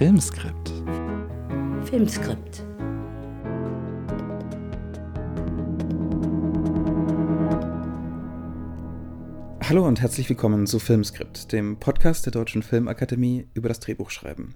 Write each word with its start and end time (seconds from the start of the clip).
Filmskript. 0.00 0.72
Filmskript. 1.84 2.64
Hallo 9.62 9.86
und 9.86 10.00
herzlich 10.00 10.26
willkommen 10.30 10.66
zu 10.66 10.78
Filmskript, 10.78 11.52
dem 11.52 11.76
Podcast 11.76 12.24
der 12.24 12.32
Deutschen 12.32 12.62
Filmakademie 12.62 13.46
über 13.52 13.68
das 13.68 13.80
Drehbuchschreiben. 13.80 14.54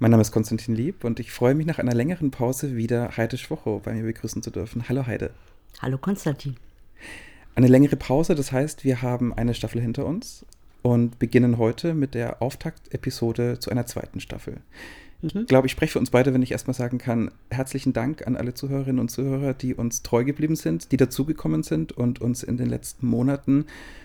Mein 0.00 0.10
Name 0.10 0.22
ist 0.22 0.32
Konstantin 0.32 0.74
Lieb 0.74 1.04
und 1.04 1.20
ich 1.20 1.30
freue 1.30 1.54
mich 1.54 1.66
nach 1.66 1.78
einer 1.78 1.94
längeren 1.94 2.32
Pause 2.32 2.74
wieder 2.74 3.16
Heide 3.16 3.38
Schwocho 3.38 3.78
bei 3.78 3.92
mir 3.92 4.02
begrüßen 4.02 4.42
zu 4.42 4.50
dürfen. 4.50 4.88
Hallo 4.88 5.06
Heide. 5.06 5.30
Hallo 5.82 5.98
Konstantin. 5.98 6.56
Eine 7.54 7.68
längere 7.68 7.94
Pause, 7.94 8.34
das 8.34 8.50
heißt, 8.50 8.82
wir 8.82 9.02
haben 9.02 9.32
eine 9.32 9.54
Staffel 9.54 9.80
hinter 9.80 10.04
uns 10.04 10.44
und 10.84 11.18
beginnen 11.18 11.56
heute 11.56 11.94
mit 11.94 12.14
der 12.14 12.42
Auftaktepisode 12.42 13.58
zu 13.58 13.70
einer 13.70 13.86
zweiten 13.86 14.20
Staffel. 14.20 14.58
Ich 15.22 15.34
mhm. 15.34 15.46
glaube, 15.46 15.66
ich 15.66 15.72
spreche 15.72 15.92
für 15.94 15.98
uns 15.98 16.10
beide, 16.10 16.34
wenn 16.34 16.42
ich 16.42 16.52
erstmal 16.52 16.74
sagen 16.74 16.98
kann, 16.98 17.30
herzlichen 17.50 17.94
Dank 17.94 18.26
an 18.26 18.36
alle 18.36 18.52
Zuhörerinnen 18.52 19.00
und 19.00 19.08
Zuhörer, 19.10 19.54
die 19.54 19.74
uns 19.74 20.02
treu 20.02 20.24
geblieben 20.24 20.56
sind, 20.56 20.92
die 20.92 20.98
dazugekommen 20.98 21.62
sind 21.62 21.92
und 21.92 22.20
uns 22.20 22.42
in 22.42 22.58
den 22.58 22.68
letzten 22.68 23.06
Monaten, 23.06 23.64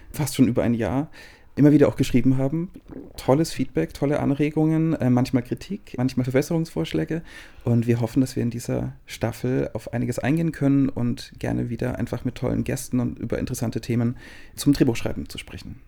fast 0.09 0.35
schon 0.35 0.47
über 0.47 0.63
ein 0.63 0.73
Jahr, 0.73 1.11
immer 1.57 1.73
wieder 1.73 1.89
auch 1.89 1.97
geschrieben 1.97 2.37
haben. 2.37 2.71
Tolles 3.17 3.51
Feedback, 3.51 3.93
tolle 3.93 4.21
Anregungen, 4.21 4.93
äh, 4.93 5.09
manchmal 5.09 5.43
Kritik, 5.43 5.95
manchmal 5.97 6.23
Verbesserungsvorschläge. 6.23 7.23
Und 7.65 7.87
wir 7.87 7.99
hoffen, 7.99 8.21
dass 8.21 8.37
wir 8.37 8.43
in 8.43 8.51
dieser 8.51 8.93
Staffel 9.05 9.69
auf 9.73 9.91
einiges 9.91 10.17
eingehen 10.17 10.53
können 10.53 10.87
und 10.87 11.33
gerne 11.39 11.69
wieder 11.69 11.99
einfach 11.99 12.23
mit 12.23 12.35
tollen 12.35 12.63
Gästen 12.63 13.01
und 13.01 13.19
über 13.19 13.37
interessante 13.37 13.81
Themen 13.81 14.15
zum 14.55 14.71
Drehbuchschreiben 14.71 15.27
zu 15.27 15.37
sprechen. 15.37 15.81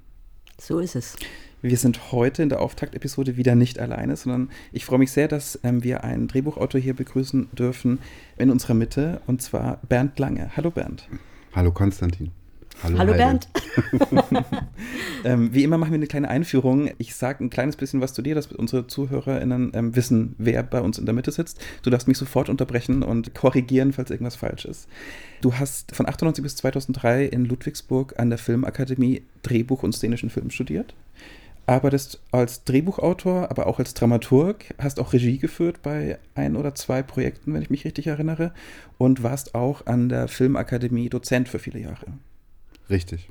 So 0.62 0.78
ist 0.78 0.96
es. 0.96 1.16
Wir 1.64 1.76
sind 1.76 2.12
heute 2.12 2.44
in 2.44 2.50
der 2.50 2.60
Auftaktepisode 2.60 3.36
wieder 3.36 3.56
nicht 3.56 3.80
alleine, 3.80 4.16
sondern 4.16 4.52
ich 4.72 4.86
freue 4.86 5.00
mich 5.00 5.12
sehr, 5.12 5.28
dass 5.28 5.60
ähm, 5.64 5.84
wir 5.84 6.04
einen 6.04 6.28
Drehbuchautor 6.28 6.80
hier 6.80 6.94
begrüßen 6.94 7.50
dürfen 7.54 7.98
in 8.38 8.52
unserer 8.52 8.76
Mitte, 8.76 9.22
und 9.26 9.42
zwar 9.42 9.80
Bernd 9.90 10.20
Lange. 10.20 10.52
Hallo 10.56 10.70
Bernd. 10.70 11.10
Hallo 11.56 11.72
Konstantin. 11.72 12.30
Hallo, 12.84 12.98
Hallo 12.98 13.14
Bernd. 13.14 13.48
ähm, 15.24 15.54
wie 15.54 15.64
immer 15.64 15.78
machen 15.78 15.92
wir 15.92 15.98
eine 15.98 16.08
kleine 16.08 16.30
Einführung. 16.30 16.90
Ich 16.98 17.14
sage 17.16 17.44
ein 17.44 17.50
kleines 17.50 17.76
bisschen 17.76 18.02
was 18.02 18.14
zu 18.14 18.22
dir, 18.22 18.34
dass 18.34 18.48
unsere 18.48 18.88
ZuhörerInnen 18.88 19.72
ähm, 19.74 19.96
wissen, 19.96 20.36
wer 20.38 20.64
bei 20.64 20.82
uns 20.82 20.98
in 20.98 21.06
der 21.06 21.14
Mitte 21.14 21.32
sitzt. 21.32 21.62
Du 21.84 21.90
darfst 21.90 22.08
mich 22.08 22.18
sofort 22.18 22.50
unterbrechen 22.50 23.04
und 23.04 23.36
korrigieren, 23.36 23.94
falls 23.94 24.10
irgendwas 24.10 24.36
falsch 24.36 24.66
ist. 24.66 24.88
Du 25.42 25.54
hast 25.54 25.96
von 25.96 26.08
98 26.08 26.42
bis 26.42 26.56
2003 26.56 27.26
in 27.26 27.46
Ludwigsburg 27.46 28.20
an 28.20 28.30
der 28.30 28.40
Filmakademie 28.40 29.24
Drehbuch 29.44 29.84
und 29.84 29.94
szenischen 29.94 30.30
Film 30.30 30.50
studiert 30.50 30.96
arbeitest 31.68 32.22
als 32.32 32.64
Drehbuchautor, 32.64 33.50
aber 33.50 33.68
auch 33.68 33.80
als 33.80 33.94
Dramaturg, 33.94 34.66
hast 34.78 35.00
auch 35.00 35.14
Regie 35.14 35.38
geführt 35.38 35.82
bei 35.82 36.20
ein 36.36 36.56
oder 36.56 36.76
zwei 36.76 37.02
Projekten, 37.02 37.54
wenn 37.54 37.62
ich 37.62 37.70
mich 37.70 37.86
richtig 37.86 38.08
erinnere, 38.08 38.52
und 38.98 39.24
warst 39.24 39.56
auch 39.56 39.86
an 39.86 40.10
der 40.10 40.28
Filmakademie 40.28 41.10
Dozent 41.10 41.48
für 41.48 41.60
viele 41.60 41.80
Jahre. 41.80 42.08
Richtig. 42.90 43.30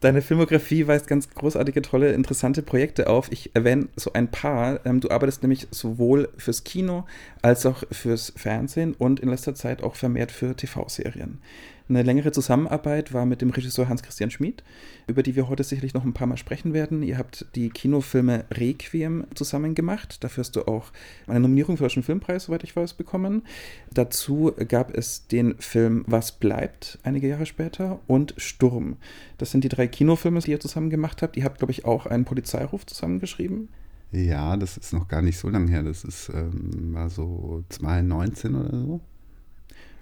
Deine 0.00 0.22
Filmografie 0.22 0.86
weist 0.86 1.08
ganz 1.08 1.28
großartige, 1.30 1.82
tolle, 1.82 2.12
interessante 2.12 2.62
Projekte 2.62 3.08
auf. 3.08 3.32
Ich 3.32 3.50
erwähne 3.54 3.88
so 3.96 4.12
ein 4.12 4.30
paar. 4.30 4.86
Ähm, 4.86 5.00
du 5.00 5.10
arbeitest 5.10 5.42
nämlich 5.42 5.66
sowohl 5.72 6.28
fürs 6.36 6.62
Kino 6.62 7.04
als 7.42 7.66
auch 7.66 7.82
fürs 7.90 8.32
Fernsehen 8.36 8.94
und 8.94 9.18
in 9.18 9.28
letzter 9.28 9.56
Zeit 9.56 9.82
auch 9.82 9.96
vermehrt 9.96 10.30
für 10.30 10.54
TV-Serien. 10.54 11.40
Eine 11.88 12.02
längere 12.02 12.32
Zusammenarbeit 12.32 13.14
war 13.14 13.24
mit 13.24 13.40
dem 13.40 13.48
Regisseur 13.48 13.88
Hans-Christian 13.88 14.30
Schmid, 14.30 14.62
über 15.06 15.22
die 15.22 15.36
wir 15.36 15.48
heute 15.48 15.64
sicherlich 15.64 15.94
noch 15.94 16.04
ein 16.04 16.12
paar 16.12 16.26
Mal 16.26 16.36
sprechen 16.36 16.74
werden. 16.74 17.02
Ihr 17.02 17.16
habt 17.16 17.46
die 17.54 17.70
Kinofilme 17.70 18.44
Requiem 18.50 19.24
zusammen 19.34 19.74
gemacht. 19.74 20.22
Dafür 20.22 20.42
hast 20.42 20.56
du 20.56 20.68
auch 20.68 20.92
eine 21.26 21.40
Nominierung 21.40 21.78
für 21.78 21.84
den 21.84 21.86
Deutschen 21.86 22.02
Filmpreis, 22.02 22.44
soweit 22.44 22.62
ich 22.62 22.76
weiß, 22.76 22.92
bekommen. 22.92 23.42
Dazu 23.90 24.52
gab 24.68 24.94
es 24.94 25.28
den 25.28 25.54
Film 25.60 26.04
Was 26.06 26.32
bleibt, 26.32 26.98
einige 27.04 27.26
Jahre 27.26 27.46
später, 27.46 28.00
und 28.06 28.34
Sturm. 28.36 28.96
Das 29.38 29.50
sind 29.50 29.64
die 29.64 29.70
drei 29.70 29.86
Kinofilme, 29.86 30.40
die 30.40 30.50
ihr 30.50 30.60
zusammen 30.60 30.90
gemacht 30.90 31.22
habt. 31.22 31.38
Ihr 31.38 31.44
habt, 31.44 31.56
glaube 31.56 31.72
ich, 31.72 31.86
auch 31.86 32.04
einen 32.04 32.26
Polizeiruf 32.26 32.84
zusammengeschrieben. 32.84 33.68
Ja, 34.12 34.58
das 34.58 34.76
ist 34.76 34.92
noch 34.92 35.08
gar 35.08 35.22
nicht 35.22 35.38
so 35.38 35.48
lange 35.48 35.70
her. 35.70 35.82
Das 35.82 36.04
ist, 36.04 36.30
ähm, 36.34 36.92
war 36.92 37.08
so 37.08 37.64
2019 37.70 38.54
oder 38.54 38.78
so. 38.78 39.00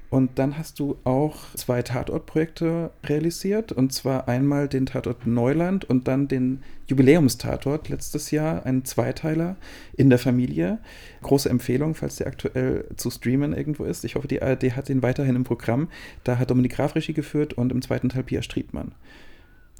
Und 0.08 0.38
dann 0.38 0.56
hast 0.56 0.78
du 0.78 0.96
auch 1.04 1.36
zwei 1.54 1.82
Tatortprojekte 1.82 2.90
realisiert. 3.04 3.72
Und 3.72 3.92
zwar 3.92 4.28
einmal 4.28 4.68
den 4.68 4.86
Tatort 4.86 5.26
Neuland 5.26 5.84
und 5.84 6.06
dann 6.06 6.28
den 6.28 6.62
Jubiläumstatort 6.86 7.88
letztes 7.88 8.30
Jahr, 8.30 8.64
ein 8.64 8.84
Zweiteiler 8.84 9.56
in 9.96 10.08
der 10.08 10.18
Familie. 10.18 10.78
Große 11.22 11.48
Empfehlung, 11.48 11.94
falls 11.94 12.16
der 12.16 12.28
aktuell 12.28 12.86
zu 12.96 13.10
streamen 13.10 13.52
irgendwo 13.52 13.84
ist. 13.84 14.04
Ich 14.04 14.14
hoffe, 14.14 14.28
die 14.28 14.40
ARD 14.40 14.76
hat 14.76 14.88
den 14.88 15.02
weiterhin 15.02 15.36
im 15.36 15.44
Programm. 15.44 15.88
Da 16.22 16.38
hat 16.38 16.50
Dominik 16.50 16.76
Graf 16.76 16.94
Regie 16.94 17.12
geführt 17.12 17.54
und 17.54 17.72
im 17.72 17.82
zweiten 17.82 18.08
Teil 18.08 18.22
Pia 18.22 18.42
Striebmann. 18.42 18.92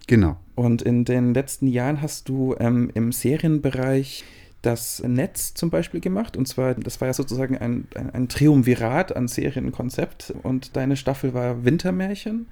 Genau. 0.08 0.36
Und 0.54 0.82
in 0.82 1.04
den 1.04 1.34
letzten 1.34 1.66
Jahren 1.66 2.00
hast 2.00 2.28
du 2.28 2.54
ähm, 2.58 2.90
im 2.94 3.12
Serienbereich 3.12 4.24
das 4.66 5.00
Netz 5.02 5.54
zum 5.54 5.70
Beispiel 5.70 6.00
gemacht. 6.00 6.36
Und 6.36 6.46
zwar, 6.48 6.74
das 6.74 7.00
war 7.00 7.08
ja 7.08 7.14
sozusagen 7.14 7.56
ein, 7.56 7.86
ein, 8.12 8.28
Triumvirat 8.28 9.14
an 9.14 9.28
Serienkonzept. 9.28 10.34
Und 10.42 10.76
deine 10.76 10.96
Staffel 10.96 11.34
war 11.34 11.64
Wintermärchen. 11.64 12.48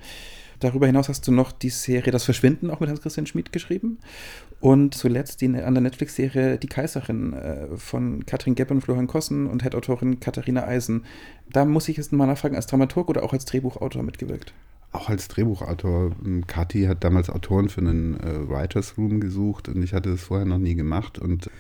Darüber 0.61 0.87
hinaus 0.87 1.09
hast 1.09 1.27
du 1.27 1.33
noch 1.33 1.51
die 1.51 1.71
Serie 1.71 2.13
Das 2.13 2.25
Verschwinden 2.25 2.71
auch 2.71 2.79
mit 2.79 2.89
Hans-Christian 2.89 3.27
Schmid 3.27 3.53
geschrieben. 3.53 3.99
Und 4.61 4.95
zuletzt 4.95 5.41
die 5.41 5.47
an 5.47 5.75
der 5.75 5.83
Netflix-Serie 5.83 6.57
Die 6.59 6.69
Kaiserin 6.69 7.33
äh, 7.33 7.77
von 7.77 8.25
Katrin 8.25 8.55
Gepp 8.55 8.71
und 8.71 8.81
Florian 8.81 9.09
Kossen 9.09 9.49
und 9.49 9.65
Head-Autorin 9.65 10.21
Katharina 10.21 10.65
Eisen. 10.65 11.05
Da 11.51 11.65
muss 11.65 11.89
ich 11.89 11.97
jetzt 11.97 12.13
mal 12.13 12.27
nachfragen, 12.27 12.55
als 12.55 12.69
Dramaturg 12.69 13.09
oder 13.09 13.25
auch 13.25 13.33
als 13.33 13.45
Drehbuchautor 13.45 14.05
mitgewirkt? 14.05 14.55
Auch 14.93 15.09
als 15.09 15.27
Drehbuchautor. 15.27 16.13
Kathi 16.47 16.85
hat 16.85 17.03
damals 17.03 17.29
Autoren 17.29 17.69
für 17.69 17.81
einen 17.81 18.15
äh, 18.21 18.49
Writers 18.49 18.97
Room 18.97 19.19
gesucht 19.19 19.69
und 19.69 19.83
ich 19.83 19.93
hatte 19.93 20.11
das 20.13 20.23
vorher 20.23 20.47
noch 20.47 20.59
nie 20.59 20.77
gemacht 20.77 21.19
und 21.19 21.51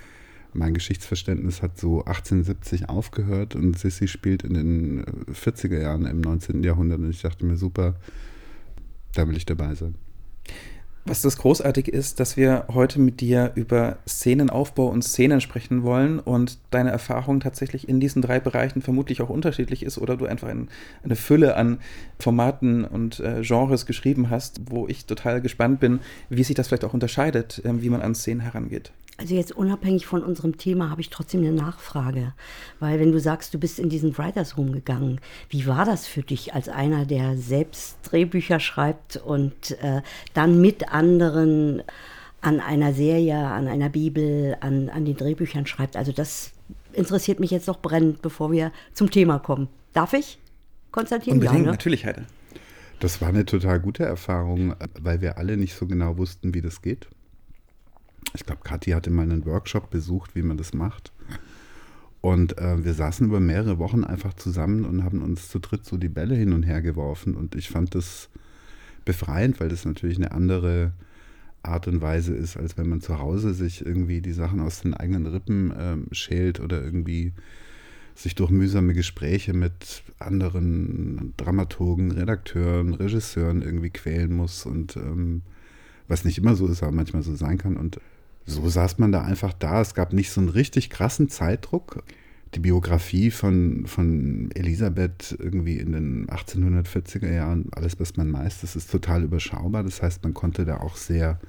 mein 0.54 0.74
Geschichtsverständnis 0.74 1.62
hat 1.62 1.78
so 1.78 2.04
1870 2.04 2.88
aufgehört 2.88 3.54
und 3.54 3.78
Sissy 3.78 4.08
spielt 4.08 4.42
in 4.42 4.54
den 4.54 5.04
40er 5.32 5.80
Jahren 5.80 6.06
im 6.06 6.20
19. 6.20 6.62
Jahrhundert 6.62 7.00
und 7.00 7.10
ich 7.10 7.22
dachte 7.22 7.44
mir, 7.44 7.56
super, 7.56 7.94
da 9.14 9.28
will 9.28 9.36
ich 9.36 9.46
dabei 9.46 9.74
sein. 9.74 9.96
Was 11.06 11.20
das 11.20 11.36
Großartige 11.36 11.90
ist, 11.90 12.18
dass 12.18 12.38
wir 12.38 12.64
heute 12.72 12.98
mit 12.98 13.20
dir 13.20 13.52
über 13.56 13.98
Szenenaufbau 14.08 14.86
und 14.86 15.02
Szenen 15.02 15.42
sprechen 15.42 15.82
wollen 15.82 16.18
und 16.18 16.56
deine 16.70 16.92
Erfahrung 16.92 17.40
tatsächlich 17.40 17.90
in 17.90 18.00
diesen 18.00 18.22
drei 18.22 18.40
Bereichen 18.40 18.80
vermutlich 18.80 19.20
auch 19.20 19.28
unterschiedlich 19.28 19.82
ist 19.82 19.98
oder 19.98 20.16
du 20.16 20.24
einfach 20.24 20.48
ein, 20.48 20.68
eine 21.02 21.16
Fülle 21.16 21.56
an 21.56 21.78
Formaten 22.18 22.86
und 22.86 23.20
äh, 23.20 23.42
Genres 23.42 23.84
geschrieben 23.84 24.30
hast, 24.30 24.62
wo 24.70 24.88
ich 24.88 25.04
total 25.04 25.42
gespannt 25.42 25.78
bin, 25.78 26.00
wie 26.30 26.42
sich 26.42 26.54
das 26.54 26.68
vielleicht 26.68 26.86
auch 26.86 26.94
unterscheidet, 26.94 27.62
äh, 27.66 27.82
wie 27.82 27.90
man 27.90 28.00
an 28.00 28.14
Szenen 28.14 28.40
herangeht. 28.40 28.90
Also 29.16 29.34
jetzt 29.34 29.52
unabhängig 29.52 30.06
von 30.06 30.24
unserem 30.24 30.56
Thema 30.56 30.90
habe 30.90 31.00
ich 31.00 31.08
trotzdem 31.08 31.40
eine 31.40 31.52
Nachfrage, 31.52 32.34
weil 32.80 32.98
wenn 32.98 33.12
du 33.12 33.20
sagst, 33.20 33.54
du 33.54 33.58
bist 33.58 33.78
in 33.78 33.88
diesen 33.88 34.18
Writers 34.18 34.58
Room 34.58 34.72
gegangen, 34.72 35.20
wie 35.50 35.66
war 35.66 35.84
das 35.84 36.06
für 36.06 36.22
dich 36.22 36.52
als 36.52 36.68
einer, 36.68 37.06
der 37.06 37.36
selbst 37.36 37.98
Drehbücher 38.02 38.58
schreibt 38.58 39.16
und 39.16 39.70
äh, 39.82 40.02
dann 40.32 40.60
mit 40.60 40.92
anderen 40.92 41.82
an 42.40 42.58
einer 42.60 42.92
Serie, 42.92 43.38
an 43.38 43.68
einer 43.68 43.88
Bibel, 43.88 44.56
an, 44.60 44.88
an 44.88 45.04
den 45.04 45.16
Drehbüchern 45.16 45.66
schreibt? 45.66 45.96
Also 45.96 46.10
das 46.10 46.50
interessiert 46.92 47.38
mich 47.38 47.52
jetzt 47.52 47.68
noch 47.68 47.80
brennend, 47.80 48.20
bevor 48.20 48.50
wir 48.50 48.72
zum 48.94 49.12
Thema 49.12 49.38
kommen. 49.38 49.68
Darf 49.92 50.12
ich, 50.12 50.38
Konstantin? 50.90 51.34
Unbedingt, 51.34 51.58
ja, 51.60 51.66
ne? 51.66 51.70
natürlich, 51.70 52.04
Heide. 52.04 52.26
Das 52.98 53.20
war 53.20 53.28
eine 53.28 53.44
total 53.44 53.78
gute 53.78 54.04
Erfahrung, 54.04 54.74
weil 55.00 55.20
wir 55.20 55.38
alle 55.38 55.56
nicht 55.56 55.74
so 55.74 55.86
genau 55.86 56.16
wussten, 56.18 56.52
wie 56.52 56.62
das 56.62 56.82
geht 56.82 57.08
ich 58.32 58.44
glaube, 58.44 58.62
Kathi 58.64 58.90
hatte 58.90 59.10
mal 59.10 59.22
einen 59.22 59.44
Workshop 59.44 59.90
besucht, 59.90 60.34
wie 60.34 60.42
man 60.42 60.56
das 60.56 60.72
macht. 60.72 61.12
Und 62.20 62.56
äh, 62.58 62.82
wir 62.82 62.94
saßen 62.94 63.26
über 63.26 63.38
mehrere 63.38 63.78
Wochen 63.78 64.02
einfach 64.02 64.32
zusammen 64.32 64.86
und 64.86 65.04
haben 65.04 65.20
uns 65.20 65.48
zu 65.48 65.58
dritt 65.58 65.84
so 65.84 65.98
die 65.98 66.08
Bälle 66.08 66.34
hin 66.34 66.54
und 66.54 66.62
her 66.62 66.80
geworfen. 66.80 67.34
Und 67.34 67.54
ich 67.54 67.68
fand 67.68 67.94
das 67.94 68.30
befreiend, 69.04 69.60
weil 69.60 69.68
das 69.68 69.84
natürlich 69.84 70.16
eine 70.16 70.32
andere 70.32 70.92
Art 71.62 71.86
und 71.86 72.00
Weise 72.00 72.34
ist, 72.34 72.56
als 72.56 72.78
wenn 72.78 72.88
man 72.88 73.00
zu 73.00 73.18
Hause 73.18 73.52
sich 73.52 73.84
irgendwie 73.84 74.20
die 74.20 74.32
Sachen 74.32 74.60
aus 74.60 74.80
den 74.80 74.94
eigenen 74.94 75.26
Rippen 75.26 75.70
äh, 75.70 76.14
schält 76.14 76.60
oder 76.60 76.82
irgendwie 76.82 77.34
sich 78.14 78.34
durch 78.34 78.50
mühsame 78.50 78.94
Gespräche 78.94 79.52
mit 79.52 80.02
anderen 80.18 81.34
Dramaturgen, 81.36 82.12
Redakteuren, 82.12 82.94
Regisseuren 82.94 83.60
irgendwie 83.60 83.90
quälen 83.90 84.32
muss 84.32 84.66
und 84.66 84.96
ähm, 84.96 85.42
was 86.06 86.24
nicht 86.24 86.38
immer 86.38 86.54
so 86.54 86.66
ist, 86.68 86.82
aber 86.82 86.92
manchmal 86.92 87.22
so 87.22 87.34
sein 87.34 87.58
kann. 87.58 87.76
Und 87.76 88.00
so 88.46 88.68
saß 88.68 88.98
man 88.98 89.12
da 89.12 89.22
einfach 89.22 89.52
da. 89.52 89.80
Es 89.80 89.94
gab 89.94 90.12
nicht 90.12 90.30
so 90.30 90.40
einen 90.40 90.50
richtig 90.50 90.90
krassen 90.90 91.28
Zeitdruck. 91.28 92.02
Die 92.54 92.60
Biografie 92.60 93.30
von, 93.30 93.86
von 93.86 94.50
Elisabeth 94.54 95.34
irgendwie 95.38 95.78
in 95.78 95.92
den 95.92 96.26
1840er 96.28 97.32
Jahren, 97.32 97.68
alles, 97.72 97.98
was 97.98 98.16
man 98.16 98.30
meist, 98.30 98.62
das 98.62 98.76
ist 98.76 98.90
total 98.90 99.24
überschaubar. 99.24 99.82
Das 99.82 100.02
heißt, 100.02 100.22
man 100.22 100.34
konnte 100.34 100.64
da 100.64 100.78
auch 100.78 100.96
sehr 100.96 101.40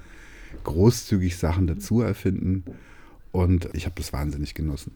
großzügig 0.64 1.38
Sachen 1.38 1.68
dazu 1.68 2.02
erfinden. 2.02 2.64
Und 3.32 3.70
ich 3.74 3.86
habe 3.86 3.96
das 3.98 4.14
wahnsinnig 4.14 4.54
genossen. 4.54 4.94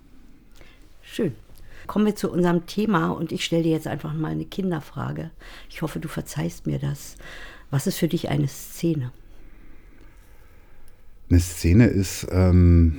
Schön. 1.01 1.33
Kommen 1.87 2.05
wir 2.05 2.15
zu 2.15 2.31
unserem 2.31 2.65
Thema 2.65 3.09
und 3.09 3.31
ich 3.31 3.43
stelle 3.43 3.63
dir 3.63 3.71
jetzt 3.71 3.87
einfach 3.87 4.13
mal 4.13 4.31
eine 4.31 4.45
Kinderfrage. 4.45 5.31
Ich 5.69 5.81
hoffe, 5.81 5.99
du 5.99 6.07
verzeihst 6.07 6.67
mir 6.67 6.79
das. 6.79 7.15
Was 7.71 7.87
ist 7.87 7.97
für 7.97 8.07
dich 8.07 8.29
eine 8.29 8.47
Szene? 8.47 9.11
Eine 11.29 11.39
Szene 11.39 11.87
ist, 11.87 12.27
ähm, 12.31 12.97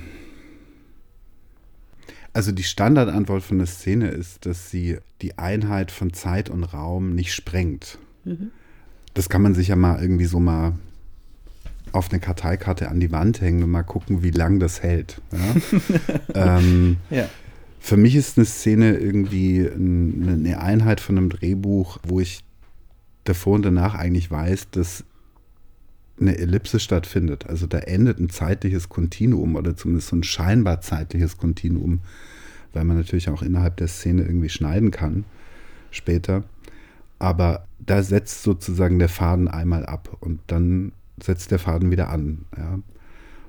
also 2.33 2.51
die 2.51 2.63
Standardantwort 2.63 3.43
von 3.43 3.57
einer 3.57 3.67
Szene 3.67 4.09
ist, 4.09 4.45
dass 4.45 4.69
sie 4.69 4.97
die 5.21 5.37
Einheit 5.37 5.91
von 5.91 6.13
Zeit 6.13 6.49
und 6.49 6.63
Raum 6.63 7.13
nicht 7.13 7.33
sprengt. 7.33 7.97
Mhm. 8.23 8.51
Das 9.13 9.27
kann 9.27 9.41
man 9.41 9.53
sich 9.53 9.67
ja 9.67 9.75
mal 9.75 10.01
irgendwie 10.01 10.25
so 10.25 10.39
mal 10.39 10.73
auf 11.91 12.09
eine 12.09 12.21
Karteikarte 12.21 12.89
an 12.89 13.01
die 13.01 13.11
Wand 13.11 13.41
hängen 13.41 13.63
und 13.63 13.71
mal 13.71 13.83
gucken, 13.83 14.23
wie 14.23 14.31
lang 14.31 14.59
das 14.59 14.81
hält. 14.81 15.21
Ja? 15.31 16.57
ähm, 16.57 16.97
ja. 17.09 17.27
Für 17.79 17.97
mich 17.97 18.15
ist 18.15 18.37
eine 18.37 18.45
Szene 18.45 18.95
irgendwie 18.95 19.67
eine 19.67 20.61
Einheit 20.61 21.01
von 21.01 21.17
einem 21.17 21.29
Drehbuch, 21.29 21.97
wo 22.03 22.19
ich 22.19 22.43
davor 23.23 23.55
und 23.55 23.63
danach 23.63 23.95
eigentlich 23.95 24.31
weiß, 24.31 24.69
dass 24.71 25.03
eine 26.21 26.37
Ellipse 26.37 26.79
stattfindet. 26.79 27.47
Also 27.47 27.67
da 27.67 27.79
endet 27.79 28.19
ein 28.19 28.29
zeitliches 28.29 28.89
Kontinuum 28.89 29.55
oder 29.55 29.75
zumindest 29.75 30.09
so 30.09 30.15
ein 30.15 30.23
scheinbar 30.23 30.81
zeitliches 30.81 31.37
Kontinuum, 31.37 32.01
weil 32.73 32.85
man 32.85 32.97
natürlich 32.97 33.29
auch 33.29 33.41
innerhalb 33.41 33.77
der 33.77 33.87
Szene 33.87 34.23
irgendwie 34.23 34.49
schneiden 34.49 34.91
kann 34.91 35.25
später. 35.89 36.43
Aber 37.19 37.67
da 37.79 38.01
setzt 38.01 38.43
sozusagen 38.43 38.97
der 38.97 39.09
Faden 39.09 39.47
einmal 39.47 39.85
ab 39.85 40.17
und 40.21 40.39
dann 40.47 40.91
setzt 41.21 41.51
der 41.51 41.59
Faden 41.59 41.91
wieder 41.91 42.09
an. 42.09 42.45
Ja. 42.57 42.79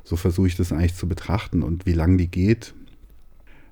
So 0.04 0.16
versuche 0.16 0.48
ich 0.48 0.56
das 0.56 0.72
eigentlich 0.72 0.94
zu 0.94 1.08
betrachten 1.08 1.62
und 1.62 1.86
wie 1.86 1.92
lang 1.92 2.18
die 2.18 2.28
geht, 2.28 2.74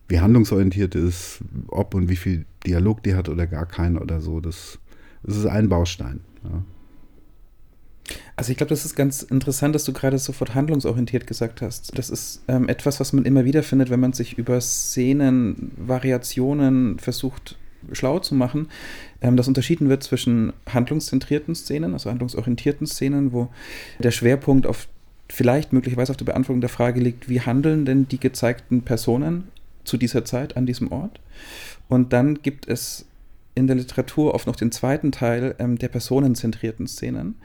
wie 0.09 0.21
handlungsorientiert 0.21 0.95
ist, 0.95 1.41
ob 1.69 1.95
und 1.95 2.09
wie 2.09 2.17
viel 2.17 2.47
Dialog 2.67 3.03
die 3.03 3.15
hat 3.15 3.29
oder 3.29 3.47
gar 3.47 3.67
keinen 3.67 3.99
oder 3.99 4.21
so, 4.21 4.41
das, 4.41 4.79
das 5.23 5.37
ist 5.37 5.47
ein 5.47 5.69
Baustein. 5.69 6.21
Ja. 6.45 6.63
Also 8.37 8.51
ich 8.51 8.57
glaube, 8.57 8.71
das 8.71 8.85
ist 8.85 8.97
ganz 8.97 9.23
interessant, 9.23 9.75
dass 9.75 9.85
du 9.85 9.93
gerade 9.93 10.19
sofort 10.19 10.55
handlungsorientiert 10.55 11.27
gesagt 11.27 11.63
hast. 11.63 11.97
Das 11.97 12.11
ist 12.11 12.43
ähm, 12.49 12.69
etwas, 12.69 12.99
was 12.99 13.13
man 13.13 13.25
immer 13.25 13.45
wieder 13.45 13.63
findet, 13.63 13.91
wenn 13.91 14.01
man 14.01 14.13
sich 14.13 14.39
über 14.39 14.61
Szenen, 14.61 15.73
Variationen 15.77 16.99
versucht 16.99 17.57
schlau 17.93 18.19
zu 18.19 18.35
machen, 18.35 18.69
ähm, 19.21 19.37
dass 19.37 19.49
unterschieden 19.49 19.89
wird 19.89 20.03
zwischen 20.03 20.53
handlungszentrierten 20.69 21.55
Szenen, 21.55 21.93
also 21.93 22.11
handlungsorientierten 22.11 22.87
Szenen, 22.87 23.33
wo 23.33 23.49
der 23.99 24.11
Schwerpunkt 24.11 24.67
auf 24.67 24.89
vielleicht 25.29 25.73
möglicherweise 25.73 26.11
auf 26.11 26.17
der 26.17 26.25
Beantwortung 26.25 26.61
der 26.61 26.71
Frage 26.71 27.01
liegt, 27.01 27.29
wie 27.29 27.41
handeln 27.41 27.85
denn 27.85 28.09
die 28.09 28.19
gezeigten 28.19 28.83
Personen 28.83 29.49
zu 29.85 29.97
dieser 29.97 30.25
Zeit 30.25 30.57
an 30.57 30.67
diesem 30.67 30.91
Ort? 30.91 31.21
Und 31.89 32.13
dann 32.13 32.43
gibt 32.43 32.67
es 32.69 33.07
in 33.55 33.67
der 33.67 33.77
Literatur 33.77 34.35
oft 34.35 34.47
noch 34.47 34.57
den 34.57 34.73
zweiten 34.73 35.13
Teil 35.13 35.55
ähm, 35.59 35.79
der 35.79 35.89
personenzentrierten 35.89 36.87
Szenen, 36.87 37.37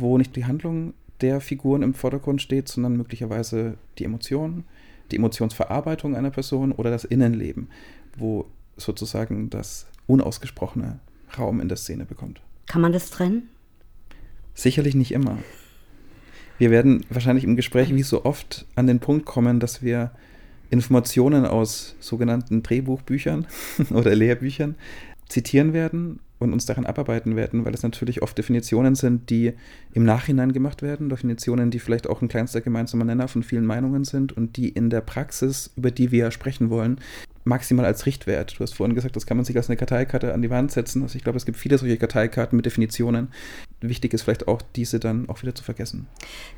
wo 0.00 0.18
nicht 0.18 0.36
die 0.36 0.44
Handlung 0.44 0.94
der 1.20 1.40
Figuren 1.40 1.82
im 1.82 1.94
Vordergrund 1.94 2.40
steht, 2.42 2.68
sondern 2.68 2.96
möglicherweise 2.96 3.74
die 3.98 4.04
Emotionen, 4.04 4.64
die 5.10 5.16
Emotionsverarbeitung 5.16 6.16
einer 6.16 6.30
Person 6.30 6.72
oder 6.72 6.90
das 6.90 7.04
Innenleben, 7.04 7.68
wo 8.16 8.46
sozusagen 8.76 9.50
das 9.50 9.86
unausgesprochene 10.06 10.98
Raum 11.38 11.60
in 11.60 11.68
der 11.68 11.76
Szene 11.76 12.04
bekommt. 12.04 12.40
Kann 12.66 12.80
man 12.80 12.92
das 12.92 13.10
trennen? 13.10 13.48
Sicherlich 14.54 14.94
nicht 14.94 15.12
immer. 15.12 15.38
Wir 16.58 16.70
werden 16.70 17.04
wahrscheinlich 17.08 17.44
im 17.44 17.56
Gespräch 17.56 17.94
wie 17.94 18.02
so 18.02 18.24
oft 18.24 18.66
an 18.74 18.86
den 18.86 19.00
Punkt 19.00 19.24
kommen, 19.24 19.60
dass 19.60 19.82
wir 19.82 20.10
Informationen 20.70 21.46
aus 21.46 21.96
sogenannten 22.00 22.62
Drehbuchbüchern 22.62 23.46
oder 23.90 24.14
Lehrbüchern 24.14 24.76
zitieren 25.28 25.72
werden 25.72 26.20
und 26.40 26.52
uns 26.54 26.66
daran 26.66 26.86
abarbeiten 26.86 27.36
werden, 27.36 27.64
weil 27.64 27.74
es 27.74 27.82
natürlich 27.82 28.22
oft 28.22 28.36
Definitionen 28.36 28.94
sind, 28.94 29.30
die 29.30 29.52
im 29.92 30.04
Nachhinein 30.04 30.52
gemacht 30.52 30.82
werden, 30.82 31.10
Definitionen, 31.10 31.70
die 31.70 31.78
vielleicht 31.78 32.08
auch 32.08 32.22
ein 32.22 32.28
kleinster 32.28 32.62
gemeinsamer 32.62 33.04
Nenner 33.04 33.28
von 33.28 33.42
vielen 33.42 33.66
Meinungen 33.66 34.04
sind 34.04 34.32
und 34.32 34.56
die 34.56 34.70
in 34.70 34.90
der 34.90 35.02
Praxis, 35.02 35.70
über 35.76 35.90
die 35.90 36.10
wir 36.10 36.30
sprechen 36.30 36.70
wollen, 36.70 36.98
maximal 37.44 37.84
als 37.84 38.06
Richtwert. 38.06 38.58
Du 38.58 38.62
hast 38.62 38.74
vorhin 38.74 38.94
gesagt, 38.94 39.16
das 39.16 39.26
kann 39.26 39.36
man 39.36 39.44
sich 39.44 39.56
als 39.56 39.68
eine 39.68 39.76
Karteikarte 39.76 40.34
an 40.34 40.42
die 40.42 40.50
Wand 40.50 40.72
setzen. 40.72 41.02
Also 41.02 41.16
ich 41.16 41.24
glaube, 41.24 41.38
es 41.38 41.46
gibt 41.46 41.58
viele 41.58 41.78
solche 41.78 41.96
Karteikarten 41.96 42.56
mit 42.56 42.66
Definitionen. 42.66 43.28
Wichtig 43.80 44.12
ist 44.12 44.22
vielleicht 44.22 44.46
auch, 44.46 44.60
diese 44.76 45.00
dann 45.00 45.28
auch 45.28 45.42
wieder 45.42 45.54
zu 45.54 45.64
vergessen. 45.64 46.06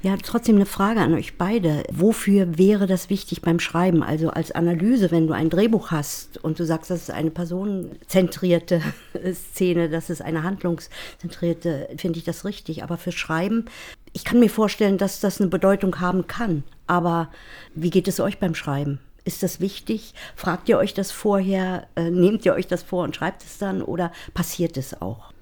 Ja, 0.03 0.17
trotzdem 0.17 0.57
eine 0.57 0.67
Frage 0.67 1.01
an 1.01 1.15
euch 1.15 1.39
beide. 1.39 1.85
Wofür 1.91 2.59
wäre 2.59 2.87
das 2.87 3.11
wichtig 3.11 3.43
beim 3.43 3.61
Schreiben? 3.61 4.03
Also 4.03 4.31
als 4.31 4.51
Analyse, 4.51 5.11
wenn 5.13 5.29
du 5.29 5.33
ein 5.33 5.51
Drehbuch 5.51 5.93
hast 5.93 6.39
und 6.43 6.59
du 6.59 6.67
sagst, 6.67 6.91
das 6.91 7.03
ist 7.03 7.11
eine 7.11 7.31
personenzentrierte 7.31 8.83
Szene, 9.33 9.89
das 9.89 10.11
ist 10.11 10.21
eine 10.21 10.43
handlungszentrierte, 10.43 11.89
finde 11.97 12.19
ich 12.19 12.25
das 12.25 12.45
richtig. 12.45 12.83
Aber 12.83 12.97
für 12.97 13.13
Schreiben, 13.13 13.67
ich 14.13 14.25
kann 14.25 14.41
mir 14.41 14.51
vorstellen, 14.51 14.99
dass 14.99 15.21
das 15.21 15.41
eine 15.41 15.49
Bedeutung 15.49 16.01
haben 16.01 16.27
kann. 16.27 16.65
Aber 16.89 17.31
wie 17.75 17.91
geht 17.91 18.09
es 18.09 18.19
euch 18.19 18.39
beim 18.39 18.55
Schreiben? 18.57 18.99
Ist 19.25 19.43
das 19.43 19.61
wichtig? 19.61 20.15
Fragt 20.35 20.69
ihr 20.69 20.79
euch 20.79 20.95
das 20.95 21.13
vorher? 21.13 21.87
Äh, 21.95 22.11
nehmt 22.11 22.45
ihr 22.45 22.55
euch 22.55 22.67
das 22.67 22.83
vor 22.83 23.05
und 23.05 23.15
schreibt 23.15 23.43
es 23.43 23.59
dann 23.59 23.83
oder 23.83 24.13
passiert 24.35 24.77
es 24.77 25.01
auch? 25.01 25.33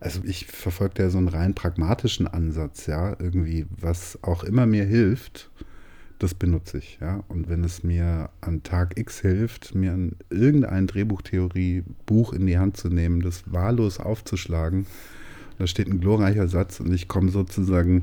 Also 0.00 0.20
ich 0.24 0.46
verfolge 0.46 1.04
ja 1.04 1.10
so 1.10 1.18
einen 1.18 1.28
rein 1.28 1.54
pragmatischen 1.54 2.26
Ansatz, 2.26 2.86
ja, 2.86 3.14
irgendwie, 3.20 3.66
was 3.70 4.18
auch 4.22 4.42
immer 4.42 4.66
mir 4.66 4.84
hilft, 4.84 5.48
das 6.18 6.34
benutze 6.34 6.78
ich, 6.78 6.98
ja. 7.00 7.22
Und 7.28 7.48
wenn 7.48 7.62
es 7.62 7.84
mir 7.84 8.30
an 8.40 8.64
Tag 8.64 8.98
X 8.98 9.20
hilft, 9.20 9.76
mir 9.76 9.92
an 9.92 10.16
irgendein 10.28 10.88
Drehbuchtheorie-Buch 10.88 12.32
in 12.32 12.46
die 12.46 12.58
Hand 12.58 12.76
zu 12.76 12.88
nehmen, 12.88 13.20
das 13.20 13.44
wahllos 13.52 14.00
aufzuschlagen, 14.00 14.86
da 15.58 15.68
steht 15.68 15.86
ein 15.86 16.00
glorreicher 16.00 16.48
Satz 16.48 16.80
und 16.80 16.92
ich 16.92 17.06
komme 17.06 17.30
sozusagen 17.30 18.02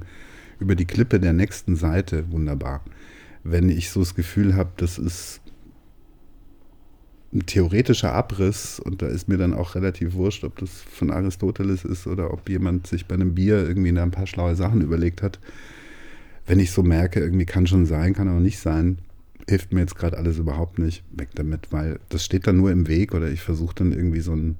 über 0.60 0.76
die 0.76 0.86
Klippe 0.86 1.20
der 1.20 1.34
nächsten 1.34 1.76
Seite, 1.76 2.32
wunderbar 2.32 2.82
wenn 3.44 3.70
ich 3.70 3.90
so 3.90 4.02
das 4.02 4.16
Gefühl 4.16 4.56
habe, 4.56 4.72
das 4.78 4.98
ist 4.98 5.42
ein 7.32 7.46
theoretischer 7.46 8.14
Abriss 8.14 8.80
und 8.80 9.02
da 9.02 9.08
ist 9.08 9.28
mir 9.28 9.38
dann 9.38 9.54
auch 9.54 9.76
relativ 9.76 10.14
wurscht, 10.14 10.44
ob 10.44 10.58
das 10.58 10.70
von 10.70 11.12
Aristoteles 11.12 11.86
ist 11.86 12.08
oder 12.08 12.34
ob 12.34 12.50
jemand 12.50 12.88
sich 12.88 13.06
bei 13.06 13.16
einem 13.16 13.36
Bier 13.36 13.68
irgendwie 13.68 13.98
ein 13.98 14.12
paar 14.12 14.26
schlaue 14.26 14.56
Sachen 14.56 14.82
überlegt 14.82 15.22
hat. 15.22 15.40
Wenn 16.48 16.60
ich 16.60 16.72
so 16.72 16.82
merke, 16.82 17.20
irgendwie 17.20 17.46
kann 17.46 17.68
schon 17.68 17.86
sein, 17.86 18.14
kann 18.14 18.28
aber 18.28 18.40
nicht 18.40 18.58
sein, 18.58 18.98
hilft 19.48 19.72
mir 19.74 19.82
jetzt 19.82 19.96
gerade 19.96 20.18
alles 20.18 20.40
überhaupt 20.40 20.80
nicht 20.80 21.04
weg 21.12 21.30
damit, 21.36 21.72
weil 21.72 22.00
das 22.10 22.26
steht 22.26 22.48
dann 22.48 22.58
nur 22.58 22.72
im 22.72 22.88
Weg 22.88 23.14
oder 23.14 23.30
ich 23.30 23.42
versuche 23.42 23.76
dann 23.76 23.92
irgendwie 23.92 24.22
so 24.22 24.34
ein 24.34 24.58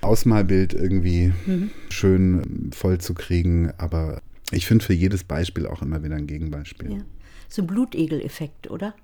Ausmalbild 0.00 0.74
irgendwie 0.74 1.32
mhm. 1.46 1.70
schön 1.88 2.70
voll 2.74 2.98
zu 2.98 3.14
kriegen, 3.14 3.70
aber 3.78 4.22
ich 4.50 4.66
finde 4.66 4.84
für 4.84 4.92
jedes 4.92 5.22
Beispiel 5.22 5.66
auch 5.66 5.82
immer 5.82 6.02
wieder 6.02 6.16
ein 6.16 6.26
Gegenbeispiel. 6.26 6.92
Ja 6.94 7.04
so 7.48 7.62
ein 7.62 7.66
Blutegeleffekt, 7.66 8.70
oder? 8.70 8.94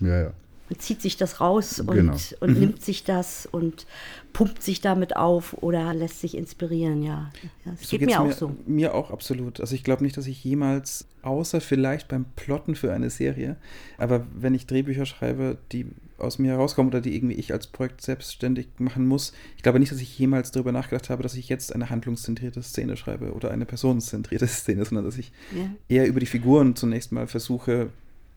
Ja, 0.00 0.22
ja. 0.22 0.32
Man 0.72 0.78
zieht 0.78 1.02
sich 1.02 1.18
das 1.18 1.38
raus 1.38 1.80
und, 1.80 1.94
genau. 1.94 2.16
und 2.40 2.54
mhm. 2.54 2.60
nimmt 2.60 2.82
sich 2.82 3.04
das 3.04 3.44
und 3.44 3.86
pumpt 4.32 4.62
sich 4.62 4.80
damit 4.80 5.16
auf 5.16 5.52
oder 5.62 5.92
lässt 5.92 6.20
sich 6.20 6.34
inspirieren, 6.34 7.02
ja. 7.02 7.30
ja 7.42 7.72
das 7.72 7.90
so 7.90 7.98
geht 7.98 8.06
mir 8.06 8.18
auch 8.18 8.32
so. 8.32 8.56
Mir 8.64 8.94
auch 8.94 9.10
absolut. 9.10 9.60
Also 9.60 9.74
ich 9.74 9.84
glaube 9.84 10.02
nicht, 10.02 10.16
dass 10.16 10.26
ich 10.26 10.42
jemals, 10.42 11.04
außer 11.20 11.60
vielleicht 11.60 12.08
beim 12.08 12.24
Plotten 12.36 12.74
für 12.74 12.90
eine 12.90 13.10
Serie, 13.10 13.56
aber 13.98 14.26
wenn 14.34 14.54
ich 14.54 14.66
Drehbücher 14.66 15.04
schreibe, 15.04 15.58
die 15.72 15.84
aus 16.16 16.38
mir 16.38 16.52
herauskommen 16.52 16.90
oder 16.90 17.02
die 17.02 17.14
irgendwie 17.14 17.34
ich 17.34 17.52
als 17.52 17.66
Projekt 17.66 18.00
selbstständig 18.00 18.68
machen 18.78 19.06
muss, 19.06 19.34
ich 19.58 19.62
glaube 19.62 19.78
nicht, 19.78 19.92
dass 19.92 20.00
ich 20.00 20.18
jemals 20.18 20.52
darüber 20.52 20.72
nachgedacht 20.72 21.10
habe, 21.10 21.22
dass 21.22 21.34
ich 21.34 21.50
jetzt 21.50 21.74
eine 21.74 21.90
handlungszentrierte 21.90 22.62
Szene 22.62 22.96
schreibe 22.96 23.34
oder 23.34 23.50
eine 23.50 23.66
personenzentrierte 23.66 24.46
Szene, 24.48 24.86
sondern 24.86 25.04
dass 25.04 25.18
ich 25.18 25.32
ja. 25.54 25.68
eher 25.90 26.06
über 26.06 26.20
die 26.20 26.24
Figuren 26.24 26.76
zunächst 26.76 27.12
mal 27.12 27.26
versuche, 27.26 27.90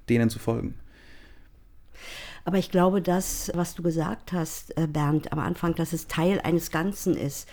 denen 0.09 0.29
zu 0.29 0.39
folgen. 0.39 0.73
Aber 2.45 2.59
ich 2.59 2.69
glaube, 2.69 3.01
das, 3.01 3.51
was 3.55 3.73
du 3.73 3.81
gesagt 3.81 4.31
hast, 4.31 4.77
äh, 4.77 4.85
Bernd, 4.87 5.33
am 5.33 5.39
Anfang, 5.39 5.73
dass 5.73 5.93
es 5.93 6.07
Teil 6.07 6.39
eines 6.41 6.69
Ganzen 6.69 7.17
ist, 7.17 7.49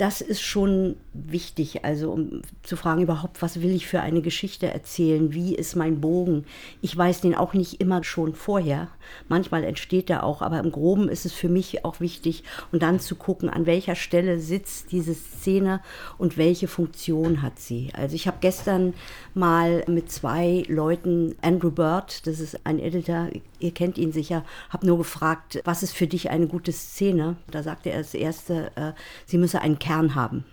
das 0.00 0.22
ist 0.22 0.40
schon 0.40 0.96
wichtig, 1.12 1.84
also 1.84 2.12
um 2.12 2.40
zu 2.62 2.76
fragen 2.76 3.02
überhaupt, 3.02 3.42
was 3.42 3.60
will 3.60 3.74
ich 3.74 3.86
für 3.86 4.00
eine 4.00 4.22
Geschichte 4.22 4.72
erzählen, 4.72 5.34
wie 5.34 5.54
ist 5.54 5.76
mein 5.76 6.00
Bogen. 6.00 6.46
Ich 6.80 6.96
weiß 6.96 7.20
den 7.20 7.34
auch 7.34 7.52
nicht 7.52 7.82
immer 7.82 8.02
schon 8.02 8.34
vorher. 8.34 8.88
Manchmal 9.28 9.62
entsteht 9.62 10.08
er 10.08 10.24
auch, 10.24 10.40
aber 10.40 10.58
im 10.60 10.72
Groben 10.72 11.10
ist 11.10 11.26
es 11.26 11.34
für 11.34 11.50
mich 11.50 11.84
auch 11.84 12.00
wichtig, 12.00 12.44
und 12.72 12.82
dann 12.82 12.98
zu 12.98 13.14
gucken, 13.14 13.50
an 13.50 13.66
welcher 13.66 13.94
Stelle 13.94 14.38
sitzt 14.38 14.90
diese 14.90 15.12
Szene 15.12 15.80
und 16.16 16.38
welche 16.38 16.68
Funktion 16.68 17.42
hat 17.42 17.58
sie. 17.58 17.90
Also 17.92 18.14
ich 18.14 18.26
habe 18.26 18.38
gestern 18.40 18.94
mal 19.34 19.84
mit 19.86 20.10
zwei 20.10 20.64
Leuten, 20.66 21.34
Andrew 21.42 21.70
Bird, 21.70 22.26
das 22.26 22.40
ist 22.40 22.64
ein 22.64 22.78
Editor, 22.78 23.28
ihr 23.58 23.72
kennt 23.72 23.98
ihn 23.98 24.12
sicher, 24.12 24.44
habe 24.70 24.86
nur 24.86 24.96
gefragt, 24.96 25.60
was 25.64 25.82
ist 25.82 25.92
für 25.92 26.06
dich 26.06 26.30
eine 26.30 26.46
gute 26.46 26.72
Szene? 26.72 27.36
Da 27.50 27.62
sagte 27.62 27.90
er 27.90 27.98
das 27.98 28.14
erste, 28.14 28.70
äh, 28.76 28.92
sie 29.26 29.36
müsse 29.36 29.60
einen 29.60 29.78
Kern 29.90 30.14
haben. 30.14 30.44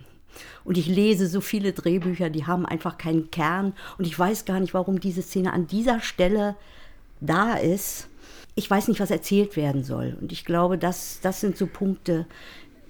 Und 0.64 0.78
ich 0.78 0.88
lese 0.88 1.28
so 1.28 1.40
viele 1.40 1.72
Drehbücher, 1.72 2.28
die 2.28 2.46
haben 2.46 2.66
einfach 2.66 2.98
keinen 2.98 3.30
Kern. 3.30 3.72
Und 3.96 4.06
ich 4.06 4.18
weiß 4.18 4.44
gar 4.46 4.58
nicht, 4.58 4.74
warum 4.74 4.98
diese 4.98 5.22
Szene 5.22 5.52
an 5.52 5.68
dieser 5.68 6.00
Stelle 6.00 6.56
da 7.20 7.54
ist. 7.54 8.08
ich 8.56 8.68
weiß 8.68 8.88
nicht, 8.88 8.98
was 8.98 9.12
erzählt 9.12 9.56
werden 9.56 9.84
soll. 9.84 10.16
Und 10.20 10.32
ich 10.32 10.44
glaube, 10.44 10.76
das, 10.76 11.20
das 11.22 11.40
sind 11.40 11.56
so 11.56 11.68
Punkte, 11.68 12.26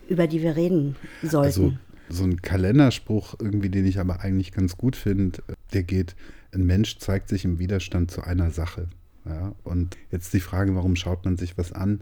über 0.08 0.26
die 0.26 0.40
wir 0.40 0.56
reden 0.56 0.96
sollten. 1.22 1.44
Also 1.44 1.72
so 2.08 2.24
ein 2.24 2.40
Kalenderspruch 2.40 3.34
irgendwie, 3.38 3.68
den 3.68 3.84
ich 3.84 4.00
aber 4.00 4.20
eigentlich 4.20 4.52
ganz 4.52 4.78
gut 4.78 4.96
finde, 4.96 5.42
der 5.74 5.82
geht, 5.82 6.16
ein 6.54 6.64
Mensch 6.64 6.96
zeigt 6.98 7.28
sich 7.28 7.44
im 7.44 7.58
Widerstand 7.58 8.10
zu 8.10 8.22
einer 8.22 8.50
Sache. 8.50 8.88
Ja? 9.26 9.52
Und 9.64 9.98
jetzt 10.10 10.32
die 10.32 10.40
Frage, 10.40 10.74
warum 10.74 10.96
schaut 10.96 11.26
man 11.26 11.36
sich 11.36 11.58
was 11.58 11.72
an? 11.72 12.00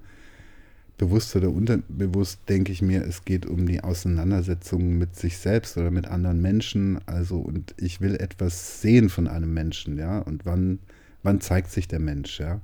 Bewusst 0.99 1.37
oder 1.37 1.51
unterbewusst 1.51 2.41
denke 2.49 2.73
ich 2.73 2.81
mir, 2.81 3.05
es 3.05 3.25
geht 3.25 3.45
um 3.45 3.67
die 3.67 3.83
Auseinandersetzung 3.83 4.97
mit 4.97 5.15
sich 5.15 5.37
selbst 5.39 5.77
oder 5.77 5.91
mit 5.91 6.07
anderen 6.07 6.41
Menschen. 6.41 6.99
Also, 7.07 7.39
und 7.39 7.75
ich 7.77 8.01
will 8.01 8.15
etwas 8.15 8.81
sehen 8.81 9.11
von 9.11 9.29
einem 9.29 9.53
Menschen, 9.53 9.99
ja. 9.99 10.21
Und 10.21 10.47
wann, 10.47 10.79
wann 11.23 11.41
zeigt 11.41 11.71
sich 11.71 11.87
der 11.87 12.01
Mensch, 12.01 12.41
ja? 12.41 12.61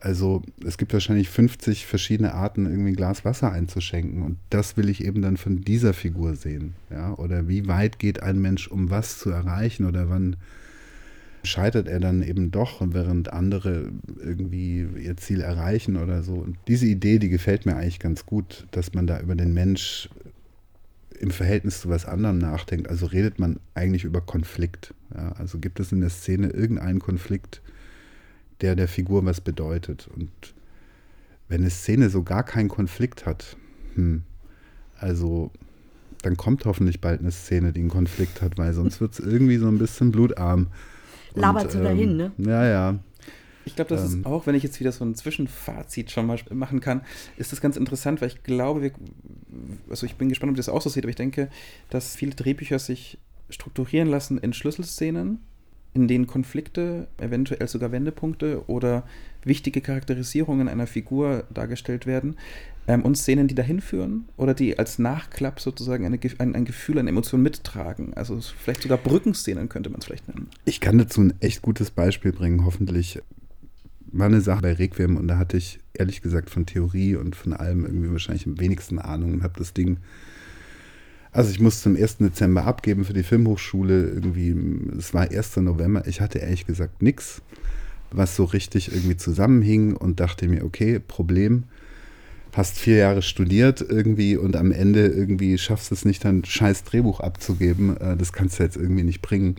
Also 0.00 0.42
es 0.66 0.78
gibt 0.78 0.94
wahrscheinlich 0.94 1.28
50 1.28 1.86
verschiedene 1.86 2.32
Arten, 2.32 2.64
irgendwie 2.64 2.92
ein 2.92 2.96
Glas 2.96 3.24
Wasser 3.26 3.52
einzuschenken. 3.52 4.22
Und 4.22 4.38
das 4.48 4.78
will 4.78 4.88
ich 4.88 5.04
eben 5.04 5.20
dann 5.20 5.36
von 5.36 5.60
dieser 5.60 5.92
Figur 5.92 6.36
sehen. 6.36 6.74
Ja? 6.90 7.14
Oder 7.14 7.48
wie 7.48 7.68
weit 7.68 7.98
geht 7.98 8.22
ein 8.22 8.40
Mensch, 8.40 8.66
um 8.68 8.88
was 8.88 9.18
zu 9.18 9.28
erreichen? 9.28 9.84
Oder 9.84 10.08
wann 10.08 10.36
scheitert 11.42 11.88
er 11.88 12.00
dann 12.00 12.22
eben 12.22 12.50
doch, 12.50 12.82
während 12.84 13.32
andere 13.32 13.92
irgendwie 14.22 14.86
ihr 14.98 15.16
Ziel 15.16 15.40
erreichen 15.40 15.96
oder 15.96 16.22
so. 16.22 16.34
Und 16.34 16.56
diese 16.68 16.86
Idee, 16.86 17.18
die 17.18 17.28
gefällt 17.28 17.66
mir 17.66 17.76
eigentlich 17.76 17.98
ganz 17.98 18.26
gut, 18.26 18.66
dass 18.72 18.94
man 18.94 19.06
da 19.06 19.20
über 19.20 19.34
den 19.34 19.54
Mensch 19.54 20.08
im 21.18 21.30
Verhältnis 21.30 21.82
zu 21.82 21.88
was 21.88 22.06
anderem 22.06 22.38
nachdenkt. 22.38 22.88
Also 22.88 23.06
redet 23.06 23.38
man 23.38 23.60
eigentlich 23.74 24.04
über 24.04 24.20
Konflikt. 24.20 24.94
Ja? 25.14 25.32
Also 25.32 25.58
gibt 25.58 25.80
es 25.80 25.92
in 25.92 26.00
der 26.00 26.10
Szene 26.10 26.48
irgendeinen 26.48 26.98
Konflikt, 26.98 27.62
der 28.60 28.74
der 28.74 28.88
Figur 28.88 29.24
was 29.24 29.40
bedeutet. 29.40 30.08
Und 30.14 30.30
wenn 31.48 31.60
eine 31.60 31.70
Szene 31.70 32.10
so 32.10 32.22
gar 32.22 32.42
keinen 32.42 32.68
Konflikt 32.68 33.26
hat, 33.26 33.56
hm, 33.94 34.22
also 34.98 35.50
dann 36.22 36.36
kommt 36.36 36.64
hoffentlich 36.64 37.00
bald 37.00 37.20
eine 37.20 37.30
Szene, 37.30 37.72
die 37.72 37.80
einen 37.80 37.88
Konflikt 37.88 38.42
hat, 38.42 38.58
weil 38.58 38.72
sonst 38.72 39.00
wird 39.00 39.12
es 39.12 39.20
irgendwie 39.20 39.56
so 39.56 39.68
ein 39.68 39.78
bisschen 39.78 40.12
blutarm. 40.12 40.68
Labert 41.34 41.72
so 41.72 41.78
ähm, 41.78 41.84
dahin, 41.84 42.16
ne? 42.16 42.32
Ja, 42.38 42.66
ja. 42.66 42.98
Ich 43.64 43.76
glaube, 43.76 43.90
das 43.90 44.12
ähm, 44.12 44.20
ist 44.20 44.26
auch, 44.26 44.46
wenn 44.46 44.54
ich 44.54 44.62
jetzt 44.62 44.80
wieder 44.80 44.92
so 44.92 45.04
ein 45.04 45.14
Zwischenfazit 45.14 46.10
schon 46.10 46.26
mal 46.26 46.38
machen 46.50 46.80
kann, 46.80 47.02
ist 47.36 47.52
das 47.52 47.60
ganz 47.60 47.76
interessant, 47.76 48.20
weil 48.20 48.28
ich 48.28 48.42
glaube, 48.42 48.82
wir, 48.82 48.92
also 49.88 50.06
ich 50.06 50.16
bin 50.16 50.28
gespannt, 50.28 50.50
ob 50.50 50.56
ihr 50.56 50.62
das 50.62 50.68
auch 50.68 50.80
so 50.80 50.88
seht, 50.88 51.04
aber 51.04 51.10
ich 51.10 51.16
denke, 51.16 51.48
dass 51.90 52.16
viele 52.16 52.34
Drehbücher 52.34 52.78
sich 52.78 53.18
strukturieren 53.50 54.08
lassen 54.08 54.38
in 54.38 54.52
Schlüsselszenen 54.52 55.40
in 55.94 56.08
denen 56.08 56.26
Konflikte, 56.26 57.08
eventuell 57.18 57.66
sogar 57.68 57.92
Wendepunkte 57.92 58.62
oder 58.68 59.04
wichtige 59.44 59.80
Charakterisierungen 59.80 60.68
einer 60.68 60.86
Figur 60.86 61.44
dargestellt 61.52 62.06
werden 62.06 62.36
ähm, 62.86 63.02
und 63.02 63.16
Szenen, 63.16 63.48
die 63.48 63.54
dahin 63.54 63.80
führen 63.80 64.26
oder 64.36 64.54
die 64.54 64.78
als 64.78 64.98
Nachklapp 64.98 65.60
sozusagen 65.60 66.04
eine, 66.04 66.18
ein, 66.38 66.54
ein 66.54 66.64
Gefühl, 66.64 66.98
eine 66.98 67.10
Emotion 67.10 67.42
mittragen. 67.42 68.14
Also 68.14 68.40
vielleicht 68.40 68.82
sogar 68.82 68.98
Brückenszenen 68.98 69.68
könnte 69.68 69.90
man 69.90 70.00
es 70.00 70.06
vielleicht 70.06 70.28
nennen. 70.28 70.48
Ich 70.64 70.80
kann 70.80 70.98
dazu 70.98 71.22
ein 71.22 71.34
echt 71.40 71.62
gutes 71.62 71.90
Beispiel 71.90 72.32
bringen, 72.32 72.64
hoffentlich. 72.64 73.20
War 74.12 74.26
eine 74.26 74.40
Sache 74.40 74.62
bei 74.62 74.72
Requiem 74.72 75.16
und 75.16 75.28
da 75.28 75.38
hatte 75.38 75.56
ich 75.56 75.78
ehrlich 75.94 76.20
gesagt 76.20 76.50
von 76.50 76.66
Theorie 76.66 77.14
und 77.14 77.36
von 77.36 77.52
allem 77.52 77.84
irgendwie 77.84 78.10
wahrscheinlich 78.10 78.44
am 78.44 78.58
wenigsten 78.58 78.98
Ahnung 78.98 79.34
und 79.34 79.42
habe 79.44 79.56
das 79.56 79.72
Ding 79.72 79.98
also 81.32 81.50
ich 81.50 81.60
musste 81.60 81.90
am 81.90 81.96
1. 81.96 82.18
Dezember 82.18 82.66
abgeben 82.66 83.04
für 83.04 83.12
die 83.12 83.22
Filmhochschule. 83.22 84.08
Irgendwie, 84.08 84.54
es 84.98 85.14
war 85.14 85.30
1. 85.30 85.56
November. 85.58 86.06
Ich 86.06 86.20
hatte 86.20 86.38
ehrlich 86.38 86.66
gesagt 86.66 87.02
nichts, 87.02 87.42
was 88.10 88.34
so 88.34 88.44
richtig 88.44 88.92
irgendwie 88.92 89.16
zusammenhing 89.16 89.94
und 89.96 90.20
dachte 90.20 90.48
mir, 90.48 90.64
okay, 90.64 90.98
Problem. 90.98 91.64
Hast 92.52 92.78
vier 92.78 92.96
Jahre 92.96 93.22
studiert 93.22 93.80
irgendwie 93.80 94.36
und 94.36 94.56
am 94.56 94.72
Ende 94.72 95.06
irgendwie 95.06 95.56
schaffst 95.56 95.92
du 95.92 95.94
es 95.94 96.04
nicht, 96.04 96.26
ein 96.26 96.44
scheiß 96.44 96.82
Drehbuch 96.82 97.20
abzugeben. 97.20 97.96
Äh, 97.96 98.16
das 98.16 98.32
kannst 98.32 98.58
du 98.58 98.64
jetzt 98.64 98.76
irgendwie 98.76 99.04
nicht 99.04 99.22
bringen. 99.22 99.54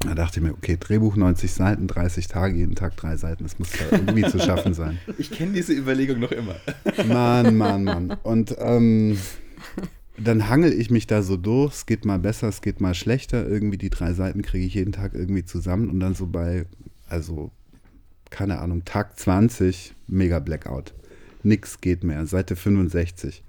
Da 0.00 0.14
dachte 0.14 0.40
ich 0.40 0.44
mir, 0.44 0.52
okay, 0.52 0.76
Drehbuch 0.78 1.16
90 1.16 1.50
Seiten, 1.50 1.86
30 1.86 2.28
Tage, 2.28 2.54
jeden 2.54 2.74
Tag 2.74 2.98
drei 2.98 3.16
Seiten, 3.16 3.44
das 3.44 3.58
muss 3.58 3.70
da 3.72 3.96
irgendwie 3.96 4.28
zu 4.28 4.38
schaffen 4.38 4.74
sein. 4.74 4.98
Ich 5.18 5.30
kenne 5.30 5.52
diese 5.52 5.72
Überlegung 5.72 6.20
noch 6.20 6.32
immer. 6.32 6.56
Mann, 7.08 7.56
Mann, 7.56 7.84
Mann. 7.84 8.16
Und 8.22 8.54
ähm, 8.58 9.16
dann 10.18 10.48
hangel 10.48 10.72
ich 10.72 10.90
mich 10.90 11.06
da 11.06 11.22
so 11.22 11.36
durch. 11.36 11.74
Es 11.74 11.86
geht 11.86 12.04
mal 12.04 12.18
besser, 12.18 12.48
es 12.48 12.62
geht 12.62 12.80
mal 12.80 12.94
schlechter. 12.94 13.46
Irgendwie 13.46 13.78
die 13.78 13.90
drei 13.90 14.12
Seiten 14.12 14.42
kriege 14.42 14.66
ich 14.66 14.74
jeden 14.74 14.92
Tag 14.92 15.14
irgendwie 15.14 15.44
zusammen 15.44 15.90
und 15.90 16.00
dann 16.00 16.14
so 16.14 16.26
bei, 16.26 16.66
also 17.08 17.50
keine 18.30 18.58
Ahnung, 18.58 18.84
Tag 18.84 19.18
20, 19.18 19.94
mega 20.06 20.38
Blackout. 20.38 20.94
Nix 21.42 21.80
geht 21.80 22.02
mehr, 22.02 22.26
Seite 22.26 22.56
65. 22.56 23.44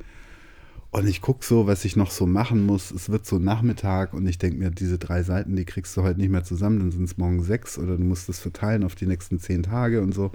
Und 0.91 1.07
ich 1.07 1.21
gucke 1.21 1.45
so, 1.45 1.67
was 1.67 1.83
ich 1.85 1.95
noch 1.95 2.11
so 2.11 2.25
machen 2.25 2.65
muss. 2.65 2.91
Es 2.91 3.09
wird 3.09 3.25
so 3.25 3.39
Nachmittag 3.39 4.13
und 4.13 4.27
ich 4.27 4.37
denke 4.37 4.57
mir, 4.57 4.71
diese 4.71 4.97
drei 4.97 5.23
Seiten, 5.23 5.55
die 5.55 5.65
kriegst 5.65 5.95
du 5.97 6.03
heute 6.03 6.19
nicht 6.19 6.29
mehr 6.29 6.43
zusammen, 6.43 6.79
dann 6.79 6.91
sind 6.91 7.03
es 7.03 7.17
morgen 7.17 7.43
sechs 7.43 7.77
oder 7.77 7.97
du 7.97 8.03
musst 8.03 8.29
es 8.29 8.39
verteilen 8.39 8.83
auf 8.83 8.95
die 8.95 9.05
nächsten 9.05 9.39
zehn 9.39 9.63
Tage 9.63 10.01
und 10.01 10.13
so. 10.13 10.31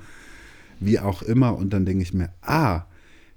Wie 0.80 0.98
auch 0.98 1.22
immer. 1.22 1.56
Und 1.56 1.72
dann 1.72 1.86
denke 1.86 2.02
ich 2.02 2.12
mir, 2.12 2.30
ah, 2.42 2.84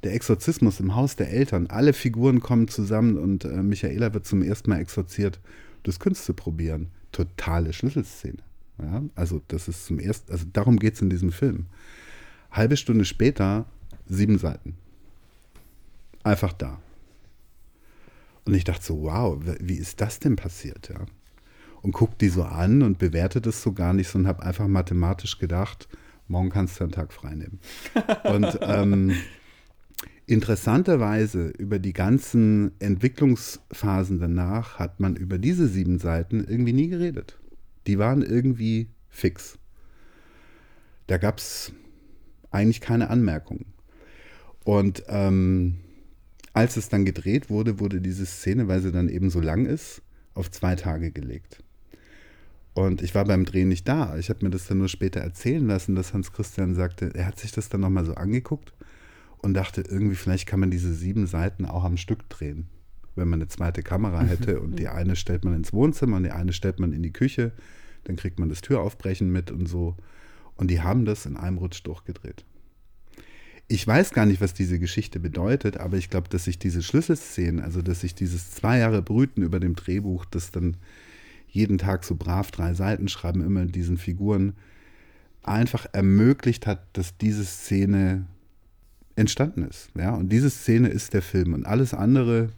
der 0.05 0.13
Exorzismus 0.13 0.79
im 0.79 0.95
Haus 0.95 1.15
der 1.15 1.31
Eltern. 1.31 1.67
Alle 1.67 1.91
Figuren 1.91 2.39
kommen 2.39 2.67
zusammen 2.67 3.17
und 3.17 3.43
äh, 3.43 3.63
Michaela 3.63 4.13
wird 4.13 4.25
zum 4.25 4.43
ersten 4.43 4.69
Mal 4.69 4.79
exorziert. 4.79 5.39
Das 5.83 5.99
könntest 5.99 6.29
du 6.29 6.33
probieren. 6.33 6.91
Totale 7.11 7.73
Schlüsselszene. 7.73 8.37
Ja? 8.79 9.03
Also, 9.15 9.41
das 9.47 9.67
ist 9.67 9.85
zum 9.85 9.99
ersten, 9.99 10.31
also 10.31 10.45
darum 10.53 10.77
geht 10.77 10.93
es 10.93 11.01
in 11.01 11.09
diesem 11.09 11.31
Film. 11.31 11.65
Halbe 12.51 12.77
Stunde 12.77 13.03
später, 13.03 13.65
sieben 14.07 14.37
Seiten. 14.37 14.75
Einfach 16.23 16.53
da. 16.53 16.79
Und 18.45 18.53
ich 18.53 18.63
dachte 18.63 18.85
so, 18.85 19.01
wow, 19.01 19.41
wie 19.59 19.75
ist 19.75 20.01
das 20.01 20.19
denn 20.19 20.35
passiert, 20.35 20.89
ja? 20.89 21.05
Und 21.81 21.91
guck 21.91 22.17
die 22.17 22.29
so 22.29 22.43
an 22.43 22.81
und 22.81 22.97
bewerte 22.97 23.41
das 23.41 23.61
so 23.61 23.73
gar 23.73 23.93
nicht, 23.93 24.07
sondern 24.07 24.29
habe 24.29 24.43
einfach 24.43 24.67
mathematisch 24.67 25.37
gedacht, 25.37 25.87
morgen 26.27 26.49
kannst 26.49 26.79
du 26.79 26.83
einen 26.83 26.93
Tag 26.93 27.13
frei 27.13 27.35
nehmen. 27.35 27.59
und 28.23 28.57
ähm, 28.61 29.15
Interessanterweise 30.27 31.49
über 31.49 31.77
die 31.77 31.93
ganzen 31.93 32.71
Entwicklungsphasen 32.79 34.19
danach 34.19 34.79
hat 34.79 34.99
man 34.99 35.15
über 35.15 35.37
diese 35.37 35.67
sieben 35.67 35.99
Seiten 35.99 36.43
irgendwie 36.43 36.73
nie 36.73 36.87
geredet. 36.87 37.37
Die 37.85 37.99
waren 37.99 38.23
irgendwie 38.23 38.89
fix. 39.07 39.59
Da 41.05 41.17
gab 41.17 41.37
es 41.37 41.71
eigentlich 42.49 42.81
keine 42.81 43.11
Anmerkungen. 43.11 43.65
Und 44.63 45.03
ähm, 45.09 45.75
als 46.53 46.75
es 46.75 46.89
dann 46.89 47.05
gedreht 47.05 47.51
wurde, 47.51 47.79
wurde 47.79 48.01
diese 48.01 48.25
Szene, 48.25 48.67
weil 48.67 48.81
sie 48.81 48.91
dann 48.91 49.09
eben 49.09 49.29
so 49.29 49.41
lang 49.41 49.67
ist, 49.67 50.01
auf 50.33 50.49
zwei 50.49 50.75
Tage 50.75 51.11
gelegt. 51.11 51.63
Und 52.73 53.03
ich 53.03 53.13
war 53.13 53.25
beim 53.25 53.45
Drehen 53.45 53.67
nicht 53.67 53.87
da. 53.87 54.17
Ich 54.17 54.29
habe 54.29 54.43
mir 54.43 54.49
das 54.49 54.65
dann 54.65 54.79
nur 54.79 54.89
später 54.89 55.19
erzählen 55.19 55.65
lassen, 55.67 55.93
dass 55.93 56.13
Hans 56.13 56.33
Christian 56.33 56.73
sagte, 56.73 57.11
er 57.13 57.27
hat 57.27 57.39
sich 57.39 57.51
das 57.51 57.69
dann 57.69 57.81
nochmal 57.81 58.05
so 58.05 58.15
angeguckt 58.15 58.73
und 59.39 59.53
dachte, 59.53 59.81
irgendwie 59.81 60.15
vielleicht 60.15 60.47
kann 60.47 60.59
man 60.59 60.71
diese 60.71 60.93
sieben 60.93 61.27
Seiten 61.27 61.65
auch 61.65 61.83
am 61.83 61.97
Stück 61.97 62.27
drehen. 62.29 62.67
Wenn 63.15 63.29
man 63.29 63.39
eine 63.39 63.47
zweite 63.47 63.81
Kamera 63.81 64.21
hätte 64.23 64.59
und 64.59 64.77
die 64.77 64.87
eine 64.87 65.15
stellt 65.15 65.45
man 65.45 65.55
ins 65.55 65.71
Wohnzimmer 65.71 66.17
und 66.17 66.23
die 66.23 66.31
eine 66.31 66.53
stellt 66.53 66.79
man 66.79 66.91
in 66.91 67.03
die 67.03 67.13
Küche, 67.13 67.53
dann 68.03 68.15
kriegt 68.15 68.39
man 68.39 68.49
das 68.49 68.61
Türaufbrechen 68.61 69.31
mit 69.31 69.51
und 69.51 69.67
so. 69.67 69.95
Und 70.55 70.69
die 70.69 70.81
haben 70.81 71.05
das 71.05 71.25
in 71.25 71.37
einem 71.37 71.57
Rutsch 71.57 71.81
durchgedreht. 71.83 72.45
Ich 73.67 73.85
weiß 73.85 74.11
gar 74.11 74.25
nicht, 74.25 74.41
was 74.41 74.53
diese 74.53 74.77
Geschichte 74.77 75.19
bedeutet, 75.19 75.77
aber 75.77 75.97
ich 75.97 76.09
glaube, 76.09 76.29
dass 76.29 76.43
sich 76.43 76.59
diese 76.59 76.83
Schlüsselszenen, 76.83 77.61
also 77.61 77.81
dass 77.81 78.01
sich 78.01 78.13
dieses 78.13 78.51
zwei 78.51 78.77
Jahre 78.77 79.01
Brüten 79.01 79.41
über 79.41 79.59
dem 79.59 79.75
Drehbuch, 79.75 80.25
das 80.25 80.51
dann 80.51 80.77
jeden 81.47 81.77
Tag 81.77 82.03
so 82.03 82.15
brav 82.15 82.51
drei 82.51 82.73
Seiten 82.73 83.07
schreiben, 83.07 83.41
immer 83.41 83.65
diesen 83.65 83.97
Figuren, 83.97 84.53
einfach 85.41 85.87
ermöglicht 85.93 86.67
hat, 86.67 86.85
dass 86.93 87.17
diese 87.17 87.45
Szene 87.45 88.27
entstanden 89.15 89.63
ist. 89.63 89.89
Ja? 89.95 90.15
Und 90.15 90.29
diese 90.29 90.49
Szene 90.49 90.89
ist 90.89 91.13
der 91.13 91.21
Film 91.21 91.53
und 91.53 91.65
alles 91.65 91.93
andere 91.93 92.49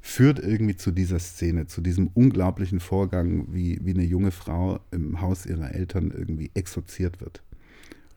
führt 0.00 0.38
irgendwie 0.38 0.76
zu 0.76 0.90
dieser 0.90 1.18
Szene, 1.18 1.66
zu 1.66 1.80
diesem 1.80 2.08
unglaublichen 2.08 2.78
Vorgang, 2.78 3.46
wie, 3.54 3.78
wie 3.82 3.94
eine 3.94 4.04
junge 4.04 4.32
Frau 4.32 4.80
im 4.90 5.22
Haus 5.22 5.46
ihrer 5.46 5.74
Eltern 5.74 6.10
irgendwie 6.10 6.50
exorziert 6.52 7.22
wird. 7.22 7.42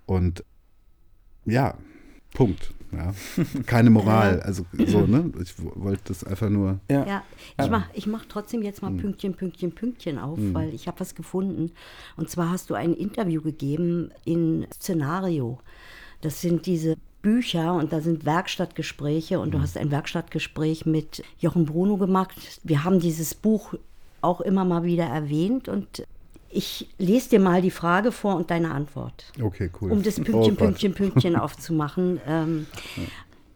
Und 0.05 0.43
ja, 1.45 1.77
Punkt. 2.33 2.73
Ja. 2.91 3.13
Keine 3.65 3.89
Moral. 3.89 4.41
Also 4.41 4.65
so, 4.85 5.07
ne? 5.07 5.31
Ich 5.41 5.53
wollte 5.57 6.01
das 6.05 6.23
einfach 6.23 6.49
nur. 6.49 6.79
Ja, 6.89 7.05
ja 7.05 7.23
ich 7.57 7.69
mache 7.69 7.89
ich 7.93 8.07
mach 8.07 8.25
trotzdem 8.25 8.61
jetzt 8.63 8.81
mal 8.81 8.91
hm. 8.91 8.97
Pünktchen, 8.97 9.33
Pünktchen, 9.33 9.71
Pünktchen 9.71 10.19
auf, 10.19 10.37
mhm. 10.37 10.53
weil 10.53 10.73
ich 10.73 10.87
habe 10.87 10.99
was 10.99 11.15
gefunden. 11.15 11.71
Und 12.15 12.29
zwar 12.29 12.49
hast 12.51 12.69
du 12.69 12.73
ein 12.73 12.93
Interview 12.93 13.41
gegeben 13.41 14.11
in 14.25 14.67
Szenario. 14.73 15.59
Das 16.21 16.41
sind 16.41 16.65
diese 16.65 16.97
Bücher 17.21 17.73
und 17.73 17.91
da 17.91 18.01
sind 18.01 18.25
Werkstattgespräche 18.25 19.39
und 19.39 19.51
du 19.51 19.57
mhm. 19.57 19.63
hast 19.63 19.77
ein 19.77 19.91
Werkstattgespräch 19.91 20.85
mit 20.85 21.23
Jochen 21.39 21.65
Bruno 21.65 21.97
gemacht. 21.97 22.31
Wir 22.63 22.83
haben 22.83 22.99
dieses 22.99 23.33
Buch 23.33 23.73
auch 24.21 24.41
immer 24.41 24.65
mal 24.65 24.83
wieder 24.83 25.05
erwähnt 25.05 25.67
und 25.67 26.03
Ich 26.49 26.87
lese 26.97 27.31
dir 27.31 27.39
mal 27.39 27.61
die 27.61 27.71
Frage 27.71 28.11
vor 28.13 28.35
und 28.37 28.49
deine 28.49 28.71
Antwort. 28.71 29.33
Okay, 29.41 29.69
cool. 29.81 29.91
Um 29.91 30.01
das 30.01 30.15
Pünktchen, 30.15 30.53
Oh. 30.53 30.63
Pünktchen, 30.63 30.93
Pünktchen 30.93 31.35
aufzumachen. 31.45 32.21
Ähm, 32.25 32.67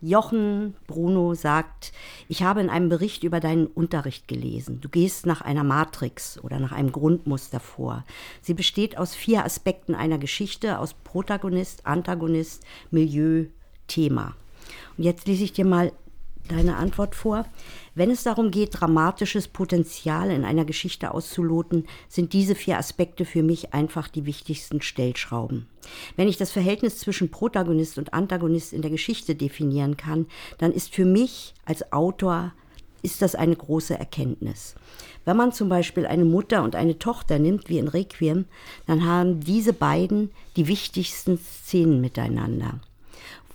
Jochen 0.02 0.76
Bruno 0.88 1.36
sagt, 1.36 1.92
ich 2.28 2.42
habe 2.42 2.60
in 2.62 2.70
einem 2.70 2.90
Bericht 2.90 3.24
über 3.24 3.40
deinen 3.40 3.68
Unterricht 3.68 4.28
gelesen. 4.28 4.82
Du 4.82 4.90
gehst 4.90 5.28
nach 5.28 5.42
einer 5.42 5.64
Matrix 5.64 6.40
oder 6.44 6.60
nach 6.60 6.72
einem 6.72 6.92
Grundmuster 6.92 7.60
vor. 7.60 8.04
Sie 8.42 8.56
besteht 8.56 8.98
aus 8.98 9.14
vier 9.14 9.46
Aspekten 9.46 9.94
einer 9.94 10.18
Geschichte, 10.18 10.80
aus 10.80 10.96
Protagonist, 10.96 11.86
Antagonist, 11.86 12.64
Milieu, 12.90 13.46
Thema. 13.88 14.34
Und 14.98 15.04
jetzt 15.04 15.28
lese 15.28 15.44
ich 15.44 15.54
dir 15.54 15.66
mal 15.66 15.92
deine 16.48 16.78
Antwort 16.78 17.16
vor. 17.16 17.46
Wenn 17.94 18.10
es 18.10 18.24
darum 18.24 18.52
geht, 18.52 18.80
dramatisches 18.80 19.50
Potenzial 19.50 20.32
in 20.32 20.46
einer 20.46 20.64
Geschichte 20.64 21.14
auszuloten, 21.14 21.88
sind 22.08 22.32
diese 22.32 22.56
vier 22.56 22.78
Aspekte 22.78 23.26
für 23.26 23.44
mich 23.44 23.74
einfach 23.74 24.08
die 24.08 24.26
wichtigsten 24.26 24.82
Stellschrauben. 24.82 25.68
Wenn 26.16 26.30
ich 26.30 26.38
das 26.38 26.52
Verhältnis 26.52 27.00
zwischen 27.00 27.32
Protagonist 27.32 27.98
und 27.98 28.14
Antagonist 28.14 28.72
in 28.72 28.82
der 28.82 28.92
Geschichte 28.92 29.36
definieren 29.36 29.98
kann, 29.98 30.28
dann 30.58 30.72
ist 30.72 30.96
für 30.96 31.06
mich 31.06 31.54
als 31.66 31.92
Autor 31.92 32.54
ist 33.02 33.22
das 33.22 33.36
eine 33.36 33.56
große 33.56 33.98
Erkenntnis. 33.98 34.76
Wenn 35.26 35.36
man 35.36 35.52
zum 35.52 35.68
Beispiel 35.68 36.06
eine 36.06 36.26
Mutter 36.26 36.64
und 36.64 36.76
eine 36.76 36.98
Tochter 36.98 37.40
nimmt, 37.40 37.68
wie 37.68 37.80
in 37.80 37.88
Requiem, 37.90 38.46
dann 38.86 39.06
haben 39.06 39.42
diese 39.42 39.74
beiden 39.74 40.32
die 40.56 40.68
wichtigsten 40.68 41.38
Szenen 41.38 42.00
miteinander 42.00 42.80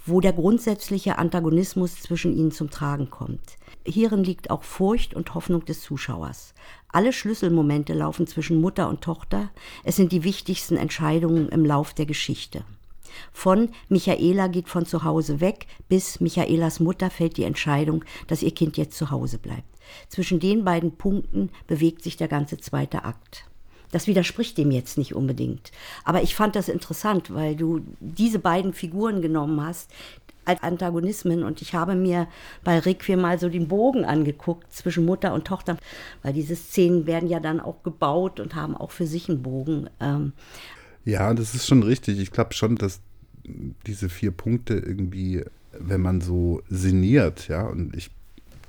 wo 0.07 0.21
der 0.21 0.33
grundsätzliche 0.33 1.19
Antagonismus 1.19 1.97
zwischen 1.97 2.35
ihnen 2.37 2.52
zum 2.52 2.71
Tragen 2.71 3.11
kommt. 3.11 3.59
Hierin 3.87 4.25
liegt 4.25 4.50
auch 4.50 4.62
Furcht 4.62 5.14
und 5.14 5.35
Hoffnung 5.35 5.64
des 5.64 5.81
Zuschauers. 5.81 6.55
Alle 6.88 7.12
Schlüsselmomente 7.12 7.95
laufen 7.95 8.26
zwischen 8.26 8.61
Mutter 8.61 8.88
und 8.88 9.00
Tochter. 9.00 9.50
Es 9.85 9.97
sind 9.97 10.12
die 10.12 10.25
wichtigsten 10.25 10.76
Entscheidungen 10.76 11.49
im 11.49 11.64
Lauf 11.64 11.95
der 11.95 12.07
Geschichte. 12.07 12.64
Von 13.33 13.71
Michaela 13.88 14.49
geht 14.49 14.69
von 14.69 14.87
zu 14.87 15.05
Hause 15.05 15.40
weg 15.40 15.66
bis 15.88 16.21
Michaelas 16.21 16.81
Mutter 16.81 17.11
fällt 17.11 17.37
die 17.37 17.45
Entscheidung, 17.45 18.05
dass 18.26 18.43
ihr 18.43 18.52
Kind 18.52 18.76
jetzt 18.76 18.99
zu 18.99 19.11
Hause 19.11 19.38
bleibt. 19.38 19.64
Zwischen 20.09 20.40
den 20.40 20.64
beiden 20.64 20.97
Punkten 20.97 21.50
bewegt 21.66 22.02
sich 22.02 22.16
der 22.16 22.28
ganze 22.28 22.59
zweite 22.59 23.05
Akt. 23.05 23.47
Das 23.93 24.07
widerspricht 24.07 24.59
dem 24.59 24.71
jetzt 24.73 24.99
nicht 24.99 25.14
unbedingt. 25.14 25.71
Aber 26.05 26.23
ich 26.23 26.35
fand 26.35 26.57
das 26.57 26.69
interessant, 26.69 27.33
weil 27.33 27.55
du 27.55 27.81
diese 28.00 28.40
beiden 28.40 28.73
Figuren 28.73 29.23
genommen 29.23 29.64
hast 29.64 29.90
als 30.47 30.62
Antagonismen 30.62 31.43
und 31.43 31.61
ich 31.61 31.75
habe 31.75 31.95
mir 31.95 32.29
bei 32.65 32.79
Requiem 32.79 33.21
mal 33.21 33.38
so 33.38 33.49
den 33.49 33.69
Bogen 33.69 34.05
angeguckt 34.05 34.73
zwischen 34.73 35.05
Mutter 35.05 35.35
und 35.35 35.47
Tochter, 35.47 35.76
weil 36.23 36.33
diese 36.33 36.57
Szenen 36.57 37.07
werden 37.07 37.29
ja 37.29 37.41
dann 37.41 37.61
auch 37.61 37.83
gebaut 37.83 38.41
und 38.41 38.55
haben 38.55 38.76
auch 38.76 38.91
für 38.91 39.07
sich 39.07 39.29
einen 39.29 39.43
Bogen. 39.43 39.91
Ähm, 40.00 40.33
Ja, 41.05 41.35
das 41.35 41.55
ist 41.55 41.67
schon 41.67 41.83
richtig. 41.83 42.19
Ich 42.19 42.31
glaube 42.31 42.55
schon, 42.55 42.76
dass 42.76 43.00
diese 43.87 44.09
vier 44.09 44.33
Punkte 44.33 44.75
irgendwie, 44.75 45.45
wenn 45.73 46.00
man 46.00 46.21
so 46.21 46.62
sinniert, 46.69 47.49
ja, 47.49 47.67
und 47.67 47.95
ich 47.95 48.11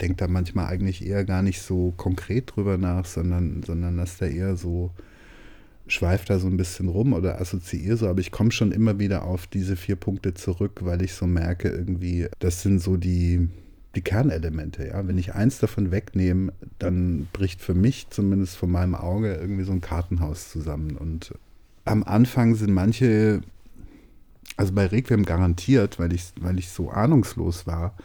denke 0.01 0.17
da 0.17 0.27
manchmal 0.27 0.67
eigentlich 0.67 1.05
eher 1.05 1.25
gar 1.25 1.41
nicht 1.41 1.62
so 1.62 1.93
konkret 1.98 2.55
drüber 2.55 2.77
nach, 2.77 3.05
sondern, 3.05 3.63
sondern 3.63 3.98
dass 3.98 4.17
da 4.17 4.27
eher 4.27 4.55
so 4.55 4.91
schweift 5.88 6.29
da 6.29 6.39
so 6.39 6.48
ein 6.48 6.58
bisschen 6.58 6.89
rum 6.89 7.13
oder 7.13 7.39
assoziiere 7.39 7.98
so, 7.98 8.08
aber 8.08 8.20
ich 8.20 8.32
komme 8.32 8.51
schon 8.51 8.72
immer 8.72 9.00
wieder 9.00 9.24
auf 9.24 9.48
diese 9.48 9.75
vier 9.75 9.96
Punkte 9.96 10.34
zurück, 10.34 10.82
weil 10.84 11.01
ich 11.01 11.13
so 11.13 11.25
merke, 11.27 11.70
irgendwie, 11.70 12.27
das 12.39 12.62
sind 12.62 12.79
so 12.79 12.98
die, 12.98 13.50
die 13.96 14.01
Kernelemente, 14.01 14.88
ja. 14.88 15.08
Wenn 15.08 15.17
ich 15.17 15.34
eins 15.34 15.60
davon 15.60 15.91
wegnehme, 15.91 16.53
dann 16.79 17.27
bricht 17.34 17.62
für 17.62 17.74
mich 17.74 18.10
zumindest 18.10 18.58
von 18.58 18.70
meinem 18.70 18.96
Auge 18.96 19.34
irgendwie 19.36 19.63
so 19.63 19.72
ein 19.72 19.82
Kartenhaus 19.82 20.51
zusammen. 20.51 20.98
Und 20.98 21.34
am 21.86 22.03
Anfang 22.03 22.56
sind 22.56 22.74
manche, 22.74 23.41
also 24.58 24.74
bei 24.74 24.86
Requiem 24.86 25.23
garantiert, 25.23 26.00
weil 26.00 26.13
ich, 26.13 26.32
weil 26.39 26.60
ich 26.60 26.69
so 26.69 26.89
ahnungslos 26.89 27.65
war, 27.65 27.95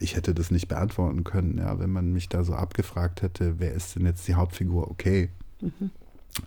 ich 0.00 0.16
hätte 0.16 0.32
das 0.32 0.50
nicht 0.50 0.68
beantworten 0.68 1.24
können, 1.24 1.58
ja, 1.58 1.78
wenn 1.78 1.90
man 1.90 2.12
mich 2.12 2.28
da 2.28 2.44
so 2.44 2.54
abgefragt 2.54 3.22
hätte, 3.22 3.56
wer 3.58 3.74
ist 3.74 3.96
denn 3.96 4.06
jetzt 4.06 4.26
die 4.28 4.34
Hauptfigur? 4.34 4.90
Okay, 4.90 5.28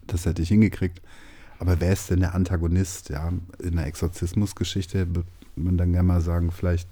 das 0.08 0.26
hätte 0.26 0.42
ich 0.42 0.50
hingekriegt. 0.50 1.02
Aber 1.60 1.80
wer 1.80 1.94
ist 1.94 2.10
denn 2.10 2.22
der 2.22 2.34
Antagonist? 2.34 3.10
Ja, 3.10 3.32
in 3.60 3.76
der 3.76 3.86
Exorzismusgeschichte 3.86 5.14
wird 5.14 5.28
man 5.56 5.78
dann 5.78 5.92
gerne 5.92 6.08
mal 6.08 6.22
sagen, 6.22 6.52
vielleicht, 6.52 6.90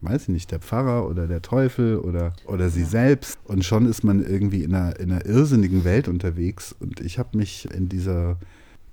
weiß 0.00 0.22
ich 0.22 0.28
nicht, 0.28 0.50
der 0.50 0.58
Pfarrer 0.58 1.08
oder 1.08 1.28
der 1.28 1.40
Teufel 1.40 1.98
oder, 1.98 2.32
oder 2.44 2.68
sie 2.68 2.84
selbst. 2.84 3.38
Und 3.44 3.64
schon 3.64 3.86
ist 3.86 4.02
man 4.02 4.24
irgendwie 4.24 4.64
in 4.64 4.74
einer, 4.74 4.98
in 4.98 5.12
einer 5.12 5.24
irrsinnigen 5.24 5.84
Welt 5.84 6.08
unterwegs. 6.08 6.74
Und 6.80 7.00
ich 7.00 7.18
habe 7.18 7.36
mich 7.38 7.70
in 7.72 7.88
dieser 7.88 8.38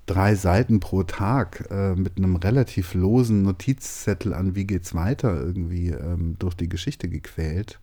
drei 0.06 0.36
Seiten 0.36 0.78
pro 0.78 1.02
Tag 1.02 1.66
äh, 1.70 1.94
mit 1.96 2.16
einem 2.16 2.36
relativ 2.36 2.94
losen 2.94 3.42
Notizzettel 3.42 4.32
an, 4.32 4.54
wie 4.54 4.64
geht's 4.64 4.94
weiter, 4.94 5.40
irgendwie 5.40 5.88
ähm, 5.88 6.36
durch 6.38 6.54
die 6.54 6.68
Geschichte 6.68 7.08
gequält. 7.08 7.80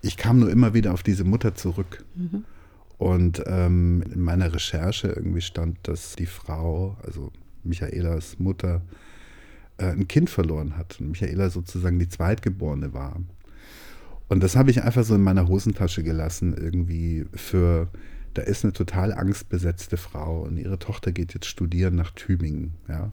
Ich 0.00 0.16
kam 0.16 0.38
nur 0.38 0.50
immer 0.50 0.74
wieder 0.74 0.94
auf 0.94 1.02
diese 1.02 1.24
Mutter 1.24 1.56
zurück. 1.56 2.04
Und 2.98 3.42
ähm, 3.46 4.02
in 4.12 4.20
meiner 4.20 4.52
Recherche 4.52 5.08
irgendwie 5.08 5.40
stand, 5.40 5.78
dass 5.84 6.16
die 6.16 6.26
Frau, 6.26 6.96
also 7.04 7.32
Michaelas 7.62 8.38
Mutter, 8.40 8.82
äh, 9.78 9.86
ein 9.86 10.08
Kind 10.08 10.28
verloren 10.28 10.76
hat 10.76 11.00
und 11.00 11.10
Michaela 11.10 11.48
sozusagen 11.50 11.98
die 11.98 12.08
Zweitgeborene 12.08 12.92
war. 12.92 13.20
Und 14.28 14.42
das 14.42 14.56
habe 14.56 14.70
ich 14.70 14.82
einfach 14.82 15.04
so 15.04 15.14
in 15.14 15.22
meiner 15.22 15.48
Hosentasche 15.48 16.02
gelassen, 16.02 16.54
irgendwie 16.56 17.24
für, 17.34 17.88
da 18.34 18.42
ist 18.42 18.64
eine 18.64 18.72
total 18.72 19.12
angstbesetzte 19.12 19.96
Frau 19.96 20.42
und 20.42 20.58
ihre 20.58 20.78
Tochter 20.78 21.12
geht 21.12 21.32
jetzt 21.32 21.46
studieren 21.46 21.94
nach 21.94 22.10
Tübingen, 22.10 22.74
ja. 22.88 23.10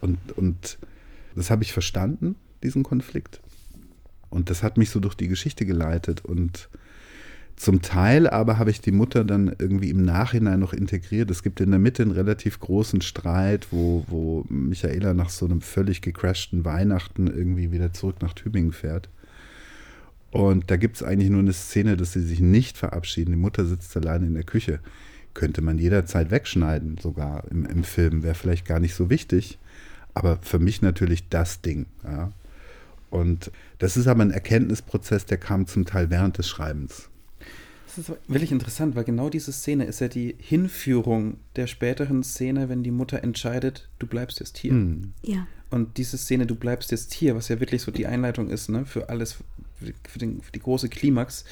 Und, 0.00 0.18
und 0.36 0.78
das 1.34 1.50
habe 1.50 1.62
ich 1.62 1.72
verstanden, 1.72 2.36
diesen 2.62 2.82
Konflikt. 2.82 3.40
Und 4.30 4.50
das 4.50 4.62
hat 4.62 4.76
mich 4.76 4.90
so 4.90 5.00
durch 5.00 5.14
die 5.14 5.28
Geschichte 5.28 5.66
geleitet 5.66 6.24
und 6.24 6.68
zum 7.58 7.82
Teil 7.82 8.28
aber 8.28 8.56
habe 8.58 8.70
ich 8.70 8.80
die 8.80 8.92
Mutter 8.92 9.24
dann 9.24 9.54
irgendwie 9.58 9.90
im 9.90 10.04
Nachhinein 10.04 10.60
noch 10.60 10.72
integriert. 10.72 11.28
Es 11.28 11.42
gibt 11.42 11.60
in 11.60 11.70
der 11.72 11.80
Mitte 11.80 12.04
einen 12.04 12.12
relativ 12.12 12.60
großen 12.60 13.00
Streit, 13.00 13.66
wo, 13.72 14.04
wo 14.06 14.44
Michaela 14.48 15.12
nach 15.12 15.28
so 15.28 15.44
einem 15.44 15.60
völlig 15.60 16.00
gecrashten 16.00 16.64
Weihnachten 16.64 17.26
irgendwie 17.26 17.72
wieder 17.72 17.92
zurück 17.92 18.22
nach 18.22 18.32
Tübingen 18.32 18.70
fährt. 18.70 19.08
Und 20.30 20.70
da 20.70 20.76
gibt 20.76 20.96
es 20.96 21.02
eigentlich 21.02 21.30
nur 21.30 21.40
eine 21.40 21.52
Szene, 21.52 21.96
dass 21.96 22.12
sie 22.12 22.22
sich 22.22 22.38
nicht 22.38 22.78
verabschieden. 22.78 23.32
Die 23.32 23.38
Mutter 23.38 23.66
sitzt 23.66 23.96
alleine 23.96 24.26
in 24.26 24.34
der 24.34 24.44
Küche. 24.44 24.78
Könnte 25.34 25.60
man 25.60 25.78
jederzeit 25.78 26.30
wegschneiden, 26.30 26.98
sogar 26.98 27.42
im, 27.50 27.66
im 27.66 27.82
Film. 27.82 28.22
Wäre 28.22 28.36
vielleicht 28.36 28.66
gar 28.66 28.78
nicht 28.78 28.94
so 28.94 29.10
wichtig. 29.10 29.58
Aber 30.14 30.38
für 30.42 30.60
mich 30.60 30.80
natürlich 30.80 31.28
das 31.28 31.60
Ding. 31.60 31.86
Ja. 32.04 32.30
Und 33.10 33.50
das 33.78 33.96
ist 33.96 34.06
aber 34.06 34.22
ein 34.22 34.30
Erkenntnisprozess, 34.30 35.26
der 35.26 35.38
kam 35.38 35.66
zum 35.66 35.86
Teil 35.86 36.08
während 36.10 36.38
des 36.38 36.48
Schreibens. 36.48 37.08
Das 37.98 38.08
ist 38.08 38.16
wirklich 38.28 38.52
interessant, 38.52 38.94
weil 38.94 39.02
genau 39.02 39.28
diese 39.28 39.52
Szene 39.52 39.84
ist 39.84 40.00
ja 40.00 40.06
die 40.06 40.36
Hinführung 40.38 41.38
der 41.56 41.66
späteren 41.66 42.22
Szene, 42.22 42.68
wenn 42.68 42.84
die 42.84 42.92
Mutter 42.92 43.24
entscheidet, 43.24 43.88
du 43.98 44.06
bleibst 44.06 44.38
jetzt 44.38 44.56
hier. 44.56 44.70
Hm. 44.70 45.14
ja. 45.22 45.48
Und 45.70 45.98
diese 45.98 46.16
Szene, 46.16 46.46
du 46.46 46.54
bleibst 46.54 46.92
jetzt 46.92 47.12
hier, 47.12 47.34
was 47.34 47.48
ja 47.48 47.58
wirklich 47.58 47.82
so 47.82 47.90
die 47.90 48.06
Einleitung 48.06 48.50
ist, 48.50 48.68
ne, 48.68 48.86
für 48.86 49.08
alles, 49.08 49.38
für, 50.06 50.18
den, 50.18 50.40
für 50.40 50.52
die 50.52 50.60
große 50.60 50.88
Klimax, 50.88 51.44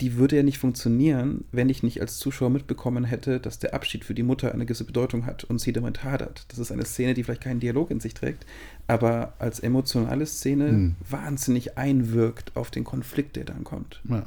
die 0.00 0.16
würde 0.16 0.36
ja 0.36 0.42
nicht 0.42 0.58
funktionieren, 0.58 1.44
wenn 1.52 1.68
ich 1.68 1.82
nicht 1.82 2.00
als 2.00 2.18
Zuschauer 2.18 2.50
mitbekommen 2.50 3.04
hätte, 3.04 3.40
dass 3.40 3.58
der 3.58 3.74
Abschied 3.74 4.04
für 4.04 4.14
die 4.14 4.22
Mutter 4.22 4.52
eine 4.52 4.66
gewisse 4.66 4.84
Bedeutung 4.84 5.26
hat 5.26 5.44
und 5.44 5.60
sie 5.60 5.72
damit 5.72 6.04
hadert. 6.04 6.44
Das 6.48 6.58
ist 6.58 6.72
eine 6.72 6.84
Szene, 6.84 7.14
die 7.14 7.24
vielleicht 7.24 7.42
keinen 7.42 7.60
Dialog 7.60 7.90
in 7.90 8.00
sich 8.00 8.14
trägt, 8.14 8.46
aber 8.86 9.34
als 9.38 9.60
emotionale 9.60 10.26
Szene 10.26 10.68
Hm. 10.68 10.96
wahnsinnig 11.08 11.78
einwirkt 11.78 12.56
auf 12.56 12.70
den 12.70 12.84
Konflikt, 12.84 13.36
der 13.36 13.44
dann 13.44 13.64
kommt. 13.64 14.00
Ja. 14.08 14.24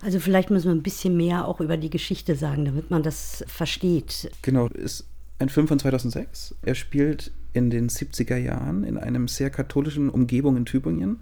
Also 0.00 0.18
vielleicht 0.18 0.50
müssen 0.50 0.66
wir 0.66 0.74
ein 0.74 0.82
bisschen 0.82 1.16
mehr 1.16 1.46
auch 1.46 1.60
über 1.60 1.76
die 1.76 1.90
Geschichte 1.90 2.34
sagen, 2.34 2.64
damit 2.64 2.90
man 2.90 3.02
das 3.02 3.44
versteht. 3.46 4.30
Genau, 4.42 4.68
ist 4.68 5.06
ein 5.38 5.48
Film 5.48 5.68
von 5.68 5.78
2006. 5.78 6.54
Er 6.62 6.74
spielt 6.74 7.32
in 7.52 7.70
den 7.70 7.88
70er 7.88 8.36
Jahren 8.36 8.84
in 8.84 8.96
einem 8.96 9.28
sehr 9.28 9.50
katholischen 9.50 10.08
Umgebung 10.08 10.56
in 10.56 10.64
Tübingen. 10.64 11.20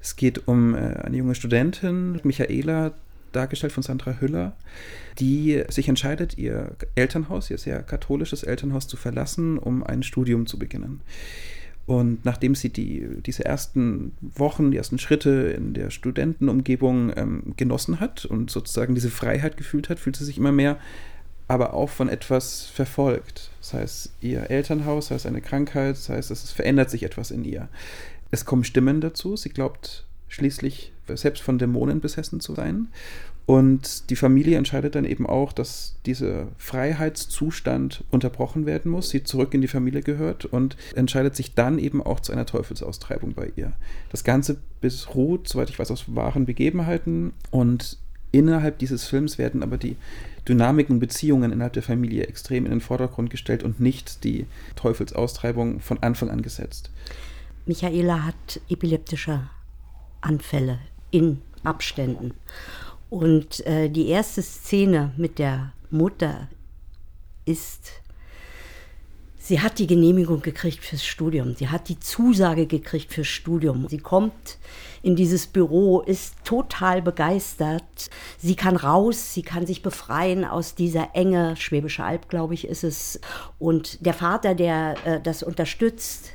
Es 0.00 0.16
geht 0.16 0.48
um 0.48 0.74
äh, 0.74 0.78
eine 0.78 1.18
junge 1.18 1.34
Studentin, 1.34 2.18
Michaela, 2.24 2.94
dargestellt 3.36 3.72
von 3.72 3.82
Sandra 3.82 4.20
Hüller, 4.20 4.56
die 5.18 5.62
sich 5.68 5.88
entscheidet, 5.88 6.36
ihr 6.36 6.72
Elternhaus, 6.94 7.50
ihr 7.50 7.58
sehr 7.58 7.82
katholisches 7.82 8.42
Elternhaus 8.42 8.88
zu 8.88 8.96
verlassen, 8.96 9.58
um 9.58 9.84
ein 9.84 10.02
Studium 10.02 10.46
zu 10.46 10.58
beginnen. 10.58 11.00
Und 11.86 12.24
nachdem 12.24 12.56
sie 12.56 12.70
die, 12.70 13.06
diese 13.24 13.44
ersten 13.44 14.12
Wochen, 14.20 14.72
die 14.72 14.76
ersten 14.76 14.98
Schritte 14.98 15.54
in 15.56 15.72
der 15.72 15.90
Studentenumgebung 15.90 17.12
ähm, 17.16 17.54
genossen 17.56 18.00
hat 18.00 18.24
und 18.24 18.50
sozusagen 18.50 18.96
diese 18.96 19.10
Freiheit 19.10 19.56
gefühlt 19.56 19.88
hat, 19.88 20.00
fühlt 20.00 20.16
sie 20.16 20.24
sich 20.24 20.38
immer 20.38 20.50
mehr 20.50 20.78
aber 21.48 21.74
auch 21.74 21.90
von 21.90 22.08
etwas 22.08 22.66
verfolgt. 22.66 23.50
Das 23.60 23.74
heißt, 23.74 24.12
ihr 24.20 24.50
Elternhaus, 24.50 25.08
sei 25.08 25.14
es 25.14 25.26
eine 25.26 25.40
Krankheit, 25.40 25.96
das 25.96 26.08
heißt, 26.08 26.30
es 26.30 26.50
verändert 26.50 26.90
sich 26.90 27.04
etwas 27.04 27.30
in 27.30 27.44
ihr. 27.44 27.68
Es 28.30 28.44
kommen 28.44 28.64
Stimmen 28.64 29.00
dazu. 29.00 29.36
Sie 29.36 29.50
glaubt 29.50 30.04
schließlich 30.28 30.92
selbst 31.14 31.42
von 31.42 31.58
Dämonen 31.58 32.00
besessen 32.00 32.40
zu 32.40 32.54
sein. 32.54 32.88
Und 33.46 34.10
die 34.10 34.16
Familie 34.16 34.58
entscheidet 34.58 34.96
dann 34.96 35.04
eben 35.04 35.24
auch, 35.24 35.52
dass 35.52 35.94
dieser 36.04 36.48
Freiheitszustand 36.58 38.02
unterbrochen 38.10 38.66
werden 38.66 38.90
muss, 38.90 39.10
sie 39.10 39.22
zurück 39.22 39.54
in 39.54 39.60
die 39.60 39.68
Familie 39.68 40.02
gehört 40.02 40.46
und 40.46 40.76
entscheidet 40.96 41.36
sich 41.36 41.54
dann 41.54 41.78
eben 41.78 42.02
auch 42.02 42.18
zu 42.18 42.32
einer 42.32 42.44
Teufelsaustreibung 42.44 43.34
bei 43.34 43.52
ihr. 43.54 43.72
Das 44.10 44.24
Ganze 44.24 44.56
beruht, 44.80 45.48
soweit 45.48 45.70
ich 45.70 45.78
weiß, 45.78 45.92
aus 45.92 46.16
wahren 46.16 46.44
Begebenheiten 46.44 47.32
und 47.52 47.98
innerhalb 48.32 48.78
dieses 48.78 49.04
Films 49.04 49.38
werden 49.38 49.62
aber 49.62 49.78
die 49.78 49.96
Dynamiken, 50.48 50.98
Beziehungen 50.98 51.52
innerhalb 51.52 51.72
der 51.74 51.84
Familie 51.84 52.26
extrem 52.26 52.64
in 52.64 52.70
den 52.72 52.80
Vordergrund 52.80 53.30
gestellt 53.30 53.62
und 53.62 53.78
nicht 53.78 54.24
die 54.24 54.46
Teufelsaustreibung 54.74 55.78
von 55.78 56.02
Anfang 56.02 56.30
an 56.30 56.42
gesetzt. 56.42 56.90
Michaela 57.64 58.24
hat 58.24 58.60
epileptische 58.68 59.48
Anfälle 60.20 60.80
in 61.10 61.42
Abständen. 61.64 62.34
Und 63.10 63.64
äh, 63.66 63.88
die 63.88 64.08
erste 64.08 64.42
Szene 64.42 65.12
mit 65.16 65.38
der 65.38 65.72
Mutter 65.90 66.48
ist, 67.44 67.92
sie 69.38 69.60
hat 69.60 69.78
die 69.78 69.86
Genehmigung 69.86 70.42
gekriegt 70.42 70.84
fürs 70.84 71.04
Studium. 71.04 71.54
Sie 71.54 71.68
hat 71.68 71.88
die 71.88 72.00
Zusage 72.00 72.66
gekriegt 72.66 73.12
fürs 73.12 73.28
Studium. 73.28 73.86
Sie 73.88 73.98
kommt 73.98 74.58
in 75.02 75.14
dieses 75.14 75.46
Büro, 75.46 76.00
ist 76.00 76.34
total 76.44 77.00
begeistert. 77.00 78.10
Sie 78.38 78.56
kann 78.56 78.74
raus, 78.74 79.34
sie 79.34 79.42
kann 79.42 79.64
sich 79.64 79.82
befreien 79.82 80.44
aus 80.44 80.74
dieser 80.74 81.10
Enge. 81.14 81.56
Schwäbische 81.56 82.02
Alb, 82.02 82.28
glaube 82.28 82.54
ich, 82.54 82.66
ist 82.66 82.82
es. 82.82 83.20
Und 83.60 84.04
der 84.04 84.14
Vater, 84.14 84.56
der 84.56 84.96
äh, 85.04 85.20
das 85.20 85.44
unterstützt, 85.44 86.32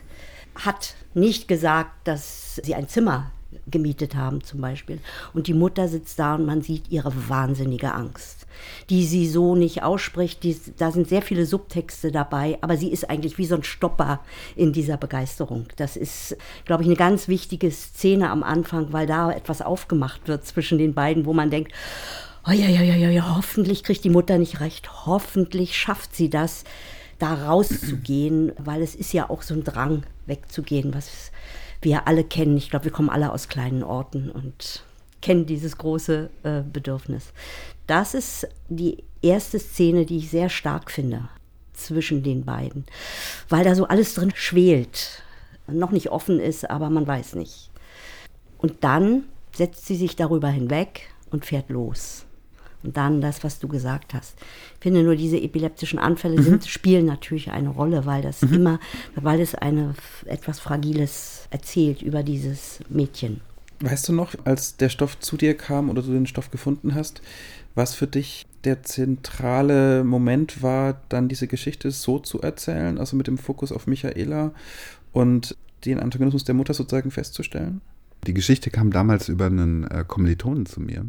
hat 0.56 0.96
nicht 1.14 1.50
gesagt, 1.50 2.08
dass 2.08 2.56
sie 2.64 2.76
ein 2.76 2.88
Zimmer 2.88 3.32
gemietet 3.68 4.16
haben 4.16 4.44
zum 4.44 4.62
Beispiel. 4.62 5.00
Und 5.34 5.48
die 5.48 5.54
Mutter 5.54 5.88
sitzt 5.88 6.20
da 6.20 6.36
und 6.36 6.46
man 6.46 6.62
sieht 6.62 6.90
ihre 6.90 7.12
wahnsinnige 7.30 7.94
Angst, 7.94 8.48
die 8.90 9.06
sie 9.06 9.28
so 9.28 9.56
nicht 9.56 9.84
ausspricht. 9.84 10.44
Die, 10.44 10.60
da 10.78 10.92
sind 10.92 11.08
sehr 11.08 11.22
viele 11.22 11.46
Subtexte 11.46 12.12
dabei, 12.12 12.58
aber 12.62 12.78
sie 12.78 12.92
ist 12.92 13.10
eigentlich 13.10 13.38
wie 13.38 13.46
so 13.46 13.56
ein 13.56 13.64
Stopper 13.64 14.22
in 14.56 14.74
dieser 14.74 14.98
Begeisterung. 14.98 15.68
Das 15.76 15.96
ist, 15.96 16.36
glaube 16.66 16.84
ich, 16.84 16.90
eine 16.90 16.98
ganz 16.98 17.28
wichtige 17.28 17.72
Szene 17.72 18.30
am 18.30 18.44
Anfang, 18.44 18.92
weil 18.94 19.08
da 19.08 19.32
etwas 19.32 19.62
aufgemacht 19.62 20.28
wird 20.28 20.46
zwischen 20.46 20.78
den 20.78 20.94
beiden, 20.94 21.26
wo 21.26 21.34
man 21.34 21.50
denkt, 21.50 21.74
oh 22.48 22.52
ja, 22.52 22.68
ja, 22.68 22.82
ja, 22.82 23.10
ja, 23.10 23.36
hoffentlich 23.36 23.84
kriegt 23.84 24.04
die 24.04 24.10
Mutter 24.10 24.38
nicht 24.38 24.60
recht, 24.60 25.06
hoffentlich 25.06 25.78
schafft 25.78 26.16
sie 26.16 26.30
das, 26.30 26.64
da 27.20 27.36
rauszugehen, 27.36 28.52
weil 28.58 28.82
es 28.82 28.96
ist 28.96 29.14
ja 29.14 29.30
auch 29.30 29.44
so 29.44 29.54
ein 29.54 29.64
Drang, 29.64 30.04
wegzugehen, 30.26 30.94
was 30.94 31.32
wir 31.82 32.08
alle 32.08 32.24
kennen. 32.24 32.58
Ich 32.58 32.70
glaube, 32.70 32.86
wir 32.86 32.92
kommen 32.92 33.10
alle 33.10 33.32
aus 33.32 33.48
kleinen 33.48 33.84
Orten 33.84 34.30
und 34.30 34.84
kennen 35.22 35.46
dieses 35.46 35.78
große 35.78 36.30
äh, 36.44 36.62
Bedürfnis. 36.62 37.34
Das 37.88 38.14
ist 38.14 38.48
die 38.70 39.04
erste 39.22 39.60
Szene, 39.60 40.06
die 40.06 40.18
ich 40.18 40.30
sehr 40.30 40.50
stark 40.50 40.92
finde 40.92 41.30
zwischen 41.74 42.24
den 42.24 42.46
beiden, 42.46 42.86
weil 43.50 43.64
da 43.64 43.76
so 43.76 43.88
alles 43.88 44.14
drin 44.14 44.32
schwelt, 44.36 45.24
noch 45.68 45.92
nicht 45.92 46.12
offen 46.12 46.40
ist, 46.40 46.70
aber 46.70 46.90
man 46.90 47.08
weiß 47.08 47.36
nicht. 47.36 47.70
Und 48.58 48.84
dann 48.84 49.24
setzt 49.56 49.86
sie 49.86 49.96
sich 49.96 50.16
darüber 50.16 50.50
hinweg 50.50 51.10
und 51.32 51.46
fährt 51.46 51.70
los. 51.70 52.26
Und 52.84 52.98
dann 52.98 53.22
das, 53.22 53.44
was 53.44 53.60
du 53.60 53.68
gesagt 53.68 54.14
hast. 54.14 54.36
Ich 54.76 54.84
finde 54.84 55.04
nur, 55.04 55.16
diese 55.16 55.40
epileptischen 55.40 56.00
Anfälle 56.00 56.38
mhm. 56.38 56.44
sind, 56.44 56.66
spielen 56.68 57.06
natürlich 57.06 57.52
eine 57.52 57.70
Rolle, 57.70 58.06
weil 58.06 58.22
das 58.22 58.42
mhm. 58.42 58.54
immer, 58.54 58.80
weil 59.16 59.40
es 59.40 59.56
eine 59.56 59.94
etwas 60.26 60.60
Fragiles 60.60 61.48
erzählt 61.52 62.02
über 62.02 62.24
dieses 62.24 62.80
Mädchen. 62.90 63.42
Weißt 63.82 64.10
du 64.10 64.14
noch, 64.14 64.36
als 64.46 64.78
der 64.78 64.90
Stoff 64.90 65.20
zu 65.20 65.38
dir 65.38 65.56
kam 65.56 65.90
oder 65.90 66.04
du 66.04 66.12
den 66.12 66.28
Stoff 66.28 66.52
gefunden 66.52 66.94
hast, 66.94 67.22
was 67.74 67.96
für 67.96 68.08
dich 68.08 68.46
der 68.64 68.84
zentrale 68.84 70.04
Moment 70.04 70.62
war, 70.62 71.02
dann 71.10 71.30
diese 71.30 71.48
Geschichte 71.48 71.90
so 71.90 72.20
zu 72.20 72.42
erzählen, 72.42 73.00
also 73.00 73.16
mit 73.16 73.28
dem 73.28 73.40
Fokus 73.40 73.72
auf 73.72 73.88
Michaela 73.88 74.52
und 75.14 75.58
den 75.86 76.00
Antagonismus 76.00 76.44
der 76.44 76.56
Mutter 76.56 76.74
sozusagen 76.76 77.10
festzustellen? 77.10 77.82
Die 78.28 78.36
Geschichte 78.36 78.70
kam 78.70 78.92
damals 78.92 79.30
über 79.30 79.48
einen 79.48 79.86
äh, 79.86 80.06
Kommilitonen 80.08 80.68
zu 80.68 80.80
mir, 80.80 81.06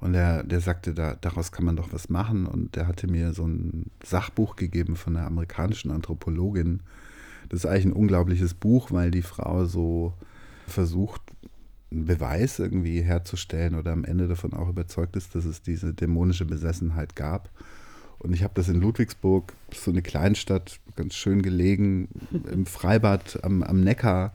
und 0.00 0.14
der, 0.14 0.42
der 0.42 0.60
sagte, 0.60 0.94
da, 0.94 1.14
daraus 1.14 1.52
kann 1.52 1.64
man 1.64 1.76
doch 1.76 1.92
was 1.92 2.08
machen. 2.08 2.46
Und 2.46 2.76
der 2.76 2.86
hatte 2.86 3.06
mir 3.06 3.32
so 3.32 3.46
ein 3.46 3.90
Sachbuch 4.02 4.56
gegeben 4.56 4.96
von 4.96 5.16
einer 5.16 5.26
amerikanischen 5.26 5.90
Anthropologin. 5.90 6.80
Das 7.50 7.60
ist 7.60 7.66
eigentlich 7.66 7.86
ein 7.86 7.92
unglaubliches 7.92 8.54
Buch, 8.54 8.90
weil 8.90 9.10
die 9.10 9.22
Frau 9.22 9.66
so 9.66 10.14
versucht, 10.66 11.20
einen 11.90 12.06
Beweis 12.06 12.58
irgendwie 12.58 13.02
herzustellen 13.02 13.74
oder 13.74 13.92
am 13.92 14.04
Ende 14.04 14.28
davon 14.28 14.54
auch 14.54 14.68
überzeugt 14.68 15.16
ist, 15.16 15.34
dass 15.34 15.44
es 15.44 15.60
diese 15.60 15.92
dämonische 15.92 16.44
Besessenheit 16.44 17.16
gab. 17.16 17.50
Und 18.20 18.32
ich 18.32 18.42
habe 18.42 18.54
das 18.54 18.68
in 18.68 18.80
Ludwigsburg, 18.80 19.54
so 19.74 19.90
eine 19.90 20.02
Kleinstadt, 20.02 20.78
ganz 20.94 21.14
schön 21.14 21.42
gelegen, 21.42 22.08
im 22.50 22.64
Freibad 22.66 23.42
am, 23.42 23.62
am 23.62 23.80
Neckar 23.80 24.34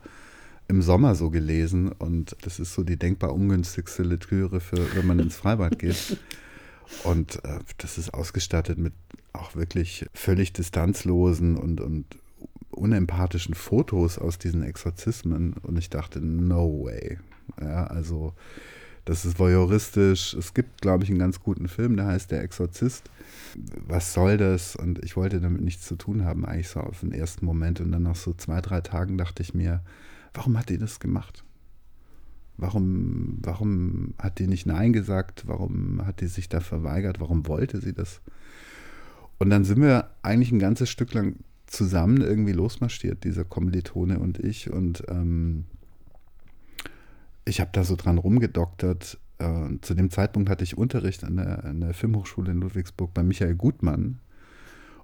im 0.68 0.82
Sommer 0.82 1.16
so 1.16 1.30
gelesen 1.30 1.92
und 1.92 2.36
das 2.42 2.60
ist 2.60 2.74
so 2.74 2.84
die 2.84 2.98
denkbar 2.98 3.34
ungünstigste 3.34 4.04
Lektüre 4.04 4.60
für, 4.60 4.96
wenn 4.96 5.06
man 5.06 5.20
ins 5.20 5.36
Freibad 5.36 5.80
geht. 5.80 6.18
Und 7.04 7.44
äh, 7.44 7.60
das 7.80 7.98
ist 7.98 8.14
ausgestattet 8.14 8.78
mit 8.78 8.94
auch 9.34 9.56
wirklich 9.56 10.06
völlig 10.14 10.54
distanzlosen 10.54 11.58
und, 11.58 11.82
und 11.82 12.06
unempathischen 12.70 13.56
Fotos 13.56 14.18
aus 14.20 14.38
diesen 14.38 14.64
Exorzismen. 14.64 15.54
Und 15.54 15.78
ich 15.78 15.90
dachte, 15.90 16.22
no 16.22 16.86
way. 16.86 17.18
Ja, 17.60 17.88
also 17.88 18.34
das 19.06 19.26
ist 19.26 19.40
voyeuristisch. 19.40 20.34
Es 20.34 20.54
gibt, 20.54 20.82
glaube 20.82 21.04
ich, 21.04 21.10
einen 21.10 21.20
ganz 21.20 21.40
guten 21.40 21.68
Film, 21.68 21.96
der 21.96 22.08
heißt 22.08 22.32
Der 22.32 22.44
Exorzist. 22.44 23.10
Was 23.88 24.14
soll 24.14 24.38
das? 24.38 24.76
Und 24.76 25.04
ich 25.04 25.16
wollte 25.16 25.40
damit 25.40 25.62
nichts 25.62 25.86
zu 25.86 25.96
tun 25.96 26.26
haben, 26.26 26.46
eigentlich 26.46 26.70
so 26.70 26.80
auf 26.82 27.02
den 27.02 27.12
ersten 27.12 27.46
Moment. 27.46 27.82
Und 27.82 27.92
dann 27.92 28.04
nach 28.04 28.16
so 28.16 28.34
zwei, 28.34 28.62
drei 28.62 28.82
Tagen 28.82 29.18
dachte 29.18 29.44
ich 29.44 29.54
mir, 29.54 29.82
Warum 30.36 30.58
hat 30.58 30.70
die 30.70 30.78
das 30.78 31.00
gemacht? 31.00 31.44
Warum, 32.58 33.40
warum 33.42 34.14
hat 34.18 34.40
die 34.40 34.48
nicht 34.48 34.66
Nein 34.66 34.94
gesagt? 34.94 35.44
Warum 35.48 36.06
hat 36.06 36.22
die 36.22 36.28
sich 36.28 36.48
da 36.48 36.60
verweigert? 36.60 37.20
Warum 37.20 37.48
wollte 37.48 37.82
sie 37.82 37.94
das? 37.94 38.22
Und 39.40 39.50
dann 39.50 39.66
sind 39.66 39.82
wir 39.82 40.12
eigentlich 40.22 40.52
ein 40.52 40.60
ganzes 40.60 40.90
Stück 40.90 41.14
lang 41.14 41.38
zusammen 41.68 42.22
irgendwie 42.22 42.54
losmarschiert, 42.54 43.24
dieser 43.24 43.44
Kommilitone 43.44 44.20
und 44.20 44.40
ich. 44.40 44.72
Und 44.72 45.04
ähm, 45.10 45.66
ich 47.44 47.60
habe 47.60 47.72
da 47.74 47.84
so 47.84 47.96
dran 47.96 48.18
rumgedoktert. 48.18 49.20
Äh, 49.40 49.80
zu 49.82 49.94
dem 49.94 50.10
Zeitpunkt 50.10 50.50
hatte 50.50 50.64
ich 50.64 50.78
Unterricht 50.78 51.24
an 51.24 51.38
der, 51.38 51.66
an 51.66 51.82
der 51.82 51.94
Filmhochschule 51.94 52.52
in 52.52 52.62
Ludwigsburg 52.62 53.14
bei 53.14 53.24
Michael 53.24 53.56
Gutmann, 53.56 54.20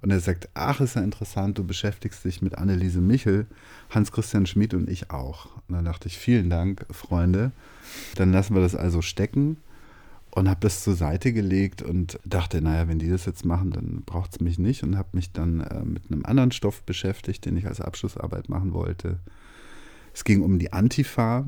und 0.01 0.09
er 0.09 0.19
sagt, 0.19 0.49
ach, 0.53 0.81
ist 0.81 0.95
ja 0.95 1.03
interessant, 1.03 1.57
du 1.57 1.63
beschäftigst 1.63 2.25
dich 2.25 2.41
mit 2.41 2.57
Anneliese 2.57 3.01
Michel, 3.01 3.45
Hans-Christian 3.91 4.47
Schmid 4.47 4.73
und 4.73 4.89
ich 4.89 5.11
auch. 5.11 5.47
Und 5.67 5.75
dann 5.75 5.85
dachte 5.85 6.07
ich, 6.07 6.17
vielen 6.17 6.49
Dank, 6.49 6.85
Freunde. 6.89 7.51
Dann 8.15 8.31
lassen 8.31 8.55
wir 8.55 8.61
das 8.61 8.75
also 8.75 9.01
stecken 9.01 9.57
und 10.31 10.49
habe 10.49 10.61
das 10.61 10.83
zur 10.83 10.95
Seite 10.95 11.33
gelegt 11.33 11.83
und 11.83 12.19
dachte, 12.25 12.61
naja, 12.61 12.87
wenn 12.87 12.99
die 12.99 13.09
das 13.09 13.25
jetzt 13.25 13.45
machen, 13.45 13.71
dann 13.71 14.01
braucht 14.05 14.33
es 14.33 14.39
mich 14.39 14.57
nicht 14.57 14.81
und 14.83 14.97
habe 14.97 15.09
mich 15.13 15.33
dann 15.33 15.61
äh, 15.61 15.83
mit 15.83 16.11
einem 16.11 16.25
anderen 16.25 16.51
Stoff 16.51 16.81
beschäftigt, 16.83 17.45
den 17.45 17.57
ich 17.57 17.67
als 17.67 17.81
Abschlussarbeit 17.81 18.49
machen 18.49 18.73
wollte. 18.73 19.19
Es 20.13 20.23
ging 20.23 20.41
um 20.41 20.57
die 20.57 20.73
Antifa, 20.73 21.45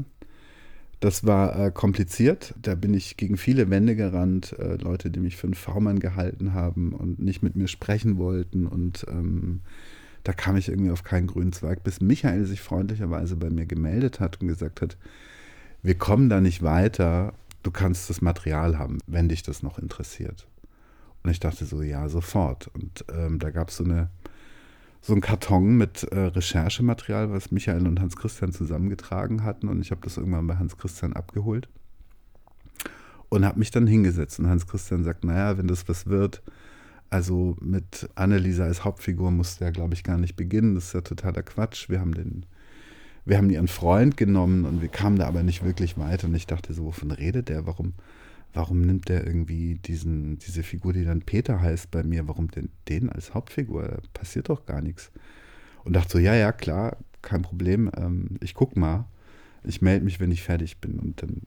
das 1.04 1.26
war 1.26 1.60
äh, 1.60 1.70
kompliziert. 1.70 2.54
Da 2.62 2.76
bin 2.76 2.94
ich 2.94 3.18
gegen 3.18 3.36
viele 3.36 3.70
Wände 3.70 3.98
gerannt. 3.98 4.56
Äh, 4.58 4.76
Leute, 4.76 5.12
die 5.12 5.20
mich 5.20 5.36
für 5.36 5.48
einen 5.48 5.54
V-Mann 5.54 6.00
gehalten 6.00 6.54
haben 6.54 6.94
und 6.94 7.20
nicht 7.20 7.44
mit 7.44 7.58
mir 7.58 7.68
sprechen 7.68 8.18
wollten. 8.18 8.66
Und 8.68 9.06
ähm, 9.10 9.60
da 10.24 10.32
kam 10.32 10.56
ich 10.56 10.70
irgendwie 10.70 10.92
auf 10.92 11.04
keinen 11.04 11.28
grünen 11.28 11.52
Zweig, 11.52 11.84
bis 11.84 12.00
Michael 12.00 12.46
sich 12.46 12.62
freundlicherweise 12.62 13.36
bei 13.36 13.50
mir 13.50 13.66
gemeldet 13.66 14.22
hat 14.22 14.40
und 14.40 14.48
gesagt 14.48 14.82
hat, 14.82 14.96
wir 15.82 15.96
kommen 15.96 16.30
da 16.30 16.40
nicht 16.40 16.64
weiter. 16.64 17.34
Du 17.64 17.72
kannst 17.72 18.10
das 18.10 18.22
Material 18.22 18.78
haben, 18.78 19.00
wenn 19.06 19.28
dich 19.28 19.44
das 19.44 19.62
noch 19.62 19.80
interessiert. 19.80 20.48
Und 21.22 21.32
ich 21.32 21.42
dachte 21.42 21.66
so, 21.66 21.82
ja, 21.82 22.08
sofort. 22.08 22.70
Und 22.74 23.04
ähm, 23.14 23.40
da 23.40 23.50
gab 23.50 23.70
es 23.70 23.76
so 23.76 23.84
eine 23.84 24.10
so 25.06 25.14
ein 25.14 25.20
Karton 25.20 25.76
mit 25.76 26.04
äh, 26.04 26.18
Recherchematerial, 26.18 27.30
was 27.30 27.52
Michael 27.52 27.88
und 27.88 28.00
Hans-Christian 28.00 28.54
zusammengetragen 28.54 29.44
hatten. 29.44 29.68
Und 29.68 29.82
ich 29.82 29.92
habe 29.92 30.00
das 30.02 30.16
irgendwann 30.16 30.48
bei 30.48 30.56
Hans-Christian 30.56 31.12
abgeholt 31.12 31.68
und 33.28 33.44
habe 33.44 33.60
mich 33.60 33.70
dann 33.70 33.86
hingesetzt. 33.86 34.40
Und 34.40 34.48
Hans-Christian 34.48 35.04
sagt, 35.04 35.26
naja, 35.26 35.58
wenn 35.58 35.68
das 35.68 35.90
was 35.90 36.08
wird, 36.08 36.42
also 37.10 37.58
mit 37.60 38.10
Anneliesa 38.16 38.64
als 38.64 38.86
Hauptfigur 38.86 39.30
musste 39.30 39.66
er, 39.66 39.74
glaube 39.74 39.94
ich, 39.94 40.06
gar 40.06 40.18
nicht 40.18 40.38
beginnen. 40.38 40.76
Das 40.76 40.86
ist 40.86 40.94
ja 40.94 41.02
totaler 41.02 41.44
Quatsch. 41.44 41.90
Wir 41.90 42.00
haben 42.00 42.14
den, 42.14 42.46
wir 43.26 43.38
haben 43.38 43.50
ihren 43.50 43.68
Freund 43.68 44.16
genommen 44.16 44.64
und 44.64 44.82
wir 44.82 44.88
kamen 44.88 45.18
da 45.18 45.28
aber 45.28 45.44
nicht 45.44 45.66
wirklich 45.66 45.98
weiter. 45.98 46.28
Und 46.28 46.36
ich 46.36 46.48
dachte 46.48 46.74
so, 46.74 46.86
wovon 46.86 47.12
redet 47.12 47.50
der? 47.50 47.68
Warum, 47.68 47.94
warum 48.54 48.82
nimmt 48.82 49.10
der 49.10 49.26
irgendwie 49.26 49.76
diesen, 49.76 50.38
diese 50.40 50.64
Figur, 50.64 50.94
die 50.94 51.06
dann 51.06 51.22
Peter 51.22 51.62
heißt 51.62 51.92
bei 51.92 52.04
mir, 52.04 52.28
warum 52.28 52.50
denn 52.52 52.70
den 52.88 53.10
als 53.10 53.34
Hauptfigur? 53.34 53.84
Da 53.84 53.98
passiert 54.14 54.50
doch 54.50 54.66
gar 54.66 54.82
nichts. 54.82 55.12
Und 55.84 55.94
dachte 55.94 56.14
so, 56.14 56.20
ja, 56.20 56.36
ja, 56.36 56.52
klar, 56.52 56.98
kein 57.22 57.42
Problem, 57.42 57.90
ähm, 57.98 58.38
ich 58.42 58.54
guck 58.54 58.76
mal. 58.76 59.06
Ich 59.66 59.82
melde 59.82 60.04
mich, 60.04 60.20
wenn 60.20 60.32
ich 60.32 60.44
fertig 60.44 60.80
bin. 60.80 61.00
Und 61.00 61.22
dann 61.22 61.42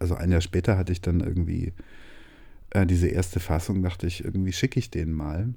also 0.00 0.14
ein 0.14 0.32
Jahr 0.32 0.40
später 0.40 0.76
hatte 0.76 0.92
ich 0.92 1.00
dann 1.00 1.20
irgendwie 1.20 1.72
äh, 2.70 2.86
diese 2.86 3.06
erste 3.06 3.38
Fassung, 3.38 3.82
dachte 3.82 4.06
ich, 4.06 4.24
irgendwie 4.24 4.52
schicke 4.52 4.80
ich 4.80 4.90
den 4.90 5.12
mal. 5.12 5.54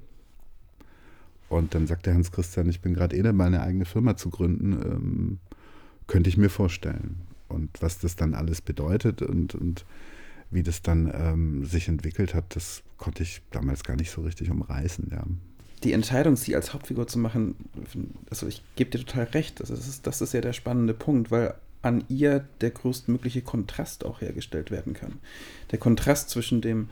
Und 1.48 1.74
dann 1.74 1.86
sagte 1.86 2.14
Hans 2.14 2.30
Christian, 2.30 2.68
ich 2.68 2.80
bin 2.80 2.94
gerade 2.94 3.16
eh 3.16 3.22
dabei, 3.22 3.46
eine 3.46 3.62
eigene 3.62 3.86
Firma 3.86 4.16
zu 4.16 4.30
gründen. 4.30 4.72
Ähm, 4.72 5.38
könnte 6.06 6.28
ich 6.28 6.36
mir 6.36 6.50
vorstellen. 6.50 7.22
Und 7.48 7.70
was 7.80 7.98
das 7.98 8.16
dann 8.16 8.34
alles 8.34 8.60
bedeutet 8.60 9.22
und, 9.22 9.54
und 9.54 9.86
wie 10.50 10.62
das 10.62 10.82
dann 10.82 11.12
ähm, 11.14 11.64
sich 11.64 11.88
entwickelt 11.88 12.34
hat, 12.34 12.56
das 12.56 12.82
konnte 12.96 13.22
ich 13.22 13.42
damals 13.50 13.84
gar 13.84 13.96
nicht 13.96 14.10
so 14.10 14.22
richtig 14.22 14.50
umreißen. 14.50 15.08
Ja. 15.10 15.24
Die 15.82 15.92
Entscheidung, 15.92 16.36
sie 16.36 16.56
als 16.56 16.72
Hauptfigur 16.72 17.06
zu 17.06 17.18
machen, 17.18 17.56
also 18.30 18.46
ich 18.46 18.62
gebe 18.76 18.90
dir 18.90 19.04
total 19.04 19.24
recht, 19.24 19.60
das 19.60 19.70
ist, 19.70 20.06
das 20.06 20.20
ist 20.20 20.32
ja 20.32 20.40
der 20.40 20.52
spannende 20.52 20.94
Punkt, 20.94 21.30
weil 21.30 21.54
an 21.82 22.04
ihr 22.08 22.46
der 22.60 22.70
größtmögliche 22.70 23.42
Kontrast 23.42 24.04
auch 24.04 24.22
hergestellt 24.22 24.70
werden 24.70 24.94
kann. 24.94 25.18
Der 25.70 25.78
Kontrast 25.78 26.30
zwischen 26.30 26.62
dem 26.62 26.88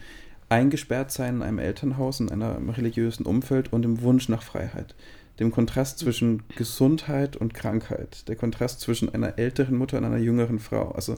Eingesperrtsein 0.51 1.37
in 1.37 1.43
einem 1.43 1.59
Elternhaus, 1.59 2.21
in 2.21 2.31
einem 2.31 2.69
religiösen 2.69 3.25
Umfeld 3.25 3.73
und 3.73 3.83
dem 3.83 4.03
Wunsch 4.03 4.29
nach 4.29 4.43
Freiheit. 4.43 4.95
Dem 5.41 5.51
Kontrast 5.51 5.99
zwischen 5.99 6.43
Gesundheit 6.57 7.37
und 7.37 7.55
Krankheit. 7.55 8.29
Der 8.29 8.37
Kontrast 8.37 8.81
zwischen 8.81 9.13
einer 9.15 9.39
älteren 9.39 9.77
Mutter 9.77 9.97
und 9.97 10.05
einer 10.05 10.19
jüngeren 10.19 10.59
Frau. 10.59 10.91
Also 10.91 11.17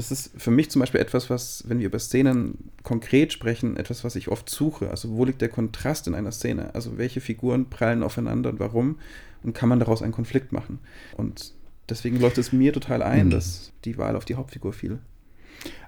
das 0.00 0.10
ist 0.10 0.30
für 0.40 0.50
mich 0.50 0.70
zum 0.70 0.80
Beispiel 0.80 1.00
etwas, 1.00 1.28
was, 1.28 1.64
wenn 1.68 1.78
wir 1.78 1.86
über 1.86 1.98
Szenen 1.98 2.70
konkret 2.82 3.34
sprechen, 3.34 3.76
etwas, 3.76 4.02
was 4.02 4.16
ich 4.16 4.28
oft 4.28 4.48
suche. 4.48 4.90
Also 4.90 5.10
wo 5.10 5.26
liegt 5.26 5.42
der 5.42 5.50
Kontrast 5.50 6.06
in 6.06 6.14
einer 6.14 6.32
Szene? 6.32 6.74
Also 6.74 6.96
welche 6.96 7.20
Figuren 7.20 7.68
prallen 7.68 8.02
aufeinander 8.02 8.48
und 8.48 8.60
warum? 8.60 8.98
Und 9.42 9.54
kann 9.54 9.68
man 9.68 9.78
daraus 9.78 10.00
einen 10.00 10.12
Konflikt 10.12 10.52
machen? 10.52 10.78
Und 11.18 11.52
deswegen 11.90 12.18
läuft 12.18 12.38
es 12.38 12.50
mir 12.50 12.72
total 12.72 13.02
ein, 13.02 13.26
mhm. 13.26 13.30
dass 13.30 13.72
die 13.84 13.98
Wahl 13.98 14.16
auf 14.16 14.24
die 14.24 14.36
Hauptfigur 14.36 14.72
fiel. 14.72 15.00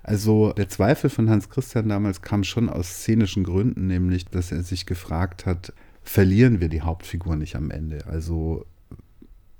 Also 0.02 0.52
der 0.52 0.68
Zweifel 0.68 1.08
von 1.08 1.30
Hans 1.30 1.48
Christian 1.48 1.88
damals 1.88 2.20
kam 2.20 2.44
schon 2.44 2.68
aus 2.68 3.00
szenischen 3.00 3.44
Gründen, 3.44 3.86
nämlich 3.86 4.26
dass 4.26 4.52
er 4.52 4.62
sich 4.62 4.84
gefragt 4.84 5.46
hat, 5.46 5.72
verlieren 6.02 6.60
wir 6.60 6.68
die 6.68 6.82
Hauptfigur 6.82 7.36
nicht 7.36 7.56
am 7.56 7.70
Ende? 7.70 8.06
Also 8.06 8.66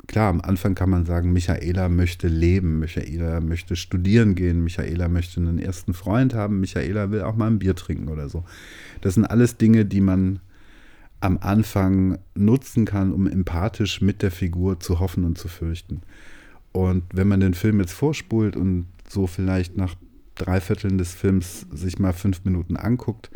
klar, 0.07 0.29
am 0.29 0.41
Anfang 0.41 0.75
kann 0.75 0.91
man 0.91 1.07
sagen, 1.07 1.33
Michaela 1.33 1.89
möchte 1.89 2.29
leben, 2.29 2.79
Michaela 2.79 3.41
möchte 3.41 3.77
studieren 3.77 4.35
gehen, 4.35 4.63
Michaela 4.63 5.09
möchte 5.09 5.41
einen 5.41 5.59
ersten 5.59 5.95
Freund 5.95 6.35
haben, 6.35 6.61
Michaela 6.61 7.11
will 7.11 7.23
auch 7.23 7.37
mal 7.37 7.49
ein 7.49 7.59
Bier 7.59 7.75
trinken 7.75 8.09
oder 8.09 8.29
so. 8.29 8.45
Das 9.01 9.15
sind 9.15 9.25
alles 9.25 9.57
Dinge, 9.57 9.85
die 9.85 10.01
man 10.01 10.41
am 11.21 11.39
Anfang 11.39 12.19
nutzen 12.35 12.85
kann, 12.85 13.13
um 13.13 13.27
empathisch 13.27 14.01
mit 14.01 14.23
der 14.23 14.33
Figur 14.33 14.81
zu 14.81 14.99
hoffen 14.99 15.25
und 15.25 15.39
zu 15.39 15.49
fürchten. 15.49 16.03
Und 16.73 17.05
wenn 17.13 17.29
man 17.29 17.41
den 17.41 17.55
Film 17.55 17.79
jetzt 17.81 17.93
vorspult 17.93 18.57
und 18.57 18.87
so 19.09 19.27
vielleicht 19.27 19.77
nach 19.77 19.95
drei 20.35 20.61
Vierteln 20.61 20.99
des 20.99 21.15
Films 21.15 21.67
sich 21.71 21.99
mal 21.99 22.13
fünf 22.13 22.45
Minuten 22.45 22.77
anguckt, 22.77 23.31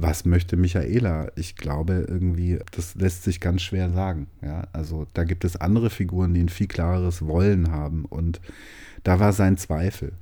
was 0.00 0.24
möchte 0.24 0.56
Michaela? 0.56 1.30
Ich 1.36 1.56
glaube 1.56 2.06
irgendwie, 2.08 2.58
das 2.72 2.94
lässt 2.94 3.22
sich 3.22 3.40
ganz 3.40 3.62
schwer 3.62 3.90
sagen. 3.90 4.28
Ja, 4.42 4.66
also 4.72 5.06
da 5.12 5.24
gibt 5.24 5.44
es 5.44 5.56
andere 5.56 5.90
Figuren, 5.90 6.32
die 6.34 6.40
ein 6.40 6.48
viel 6.48 6.68
klareres 6.68 7.26
Wollen 7.26 7.70
haben 7.70 8.04
und 8.06 8.40
da 9.04 9.20
war 9.20 9.32
sein 9.32 9.56
Zweifel. 9.56 10.12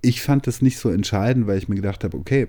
Ich 0.00 0.22
fand 0.22 0.46
es 0.46 0.62
nicht 0.62 0.78
so 0.78 0.90
entscheidend, 0.90 1.46
weil 1.46 1.58
ich 1.58 1.68
mir 1.68 1.76
gedacht 1.76 2.04
habe, 2.04 2.16
okay, 2.16 2.48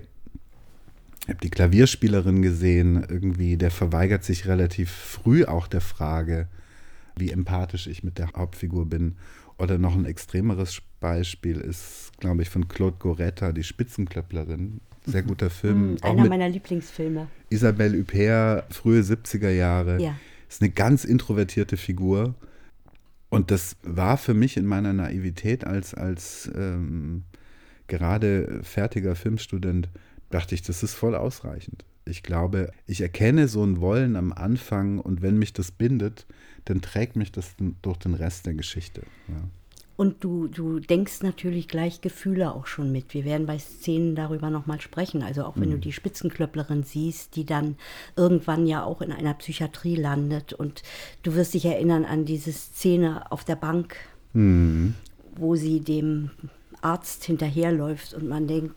ich 1.22 1.28
habe 1.28 1.40
die 1.40 1.50
Klavierspielerin 1.50 2.42
gesehen, 2.42 3.04
irgendwie, 3.08 3.56
der 3.56 3.70
verweigert 3.70 4.24
sich 4.24 4.46
relativ 4.46 4.90
früh 4.90 5.44
auch 5.44 5.66
der 5.66 5.80
Frage, 5.80 6.48
wie 7.16 7.30
empathisch 7.30 7.86
ich 7.86 8.02
mit 8.02 8.18
der 8.18 8.32
Hauptfigur 8.32 8.86
bin. 8.88 9.16
Oder 9.58 9.76
noch 9.76 9.94
ein 9.94 10.06
extremeres 10.06 10.80
Beispiel 11.00 11.58
ist, 11.58 12.12
glaube 12.18 12.42
ich, 12.42 12.48
von 12.48 12.68
Claude 12.68 12.96
Goretta, 12.98 13.52
die 13.52 13.64
Spitzenklöpplerin. 13.64 14.80
Sehr 15.10 15.22
guter 15.22 15.50
Film. 15.50 15.92
Mhm, 15.92 15.96
einer 16.02 16.28
meiner 16.28 16.48
Lieblingsfilme. 16.48 17.28
Isabelle 17.48 17.98
Huppert, 17.98 18.72
frühe 18.72 19.00
70er 19.00 19.50
Jahre. 19.50 20.00
Ja. 20.00 20.16
Ist 20.48 20.62
eine 20.62 20.70
ganz 20.70 21.04
introvertierte 21.04 21.76
Figur. 21.76 22.34
Und 23.28 23.50
das 23.50 23.76
war 23.82 24.16
für 24.16 24.34
mich 24.34 24.56
in 24.56 24.66
meiner 24.66 24.92
Naivität 24.92 25.64
als, 25.64 25.94
als 25.94 26.50
ähm, 26.54 27.22
gerade 27.86 28.60
fertiger 28.62 29.14
Filmstudent, 29.14 29.88
dachte 30.30 30.54
ich, 30.54 30.62
das 30.62 30.82
ist 30.82 30.94
voll 30.94 31.14
ausreichend. 31.14 31.84
Ich 32.04 32.22
glaube, 32.22 32.72
ich 32.86 33.00
erkenne 33.00 33.46
so 33.46 33.62
ein 33.62 33.80
Wollen 33.80 34.16
am 34.16 34.32
Anfang 34.32 34.98
und 34.98 35.22
wenn 35.22 35.38
mich 35.38 35.52
das 35.52 35.70
bindet, 35.70 36.26
dann 36.64 36.80
trägt 36.80 37.14
mich 37.16 37.30
das 37.30 37.54
durch 37.82 37.98
den 37.98 38.14
Rest 38.14 38.46
der 38.46 38.54
Geschichte. 38.54 39.02
Ja. 39.28 39.48
Und 40.00 40.24
du, 40.24 40.48
du 40.48 40.80
denkst 40.80 41.20
natürlich 41.20 41.68
gleich 41.68 42.00
Gefühle 42.00 42.54
auch 42.54 42.66
schon 42.66 42.90
mit. 42.90 43.12
Wir 43.12 43.26
werden 43.26 43.44
bei 43.44 43.58
Szenen 43.58 44.14
darüber 44.14 44.48
nochmal 44.48 44.80
sprechen. 44.80 45.22
Also 45.22 45.44
auch 45.44 45.56
wenn 45.56 45.68
mhm. 45.68 45.72
du 45.72 45.78
die 45.80 45.92
Spitzenklöpplerin 45.92 46.84
siehst, 46.84 47.36
die 47.36 47.44
dann 47.44 47.76
irgendwann 48.16 48.66
ja 48.66 48.82
auch 48.82 49.02
in 49.02 49.12
einer 49.12 49.34
Psychiatrie 49.34 49.96
landet. 49.96 50.54
Und 50.54 50.82
du 51.22 51.34
wirst 51.34 51.52
dich 51.52 51.66
erinnern 51.66 52.06
an 52.06 52.24
diese 52.24 52.50
Szene 52.50 53.30
auf 53.30 53.44
der 53.44 53.56
Bank, 53.56 53.94
mhm. 54.32 54.94
wo 55.36 55.54
sie 55.54 55.80
dem 55.80 56.30
Arzt 56.80 57.24
hinterherläuft 57.24 58.14
und 58.14 58.26
man 58.26 58.46
denkt, 58.46 58.74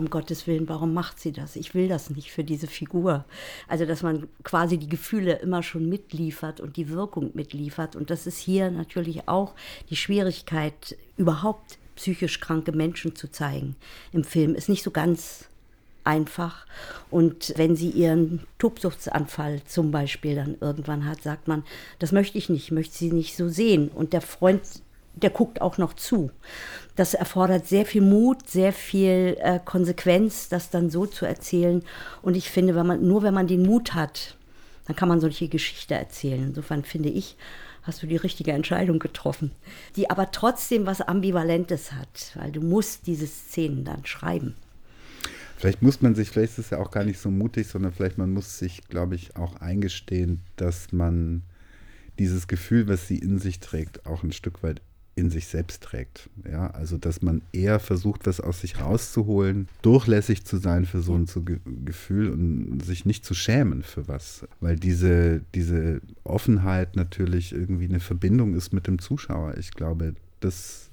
um 0.00 0.08
Gottes 0.08 0.46
Willen, 0.46 0.66
warum 0.66 0.94
macht 0.94 1.20
sie 1.20 1.30
das? 1.30 1.56
Ich 1.56 1.74
will 1.74 1.86
das 1.86 2.08
nicht 2.08 2.32
für 2.32 2.42
diese 2.42 2.66
Figur. 2.66 3.26
Also, 3.68 3.84
dass 3.84 4.02
man 4.02 4.28
quasi 4.42 4.78
die 4.78 4.88
Gefühle 4.88 5.34
immer 5.40 5.62
schon 5.62 5.90
mitliefert 5.90 6.58
und 6.58 6.78
die 6.78 6.88
Wirkung 6.88 7.32
mitliefert. 7.34 7.96
Und 7.96 8.08
das 8.08 8.26
ist 8.26 8.38
hier 8.38 8.70
natürlich 8.70 9.28
auch 9.28 9.54
die 9.90 9.96
Schwierigkeit, 9.96 10.96
überhaupt 11.18 11.78
psychisch 11.96 12.40
kranke 12.40 12.72
Menschen 12.72 13.14
zu 13.14 13.30
zeigen 13.30 13.76
im 14.10 14.24
Film. 14.24 14.54
Ist 14.54 14.70
nicht 14.70 14.82
so 14.82 14.90
ganz 14.90 15.44
einfach. 16.02 16.64
Und 17.10 17.52
wenn 17.56 17.76
sie 17.76 17.90
ihren 17.90 18.40
Tobsuchtsanfall 18.58 19.60
zum 19.66 19.90
Beispiel 19.90 20.34
dann 20.34 20.56
irgendwann 20.62 21.04
hat, 21.04 21.22
sagt 21.22 21.46
man, 21.46 21.62
das 21.98 22.10
möchte 22.10 22.38
ich 22.38 22.48
nicht, 22.48 22.70
möchte 22.70 22.96
sie 22.96 23.12
nicht 23.12 23.36
so 23.36 23.50
sehen. 23.50 23.90
Und 23.90 24.14
der 24.14 24.22
Freund 24.22 24.62
der 25.14 25.30
guckt 25.30 25.60
auch 25.60 25.78
noch 25.78 25.94
zu. 25.94 26.30
Das 26.96 27.14
erfordert 27.14 27.66
sehr 27.66 27.86
viel 27.86 28.02
Mut, 28.02 28.48
sehr 28.48 28.72
viel 28.72 29.36
äh, 29.40 29.58
Konsequenz, 29.64 30.48
das 30.48 30.70
dann 30.70 30.90
so 30.90 31.06
zu 31.06 31.26
erzählen. 31.26 31.82
Und 32.22 32.36
ich 32.36 32.50
finde, 32.50 32.74
wenn 32.74 32.86
man, 32.86 33.06
nur 33.06 33.22
wenn 33.22 33.34
man 33.34 33.46
den 33.46 33.62
Mut 33.62 33.94
hat, 33.94 34.36
dann 34.86 34.96
kann 34.96 35.08
man 35.08 35.20
solche 35.20 35.48
Geschichte 35.48 35.94
erzählen. 35.94 36.48
Insofern 36.48 36.84
finde 36.84 37.08
ich, 37.08 37.36
hast 37.82 38.02
du 38.02 38.06
die 38.06 38.16
richtige 38.16 38.52
Entscheidung 38.52 38.98
getroffen, 38.98 39.52
die 39.96 40.10
aber 40.10 40.30
trotzdem 40.30 40.86
was 40.86 41.00
Ambivalentes 41.00 41.92
hat, 41.92 42.32
weil 42.34 42.52
du 42.52 42.60
musst 42.60 43.06
diese 43.06 43.26
Szenen 43.26 43.84
dann 43.84 44.04
schreiben. 44.04 44.54
Vielleicht 45.56 45.82
muss 45.82 46.00
man 46.00 46.14
sich, 46.14 46.30
vielleicht 46.30 46.52
ist 46.52 46.58
es 46.58 46.70
ja 46.70 46.78
auch 46.78 46.90
gar 46.90 47.04
nicht 47.04 47.20
so 47.20 47.30
mutig, 47.30 47.68
sondern 47.68 47.92
vielleicht 47.92 48.16
man 48.16 48.32
muss 48.32 48.58
sich, 48.58 48.82
glaube 48.88 49.14
ich, 49.14 49.36
auch 49.36 49.56
eingestehen, 49.56 50.40
dass 50.56 50.92
man 50.92 51.42
dieses 52.18 52.48
Gefühl, 52.48 52.88
was 52.88 53.06
sie 53.06 53.18
in 53.18 53.38
sich 53.38 53.60
trägt, 53.60 54.06
auch 54.06 54.22
ein 54.22 54.32
Stück 54.32 54.62
weit 54.62 54.80
in 55.20 55.30
sich 55.30 55.46
selbst 55.46 55.82
trägt. 55.82 56.28
Ja, 56.50 56.68
also 56.70 56.96
dass 56.96 57.22
man 57.22 57.42
eher 57.52 57.78
versucht, 57.78 58.26
was 58.26 58.40
aus 58.40 58.62
sich 58.62 58.80
rauszuholen, 58.80 59.68
durchlässig 59.82 60.44
zu 60.44 60.56
sein 60.56 60.86
für 60.86 61.00
so 61.00 61.14
ein 61.14 61.26
Gefühl 61.84 62.30
und 62.30 62.80
sich 62.84 63.04
nicht 63.04 63.24
zu 63.24 63.34
schämen 63.34 63.82
für 63.82 64.08
was. 64.08 64.46
Weil 64.60 64.76
diese, 64.76 65.42
diese 65.54 66.00
Offenheit 66.24 66.96
natürlich 66.96 67.52
irgendwie 67.52 67.84
eine 67.84 68.00
Verbindung 68.00 68.54
ist 68.54 68.72
mit 68.72 68.86
dem 68.86 68.98
Zuschauer. 68.98 69.56
Ich 69.58 69.72
glaube, 69.72 70.14
das, 70.40 70.88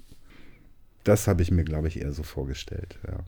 das 1.03 1.27
habe 1.27 1.41
ich 1.41 1.49
mir, 1.49 1.63
glaube 1.63 1.87
ich, 1.87 2.01
eher 2.01 2.11
so 2.11 2.23
vorgestellt. 2.23 2.99
Ja. 3.07 3.19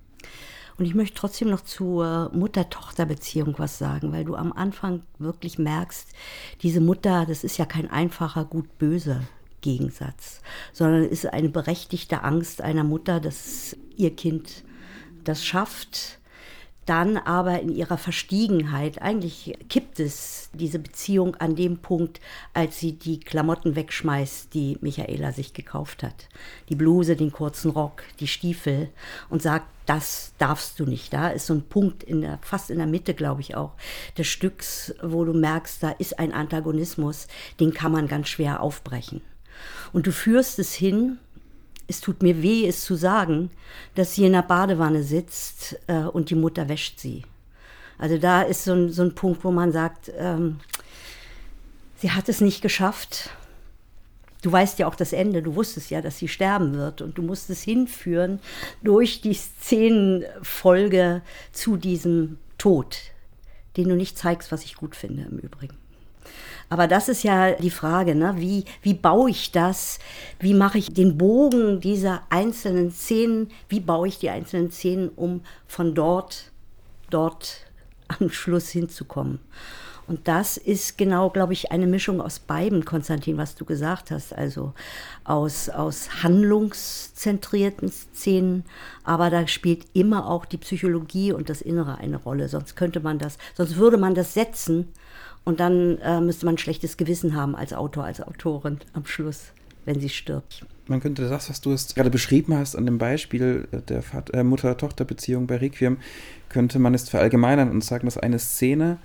Und 0.77 0.85
ich 0.85 0.95
möchte 0.95 1.15
trotzdem 1.15 1.49
noch 1.49 1.61
zur 1.61 2.31
Mutter-Tochter-Beziehung 2.33 3.55
was 3.57 3.77
sagen, 3.77 4.13
weil 4.13 4.23
du 4.23 4.35
am 4.35 4.53
Anfang 4.53 5.03
wirklich 5.17 5.59
merkst, 5.59 6.07
diese 6.61 6.79
Mutter, 6.79 7.25
das 7.25 7.43
ist 7.43 7.57
ja 7.57 7.65
kein 7.65 7.89
einfacher 7.89 8.45
Gut-Böse 8.45 9.21
Gegensatz, 9.61 10.41
sondern 10.73 11.03
es 11.03 11.11
ist 11.11 11.33
eine 11.33 11.49
berechtigte 11.49 12.23
Angst 12.23 12.61
einer 12.61 12.83
Mutter, 12.83 13.19
dass 13.19 13.75
ihr 13.95 14.15
Kind 14.15 14.63
das 15.23 15.45
schafft, 15.45 16.19
dann 16.89 17.17
aber 17.17 17.59
in 17.59 17.69
ihrer 17.69 17.99
Verstiegenheit, 17.99 18.99
eigentlich 18.99 19.55
kippt 19.69 19.99
es 19.99 20.49
diese 20.53 20.79
Beziehung 20.79 21.35
an 21.35 21.55
dem 21.55 21.77
Punkt, 21.77 22.19
als 22.55 22.79
sie 22.79 22.93
die 22.93 23.19
Klamotten 23.19 23.75
wegschmeißt, 23.75 24.51
die 24.55 24.79
Michaela 24.81 25.31
sich 25.31 25.53
gekauft 25.53 26.01
hat. 26.01 26.27
Die 26.67 26.75
Bluse, 26.75 27.15
den 27.15 27.31
kurzen 27.31 27.69
Rock, 27.69 28.01
die 28.19 28.27
Stiefel 28.27 28.89
und 29.29 29.43
sagt, 29.43 29.67
das 29.85 30.33
darfst 30.39 30.79
du 30.79 30.85
nicht. 30.87 31.13
Da 31.13 31.29
ist 31.29 31.45
so 31.45 31.53
ein 31.53 31.61
Punkt 31.61 32.01
in 32.01 32.21
der, 32.21 32.39
fast 32.41 32.71
in 32.71 32.79
der 32.79 32.87
Mitte, 32.87 33.13
glaube 33.13 33.41
ich 33.41 33.55
auch, 33.55 33.73
des 34.17 34.25
Stücks, 34.25 34.91
wo 35.03 35.25
du 35.25 35.33
merkst, 35.33 35.83
da 35.83 35.91
ist 35.91 36.17
ein 36.17 36.33
Antagonismus, 36.33 37.27
den 37.59 37.71
kann 37.71 37.91
man 37.91 38.07
ganz 38.07 38.29
schwer 38.29 38.63
aufbrechen. 38.63 39.21
Und 39.93 40.07
du 40.07 40.11
führst 40.11 40.59
es 40.59 40.73
hin, 40.73 41.17
es 41.87 42.01
tut 42.01 42.21
mir 42.21 42.41
weh, 42.43 42.67
es 42.67 42.85
zu 42.85 42.95
sagen, 42.95 43.49
dass 43.95 44.13
sie 44.13 44.25
in 44.25 44.33
der 44.33 44.43
Badewanne 44.43 45.03
sitzt 45.03 45.77
äh, 45.87 46.03
und 46.03 46.29
die 46.29 46.35
Mutter 46.35 46.69
wäscht 46.69 46.99
sie. 46.99 47.23
Also 47.97 48.17
da 48.17 48.43
ist 48.43 48.63
so 48.63 48.73
ein, 48.73 48.89
so 48.91 49.01
ein 49.01 49.15
Punkt, 49.15 49.43
wo 49.43 49.51
man 49.51 49.71
sagt, 49.71 50.11
ähm, 50.17 50.59
sie 51.97 52.11
hat 52.11 52.29
es 52.29 52.41
nicht 52.41 52.61
geschafft. 52.61 53.31
Du 54.41 54.51
weißt 54.51 54.79
ja 54.79 54.87
auch 54.87 54.95
das 54.95 55.11
Ende, 55.11 55.41
du 55.41 55.55
wusstest 55.55 55.89
ja, 55.89 56.01
dass 56.01 56.17
sie 56.17 56.29
sterben 56.29 56.75
wird 56.75 57.01
und 57.01 57.17
du 57.17 57.23
musstest 57.23 57.63
hinführen 57.63 58.39
durch 58.83 59.19
die 59.19 59.33
Szenenfolge 59.33 61.21
zu 61.51 61.75
diesem 61.75 62.37
Tod, 62.57 62.97
den 63.75 63.89
du 63.89 63.95
nicht 63.95 64.17
zeigst, 64.17 64.51
was 64.51 64.63
ich 64.63 64.75
gut 64.75 64.95
finde 64.95 65.23
im 65.23 65.39
Übrigen. 65.39 65.78
Aber 66.69 66.87
das 66.87 67.09
ist 67.09 67.23
ja 67.23 67.53
die 67.53 67.71
Frage, 67.71 68.13
ne? 68.13 68.35
wie, 68.37 68.65
wie 68.83 68.93
baue 68.93 69.31
ich 69.31 69.51
das? 69.51 69.97
Wie 70.39 70.53
mache 70.53 70.77
ich 70.77 70.93
den 70.93 71.17
Bogen 71.17 71.79
dieser 71.81 72.21
einzelnen 72.29 72.91
Szenen? 72.91 73.49
Wie 73.67 73.79
baue 73.79 74.07
ich 74.07 74.19
die 74.19 74.29
einzelnen 74.29 74.71
Szenen, 74.71 75.09
um 75.09 75.41
von 75.67 75.95
dort, 75.95 76.51
dort 77.09 77.65
am 78.19 78.29
Schluss 78.29 78.69
hinzukommen? 78.69 79.39
Und 80.09 80.27
das 80.27 80.57
ist 80.57 80.97
genau, 80.97 81.29
glaube 81.29 81.53
ich, 81.53 81.71
eine 81.71 81.85
Mischung 81.85 82.19
aus 82.19 82.39
beiden, 82.39 82.83
Konstantin, 82.83 83.37
was 83.37 83.53
du 83.53 83.63
gesagt 83.63 84.09
hast. 84.09 84.33
Also 84.33 84.73
aus, 85.23 85.69
aus 85.69 86.23
handlungszentrierten 86.23 87.91
Szenen, 87.91 88.63
aber 89.03 89.29
da 89.29 89.47
spielt 89.47 89.85
immer 89.93 90.27
auch 90.27 90.45
die 90.45 90.57
Psychologie 90.57 91.31
und 91.31 91.47
das 91.47 91.61
Innere 91.61 91.99
eine 91.99 92.17
Rolle. 92.17 92.49
Sonst 92.49 92.75
könnte 92.75 93.01
man 93.01 93.19
das, 93.19 93.37
sonst 93.53 93.75
würde 93.75 93.97
man 93.97 94.15
das 94.15 94.33
setzen 94.33 94.87
und 95.45 95.59
dann 95.59 95.97
äh, 95.99 96.21
müsste 96.21 96.45
man 96.45 96.55
ein 96.55 96.59
schlechtes 96.59 96.97
Gewissen 96.97 97.35
haben 97.35 97.55
als 97.55 97.73
Autor, 97.73 98.03
als 98.05 98.21
Autorin 98.21 98.79
am 98.93 99.05
Schluss, 99.05 99.51
wenn 99.85 99.99
sie 99.99 100.09
stirbt. 100.09 100.65
Man 100.87 100.99
könnte 101.01 101.27
das, 101.29 101.49
was 101.49 101.61
du 101.61 101.71
es 101.71 101.93
gerade 101.93 102.09
beschrieben 102.09 102.55
hast, 102.55 102.75
an 102.75 102.85
dem 102.85 102.97
Beispiel 102.97 103.67
der 103.87 104.03
äh, 104.33 104.43
Mutter-Tochter-Beziehung 104.43 105.47
bei 105.47 105.57
Requiem, 105.57 105.97
könnte 106.49 106.79
man 106.79 106.93
es 106.93 107.09
verallgemeinern 107.09 107.69
und 107.69 107.83
sagen, 107.83 108.07
dass 108.07 108.17
eine 108.17 108.39
Szene 108.39 108.97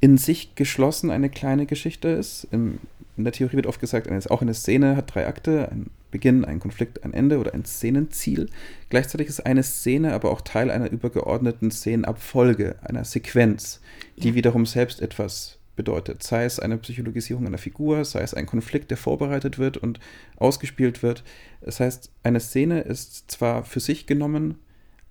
in 0.00 0.18
sich 0.18 0.54
geschlossen 0.54 1.10
eine 1.10 1.30
kleine 1.30 1.66
Geschichte 1.66 2.08
ist. 2.08 2.46
In, 2.52 2.78
in 3.16 3.24
der 3.24 3.32
Theorie 3.32 3.56
wird 3.56 3.66
oft 3.66 3.80
gesagt, 3.80 4.08
eine, 4.08 4.20
auch 4.30 4.42
eine 4.42 4.54
Szene 4.54 4.96
hat 4.96 5.14
drei 5.14 5.26
Akte, 5.26 5.68
ein 5.70 5.90
Beginn, 6.10 6.44
ein 6.44 6.60
Konflikt, 6.60 7.02
ein 7.02 7.12
Ende 7.12 7.38
oder 7.38 7.54
ein 7.54 7.64
Szenenziel. 7.64 8.48
Gleichzeitig 8.88 9.28
ist 9.28 9.44
eine 9.44 9.62
Szene 9.62 10.12
aber 10.12 10.30
auch 10.30 10.40
Teil 10.40 10.70
einer 10.70 10.90
übergeordneten 10.90 11.70
Szenenabfolge, 11.70 12.76
einer 12.82 13.04
Sequenz, 13.04 13.80
die 14.16 14.28
ja. 14.30 14.34
wiederum 14.34 14.64
selbst 14.64 15.00
etwas 15.00 15.58
bedeutet. 15.76 16.22
Sei 16.22 16.44
es 16.44 16.58
eine 16.58 16.78
Psychologisierung 16.78 17.46
einer 17.46 17.58
Figur, 17.58 18.04
sei 18.04 18.22
es 18.22 18.34
ein 18.34 18.46
Konflikt, 18.46 18.90
der 18.90 18.98
vorbereitet 18.98 19.58
wird 19.58 19.76
und 19.76 20.00
ausgespielt 20.36 21.02
wird. 21.02 21.22
Das 21.60 21.80
heißt, 21.80 22.10
eine 22.22 22.40
Szene 22.40 22.80
ist 22.80 23.30
zwar 23.30 23.64
für 23.64 23.80
sich 23.80 24.06
genommen 24.06 24.56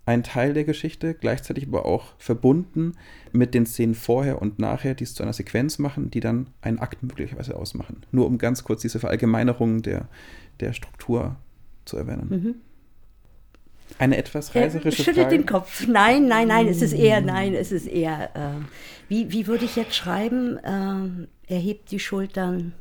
ein 0.06 0.23
Teil 0.23 0.54
der 0.54 0.65
Geschichte, 0.65 1.15
gleichzeitig 1.15 1.67
aber 1.67 1.86
auch 1.86 2.13
verbunden 2.17 2.93
mit 3.32 3.54
den 3.54 3.65
Szenen 3.65 3.95
vorher 3.95 4.41
und 4.41 4.60
nachher, 4.60 4.93
die 4.93 5.04
es 5.04 5.15
zu 5.15 5.23
einer 5.23 5.34
Sequenz 5.34 5.80
machen, 5.80 6.12
die 6.12 6.19
dann 6.19 6.47
einen 6.62 6.80
Akt 6.80 7.01
möglicherweise 7.01 7.56
ausmachen. 7.56 8.06
Nur 8.12 8.28
um 8.28 8.38
ganz 8.38 8.63
kurz 8.63 8.82
diese 8.82 8.99
Verallgemeinerung 8.99 9.82
der, 9.82 10.08
der 10.60 10.73
Struktur 10.73 11.38
zu 11.86 11.97
erwähnen. 11.97 12.28
Mhm. 12.30 12.56
Eine 13.98 14.17
etwas 14.17 14.54
reiserische 14.56 15.00
er 15.00 15.04
schüttelt 15.06 15.28
Frage. 15.28 15.38
den 15.38 15.45
Kopf. 15.45 15.88
Nein, 15.88 16.28
nein, 16.28 16.48
nein, 16.48 16.67
es 16.67 16.82
ist 16.82 16.93
eher, 16.93 17.21
nein, 17.21 17.54
es 17.54 17.71
ist 17.71 17.88
eher, 17.88 18.36
äh, 18.36 18.62
wie, 19.08 19.32
wie 19.32 19.48
würde 19.48 19.65
ich 19.65 19.76
jetzt 19.76 19.95
schreiben? 19.95 20.58
Äh, 20.58 21.54
er 21.54 21.60
hebt 21.60 21.91
die 21.91 22.00
Schultern, 22.00 22.74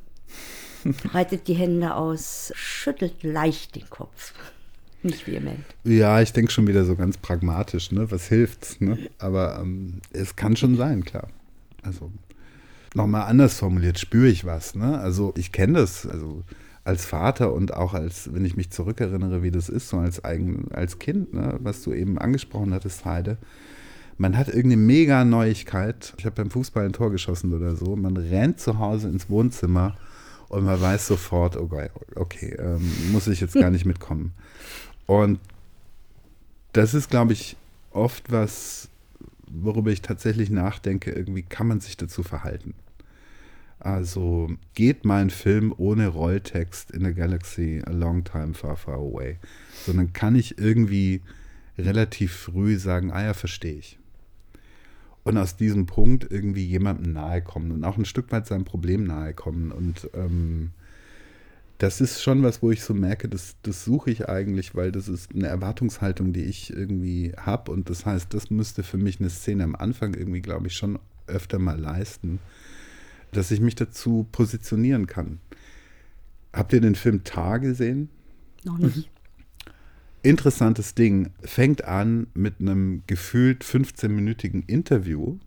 breitet 1.04 1.46
die 1.48 1.54
Hände 1.54 1.94
aus, 1.94 2.52
schüttelt 2.56 3.22
leicht 3.22 3.76
den 3.76 3.88
Kopf 3.90 4.32
nicht 5.04 5.26
vehement. 5.26 5.64
Ja, 5.84 6.20
ich 6.20 6.32
denke 6.32 6.50
schon 6.50 6.66
wieder 6.66 6.84
so 6.84 6.96
ganz 6.96 7.18
pragmatisch, 7.18 7.92
ne? 7.92 8.10
Was 8.10 8.28
hilft's, 8.28 8.80
ne? 8.80 8.98
Aber 9.18 9.58
ähm, 9.60 10.00
es 10.12 10.34
kann 10.34 10.56
schon 10.56 10.76
sein, 10.76 11.04
klar. 11.04 11.28
Also 11.82 12.10
nochmal 12.94 13.28
anders 13.28 13.58
formuliert, 13.58 13.98
spüre 13.98 14.28
ich 14.28 14.44
was, 14.44 14.74
ne? 14.74 14.98
Also 14.98 15.34
ich 15.36 15.52
kenne 15.52 15.74
das, 15.74 16.06
also 16.06 16.42
als 16.84 17.06
Vater 17.06 17.52
und 17.52 17.74
auch 17.74 17.94
als, 17.94 18.32
wenn 18.32 18.44
ich 18.44 18.56
mich 18.56 18.70
zurückerinnere, 18.70 19.42
wie 19.42 19.50
das 19.50 19.68
ist, 19.68 19.88
so 19.88 19.98
als 19.98 20.22
eigen, 20.22 20.68
als 20.72 20.98
Kind, 20.98 21.32
ne? 21.32 21.58
was 21.60 21.82
du 21.82 21.92
eben 21.92 22.18
angesprochen 22.18 22.74
hattest, 22.74 23.04
Heide. 23.04 23.38
Man 24.18 24.36
hat 24.36 24.48
irgendeine 24.48 24.76
mega 24.76 25.24
Neuigkeit. 25.24 26.14
Ich 26.18 26.26
habe 26.26 26.36
beim 26.36 26.50
Fußball 26.50 26.84
ein 26.84 26.92
Tor 26.92 27.10
geschossen 27.10 27.52
oder 27.52 27.74
so. 27.74 27.96
Man 27.96 28.16
rennt 28.16 28.60
zu 28.60 28.78
Hause 28.78 29.08
ins 29.08 29.28
Wohnzimmer 29.28 29.96
und 30.48 30.64
man 30.64 30.80
weiß 30.80 31.06
sofort, 31.06 31.56
okay, 31.56 31.88
okay 32.14 32.54
ähm, 32.58 33.12
muss 33.12 33.26
ich 33.26 33.40
jetzt 33.40 33.54
gar 33.54 33.70
nicht 33.70 33.86
mitkommen. 33.86 34.32
Und 35.06 35.40
das 36.72 36.94
ist, 36.94 37.10
glaube 37.10 37.32
ich, 37.32 37.56
oft 37.90 38.30
was, 38.30 38.88
worüber 39.50 39.90
ich 39.90 40.02
tatsächlich 40.02 40.50
nachdenke, 40.50 41.10
irgendwie 41.10 41.42
kann 41.42 41.66
man 41.66 41.80
sich 41.80 41.96
dazu 41.96 42.22
verhalten. 42.22 42.74
Also 43.84 44.48
geht 44.72 45.04
mein 45.04 45.28
Film 45.28 45.74
ohne 45.76 46.08
Rolltext 46.08 46.90
in 46.90 47.04
a 47.04 47.10
galaxy 47.10 47.82
a 47.84 47.90
long 47.90 48.24
time 48.24 48.54
far, 48.54 48.76
far 48.76 48.94
away, 48.94 49.36
sondern 49.84 50.14
kann 50.14 50.36
ich 50.36 50.56
irgendwie 50.58 51.20
relativ 51.76 52.32
früh 52.32 52.78
sagen, 52.78 53.12
ah 53.12 53.22
ja, 53.22 53.34
verstehe 53.34 53.74
ich. 53.74 53.98
Und 55.22 55.36
aus 55.36 55.58
diesem 55.58 55.84
Punkt 55.84 56.26
irgendwie 56.30 56.64
jemandem 56.64 57.12
nahe 57.12 57.42
kommen 57.42 57.72
und 57.72 57.84
auch 57.84 57.98
ein 57.98 58.06
Stück 58.06 58.32
weit 58.32 58.46
seinem 58.46 58.64
Problem 58.64 59.04
nahe 59.04 59.34
kommen 59.34 59.70
und 59.70 60.08
ähm, 60.14 60.70
das 61.76 62.00
ist 62.00 62.22
schon 62.22 62.42
was, 62.42 62.62
wo 62.62 62.70
ich 62.70 62.82
so 62.82 62.94
merke, 62.94 63.28
das, 63.28 63.56
das 63.64 63.84
suche 63.84 64.10
ich 64.10 64.30
eigentlich, 64.30 64.74
weil 64.74 64.92
das 64.92 65.08
ist 65.08 65.34
eine 65.34 65.48
Erwartungshaltung, 65.48 66.32
die 66.32 66.44
ich 66.44 66.72
irgendwie 66.72 67.32
habe. 67.36 67.72
Und 67.72 67.90
das 67.90 68.06
heißt, 68.06 68.32
das 68.32 68.48
müsste 68.48 68.84
für 68.84 68.96
mich 68.96 69.18
eine 69.18 69.28
Szene 69.28 69.64
am 69.64 69.74
Anfang 69.74 70.14
irgendwie, 70.14 70.40
glaube 70.40 70.68
ich, 70.68 70.76
schon 70.76 71.00
öfter 71.26 71.58
mal 71.58 71.78
leisten, 71.78 72.38
dass 73.36 73.50
ich 73.50 73.60
mich 73.60 73.74
dazu 73.74 74.26
positionieren 74.32 75.06
kann. 75.06 75.40
Habt 76.52 76.72
ihr 76.72 76.80
den 76.80 76.94
Film 76.94 77.24
Tar 77.24 77.58
gesehen? 77.60 78.08
Noch 78.64 78.78
nicht. 78.78 78.96
Mhm. 78.96 79.04
Interessantes 80.22 80.94
Ding. 80.94 81.30
Fängt 81.42 81.84
an 81.84 82.28
mit 82.32 82.54
einem 82.60 83.02
gefühlt 83.06 83.62
15-minütigen 83.62 84.66
Interview. 84.66 85.38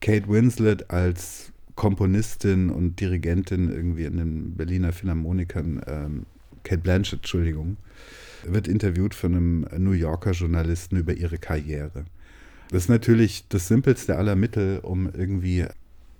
Kate 0.00 0.28
Winslet 0.28 0.90
als 0.90 1.52
Komponistin 1.74 2.68
und 2.68 3.00
Dirigentin 3.00 3.70
irgendwie 3.70 4.04
in 4.04 4.18
den 4.18 4.56
Berliner 4.56 4.92
Philharmonikern, 4.92 5.80
ähm, 5.86 6.26
Kate 6.64 6.82
Blanchett, 6.82 7.20
Entschuldigung, 7.20 7.76
wird 8.44 8.68
interviewt 8.68 9.14
von 9.14 9.34
einem 9.34 9.66
New 9.78 9.92
Yorker 9.92 10.32
Journalisten 10.32 10.96
über 10.96 11.14
ihre 11.14 11.38
Karriere. 11.38 12.04
Das 12.70 12.84
ist 12.84 12.88
natürlich 12.88 13.46
das 13.48 13.68
simpelste 13.68 14.16
aller 14.16 14.36
Mittel, 14.36 14.80
um 14.80 15.10
irgendwie 15.12 15.66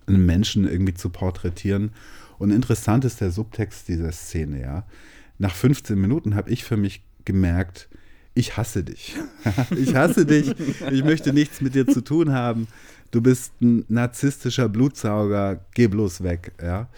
einen 0.07 0.27
Menschen 0.27 0.69
irgendwie 0.69 0.95
zu 0.95 1.11
porträtieren. 1.11 1.91
Und 2.39 2.51
interessant 2.51 3.05
ist 3.05 3.21
der 3.21 3.31
Subtext 3.31 3.89
dieser 3.89 4.13
Szene, 4.13 4.61
ja. 4.61 4.87
Nach 5.39 5.55
15 5.55 6.01
Minuten 6.01 6.35
habe 6.35 6.51
ich 6.51 6.65
für 6.65 6.77
mich 6.77 7.03
gemerkt, 7.25 7.89
ich 8.35 8.57
hasse 8.57 8.85
dich. 8.85 9.17
ich 9.77 9.95
hasse 9.95 10.27
dich. 10.27 10.55
Ich 10.91 11.05
möchte 11.05 11.33
nichts 11.33 11.61
mit 11.61 11.75
dir 11.75 11.87
zu 11.87 12.03
tun 12.03 12.33
haben 12.33 12.67
du 13.13 13.21
bist 13.21 13.53
ein 13.61 13.85
narzisstischer 13.89 14.69
Blutsauger, 14.69 15.65
geh 15.75 15.87
bloß 15.87 16.25
weg, 16.25 16.53
ja. 16.61 16.89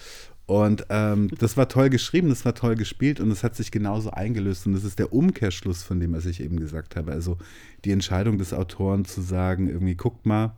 Und 0.47 0.87
ähm, 0.91 1.31
das 1.39 1.57
war 1.57 1.69
toll 1.69 1.89
geschrieben, 1.89 2.29
das 2.29 2.45
war 2.45 2.55
toll 2.55 2.75
gespielt 2.75 3.19
und 3.19 3.31
es 3.31 3.43
hat 3.43 3.57
sich 3.57 3.71
genauso 3.71 4.11
eingelöst. 4.11 4.67
Und 4.67 4.75
das 4.75 4.85
ist 4.85 4.99
der 4.99 5.13
Umkehrschluss 5.13 5.83
von 5.83 6.01
dem, 6.01 6.13
was 6.13 6.27
ich 6.27 6.43
eben 6.43 6.61
gesagt 6.61 6.97
habe. 6.97 7.13
Also 7.13 7.39
die 7.87 7.93
Entscheidung 7.93 8.37
des 8.37 8.53
Autoren 8.53 9.07
zu 9.07 9.23
sagen, 9.23 9.69
irgendwie, 9.69 9.95
guckt 9.95 10.27
mal, 10.27 10.55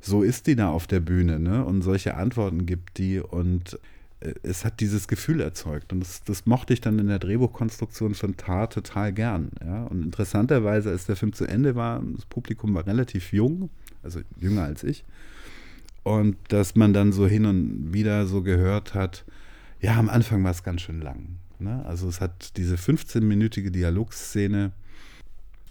so 0.00 0.22
ist 0.22 0.46
die 0.46 0.56
da 0.56 0.70
auf 0.70 0.86
der 0.86 1.00
Bühne, 1.00 1.38
ne? 1.38 1.64
Und 1.64 1.82
solche 1.82 2.16
Antworten 2.16 2.66
gibt 2.66 2.98
die 2.98 3.20
und 3.20 3.78
äh, 4.20 4.34
es 4.42 4.64
hat 4.64 4.80
dieses 4.80 5.08
Gefühl 5.08 5.40
erzeugt. 5.40 5.92
Und 5.92 6.00
das, 6.00 6.22
das, 6.24 6.46
mochte 6.46 6.72
ich 6.72 6.80
dann 6.80 6.98
in 6.98 7.08
der 7.08 7.18
Drehbuchkonstruktion 7.18 8.14
von 8.14 8.36
Tar 8.36 8.70
total 8.70 9.12
gern. 9.12 9.50
Ja? 9.64 9.84
Und 9.84 10.02
interessanterweise, 10.02 10.90
als 10.90 11.06
der 11.06 11.16
Film 11.16 11.32
zu 11.32 11.44
Ende 11.44 11.74
war, 11.74 12.02
das 12.14 12.26
Publikum 12.26 12.74
war 12.74 12.86
relativ 12.86 13.32
jung, 13.32 13.70
also 14.02 14.20
jünger 14.38 14.64
als 14.64 14.84
ich. 14.84 15.04
Und 16.02 16.36
dass 16.48 16.74
man 16.74 16.92
dann 16.92 17.12
so 17.12 17.26
hin 17.26 17.44
und 17.44 17.92
wieder 17.92 18.26
so 18.26 18.42
gehört 18.42 18.94
hat, 18.94 19.24
ja, 19.80 19.96
am 19.96 20.08
Anfang 20.08 20.42
war 20.42 20.50
es 20.50 20.62
ganz 20.62 20.80
schön 20.82 21.00
lang. 21.00 21.38
Ne? 21.58 21.84
Also 21.84 22.08
es 22.08 22.20
hat 22.20 22.56
diese 22.56 22.76
15-minütige 22.76 23.70
Dialogszene, 23.70 24.72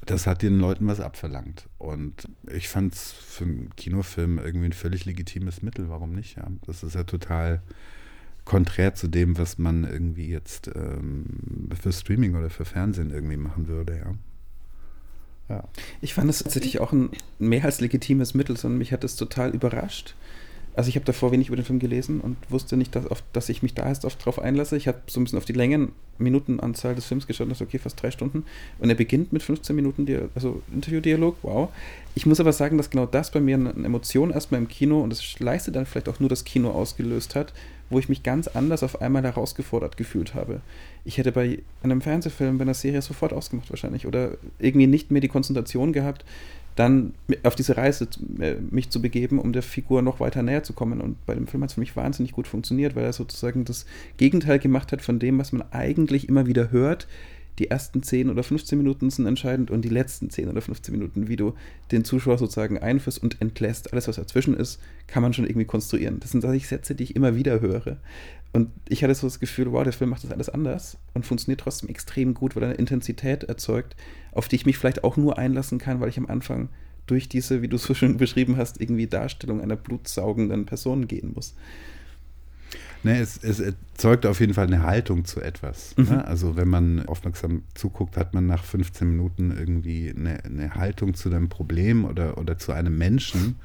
das 0.05 0.27
hat 0.27 0.41
den 0.41 0.59
Leuten 0.59 0.87
was 0.87 0.99
abverlangt. 0.99 1.67
Und 1.77 2.27
ich 2.51 2.69
fand 2.69 2.93
es 2.93 3.11
für 3.11 3.43
einen 3.43 3.75
Kinofilm 3.75 4.39
irgendwie 4.39 4.67
ein 4.67 4.73
völlig 4.73 5.05
legitimes 5.05 5.61
Mittel. 5.61 5.89
Warum 5.89 6.13
nicht? 6.13 6.37
Ja? 6.37 6.47
Das 6.65 6.83
ist 6.83 6.95
ja 6.95 7.03
total 7.03 7.61
konträr 8.45 8.95
zu 8.95 9.07
dem, 9.07 9.37
was 9.37 9.57
man 9.57 9.83
irgendwie 9.83 10.29
jetzt 10.29 10.71
ähm, 10.73 11.25
für 11.79 11.91
Streaming 11.91 12.35
oder 12.35 12.49
für 12.49 12.63
Fernsehen 12.63 13.11
irgendwie 13.11 13.37
machen 13.37 13.67
würde, 13.67 13.97
ja. 13.97 14.13
Ja. 15.49 15.63
Ich 16.01 16.13
fand 16.13 16.29
es 16.29 16.39
tatsächlich 16.39 16.79
auch 16.79 16.91
ein 16.91 17.09
mehr 17.39 17.63
als 17.63 17.79
legitimes 17.79 18.33
Mittel, 18.33 18.57
sondern 18.57 18.79
mich 18.79 18.91
hat 18.91 19.03
es 19.03 19.15
total 19.15 19.51
überrascht. 19.51 20.15
Also 20.77 20.89
ich 20.89 20.95
habe 20.95 21.05
davor 21.05 21.31
wenig 21.31 21.47
über 21.47 21.55
den 21.55 21.65
Film 21.65 21.79
gelesen 21.79 22.21
und 22.21 22.37
wusste 22.49 22.77
nicht, 22.77 22.95
dass, 22.95 23.07
auf, 23.07 23.23
dass 23.33 23.49
ich 23.49 23.63
mich 23.63 23.73
da 23.73 23.87
erst 23.87 24.03
darauf 24.03 24.37
einlasse. 24.37 24.77
Ich 24.77 24.87
habe 24.87 24.99
so 25.07 25.19
ein 25.19 25.23
bisschen 25.23 25.39
auf 25.39 25.45
die 25.45 25.53
Längen, 25.53 25.91
Minutenanzahl 26.19 26.93
des 26.93 27.05
Films 27.05 27.25
geschaut 27.25 27.45
und 27.45 27.53
dachte, 27.53 27.63
okay, 27.63 27.79
fast 27.79 27.99
drei 27.99 28.11
Stunden. 28.11 28.45
Und 28.77 28.87
er 28.87 28.95
beginnt 28.95 29.33
mit 29.33 29.41
15 29.41 29.75
Minuten, 29.75 30.05
also 30.35 30.61
Interviewdialog, 30.71 31.37
wow. 31.41 31.69
Ich 32.13 32.27
muss 32.27 32.39
aber 32.39 32.53
sagen, 32.53 32.77
dass 32.77 32.91
genau 32.91 33.07
das 33.07 33.31
bei 33.31 33.39
mir 33.39 33.55
eine 33.55 33.71
Emotion 33.71 34.29
erstmal 34.29 34.61
im 34.61 34.67
Kino 34.67 35.01
und 35.01 35.09
das 35.09 35.39
leistet 35.39 35.75
dann 35.75 35.87
vielleicht 35.87 36.09
auch 36.09 36.19
nur 36.19 36.29
das 36.29 36.45
Kino 36.45 36.69
ausgelöst 36.69 37.33
hat, 37.33 37.53
wo 37.89 37.97
ich 37.97 38.07
mich 38.07 38.21
ganz 38.21 38.47
anders 38.47 38.83
auf 38.83 39.01
einmal 39.01 39.23
herausgefordert 39.23 39.97
gefühlt 39.97 40.35
habe. 40.35 40.61
Ich 41.05 41.17
hätte 41.17 41.31
bei 41.31 41.57
einem 41.81 42.01
Fernsehfilm, 42.01 42.59
bei 42.59 42.63
einer 42.63 42.75
Serie 42.75 43.01
sofort 43.01 43.33
ausgemacht 43.33 43.71
wahrscheinlich 43.71 44.05
oder 44.05 44.37
irgendwie 44.59 44.87
nicht 44.87 45.09
mehr 45.09 45.21
die 45.21 45.27
Konzentration 45.27 45.91
gehabt, 45.91 46.23
dann 46.77 47.15
auf 47.43 47.55
diese 47.55 47.75
Reise 47.75 48.07
äh, 48.39 48.55
mich 48.69 48.91
zu 48.91 49.01
begeben, 49.01 49.39
um 49.39 49.51
der 49.51 49.63
Figur 49.63 50.03
noch 50.03 50.19
weiter 50.19 50.43
näher 50.43 50.63
zu 50.63 50.73
kommen. 50.73 51.01
Und 51.01 51.25
bei 51.25 51.33
dem 51.33 51.47
Film 51.47 51.63
hat 51.63 51.71
es 51.71 51.73
für 51.73 51.79
mich 51.79 51.95
wahnsinnig 51.95 52.33
gut 52.33 52.47
funktioniert, 52.47 52.95
weil 52.95 53.03
er 53.03 53.13
sozusagen 53.13 53.65
das 53.65 53.85
Gegenteil 54.17 54.59
gemacht 54.59 54.91
hat 54.91 55.01
von 55.01 55.17
dem, 55.17 55.39
was 55.39 55.51
man 55.51 55.63
eigentlich 55.71 56.29
immer 56.29 56.45
wieder 56.45 56.71
hört, 56.71 57.07
die 57.59 57.71
ersten 57.71 58.03
10 58.03 58.29
oder 58.29 58.43
15 58.43 58.77
Minuten 58.77 59.09
sind 59.09 59.25
entscheidend 59.25 59.71
und 59.71 59.81
die 59.81 59.89
letzten 59.89 60.29
10 60.29 60.49
oder 60.49 60.61
15 60.61 60.93
Minuten, 60.93 61.27
wie 61.27 61.35
du 61.35 61.55
den 61.91 62.03
Zuschauer 62.03 62.37
sozusagen 62.37 62.77
einführst 62.77 63.21
und 63.21 63.41
entlässt. 63.41 63.91
Alles, 63.91 64.07
was 64.07 64.17
dazwischen 64.17 64.53
ist, 64.55 64.79
kann 65.07 65.23
man 65.23 65.33
schon 65.33 65.45
irgendwie 65.45 65.65
konstruieren. 65.65 66.19
Das 66.19 66.31
sind 66.31 66.41
solche 66.41 66.67
Sätze, 66.67 66.93
die 66.93 67.05
ich 67.05 67.15
immer 67.15 67.35
wieder 67.35 67.59
höre. 67.59 67.97
Und 68.53 68.69
ich 68.87 69.03
hatte 69.03 69.15
so 69.15 69.27
das 69.27 69.39
Gefühl, 69.39 69.71
wow, 69.71 69.83
der 69.83 69.93
Film 69.93 70.11
macht 70.11 70.23
das 70.23 70.31
alles 70.31 70.49
anders 70.49 70.97
und 71.13 71.25
funktioniert 71.25 71.61
trotzdem 71.61 71.89
extrem 71.89 72.33
gut, 72.33 72.55
weil 72.55 72.63
er 72.63 72.69
eine 72.69 72.77
Intensität 72.77 73.43
erzeugt, 73.43 73.95
auf 74.37 74.47
die 74.47 74.55
ich 74.55 74.65
mich 74.65 74.77
vielleicht 74.77 75.03
auch 75.03 75.17
nur 75.17 75.37
einlassen 75.37 75.79
kann, 75.79 75.99
weil 75.99 76.09
ich 76.09 76.17
am 76.17 76.27
Anfang 76.27 76.69
durch 77.07 77.27
diese, 77.27 77.61
wie 77.61 77.67
du 77.67 77.77
es 77.77 77.83
so 77.83 77.93
schön 77.93 78.17
beschrieben 78.17 78.57
hast, 78.57 78.79
irgendwie 78.79 79.07
Darstellung 79.07 79.61
einer 79.61 79.75
blutsaugenden 79.75 80.65
Person 80.65 81.07
gehen 81.07 81.31
muss. 81.33 81.55
Ne, 83.03 83.19
es, 83.19 83.37
es, 83.43 83.59
erzeugt 83.59 84.25
auf 84.25 84.39
jeden 84.39 84.53
Fall 84.53 84.67
eine 84.67 84.83
Haltung 84.83 85.23
zu 85.25 85.41
etwas. 85.41 85.95
Ne? 85.97 86.03
Mhm. 86.03 86.09
Ne? 86.09 86.27
Also 86.27 86.55
wenn 86.55 86.67
man 86.67 87.07
aufmerksam 87.07 87.63
zuguckt, 87.73 88.17
hat 88.17 88.33
man 88.33 88.45
nach 88.45 88.63
15 88.63 89.07
Minuten 89.07 89.55
irgendwie 89.57 90.13
eine, 90.15 90.43
eine 90.43 90.75
Haltung 90.75 91.13
zu 91.13 91.29
einem 91.29 91.49
Problem 91.49 92.05
oder, 92.05 92.37
oder 92.37 92.57
zu 92.57 92.73
einem 92.73 92.97
Menschen. 92.97 93.55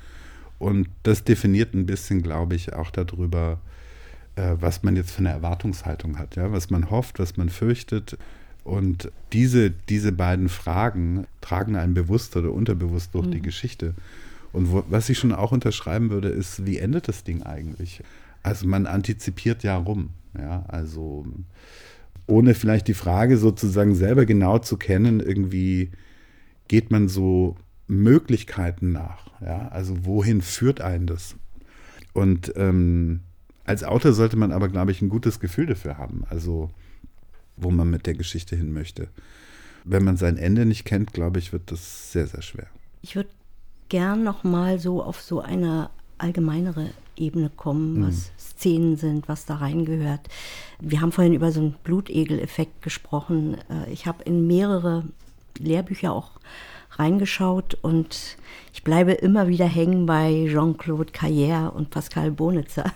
Und 0.59 0.89
das 1.03 1.25
definiert 1.25 1.75
ein 1.75 1.87
bisschen, 1.87 2.23
glaube 2.23 2.55
ich, 2.55 2.73
auch 2.73 2.91
darüber, 2.91 3.61
äh, 4.37 4.55
was 4.61 4.85
man 4.85 4.97
jetzt 4.97 5.11
für 5.11 5.19
eine 5.19 5.31
Erwartungshaltung 5.31 6.19
hat, 6.19 6.37
ja, 6.37 6.53
was 6.53 6.71
man 6.71 6.91
hofft, 6.91 7.19
was 7.19 7.37
man 7.37 7.49
fürchtet. 7.49 8.17
Und 8.65 9.11
diese, 9.33 9.71
diese 9.71 10.13
beiden 10.13 10.49
Fragen 10.49 11.27
tragen 11.41 11.77
einen 11.77 11.95
bewusst 11.95 12.37
oder 12.37 12.53
unterbewusst 12.53 13.15
durch 13.15 13.27
mhm. 13.27 13.33
die 13.33 13.43
Geschichte. 13.43 13.95
Und 14.53 14.71
wo, 14.71 14.85
was 14.89 15.09
ich 15.09 15.19
schon 15.19 15.33
auch 15.33 15.53
unterschreiben 15.53 16.11
würde, 16.11 16.29
ist, 16.29 16.67
wie 16.67 16.79
endet 16.79 17.09
das 17.09 17.25
Ding 17.25 17.43
eigentlich? 17.43 18.03
Also 18.43 18.67
man 18.67 18.87
antizipiert 18.87 19.63
ja 19.63 19.77
rum. 19.77 20.11
Ja, 20.39 20.65
also 20.69 21.27
ohne 22.27 22.55
vielleicht 22.55 22.89
die 22.89 22.95
Frage 22.95 23.37
sozusagen 23.37 23.95
selber 23.95 24.25
genau 24.25 24.59
zu 24.59 24.77
kennen, 24.77 25.21
irgendwie 25.21 25.91
geht 26.69 26.91
man 26.91 27.09
so 27.09 27.57
Möglichkeiten 27.89 28.93
nach. 28.93 29.27
Ja, 29.41 29.69
also 29.69 30.07
wohin 30.07 30.41
führt 30.41 30.81
einen 30.81 31.07
das? 31.07 31.37
Und 32.13 32.53
ähm, 32.57 33.21
als 33.65 33.85
Autor 33.85 34.13
sollte 34.13 34.37
man 34.37 34.53
aber, 34.53 34.69
glaube 34.69 34.93
ich, 34.93 35.03
ein 35.03 35.09
gutes 35.09 35.41
Gefühl 35.41 35.67
dafür 35.67 35.99
haben, 35.99 36.25
also 36.29 36.71
wo 37.63 37.71
man 37.71 37.91
mit 37.91 38.07
der 38.07 38.15
Geschichte 38.15 38.57
hin 38.57 38.73
möchte. 38.73 39.09
Wenn 39.85 40.05
man 40.05 40.17
sein 40.17 40.37
Ende 40.37 40.67
nicht 40.67 40.85
kennt, 40.85 41.13
glaube 41.13 41.39
ich, 41.39 41.53
wird 41.53 41.71
das 41.71 42.13
sehr, 42.13 42.27
sehr 42.27 42.43
schwer. 42.43 42.67
Ich 43.03 43.17
würde 43.17 43.31
gern 43.89 44.23
noch 44.23 44.45
mal 44.45 44.79
so 44.79 45.03
auf 45.03 45.21
so 45.21 45.41
eine 45.41 45.91
allgemeinere 46.19 46.91
Ebene 47.17 47.51
kommen, 47.55 47.99
mhm. 47.99 48.07
was 48.07 48.33
Szenen 48.39 48.97
sind, 48.97 49.29
was 49.29 49.45
da 49.45 49.57
reingehört. 49.57 50.21
Wir 50.81 51.01
haben 51.01 51.13
vorhin 51.13 51.35
über 51.35 51.53
so 51.53 51.61
einen 51.61 51.75
Blutegel-Effekt 51.85 52.83
gesprochen. 52.83 53.57
Äh, 53.69 53.93
ich 53.93 54.07
habe 54.07 54.23
in 54.25 54.47
mehrere 54.47 55.05
Lehrbücher 55.59 56.13
auch 56.13 56.31
reingeschaut 56.93 57.75
und 57.83 58.37
ich 58.73 58.85
bleibe 58.85 59.13
immer 59.13 59.49
wieder 59.49 59.67
hängen 59.67 60.07
bei 60.07 60.47
Jean-Claude 60.49 61.13
Carrière 61.13 61.69
und 61.69 61.91
Pascal 61.91 62.31
Bonitzer 62.31 62.93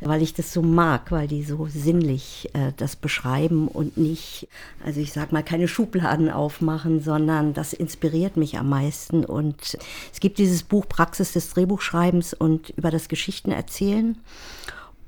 weil 0.00 0.22
ich 0.22 0.34
das 0.34 0.52
so 0.52 0.62
mag, 0.62 1.12
weil 1.12 1.28
die 1.28 1.42
so 1.42 1.66
sinnlich 1.66 2.50
äh, 2.52 2.72
das 2.76 2.96
beschreiben 2.96 3.68
und 3.68 3.96
nicht, 3.96 4.48
also 4.84 5.00
ich 5.00 5.12
sag 5.12 5.32
mal, 5.32 5.42
keine 5.42 5.68
Schubladen 5.68 6.30
aufmachen, 6.30 7.00
sondern 7.00 7.54
das 7.54 7.72
inspiriert 7.72 8.36
mich 8.36 8.58
am 8.58 8.68
meisten. 8.68 9.24
Und 9.24 9.78
es 10.12 10.20
gibt 10.20 10.38
dieses 10.38 10.62
Buch 10.62 10.88
Praxis 10.88 11.32
des 11.32 11.50
Drehbuchschreibens 11.50 12.34
und 12.34 12.70
über 12.70 12.90
das 12.90 13.08
Geschichtenerzählen. 13.08 14.16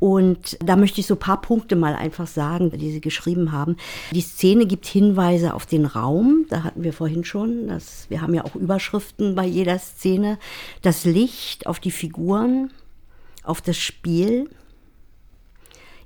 Und 0.01 0.57
da 0.65 0.77
möchte 0.77 1.01
ich 1.01 1.07
so 1.07 1.15
ein 1.15 1.21
paar 1.21 1.41
Punkte 1.41 1.75
mal 1.75 1.95
einfach 1.95 2.27
sagen, 2.27 2.71
die 2.71 2.93
Sie 2.93 3.01
geschrieben 3.01 3.51
haben. 3.53 3.77
Die 4.13 4.21
Szene 4.21 4.67
gibt 4.67 4.87
Hinweise 4.87 5.55
auf 5.55 5.67
den 5.67 5.87
Raum. 5.87 6.47
Da 6.49 6.63
hatten 6.63 6.85
wir 6.85 6.93
vorhin 6.93 7.25
schon. 7.25 7.67
Das, 7.67 8.07
wir 8.09 8.21
haben 8.21 8.35
ja 8.35 8.45
auch 8.45 8.55
Überschriften 8.55 9.35
bei 9.35 9.45
jeder 9.45 9.79
Szene. 9.79 10.39
Das 10.83 11.05
Licht 11.05 11.67
auf 11.67 11.81
die 11.81 11.91
Figuren 11.91 12.71
auf 13.49 13.61
das 13.61 13.77
Spiel, 13.77 14.49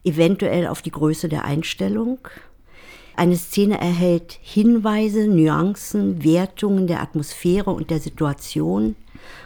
eventuell 0.04 0.66
auf 0.66 0.82
die 0.82 0.90
Größe 0.90 1.28
der 1.28 1.44
Einstellung. 1.44 2.18
Eine 3.14 3.36
Szene 3.36 3.78
erhält 3.80 4.38
Hinweise, 4.40 5.26
Nuancen, 5.28 6.24
Wertungen 6.24 6.86
der 6.86 7.02
Atmosphäre 7.02 7.70
und 7.70 7.90
der 7.90 8.00
Situation. 8.00 8.96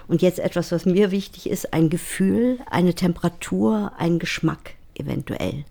Und 0.09 0.23
jetzt 0.23 0.39
etwas, 0.39 0.73
was 0.73 0.87
mir 0.87 1.11
wichtig 1.11 1.51
ist, 1.51 1.73
ein 1.73 1.91
Gefühl, 1.91 2.59
eine 2.71 2.95
Temperatur, 2.95 3.93
ein 3.99 4.19
Geschmack 4.19 4.75
eventuell. 4.95 5.65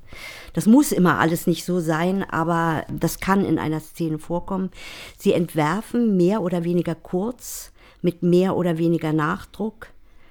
Das 0.53 0.67
muss 0.67 0.91
immer 0.91 1.19
alles 1.19 1.47
nicht 1.47 1.65
so 1.65 1.79
sein, 1.79 2.23
aber 2.23 2.85
das 2.91 3.19
kann 3.19 3.45
in 3.45 3.57
einer 3.57 3.79
Szene 3.79 4.19
vorkommen. 4.19 4.69
Sie 5.17 5.33
entwerfen 5.33 6.15
mehr 6.17 6.41
oder 6.41 6.63
weniger 6.63 6.95
kurz, 6.95 7.71
mit 8.01 8.21
mehr 8.21 8.55
oder 8.55 8.77
weniger 8.77 9.13
Nachdruck, 9.13 9.87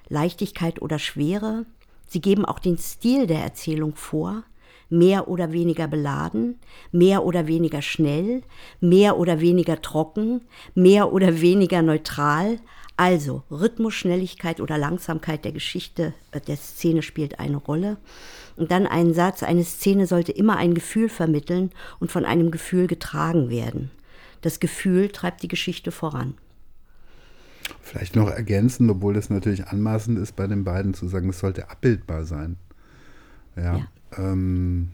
Leichtigkeit 0.08 0.80
oder 0.80 0.98
Schwere, 0.98 1.66
Sie 2.14 2.20
geben 2.20 2.44
auch 2.44 2.60
den 2.60 2.78
Stil 2.78 3.26
der 3.26 3.40
Erzählung 3.40 3.96
vor, 3.96 4.44
mehr 4.88 5.26
oder 5.26 5.50
weniger 5.50 5.88
beladen, 5.88 6.60
mehr 6.92 7.24
oder 7.24 7.48
weniger 7.48 7.82
schnell, 7.82 8.42
mehr 8.80 9.18
oder 9.18 9.40
weniger 9.40 9.82
trocken, 9.82 10.42
mehr 10.76 11.12
oder 11.12 11.40
weniger 11.40 11.82
neutral. 11.82 12.60
Also 12.96 13.42
Rhythmus, 13.50 13.94
Schnelligkeit 13.94 14.60
oder 14.60 14.78
Langsamkeit 14.78 15.44
der 15.44 15.50
Geschichte, 15.50 16.14
äh, 16.30 16.40
der 16.40 16.56
Szene 16.56 17.02
spielt 17.02 17.40
eine 17.40 17.56
Rolle. 17.56 17.96
Und 18.54 18.70
dann 18.70 18.86
ein 18.86 19.12
Satz, 19.12 19.42
eine 19.42 19.64
Szene 19.64 20.06
sollte 20.06 20.30
immer 20.30 20.56
ein 20.56 20.74
Gefühl 20.74 21.08
vermitteln 21.08 21.72
und 21.98 22.12
von 22.12 22.24
einem 22.24 22.52
Gefühl 22.52 22.86
getragen 22.86 23.50
werden. 23.50 23.90
Das 24.40 24.60
Gefühl 24.60 25.08
treibt 25.08 25.42
die 25.42 25.48
Geschichte 25.48 25.90
voran. 25.90 26.34
Vielleicht 27.80 28.16
noch 28.16 28.30
ergänzend, 28.30 28.90
obwohl 28.90 29.14
das 29.14 29.30
natürlich 29.30 29.66
anmaßend 29.68 30.18
ist, 30.18 30.36
bei 30.36 30.46
den 30.46 30.64
beiden 30.64 30.94
zu 30.94 31.08
sagen, 31.08 31.28
es 31.28 31.38
sollte 31.38 31.70
abbildbar 31.70 32.24
sein. 32.24 32.56
Ja. 33.56 33.76
ja. 33.76 33.88
Ähm, 34.16 34.90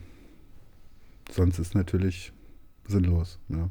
sonst 1.30 1.58
ist 1.58 1.74
natürlich 1.74 2.32
sinnlos. 2.86 3.38
Ja. 3.48 3.70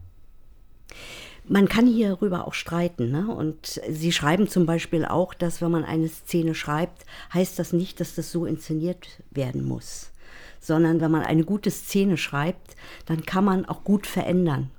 Man 1.47 1.67
kann 1.67 1.87
hierüber 1.87 2.47
auch 2.47 2.53
streiten. 2.53 3.11
Ne? 3.11 3.27
Und 3.27 3.81
Sie 3.89 4.11
schreiben 4.11 4.47
zum 4.47 4.65
Beispiel 4.65 5.05
auch, 5.05 5.33
dass 5.33 5.61
wenn 5.61 5.71
man 5.71 5.83
eine 5.83 6.07
Szene 6.07 6.53
schreibt, 6.53 7.05
heißt 7.33 7.57
das 7.57 7.73
nicht, 7.73 7.99
dass 7.99 8.15
das 8.15 8.31
so 8.31 8.45
inszeniert 8.45 9.21
werden 9.31 9.63
muss. 9.65 10.11
Sondern 10.59 11.01
wenn 11.01 11.11
man 11.11 11.23
eine 11.23 11.45
gute 11.45 11.71
Szene 11.71 12.17
schreibt, 12.17 12.75
dann 13.05 13.25
kann 13.25 13.45
man 13.45 13.65
auch 13.65 13.83
gut 13.83 14.05
verändern. 14.05 14.69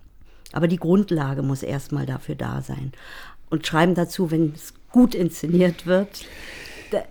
Aber 0.53 0.69
die 0.69 0.77
Grundlage 0.77 1.43
muss 1.43 1.63
erstmal 1.63 2.07
dafür 2.07 2.35
da 2.35 2.61
sein 2.61 2.93
und 3.51 3.67
schreiben 3.67 3.95
dazu, 3.95 4.31
wenn 4.31 4.53
es 4.55 4.75
gut 4.91 5.15
inszeniert 5.15 5.87
wird. 5.87 6.25
Da, 6.91 7.05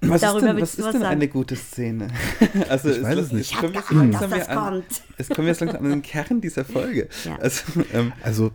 was 0.00 0.20
Darüber 0.20 0.38
ist 0.38 0.46
denn, 0.46 0.60
was 0.60 0.74
ist 0.74 0.94
denn 0.94 1.02
eine 1.02 1.28
gute 1.28 1.56
Szene? 1.56 2.08
Also 2.68 2.90
ich 2.90 3.02
weiß 3.02 3.18
es 3.18 3.32
nicht. 3.32 3.50
Ich 3.50 3.56
habe 3.56 3.72
geahnt, 3.72 4.14
dass 4.14 4.30
das 4.30 4.48
an, 4.48 4.56
kommt. 4.56 5.02
Es 5.18 5.28
kommt 5.28 5.48
jetzt 5.48 5.60
langsam 5.60 5.84
an 5.84 5.90
den 5.90 6.02
Kern 6.02 6.40
dieser 6.40 6.64
Folge. 6.64 7.08
Ja. 7.24 7.36
Also, 7.36 7.62
ähm, 7.92 8.12
also 8.22 8.52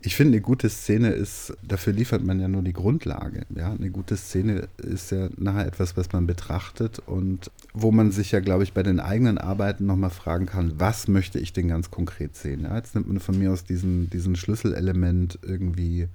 ich 0.00 0.14
finde, 0.14 0.36
eine 0.36 0.40
gute 0.40 0.70
Szene 0.70 1.10
ist, 1.10 1.56
dafür 1.66 1.92
liefert 1.92 2.22
man 2.22 2.38
ja 2.40 2.46
nur 2.46 2.62
die 2.62 2.72
Grundlage. 2.72 3.46
Ja? 3.54 3.72
Eine 3.72 3.90
gute 3.90 4.16
Szene 4.16 4.68
ist 4.78 5.10
ja 5.10 5.28
nachher 5.36 5.66
etwas, 5.66 5.96
was 5.96 6.12
man 6.12 6.26
betrachtet 6.26 7.00
und 7.00 7.50
wo 7.74 7.90
man 7.90 8.12
sich 8.12 8.30
ja, 8.30 8.40
glaube 8.40 8.62
ich, 8.62 8.72
bei 8.72 8.82
den 8.82 9.00
eigenen 9.00 9.38
Arbeiten 9.38 9.86
nochmal 9.86 10.10
fragen 10.10 10.46
kann, 10.46 10.74
was 10.78 11.08
möchte 11.08 11.40
ich 11.40 11.52
denn 11.52 11.68
ganz 11.68 11.90
konkret 11.90 12.36
sehen? 12.36 12.62
Ja? 12.62 12.76
Jetzt 12.76 12.94
nimmt 12.94 13.08
man 13.08 13.18
von 13.18 13.38
mir 13.38 13.50
aus 13.52 13.64
diesen, 13.64 14.08
diesen 14.10 14.36
Schlüsselelement 14.36 15.38
irgendwie 15.42 16.08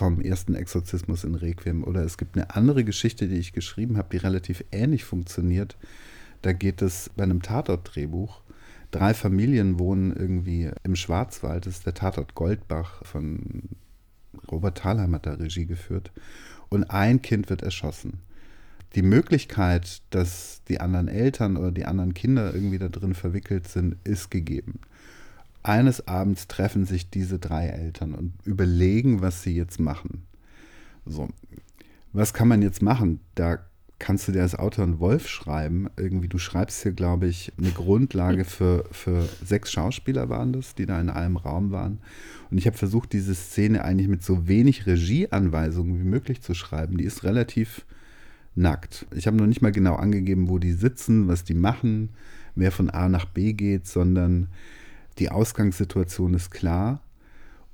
vom 0.00 0.22
ersten 0.22 0.54
Exorzismus 0.54 1.24
in 1.24 1.34
Requiem. 1.34 1.84
Oder 1.84 2.02
es 2.02 2.16
gibt 2.16 2.34
eine 2.34 2.56
andere 2.56 2.84
Geschichte, 2.84 3.28
die 3.28 3.36
ich 3.36 3.52
geschrieben 3.52 3.98
habe, 3.98 4.08
die 4.10 4.16
relativ 4.16 4.64
ähnlich 4.72 5.04
funktioniert. 5.04 5.76
Da 6.40 6.54
geht 6.54 6.80
es 6.80 7.10
bei 7.16 7.24
einem 7.24 7.42
Tatort-Drehbuch. 7.42 8.40
Drei 8.92 9.12
Familien 9.12 9.78
wohnen 9.78 10.16
irgendwie 10.16 10.70
im 10.84 10.96
Schwarzwald. 10.96 11.66
Das 11.66 11.76
ist 11.76 11.86
der 11.86 11.92
Tatort 11.92 12.34
Goldbach 12.34 13.04
von 13.04 13.68
Robert 14.50 14.78
Thalheim 14.78 15.14
hat 15.14 15.26
da 15.26 15.34
Regie 15.34 15.66
geführt. 15.66 16.12
Und 16.70 16.84
ein 16.84 17.20
Kind 17.20 17.50
wird 17.50 17.60
erschossen. 17.60 18.20
Die 18.94 19.02
Möglichkeit, 19.02 20.00
dass 20.08 20.62
die 20.66 20.80
anderen 20.80 21.08
Eltern 21.08 21.58
oder 21.58 21.72
die 21.72 21.84
anderen 21.84 22.14
Kinder 22.14 22.54
irgendwie 22.54 22.78
da 22.78 22.88
drin 22.88 23.12
verwickelt 23.12 23.68
sind, 23.68 23.96
ist 24.04 24.30
gegeben 24.30 24.80
eines 25.62 26.06
Abends 26.06 26.48
treffen 26.48 26.86
sich 26.86 27.10
diese 27.10 27.38
drei 27.38 27.66
Eltern 27.66 28.14
und 28.14 28.34
überlegen, 28.44 29.20
was 29.20 29.42
sie 29.42 29.54
jetzt 29.54 29.78
machen. 29.78 30.24
So, 31.04 31.28
was 32.12 32.32
kann 32.32 32.48
man 32.48 32.62
jetzt 32.62 32.82
machen? 32.82 33.20
Da 33.34 33.58
kannst 33.98 34.26
du 34.26 34.32
dir 34.32 34.42
als 34.42 34.54
Autor 34.54 34.84
einen 34.84 34.98
Wolf 34.98 35.28
schreiben. 35.28 35.88
Irgendwie, 35.96 36.28
du 36.28 36.38
schreibst 36.38 36.82
hier, 36.82 36.92
glaube 36.92 37.26
ich, 37.26 37.52
eine 37.58 37.70
Grundlage 37.70 38.44
für, 38.46 38.84
für 38.90 39.28
sechs 39.44 39.70
Schauspieler 39.70 40.28
waren 40.28 40.52
das, 40.52 40.74
die 40.74 40.86
da 40.86 41.00
in 41.00 41.10
einem 41.10 41.36
Raum 41.36 41.70
waren. 41.70 42.00
Und 42.50 42.58
ich 42.58 42.66
habe 42.66 42.76
versucht, 42.76 43.12
diese 43.12 43.34
Szene 43.34 43.84
eigentlich 43.84 44.08
mit 44.08 44.24
so 44.24 44.48
wenig 44.48 44.86
Regieanweisungen 44.86 46.00
wie 46.00 46.08
möglich 46.08 46.40
zu 46.40 46.54
schreiben. 46.54 46.96
Die 46.96 47.04
ist 47.04 47.22
relativ 47.22 47.84
nackt. 48.56 49.06
Ich 49.14 49.26
habe 49.26 49.36
noch 49.36 49.46
nicht 49.46 49.62
mal 49.62 49.72
genau 49.72 49.94
angegeben, 49.94 50.48
wo 50.48 50.58
die 50.58 50.72
sitzen, 50.72 51.28
was 51.28 51.44
die 51.44 51.54
machen, 51.54 52.10
wer 52.56 52.72
von 52.72 52.90
A 52.90 53.08
nach 53.08 53.26
B 53.26 53.52
geht, 53.52 53.86
sondern 53.86 54.48
die 55.18 55.30
Ausgangssituation 55.30 56.34
ist 56.34 56.50
klar. 56.50 57.02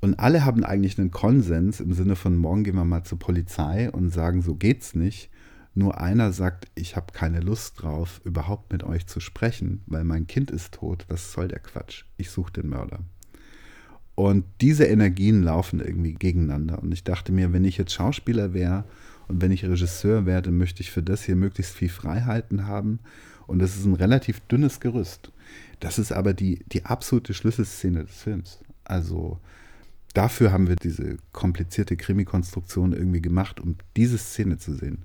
Und 0.01 0.19
alle 0.21 0.45
haben 0.45 0.65
eigentlich 0.65 0.99
einen 0.99 1.11
Konsens 1.11 1.81
im 1.81 1.93
Sinne 1.93 2.17
von, 2.17 2.37
morgen 2.37 2.65
gehen 2.65 2.77
wir 2.77 2.85
mal 2.85 3.05
zur 3.05 3.19
Polizei 3.19 3.91
und 3.91 4.11
sagen, 4.11 4.43
so 4.43 4.55
geht's 4.55 4.95
nicht. 4.95 5.31
Nur 5.75 6.01
einer 6.01 6.33
sagt, 6.33 6.69
ich 6.75 6.97
habe 6.97 7.13
keine 7.13 7.41
Lust 7.41 7.83
drauf, 7.83 8.21
überhaupt 8.25 8.73
mit 8.73 8.83
euch 8.83 9.07
zu 9.07 9.21
sprechen, 9.21 9.83
weil 9.87 10.05
mein 10.05 10.27
Kind 10.27 10.51
ist 10.51 10.75
tot. 10.75 11.05
Was 11.09 11.33
soll 11.33 11.49
der 11.49 11.59
Quatsch? 11.59 12.05
Ich 12.17 12.31
suche 12.31 12.53
den 12.53 12.69
Mörder. 12.69 13.01
Und 14.15 14.47
diese 14.63 14.85
Energien 14.85 15.43
laufen 15.43 15.81
irgendwie 15.81 16.15
gegeneinander. 16.15 16.83
Und 16.83 16.93
ich 16.93 17.05
dachte 17.05 17.31
mir, 17.33 17.53
wenn 17.53 17.65
ich 17.65 17.77
jetzt 17.77 17.93
Schauspieler 17.93 18.55
wäre 18.55 18.85
und 19.29 19.43
wenn 19.43 19.53
ich 19.53 19.67
Regisseur 19.67 20.25
werde, 20.25 20.51
möchte 20.51 20.83
ich 20.83 20.91
für 20.91 21.03
das 21.03 21.23
hier 21.23 21.37
möglichst 21.37 21.75
viel 21.75 21.91
Freiheiten 21.91 22.67
haben. 22.67 23.01
Und 23.47 23.59
das 23.59 23.77
ist 23.77 23.85
ein 23.85 23.95
relativ 23.95 24.41
dünnes 24.41 24.81
Gerüst. 24.81 25.31
Das 25.81 25.99
ist 25.99 26.13
aber 26.13 26.35
die, 26.35 26.61
die 26.67 26.85
absolute 26.85 27.35
Schlüsselszene 27.35 28.05
des 28.05 28.23
Films. 28.23 28.61
Also 28.85 29.39
dafür 30.15 30.53
haben 30.53 30.69
wir 30.69 30.77
diese 30.77 31.19
komplizierte 31.33 31.97
Krimi-Konstruktion 31.97 32.93
irgendwie 32.93 33.23
gemacht, 33.23 33.61
um 33.61 33.77
diese 33.97 34.19
Szene 34.19 34.59
zu 34.59 34.75
sehen. 34.75 35.03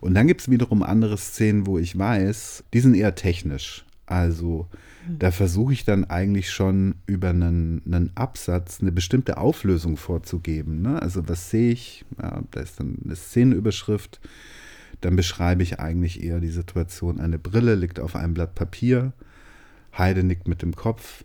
Und 0.00 0.14
dann 0.14 0.26
gibt 0.26 0.42
es 0.42 0.50
wiederum 0.50 0.82
andere 0.82 1.16
Szenen, 1.16 1.66
wo 1.66 1.78
ich 1.78 1.98
weiß, 1.98 2.64
die 2.74 2.80
sind 2.80 2.94
eher 2.94 3.14
technisch. 3.14 3.86
Also 4.06 4.68
mhm. 5.08 5.18
da 5.18 5.30
versuche 5.30 5.72
ich 5.72 5.84
dann 5.84 6.04
eigentlich 6.04 6.50
schon 6.50 6.96
über 7.06 7.30
einen, 7.30 7.80
einen, 7.86 8.10
Absatz 8.14 8.80
eine 8.80 8.92
bestimmte 8.92 9.38
Auflösung 9.38 9.96
vorzugeben. 9.96 10.82
Ne? 10.82 11.00
Also 11.00 11.26
was 11.28 11.50
sehe 11.50 11.72
ich? 11.72 12.04
Ja, 12.20 12.42
da 12.50 12.60
ist 12.60 12.80
dann 12.80 12.98
eine 13.02 13.16
Szenenüberschrift. 13.16 14.20
Dann 15.00 15.16
beschreibe 15.16 15.62
ich 15.62 15.80
eigentlich 15.80 16.22
eher 16.22 16.40
die 16.40 16.50
Situation. 16.50 17.18
Eine 17.18 17.38
Brille 17.38 17.74
liegt 17.74 17.98
auf 17.98 18.14
einem 18.14 18.34
Blatt 18.34 18.54
Papier. 18.54 19.12
Heide 19.96 20.22
nickt 20.24 20.48
mit 20.48 20.62
dem 20.62 20.74
Kopf. 20.74 21.24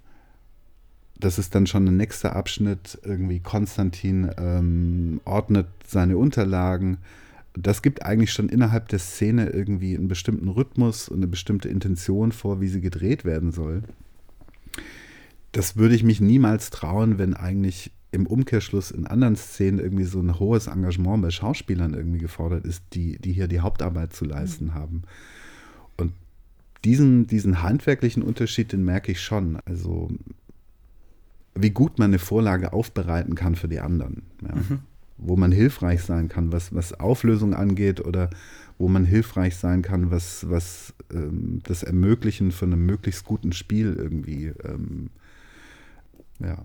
Das 1.20 1.38
ist 1.38 1.54
dann 1.56 1.68
schon 1.68 1.88
ein 1.88 1.98
nächster 1.98 2.36
Abschnitt. 2.36 2.98
Irgendwie 3.04 3.40
Konstantin 3.40 4.32
ähm, 4.38 5.22
ordnet 5.26 5.68
seine 5.86 6.18
Unterlagen 6.18 6.98
das 7.54 7.82
gibt 7.82 8.06
eigentlich 8.06 8.32
schon 8.32 8.50
innerhalb 8.50 8.90
der 8.90 9.00
Szene 9.00 9.50
irgendwie 9.50 9.96
einen 9.96 10.08
bestimmten 10.08 10.50
Rhythmus 10.50 11.10
und 11.10 11.18
eine 11.18 11.28
bestimmte 11.28 11.70
Intention 11.70 12.32
vor, 12.32 12.62
wie 12.62 12.68
sie 12.68 12.82
gedreht 12.82 13.26
werden 13.26 13.52
soll. 13.52 13.84
Das 15.52 15.76
würde 15.76 15.96
ich 15.96 16.04
mich 16.04 16.22
niemals 16.22 16.70
trauen, 16.70 17.18
wenn 17.18 17.34
eigentlich 17.34 17.92
im 18.12 18.28
Umkehrschluss 18.28 18.92
in 18.92 19.08
anderen 19.08 19.36
Szenen 19.36 19.80
irgendwie 19.80 20.04
so 20.04 20.20
ein 20.20 20.40
hohes 20.40 20.68
Engagement 20.68 21.22
bei 21.22 21.32
Schauspielern 21.32 21.94
irgendwie 21.94 22.20
gefordert 22.20 22.66
ist, 22.66 22.84
die, 22.94 23.20
die 23.20 23.34
hier 23.34 23.48
die 23.48 23.60
Hauptarbeit 23.60 24.14
zu 24.14 24.26
leisten 24.26 24.68
mhm. 24.68 24.74
haben. 24.74 25.04
Diesen, 26.86 27.28
diesen 27.28 27.62
handwerklichen 27.62 28.24
Unterschied, 28.24 28.72
den 28.72 28.86
merke 28.86 29.12
ich 29.12 29.22
schon. 29.22 29.60
Also 29.66 30.10
wie 31.56 31.72
gut 31.72 32.00
man 32.00 32.12
eine 32.12 32.20
Vorlage 32.20 32.72
aufbereiten 32.72 33.36
kann 33.36 33.56
für 33.56 33.68
die 33.68 33.80
anderen. 33.80 34.24
Ja. 34.42 34.56
Mhm 34.56 34.80
wo 35.20 35.36
man 35.36 35.52
hilfreich 35.52 36.02
sein 36.04 36.30
kann, 36.30 36.52
was, 36.52 36.74
was 36.74 36.94
Auflösung 36.94 37.54
angeht 37.54 38.04
oder 38.04 38.30
wo 38.78 38.88
man 38.88 39.04
hilfreich 39.06 39.58
sein 39.58 39.82
kann, 39.82 40.12
was, 40.12 40.50
was 40.50 40.94
ähm, 41.12 41.62
das 41.64 41.84
Ermöglichen 41.84 42.52
von 42.52 42.72
einem 42.72 42.86
möglichst 42.86 43.26
guten 43.26 43.52
Spiel 43.52 43.94
irgendwie, 43.98 44.54
ähm, 44.64 45.10
ja. 46.40 46.64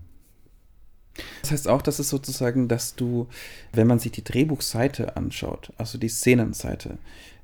Das 1.42 1.52
heißt 1.52 1.68
auch, 1.68 1.82
dass 1.82 1.98
es 1.98 2.08
sozusagen, 2.08 2.66
dass 2.66 2.96
du, 2.96 3.28
wenn 3.72 3.86
man 3.86 3.98
sich 3.98 4.12
die 4.12 4.24
Drehbuchseite 4.24 5.16
anschaut, 5.16 5.72
also 5.76 5.98
die 5.98 6.08
Szenenseite, 6.08 6.98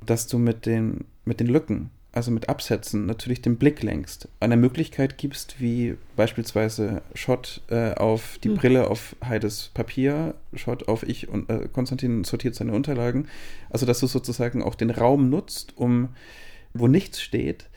dass 0.05 0.27
du 0.27 0.39
mit 0.39 0.67
den, 0.67 1.05
mit 1.25 1.41
den 1.41 1.47
Lücken 1.47 1.91
also 2.13 2.31
mit 2.31 2.49
Absätzen, 2.49 3.07
natürlich 3.07 3.41
den 3.41 3.57
Blick 3.57 3.83
lenkst, 3.83 4.29
eine 4.41 4.57
Möglichkeit 4.57 5.17
gibst, 5.17 5.61
wie 5.61 5.97
beispielsweise 6.17 7.03
Shot 7.15 7.63
äh, 7.69 7.95
auf 7.95 8.39
die 8.43 8.49
hm. 8.49 8.57
Brille 8.57 8.89
auf 8.89 9.15
Heides 9.25 9.71
Papier, 9.75 10.35
Shot 10.55 10.89
auf 10.89 11.05
ich 11.05 11.29
und 11.29 11.49
äh, 11.49 11.69
Konstantin 11.73 12.25
sortiert 12.25 12.57
seine 12.57 12.73
Unterlagen. 12.73 13.29
Also, 13.71 13.87
dass 13.87 14.01
du 14.01 14.09
sozusagen 14.09 14.63
auch 14.63 14.75
den 14.75 14.91
Raum 14.91 15.31
nutzt, 15.31 15.77
um, 15.77 16.09
wo 16.75 16.89
nichts 16.89 17.23
steht, 17.23 17.71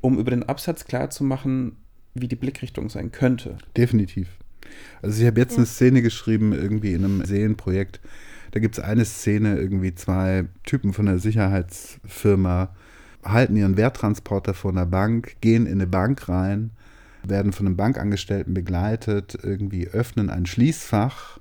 um 0.00 0.18
über 0.18 0.30
den 0.30 0.44
Absatz 0.44 0.86
klarzumachen, 0.86 1.76
wie 2.14 2.28
die 2.28 2.36
Blickrichtung 2.36 2.88
sein 2.88 3.12
könnte. 3.12 3.58
Definitiv. 3.76 4.28
Also, 5.02 5.20
ich 5.20 5.26
habe 5.26 5.40
jetzt 5.40 5.52
ja. 5.52 5.58
eine 5.58 5.66
Szene 5.66 6.00
geschrieben, 6.00 6.54
irgendwie 6.54 6.94
in 6.94 7.04
einem 7.04 7.24
Serienprojekt. 7.24 8.00
Da 8.52 8.60
gibt 8.60 8.78
es 8.78 8.84
eine 8.84 9.04
Szene, 9.04 9.58
irgendwie 9.58 9.94
zwei 9.94 10.46
Typen 10.62 10.94
von 10.94 11.06
der 11.06 11.18
Sicherheitsfirma 11.18 12.74
halten 13.24 13.56
ihren 13.56 13.76
Werttransporter 13.76 14.54
vor 14.54 14.70
einer 14.70 14.86
Bank, 14.86 15.36
gehen 15.40 15.66
in 15.66 15.74
eine 15.74 15.86
Bank 15.86 16.28
rein, 16.28 16.70
werden 17.22 17.52
von 17.52 17.66
einem 17.66 17.76
Bankangestellten 17.76 18.54
begleitet, 18.54 19.38
irgendwie 19.42 19.88
öffnen 19.88 20.30
ein 20.30 20.46
Schließfach, 20.46 21.38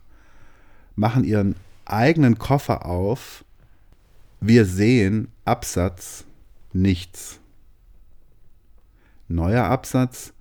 machen 0.95 1.23
ihren 1.23 1.55
eigenen 1.85 2.37
Koffer 2.37 2.85
auf. 2.85 3.43
Wir 4.39 4.65
sehen 4.65 5.29
Absatz 5.45 6.25
nichts. 6.71 7.39
Neuer 9.27 9.65
Absatz. 9.65 10.33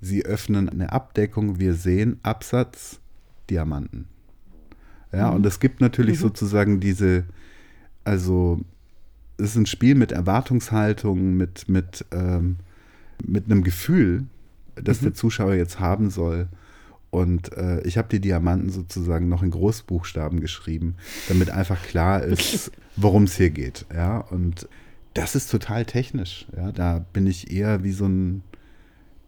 Sie 0.00 0.24
öffnen 0.24 0.68
eine 0.68 0.92
Abdeckung. 0.92 1.58
Wir 1.58 1.74
sehen 1.74 2.20
Absatz 2.22 3.00
Diamanten. 3.50 4.06
Ja, 5.12 5.28
mhm. 5.28 5.36
und 5.36 5.46
es 5.46 5.60
gibt 5.60 5.80
natürlich 5.80 6.18
mhm. 6.18 6.22
sozusagen 6.22 6.80
diese, 6.80 7.24
also 8.04 8.60
ist 9.40 9.56
ein 9.56 9.66
Spiel 9.66 9.94
mit 9.94 10.12
Erwartungshaltung, 10.12 11.36
mit, 11.36 11.68
mit, 11.68 12.04
ähm, 12.12 12.56
mit 13.24 13.46
einem 13.46 13.64
Gefühl, 13.64 14.24
das 14.76 15.00
mhm. 15.00 15.06
der 15.06 15.14
Zuschauer 15.14 15.54
jetzt 15.54 15.80
haben 15.80 16.10
soll. 16.10 16.48
Und 17.10 17.52
äh, 17.56 17.80
ich 17.82 17.98
habe 17.98 18.08
die 18.08 18.20
Diamanten 18.20 18.70
sozusagen 18.70 19.28
noch 19.28 19.42
in 19.42 19.50
Großbuchstaben 19.50 20.40
geschrieben, 20.40 20.94
damit 21.28 21.50
einfach 21.50 21.82
klar 21.82 22.22
ist, 22.24 22.70
worum 22.96 23.24
es 23.24 23.36
hier 23.36 23.50
geht. 23.50 23.86
Ja, 23.92 24.18
und 24.18 24.68
das 25.14 25.34
ist 25.34 25.50
total 25.50 25.84
technisch. 25.84 26.46
Ja, 26.56 26.70
da 26.70 27.04
bin 27.12 27.26
ich 27.26 27.50
eher 27.50 27.82
wie 27.82 27.92
so 27.92 28.06
ein 28.06 28.42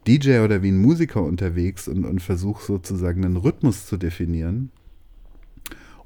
DJ 0.06 0.38
oder 0.38 0.62
wie 0.62 0.70
ein 0.70 0.80
Musiker 0.80 1.22
unterwegs 1.22 1.88
und, 1.88 2.04
und 2.04 2.20
versuche 2.20 2.64
sozusagen 2.64 3.24
einen 3.24 3.36
Rhythmus 3.36 3.86
zu 3.86 3.96
definieren. 3.96 4.70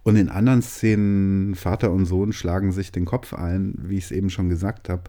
Und 0.07 0.15
in 0.15 0.29
anderen 0.29 0.63
Szenen, 0.63 1.57
Vater 1.57 1.91
und 1.91 2.07
Sohn 2.07 2.33
schlagen 2.33 2.71
sich 2.71 2.93
den 2.93 3.05
Kopf 3.05 3.35
ein, 3.35 3.75
wie 3.77 3.99
ich 3.99 4.05
es 4.05 4.13
eben 4.13 4.31
schon 4.31 4.49
gesagt 4.49 4.89
habe, 4.89 5.03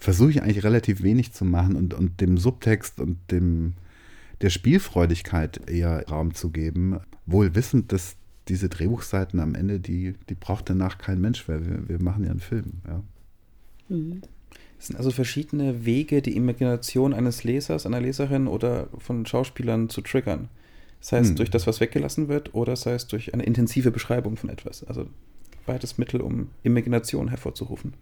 versuche 0.00 0.30
ich 0.30 0.42
eigentlich 0.42 0.64
relativ 0.64 1.04
wenig 1.04 1.32
zu 1.32 1.44
machen 1.44 1.76
und, 1.76 1.94
und 1.94 2.20
dem 2.20 2.36
Subtext 2.36 2.98
und 2.98 3.18
dem, 3.30 3.74
der 4.40 4.50
Spielfreudigkeit 4.50 5.70
eher 5.70 6.08
Raum 6.08 6.34
zu 6.34 6.50
geben, 6.50 6.98
wohl 7.24 7.54
wissend, 7.54 7.92
dass 7.92 8.16
diese 8.48 8.68
Drehbuchseiten 8.68 9.38
am 9.38 9.54
Ende, 9.54 9.78
die, 9.78 10.14
die 10.28 10.34
braucht 10.34 10.68
danach 10.68 10.98
kein 10.98 11.20
Mensch, 11.20 11.48
weil 11.48 11.64
wir, 11.64 11.88
wir 11.88 12.02
machen 12.02 12.24
ja 12.24 12.32
einen 12.32 12.40
Film. 12.40 12.80
Ja. 12.84 13.04
Mhm. 13.90 14.22
Es 14.76 14.88
sind 14.88 14.96
also 14.96 15.12
verschiedene 15.12 15.84
Wege, 15.84 16.20
die 16.20 16.34
Imagination 16.34 17.14
eines 17.14 17.44
Lesers, 17.44 17.86
einer 17.86 18.00
Leserin 18.00 18.48
oder 18.48 18.88
von 18.98 19.24
Schauspielern 19.24 19.88
zu 19.88 20.00
triggern. 20.00 20.48
Sei 21.02 21.18
es 21.18 21.30
hm. 21.30 21.36
durch 21.36 21.50
das, 21.50 21.66
was 21.66 21.80
weggelassen 21.80 22.28
wird, 22.28 22.54
oder 22.54 22.76
sei 22.76 22.94
es 22.94 23.08
durch 23.08 23.34
eine 23.34 23.42
intensive 23.42 23.90
Beschreibung 23.90 24.36
von 24.36 24.48
etwas. 24.48 24.84
Also 24.84 25.06
beides 25.66 25.98
Mittel, 25.98 26.20
um 26.20 26.48
Imagination 26.62 27.28
hervorzurufen. 27.28 27.94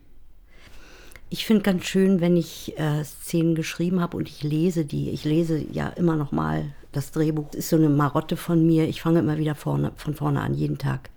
Ich 1.31 1.47
finde 1.47 1.63
ganz 1.63 1.87
schön, 1.87 2.21
wenn 2.21 2.37
ich 2.37 2.79
äh, 2.79 3.03
Szenen 3.03 3.55
geschrieben 3.55 4.01
habe 4.01 4.19
und 4.19 4.29
ich 4.29 4.43
lese 4.43 4.85
die. 4.85 5.11
Ich 5.11 5.25
lese 5.25 5.65
ja 5.73 5.89
immer 5.89 6.15
noch 6.15 6.31
mal 6.31 6.75
das 6.93 7.11
Drehbuch. 7.11 7.47
Das 7.47 7.61
ist 7.61 7.69
so 7.71 7.77
eine 7.77 7.89
Marotte 7.89 8.37
von 8.37 8.67
mir. 8.67 8.87
Ich 8.87 9.01
fange 9.01 9.21
immer 9.21 9.39
wieder 9.39 9.55
vorne, 9.55 9.93
von 9.97 10.15
vorne 10.15 10.43
an, 10.43 10.55
jeden 10.55 10.77
Tag. 10.77 11.09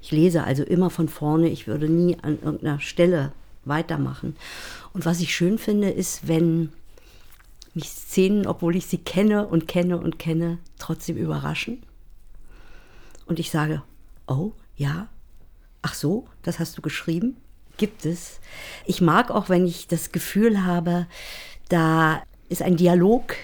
Ich 0.00 0.12
lese 0.12 0.44
also 0.44 0.62
immer 0.62 0.90
von 0.90 1.08
vorne. 1.08 1.48
Ich 1.48 1.66
würde 1.66 1.88
nie 1.88 2.16
an 2.22 2.38
irgendeiner 2.40 2.78
Stelle 2.78 3.32
weitermachen. 3.64 4.36
Und 4.92 5.06
was 5.06 5.20
ich 5.20 5.34
schön 5.34 5.58
finde, 5.58 5.90
ist, 5.90 6.28
wenn 6.28 6.68
mich 7.74 7.88
Szenen, 7.88 8.46
obwohl 8.46 8.76
ich 8.76 8.86
sie 8.86 8.98
kenne 8.98 9.46
und 9.46 9.68
kenne 9.68 9.98
und 9.98 10.18
kenne, 10.18 10.58
trotzdem 10.78 11.16
überraschen. 11.16 11.82
Und 13.26 13.38
ich 13.38 13.50
sage, 13.50 13.82
oh, 14.26 14.52
ja, 14.76 15.08
ach 15.80 15.94
so, 15.94 16.26
das 16.42 16.58
hast 16.58 16.76
du 16.76 16.82
geschrieben, 16.82 17.36
gibt 17.76 18.04
es. 18.04 18.40
Ich 18.84 19.00
mag 19.00 19.30
auch, 19.30 19.48
wenn 19.48 19.66
ich 19.66 19.86
das 19.86 20.12
Gefühl 20.12 20.64
habe, 20.64 21.06
da 21.68 22.22
ist 22.48 22.62
ein 22.62 22.76
Dialog 22.76 23.34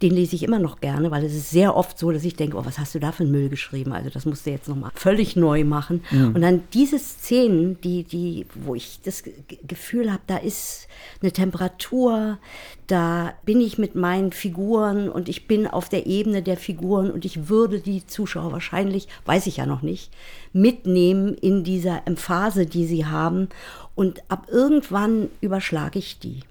den 0.00 0.12
lese 0.12 0.36
ich 0.36 0.44
immer 0.44 0.60
noch 0.60 0.80
gerne, 0.80 1.10
weil 1.10 1.24
es 1.24 1.34
ist 1.34 1.50
sehr 1.50 1.76
oft 1.76 1.98
so, 1.98 2.12
dass 2.12 2.24
ich 2.24 2.36
denke, 2.36 2.56
oh, 2.56 2.64
was 2.64 2.78
hast 2.78 2.94
du 2.94 3.00
da 3.00 3.10
für 3.10 3.24
einen 3.24 3.32
Müll 3.32 3.48
geschrieben? 3.48 3.92
Also 3.92 4.10
das 4.10 4.26
musst 4.26 4.46
du 4.46 4.50
jetzt 4.50 4.68
nochmal 4.68 4.92
völlig 4.94 5.34
neu 5.34 5.64
machen. 5.64 6.04
Mhm. 6.12 6.36
Und 6.36 6.42
dann 6.42 6.62
diese 6.72 7.00
Szenen, 7.00 7.80
die, 7.80 8.04
die, 8.04 8.46
wo 8.54 8.76
ich 8.76 9.00
das 9.02 9.24
Gefühl 9.66 10.12
habe, 10.12 10.22
da 10.28 10.36
ist 10.36 10.86
eine 11.20 11.32
Temperatur, 11.32 12.38
da 12.86 13.32
bin 13.44 13.60
ich 13.60 13.76
mit 13.78 13.96
meinen 13.96 14.30
Figuren 14.30 15.08
und 15.08 15.28
ich 15.28 15.48
bin 15.48 15.66
auf 15.66 15.88
der 15.88 16.06
Ebene 16.06 16.42
der 16.42 16.56
Figuren 16.56 17.10
und 17.10 17.24
ich 17.24 17.48
würde 17.48 17.80
die 17.80 18.06
Zuschauer 18.06 18.52
wahrscheinlich, 18.52 19.08
weiß 19.26 19.48
ich 19.48 19.56
ja 19.56 19.66
noch 19.66 19.82
nicht, 19.82 20.12
mitnehmen 20.52 21.34
in 21.34 21.64
dieser 21.64 22.06
Emphase, 22.06 22.66
die 22.66 22.86
sie 22.86 23.04
haben. 23.04 23.48
Und 23.96 24.22
ab 24.28 24.46
irgendwann 24.48 25.28
überschlage 25.40 25.98
ich 25.98 26.20
die 26.20 26.42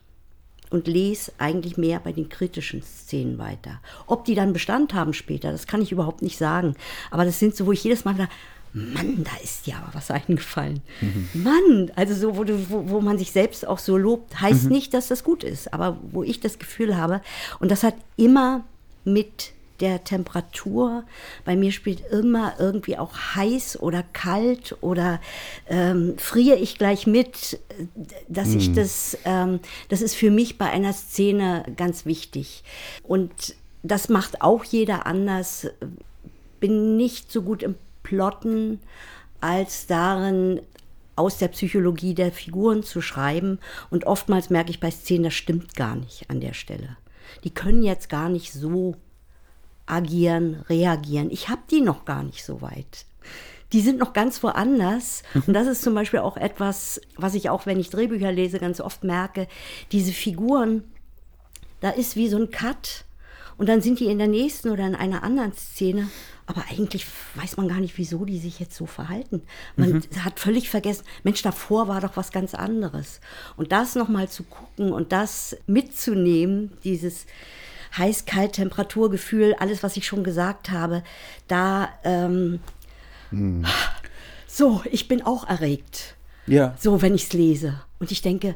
und 0.70 0.88
lese 0.88 1.32
eigentlich 1.38 1.78
mehr 1.78 2.00
bei 2.00 2.12
den 2.12 2.30
kritischen 2.30 2.82
Szenen 2.82 3.38
weiter. 3.38 3.80
Ob 4.06 4.26
die 4.26 4.36
dann 4.36 4.54
Bestand 4.54 4.94
haben 4.94 5.14
später, 5.14 5.52
das 5.52 5.68
kann 5.68 5.82
ich 5.82 5.92
überhaupt 5.92 6.22
nicht 6.22 6.38
sagen. 6.38 6.76
Aber 7.12 7.26
das 7.26 7.40
sind 7.40 7.56
so, 7.56 7.66
wo 7.66 7.72
ich 7.72 7.84
jedes 7.84 8.06
Mal 8.06 8.16
da, 8.16 8.28
Mann, 8.74 9.24
da 9.24 9.32
ist 9.44 9.66
dir 9.66 9.78
aber 9.78 9.94
was 9.94 10.12
eingefallen. 10.12 10.82
Mhm. 11.02 11.30
Mann, 11.34 11.92
also 11.96 12.14
so, 12.14 12.38
wo, 12.38 12.44
du, 12.44 12.70
wo, 12.70 12.90
wo, 12.90 13.02
man 13.02 13.18
sich 13.18 13.32
selbst 13.32 13.68
auch 13.68 13.80
so 13.80 13.98
lobt, 13.98 14.40
heißt 14.40 14.66
mhm. 14.66 14.72
nicht, 14.72 14.94
dass 14.94 15.08
das 15.08 15.24
gut 15.24 15.44
ist, 15.44 15.74
aber 15.74 15.98
wo 16.12 16.24
ich 16.24 16.40
das 16.40 16.60
Gefühl 16.60 16.98
habe, 16.98 17.22
und 17.60 17.72
das 17.72 17.84
hat 17.84 17.96
immer 18.18 18.64
mit 19.04 19.54
der 19.80 20.04
Temperatur. 20.04 21.04
Bei 21.46 21.56
mir 21.56 21.72
spielt 21.72 22.02
immer 22.12 22.56
irgendwie 22.60 22.98
auch 22.98 23.16
heiß 23.36 23.80
oder 23.80 24.04
kalt 24.14 24.78
oder 24.82 25.20
ähm, 25.68 26.16
friere 26.18 26.58
ich 26.58 26.78
gleich 26.78 27.08
mit, 27.08 27.60
dass 28.28 28.50
mm. 28.50 28.58
ich 28.58 28.74
das, 28.74 29.18
ähm, 29.26 29.60
das 29.90 30.02
ist 30.02 30.16
für 30.16 30.32
mich 30.32 30.58
bei 30.58 30.70
einer 30.70 30.94
Szene 30.94 31.64
ganz 31.76 32.06
wichtig. 32.06 32.64
Und 33.04 33.56
das 33.84 34.10
macht 34.10 34.42
auch 34.42 34.64
jeder 34.64 35.06
anders. 35.06 35.68
Bin 36.60 36.98
nicht 36.98 37.32
so 37.32 37.42
gut 37.42 37.64
im 37.64 37.76
Plotten 38.04 38.80
als 39.40 39.88
darin, 39.88 40.62
aus 41.16 41.38
der 41.38 41.50
Psychologie 41.50 42.14
der 42.14 42.32
Figuren 42.32 42.84
zu 42.84 43.02
schreiben. 43.02 43.60
Und 43.90 44.06
oftmals 44.06 44.50
merke 44.50 44.70
ich 44.70 44.80
bei 44.80 44.92
Szenen, 44.92 45.26
das 45.26 45.34
stimmt 45.34 45.76
gar 45.76 45.96
nicht 45.96 46.30
an 46.30 46.40
der 46.40 46.54
Stelle. 46.54 46.98
Die 47.44 47.50
können 47.50 47.84
jetzt 47.84 48.08
gar 48.08 48.30
nicht 48.30 48.54
so 48.54 48.96
agieren, 49.88 50.64
reagieren. 50.70 51.32
Ich 51.32 51.50
habe 51.50 51.62
die 51.72 51.82
noch 51.82 52.06
gar 52.06 52.24
nicht 52.24 52.44
so 52.44 52.62
weit. 52.62 53.06
Die 53.74 53.82
sind 53.82 54.00
noch 54.00 54.14
ganz 54.14 54.44
woanders. 54.44 55.24
Und 55.48 55.54
das 55.54 55.68
ist 55.68 55.82
zum 55.82 55.96
Beispiel 55.96 56.20
auch 56.20 56.38
etwas, 56.38 57.02
was 57.16 57.34
ich 57.34 57.50
auch, 57.50 57.66
wenn 57.66 57.80
ich 57.80 57.90
Drehbücher 57.90 58.32
lese, 58.32 58.60
ganz 58.60 58.80
oft 58.80 59.04
merke. 59.04 59.48
Diese 59.92 60.12
Figuren, 60.12 60.84
da 61.80 61.90
ist 61.90 62.16
wie 62.16 62.30
so 62.30 62.38
ein 62.38 62.52
Cut. 62.52 63.06
Und 63.58 63.68
dann 63.68 63.82
sind 63.82 64.00
die 64.00 64.06
in 64.06 64.20
der 64.20 64.28
nächsten 64.28 64.70
oder 64.70 64.86
in 64.86 64.96
einer 64.96 65.24
anderen 65.24 65.54
Szene. 65.54 66.10
Aber 66.46 66.64
eigentlich 66.70 67.06
weiß 67.36 67.58
man 67.58 67.68
gar 67.68 67.80
nicht, 67.82 67.98
wieso 67.98 68.24
die 68.24 68.40
sich 68.40 68.60
jetzt 68.60 68.76
so 68.76 68.86
verhalten. 68.86 69.42
Man 69.76 69.94
mhm. 69.94 70.24
hat 70.24 70.40
völlig 70.40 70.70
vergessen, 70.70 71.04
Mensch, 71.24 71.42
davor 71.42 71.90
war 71.90 72.00
doch 72.00 72.16
was 72.16 72.32
ganz 72.32 72.54
anderes. 72.54 73.20
Und 73.58 73.74
das 73.74 73.96
nochmal 73.96 74.30
zu 74.30 74.44
gucken 74.44 74.94
und 74.94 75.12
das 75.12 75.58
mitzunehmen, 75.66 76.78
dieses, 76.86 77.26
heiß-kalt, 77.98 78.54
Temperaturgefühl, 78.54 79.56
alles, 79.60 79.84
was 79.84 79.98
ich 79.98 80.06
schon 80.06 80.24
gesagt 80.24 80.72
habe, 80.72 81.04
da, 81.48 81.90
ähm, 82.04 82.60
hm. 83.30 83.66
so, 84.48 84.84
ich 84.92 85.08
bin 85.08 85.22
auch 85.22 85.48
erregt. 85.48 86.16
Ja. 86.48 86.76
So, 86.80 87.02
wenn 87.02 87.16
ich 87.16 87.26
es 87.26 87.34
lese. 87.34 87.82
Und 88.00 88.12
ich 88.12 88.22
denke, 88.22 88.56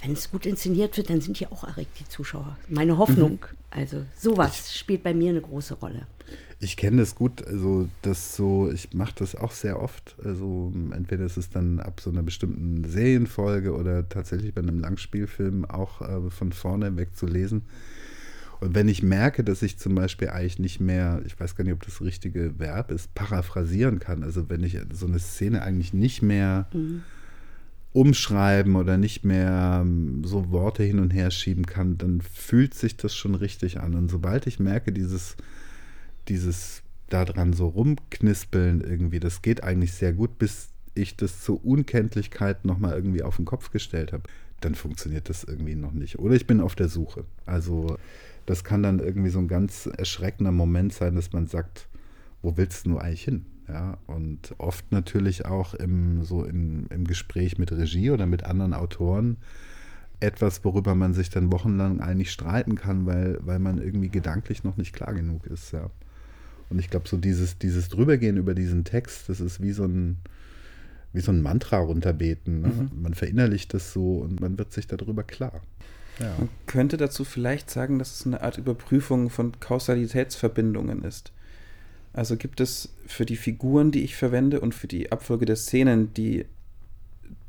wenn 0.00 0.12
es 0.12 0.30
gut 0.30 0.46
inszeniert 0.46 0.96
wird, 0.96 1.10
dann 1.10 1.20
sind 1.20 1.40
die 1.40 1.46
auch 1.46 1.64
erregt, 1.64 1.98
die 2.00 2.08
Zuschauer. 2.08 2.56
Meine 2.68 2.98
Hoffnung. 2.98 3.32
Mhm. 3.32 3.56
Also 3.70 4.04
sowas 4.16 4.70
ich, 4.70 4.78
spielt 4.78 5.02
bei 5.02 5.12
mir 5.12 5.30
eine 5.30 5.40
große 5.40 5.74
Rolle. 5.74 6.06
Ich 6.60 6.76
kenne 6.76 6.98
das 6.98 7.14
gut, 7.14 7.46
also 7.46 7.88
das 8.02 8.34
so, 8.34 8.70
ich 8.70 8.92
mache 8.92 9.12
das 9.16 9.36
auch 9.36 9.52
sehr 9.52 9.80
oft. 9.80 10.16
Also 10.24 10.72
entweder 10.92 11.24
ist 11.24 11.36
es 11.36 11.50
dann 11.50 11.78
ab 11.78 12.00
so 12.00 12.10
einer 12.10 12.22
bestimmten 12.22 12.84
Serienfolge 12.84 13.74
oder 13.74 14.08
tatsächlich 14.08 14.54
bei 14.54 14.62
einem 14.62 14.80
Langspielfilm 14.80 15.64
auch 15.64 16.00
äh, 16.00 16.30
von 16.30 16.52
vorne 16.52 16.96
weg 16.96 17.16
zu 17.16 17.26
lesen. 17.26 17.62
Und 18.60 18.74
wenn 18.74 18.88
ich 18.88 19.02
merke, 19.02 19.44
dass 19.44 19.62
ich 19.62 19.78
zum 19.78 19.94
Beispiel 19.94 20.30
eigentlich 20.30 20.58
nicht 20.58 20.80
mehr, 20.80 21.22
ich 21.26 21.38
weiß 21.38 21.54
gar 21.54 21.64
nicht, 21.64 21.72
ob 21.72 21.84
das 21.84 22.00
richtige 22.00 22.58
Verb 22.58 22.90
ist, 22.90 23.14
paraphrasieren 23.14 23.98
kann, 23.98 24.22
also 24.22 24.48
wenn 24.48 24.62
ich 24.62 24.78
so 24.92 25.06
eine 25.06 25.18
Szene 25.18 25.62
eigentlich 25.62 25.94
nicht 25.94 26.22
mehr 26.22 26.68
mhm. 26.72 27.02
umschreiben 27.92 28.74
oder 28.76 28.98
nicht 28.98 29.24
mehr 29.24 29.80
ähm, 29.82 30.24
so 30.24 30.50
Worte 30.50 30.82
hin 30.82 30.98
und 30.98 31.10
her 31.10 31.30
schieben 31.30 31.66
kann, 31.66 31.98
dann 31.98 32.20
fühlt 32.20 32.74
sich 32.74 32.96
das 32.96 33.14
schon 33.14 33.34
richtig 33.34 33.80
an. 33.80 33.94
Und 33.94 34.10
sobald 34.10 34.46
ich 34.46 34.58
merke, 34.58 34.92
dieses, 34.92 35.36
dieses 36.28 36.82
daran 37.08 37.52
so 37.52 37.68
rumknispeln 37.68 38.80
irgendwie, 38.80 39.20
das 39.20 39.42
geht 39.42 39.62
eigentlich 39.62 39.92
sehr 39.92 40.12
gut, 40.12 40.38
bis 40.38 40.68
ich 40.94 41.16
das 41.16 41.42
zur 41.42 41.64
Unkenntlichkeit 41.64 42.64
nochmal 42.64 42.94
irgendwie 42.94 43.22
auf 43.22 43.36
den 43.36 43.44
Kopf 43.44 43.70
gestellt 43.70 44.12
habe, 44.12 44.24
dann 44.60 44.74
funktioniert 44.74 45.28
das 45.28 45.44
irgendwie 45.44 45.76
noch 45.76 45.92
nicht. 45.92 46.18
Oder 46.18 46.34
ich 46.34 46.46
bin 46.46 46.60
auf 46.60 46.74
der 46.74 46.88
Suche. 46.88 47.24
Also 47.46 47.96
das 48.48 48.64
kann 48.64 48.82
dann 48.82 48.98
irgendwie 48.98 49.28
so 49.28 49.38
ein 49.38 49.48
ganz 49.48 49.86
erschreckender 49.86 50.52
Moment 50.52 50.92
sein, 50.94 51.14
dass 51.14 51.32
man 51.32 51.46
sagt, 51.46 51.88
wo 52.40 52.56
willst 52.56 52.86
du 52.86 52.98
eigentlich 52.98 53.24
hin? 53.24 53.44
Ja, 53.68 53.98
und 54.06 54.54
oft 54.56 54.90
natürlich 54.92 55.44
auch 55.44 55.74
im, 55.74 56.24
so 56.24 56.44
im, 56.44 56.86
im 56.88 57.04
Gespräch 57.04 57.58
mit 57.58 57.70
Regie 57.70 58.10
oder 58.10 58.24
mit 58.24 58.44
anderen 58.44 58.72
Autoren 58.72 59.36
etwas, 60.20 60.64
worüber 60.64 60.94
man 60.94 61.12
sich 61.12 61.28
dann 61.28 61.52
wochenlang 61.52 62.00
eigentlich 62.00 62.30
streiten 62.30 62.74
kann, 62.74 63.04
weil, 63.04 63.38
weil 63.42 63.58
man 63.58 63.76
irgendwie 63.76 64.08
gedanklich 64.08 64.64
noch 64.64 64.78
nicht 64.78 64.94
klar 64.94 65.12
genug 65.12 65.46
ist, 65.46 65.72
ja. 65.72 65.90
Und 66.70 66.78
ich 66.78 66.90
glaube, 66.90 67.08
so 67.08 67.16
dieses, 67.16 67.58
dieses 67.58 67.88
Drübergehen 67.88 68.36
über 68.36 68.54
diesen 68.54 68.84
Text, 68.84 69.28
das 69.28 69.40
ist 69.40 69.62
wie 69.62 69.72
so 69.72 69.84
ein, 69.84 70.18
wie 71.12 71.20
so 71.20 71.32
ein 71.32 71.40
Mantra 71.40 71.78
runterbeten. 71.78 72.60
Ne? 72.60 72.68
Mhm. 72.68 73.02
Man 73.02 73.14
verinnerlicht 73.14 73.72
das 73.72 73.92
so 73.92 74.18
und 74.18 74.40
man 74.40 74.58
wird 74.58 74.72
sich 74.72 74.86
darüber 74.86 75.22
klar. 75.22 75.62
Ja. 76.18 76.34
Man 76.38 76.48
könnte 76.66 76.96
dazu 76.96 77.24
vielleicht 77.24 77.70
sagen, 77.70 77.98
dass 77.98 78.20
es 78.20 78.26
eine 78.26 78.42
Art 78.42 78.58
Überprüfung 78.58 79.30
von 79.30 79.58
Kausalitätsverbindungen 79.60 81.04
ist. 81.04 81.32
Also 82.12 82.36
gibt 82.36 82.60
es 82.60 82.90
für 83.06 83.26
die 83.26 83.36
Figuren, 83.36 83.92
die 83.92 84.02
ich 84.02 84.16
verwende 84.16 84.60
und 84.60 84.74
für 84.74 84.88
die 84.88 85.12
Abfolge 85.12 85.46
der 85.46 85.56
Szenen, 85.56 86.12
die 86.14 86.46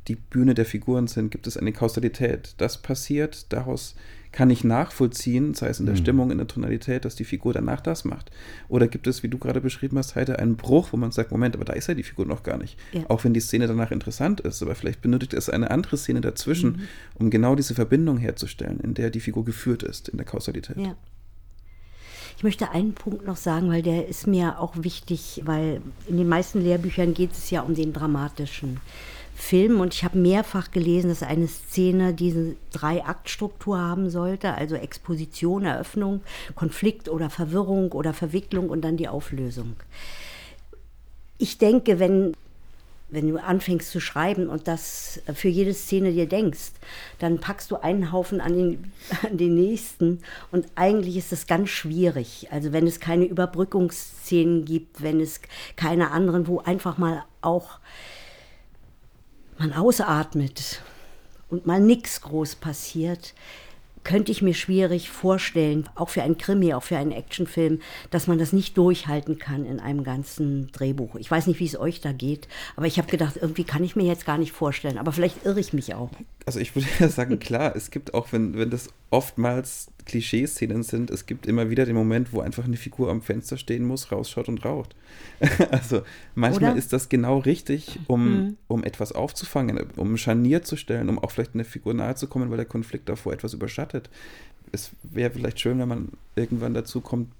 die 0.07 0.15
Bühne 0.15 0.55
der 0.55 0.65
Figuren 0.65 1.07
sind, 1.07 1.29
gibt 1.29 1.47
es 1.47 1.57
eine 1.57 1.71
Kausalität. 1.71 2.55
Das 2.57 2.81
passiert, 2.81 3.51
daraus 3.53 3.95
kann 4.39 4.49
ich 4.51 4.63
nachvollziehen, 4.63 5.53
sei 5.53 5.67
es 5.67 5.81
in 5.81 5.85
der 5.85 5.95
mhm. 5.95 5.99
Stimmung, 5.99 6.31
in 6.31 6.37
der 6.37 6.47
Tonalität, 6.47 7.03
dass 7.03 7.13
die 7.13 7.25
Figur 7.25 7.51
danach 7.51 7.81
das 7.81 8.05
macht. 8.05 8.31
Oder 8.69 8.87
gibt 8.87 9.05
es, 9.05 9.21
wie 9.21 9.27
du 9.27 9.37
gerade 9.37 9.59
beschrieben 9.59 9.97
hast, 9.97 10.15
heute 10.15 10.39
einen 10.39 10.55
Bruch, 10.55 10.93
wo 10.93 10.97
man 10.97 11.11
sagt, 11.11 11.31
Moment, 11.33 11.55
aber 11.55 11.65
da 11.65 11.73
ist 11.73 11.87
ja 11.87 11.93
die 11.93 12.03
Figur 12.03 12.25
noch 12.25 12.41
gar 12.41 12.57
nicht. 12.57 12.79
Ja. 12.93 13.01
Auch 13.09 13.25
wenn 13.25 13.33
die 13.33 13.41
Szene 13.41 13.67
danach 13.67 13.91
interessant 13.91 14.39
ist, 14.39 14.63
aber 14.63 14.75
vielleicht 14.75 15.01
benötigt 15.01 15.33
es 15.33 15.49
eine 15.49 15.71
andere 15.71 15.97
Szene 15.97 16.21
dazwischen, 16.21 16.69
mhm. 16.69 16.79
um 17.15 17.29
genau 17.31 17.55
diese 17.55 17.75
Verbindung 17.75 18.15
herzustellen, 18.15 18.79
in 18.79 18.93
der 18.93 19.09
die 19.09 19.19
Figur 19.19 19.43
geführt 19.43 19.83
ist, 19.83 20.07
in 20.07 20.15
der 20.15 20.25
Kausalität. 20.25 20.77
Ja. 20.77 20.95
Ich 22.37 22.43
möchte 22.43 22.71
einen 22.71 22.93
Punkt 22.93 23.27
noch 23.27 23.35
sagen, 23.35 23.69
weil 23.69 23.81
der 23.81 24.07
ist 24.07 24.25
mir 24.25 24.61
auch 24.61 24.71
wichtig, 24.77 25.41
weil 25.43 25.81
in 26.07 26.15
den 26.15 26.29
meisten 26.29 26.61
Lehrbüchern 26.61 27.13
geht 27.13 27.33
es 27.33 27.49
ja 27.49 27.59
um 27.59 27.75
den 27.75 27.91
dramatischen. 27.91 28.79
Film 29.39 29.79
und 29.79 29.93
ich 29.93 30.03
habe 30.03 30.17
mehrfach 30.17 30.69
gelesen, 30.69 31.09
dass 31.09 31.23
eine 31.23 31.47
Szene 31.47 32.13
diese 32.13 32.55
Drei-Akt-Struktur 32.73 33.79
haben 33.79 34.09
sollte, 34.09 34.53
also 34.53 34.75
Exposition, 34.75 35.63
Eröffnung, 35.63 36.21
Konflikt 36.55 37.07
oder 37.07 37.29
Verwirrung 37.29 37.93
oder 37.93 38.13
Verwicklung 38.13 38.69
und 38.69 38.81
dann 38.81 38.97
die 38.97 39.07
Auflösung. 39.07 39.75
Ich 41.37 41.57
denke, 41.57 41.99
wenn, 41.99 42.33
wenn 43.09 43.29
du 43.29 43.41
anfängst 43.41 43.89
zu 43.89 44.01
schreiben 44.01 44.49
und 44.49 44.67
das 44.67 45.21
für 45.33 45.47
jede 45.47 45.73
Szene 45.73 46.11
dir 46.11 46.27
denkst, 46.27 46.73
dann 47.19 47.39
packst 47.39 47.71
du 47.71 47.77
einen 47.77 48.11
Haufen 48.11 48.41
an 48.41 48.55
den, 48.55 48.91
an 49.23 49.37
den 49.37 49.55
nächsten 49.55 50.19
und 50.51 50.67
eigentlich 50.75 51.15
ist 51.15 51.31
das 51.31 51.47
ganz 51.47 51.69
schwierig. 51.69 52.49
Also 52.51 52.73
wenn 52.73 52.85
es 52.85 52.99
keine 52.99 53.23
Überbrückungsszenen 53.23 54.65
gibt, 54.65 55.01
wenn 55.01 55.21
es 55.21 55.39
keine 55.77 56.11
anderen, 56.11 56.45
wo 56.45 56.59
einfach 56.59 56.97
mal 56.97 57.23
auch 57.41 57.79
man 59.59 59.73
ausatmet 59.73 60.81
und 61.49 61.65
mal 61.65 61.79
nichts 61.79 62.21
groß 62.21 62.55
passiert, 62.55 63.33
könnte 64.03 64.31
ich 64.31 64.41
mir 64.41 64.53
schwierig 64.53 65.09
vorstellen, 65.09 65.89
auch 65.95 66.09
für 66.09 66.23
einen 66.23 66.37
Krimi, 66.37 66.73
auch 66.73 66.83
für 66.83 66.97
einen 66.97 67.11
Actionfilm, 67.11 67.81
dass 68.11 68.27
man 68.27 68.39
das 68.39 68.53
nicht 68.53 68.77
durchhalten 68.77 69.37
kann 69.37 69.65
in 69.65 69.79
einem 69.79 70.03
ganzen 70.03 70.71
Drehbuch. 70.71 71.15
Ich 71.15 71.29
weiß 71.29 71.47
nicht, 71.47 71.59
wie 71.59 71.65
es 71.65 71.77
euch 71.77 71.99
da 71.99 72.11
geht, 72.11 72.47
aber 72.75 72.87
ich 72.87 72.97
habe 72.97 73.09
gedacht, 73.09 73.37
irgendwie 73.39 73.65
kann 73.65 73.83
ich 73.83 73.95
mir 73.95 74.05
jetzt 74.05 74.25
gar 74.25 74.37
nicht 74.37 74.53
vorstellen. 74.53 74.97
Aber 74.97 75.11
vielleicht 75.11 75.45
irre 75.45 75.59
ich 75.59 75.73
mich 75.73 75.93
auch. 75.93 76.11
Also 76.45 76.59
ich 76.59 76.75
würde 76.75 76.87
ja 76.99 77.09
sagen, 77.09 77.39
klar, 77.39 77.75
es 77.75 77.91
gibt 77.91 78.13
auch, 78.13 78.31
wenn, 78.31 78.57
wenn 78.57 78.69
das 78.69 78.89
oftmals 79.09 79.91
Klischeeszenen 80.09 80.81
sind, 80.81 81.11
es 81.11 81.27
gibt 81.27 81.45
immer 81.45 81.69
wieder 81.69 81.85
den 81.85 81.95
Moment, 81.95 82.33
wo 82.33 82.41
einfach 82.41 82.65
eine 82.65 82.77
Figur 82.77 83.11
am 83.11 83.21
Fenster 83.21 83.57
stehen 83.57 83.85
muss, 83.85 84.11
rausschaut 84.11 84.49
und 84.49 84.65
raucht. 84.65 84.95
also 85.71 86.01
manchmal 86.33 86.71
Oder? 86.71 86.79
ist 86.79 86.91
das 86.91 87.09
genau 87.09 87.37
richtig, 87.37 87.99
um, 88.07 88.25
mhm. 88.25 88.57
um 88.67 88.83
etwas 88.83 89.11
aufzufangen, 89.11 89.79
um 89.95 90.17
Scharnier 90.17 90.63
zu 90.63 90.77
stellen, 90.77 91.09
um 91.09 91.19
auch 91.19 91.29
vielleicht 91.29 91.53
einer 91.53 91.63
Figur 91.63 91.93
nahe 91.93 92.15
zu 92.15 92.27
kommen, 92.27 92.49
weil 92.49 92.57
der 92.57 92.65
Konflikt 92.65 93.07
davor 93.07 93.33
etwas 93.33 93.53
überschattet. 93.53 94.09
es 94.71 94.91
wäre 95.03 95.29
vielleicht 95.29 95.59
schön, 95.59 95.77
wenn 95.77 95.87
man 95.87 96.09
irgendwann 96.35 96.73
dazu 96.73 97.01
kommt, 97.01 97.31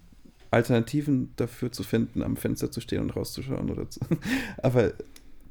Alternativen 0.52 1.32
dafür 1.36 1.72
zu 1.72 1.84
finden, 1.84 2.22
am 2.22 2.36
Fenster 2.36 2.72
zu 2.72 2.82
stehen 2.82 3.02
und 3.02 3.16
rauszuschauen 3.16 3.70
oder 3.72 3.90
zu. 3.90 4.00
Aber 4.62 4.94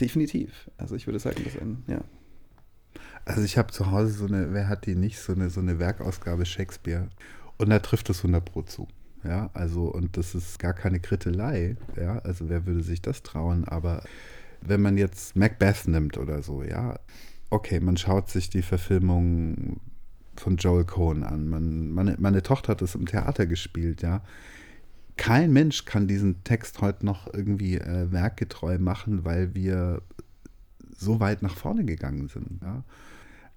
definitiv. 0.01 0.71
Also 0.77 0.95
ich 0.95 1.07
würde 1.07 1.19
sagen, 1.19 1.43
das 1.45 1.61
ein, 1.61 1.83
ja. 1.89 2.01
Also 3.29 3.43
ich 3.43 3.59
habe 3.59 3.71
zu 3.71 3.91
Hause 3.91 4.13
so 4.13 4.25
eine, 4.25 4.55
wer 4.55 4.69
hat 4.69 4.87
die 4.87 4.95
nicht, 4.95 5.21
so 5.21 5.35
eine, 5.35 5.51
so 5.51 5.61
eine 5.61 5.79
Werkausgabe 5.79 6.47
Shakespeare. 6.47 7.09
Und 7.59 7.69
da 7.69 7.79
trifft 7.79 8.09
es 8.09 8.21
100 8.21 8.43
Pro 8.43 8.63
zu. 8.63 8.89
Ja, 9.23 9.51
also, 9.53 9.83
und 9.83 10.17
das 10.17 10.35
ist 10.35 10.59
gar 10.59 10.73
keine 10.73 10.99
Krittelei. 10.99 11.77
Ja, 11.95 12.21
also 12.21 12.49
wer 12.49 12.65
würde 12.65 12.83
sich 12.83 13.03
das 13.03 13.23
trauen? 13.23 13.67
Aber 13.67 14.03
wenn 14.63 14.81
man 14.81 14.97
jetzt 14.97 15.37
Macbeth 15.37 15.87
nimmt 15.89 16.17
oder 16.17 16.43
so, 16.43 16.63
ja, 16.63 16.99
okay, 17.51 17.81
man 17.81 17.99
schaut 17.99 18.31
sich 18.31 18.49
die 18.49 18.63
Verfilmung 18.63 19.79
von 20.37 20.57
Joel 20.57 20.87
Cohen 20.87 21.23
an. 21.23 21.49
Man, 21.49 21.91
meine, 21.91 22.17
meine 22.19 22.43
Tochter 22.43 22.73
hat 22.73 22.81
es 22.83 22.95
im 22.95 23.05
Theater 23.05 23.45
gespielt, 23.45 24.01
ja. 24.01 24.23
Kein 25.19 25.53
Mensch 25.53 25.85
kann 25.85 26.09
diesen 26.09 26.45
Text 26.45 26.81
heute 26.81 27.05
noch 27.05 27.27
irgendwie 27.35 27.77
äh, 27.77 28.11
werkgetreu 28.11 28.79
machen, 28.79 29.27
weil 29.27 29.55
wir 29.55 30.01
so 30.97 31.21
weit 31.21 31.43
nach 31.43 31.57
vorne 31.57 31.85
gegangen 31.85 32.29
sind. 32.29 32.63
Ja. 32.63 32.85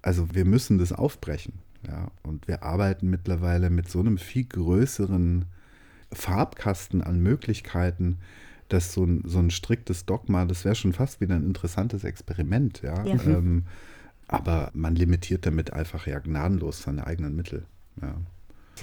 Also 0.02 0.34
wir 0.34 0.44
müssen 0.44 0.78
das 0.78 0.92
aufbrechen. 0.92 1.54
Ja. 1.86 2.08
Und 2.22 2.48
wir 2.48 2.62
arbeiten 2.62 3.08
mittlerweile 3.08 3.70
mit 3.70 3.88
so 3.88 4.00
einem 4.00 4.18
viel 4.18 4.44
größeren 4.44 5.46
Farbkasten 6.12 7.02
an 7.02 7.20
Möglichkeiten, 7.20 8.18
dass 8.68 8.92
so 8.92 9.04
ein, 9.04 9.22
so 9.26 9.38
ein 9.38 9.50
striktes 9.50 10.06
Dogma, 10.06 10.44
das 10.44 10.64
wäre 10.64 10.74
schon 10.74 10.92
fast 10.92 11.20
wieder 11.20 11.34
ein 11.34 11.44
interessantes 11.44 12.04
Experiment, 12.04 12.82
ja. 12.82 13.04
ja. 13.04 13.14
Ähm, 13.24 13.64
aber 14.28 14.70
man 14.72 14.94
limitiert 14.94 15.44
damit 15.44 15.72
einfach 15.72 16.06
ja 16.06 16.18
gnadenlos 16.18 16.82
seine 16.82 17.06
eigenen 17.06 17.36
Mittel. 17.36 17.64
Ja. 18.00 18.14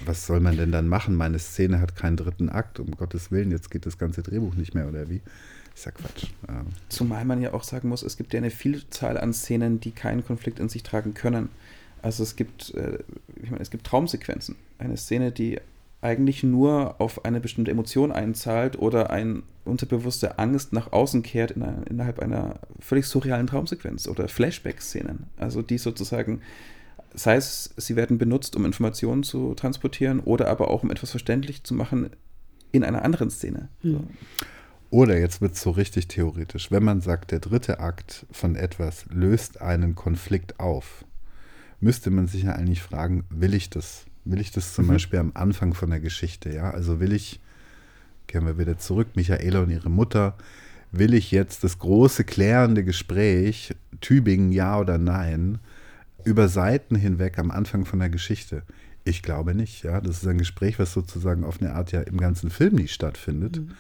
Was 0.06 0.28
soll 0.28 0.40
man 0.40 0.56
denn 0.58 0.72
dann 0.72 0.88
machen? 0.88 1.16
Meine 1.16 1.40
Szene 1.40 1.82
hat 1.82 1.96
keinen 1.96 2.18
dritten 2.18 2.50
Akt, 2.50 2.80
um 2.80 2.92
Gottes 2.92 3.32
Willen, 3.32 3.52
jetzt 3.52 3.72
geht 3.72 3.86
das 3.86 3.98
ganze 3.98 4.22
Drehbuch 4.22 4.56
nicht 4.56 4.76
mehr, 4.76 4.88
oder 4.88 5.10
wie? 5.10 5.22
Ist 5.80 5.86
ja 5.86 5.92
Quatsch. 5.94 6.26
Ja. 6.46 6.66
Zumal 6.90 7.24
man 7.24 7.42
ja 7.42 7.54
auch 7.54 7.64
sagen 7.64 7.88
muss, 7.88 8.04
es 8.04 8.18
gibt 8.18 8.34
ja 8.34 8.40
eine 8.40 8.50
Vielzahl 8.50 9.18
an 9.18 9.32
Szenen, 9.32 9.80
die 9.80 9.92
keinen 9.92 10.26
Konflikt 10.26 10.60
in 10.60 10.68
sich 10.68 10.84
tragen 10.84 11.14
können. 11.14 11.48
Also 12.02 12.22
es 12.22 12.36
gibt, 12.36 12.74
äh, 12.76 13.00
ich 13.42 13.50
meine, 13.50 13.62
es 13.62 13.72
gibt 13.72 13.88
Traumsequenzen. 13.88 14.58
Eine 14.78 14.98
Szene, 14.98 15.32
die 15.32 15.58
eigentlich 16.02 16.44
nur 16.44 17.00
auf 17.00 17.24
eine 17.24 17.40
bestimmte 17.40 17.72
Emotion 17.72 18.12
einzahlt 18.12 18.78
oder 18.78 19.10
eine 19.10 19.44
unterbewusste 19.64 20.38
Angst 20.38 20.74
nach 20.74 20.92
außen 20.92 21.24
kehrt 21.24 21.52
in 21.52 21.64
einer, 21.64 21.88
innerhalb 21.90 22.20
einer 22.20 22.60
völlig 22.82 23.06
surrealen 23.06 23.48
Traumsequenz 23.48 24.10
oder 24.10 24.28
Flashback-Szenen. 24.28 25.28
Also 25.38 25.62
die 25.62 25.78
sozusagen, 25.78 26.42
sei 27.14 27.38
es, 27.38 27.74
sie 27.78 27.96
werden 27.96 28.18
benutzt, 28.18 28.58
um 28.58 28.66
Informationen 28.66 29.24
zu 29.24 29.54
transportieren 29.54 30.20
oder 30.20 30.50
aber 30.50 30.72
auch 30.72 30.84
um 30.84 30.92
etwas 30.92 31.12
verständlich 31.12 31.64
zu 31.64 31.74
machen 31.74 32.10
in 32.74 32.84
einer 32.84 33.06
anderen 33.06 33.30
Szene. 33.30 33.70
Hm. 33.80 34.10
Oder 34.90 35.20
jetzt 35.20 35.42
wird 35.42 35.54
es 35.54 35.62
so 35.62 35.72
richtig 35.72 36.08
theoretisch. 36.08 36.72
Wenn 36.72 36.84
man 36.84 37.02
sagt, 37.02 37.32
der 37.32 37.40
dritte 37.40 37.80
Akt 37.80 38.26
von 38.32 38.56
etwas 38.56 39.06
löst 39.12 39.62
einen 39.62 39.94
Konflikt 39.96 40.60
auf, 40.60 41.06
müsste 41.80 42.10
man 42.10 42.28
sich 42.28 42.44
ja 42.44 42.54
eigentlich 42.54 42.82
fragen, 42.82 43.24
will 43.30 43.54
ich 43.54 43.70
das? 43.70 44.06
Will 44.26 44.42
ich 44.42 44.52
das 44.52 44.74
zum 44.74 44.86
mhm. 44.86 44.90
Beispiel 44.90 45.20
am 45.20 45.32
Anfang 45.36 45.74
von 45.74 45.90
der 45.90 46.00
Geschichte, 46.00 46.54
ja? 46.54 46.72
Also 46.72 47.00
will 47.00 47.14
ich, 47.14 47.40
kehren 48.28 48.46
wir 48.46 48.58
wieder 48.58 48.78
zurück, 48.78 49.10
Michaela 49.16 49.62
und 49.62 49.70
ihre 49.70 49.90
Mutter, 49.90 50.36
will 50.92 51.14
ich 51.14 51.32
jetzt 51.32 51.64
das 51.64 51.80
große 51.80 52.24
klärende 52.24 52.84
Gespräch, 52.84 53.76
Tübingen 54.02 54.52
ja 54.52 54.80
oder 54.80 54.98
nein, 54.98 55.60
über 56.26 56.48
Seiten 56.48 56.96
hinweg 56.96 57.38
am 57.38 57.52
Anfang 57.52 57.86
von 57.86 58.00
der 58.00 58.10
Geschichte? 58.10 58.64
Ich 59.04 59.22
glaube 59.22 59.56
nicht, 59.56 59.84
ja. 59.84 60.02
Das 60.02 60.22
ist 60.22 60.28
ein 60.28 60.38
Gespräch, 60.38 60.80
was 60.80 60.94
sozusagen 60.94 61.44
auf 61.44 61.62
eine 61.62 61.74
Art 61.74 61.92
ja 61.92 62.02
im 62.02 62.18
ganzen 62.18 62.50
Film 62.50 62.76
nicht 62.76 62.94
stattfindet. 62.94 63.58
Mhm. 63.58 63.72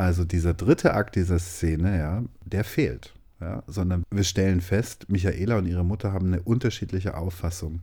Also 0.00 0.24
dieser 0.24 0.54
dritte 0.54 0.94
Akt 0.94 1.16
dieser 1.16 1.38
Szene, 1.38 1.98
ja, 1.98 2.24
der 2.44 2.64
fehlt. 2.64 3.14
Ja, 3.40 3.62
sondern 3.66 4.04
wir 4.10 4.24
stellen 4.24 4.60
fest, 4.60 5.06
Michaela 5.08 5.58
und 5.58 5.66
ihre 5.66 5.84
Mutter 5.84 6.12
haben 6.12 6.26
eine 6.26 6.42
unterschiedliche 6.42 7.16
Auffassung 7.16 7.80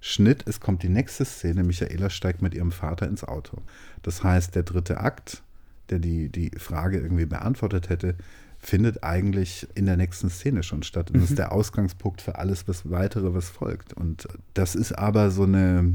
Schnitt, 0.00 0.44
es 0.46 0.60
kommt 0.60 0.82
die 0.82 0.88
nächste 0.88 1.24
Szene, 1.26 1.62
Michaela 1.62 2.08
steigt 2.08 2.40
mit 2.40 2.54
ihrem 2.54 2.72
Vater 2.72 3.06
ins 3.06 3.22
Auto. 3.22 3.58
Das 4.02 4.24
heißt, 4.24 4.54
der 4.54 4.62
dritte 4.62 4.98
Akt, 4.98 5.42
der 5.90 5.98
die, 5.98 6.30
die 6.30 6.50
Frage 6.56 6.98
irgendwie 6.98 7.26
beantwortet 7.26 7.90
hätte, 7.90 8.14
findet 8.58 9.04
eigentlich 9.04 9.68
in 9.74 9.86
der 9.86 9.98
nächsten 9.98 10.30
Szene 10.30 10.62
schon 10.62 10.82
statt. 10.82 11.10
Und 11.10 11.16
das 11.16 11.24
ist 11.24 11.30
mhm. 11.32 11.36
der 11.36 11.52
Ausgangspunkt 11.52 12.22
für 12.22 12.36
alles, 12.36 12.66
was 12.66 12.90
weitere, 12.90 13.34
was 13.34 13.50
folgt. 13.50 13.92
Und 13.92 14.26
das 14.54 14.74
ist 14.74 14.92
aber 14.92 15.30
so 15.30 15.42
eine, 15.42 15.94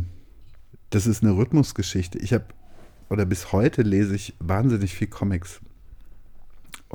das 0.92 1.08
ist 1.08 1.24
eine 1.24 1.36
Rhythmusgeschichte. 1.36 2.20
Ich 2.20 2.34
habe, 2.34 2.46
oder 3.10 3.26
bis 3.26 3.52
heute 3.52 3.82
lese 3.82 4.16
ich 4.16 4.36
wahnsinnig 4.40 4.94
viel 4.94 5.08
Comics. 5.08 5.62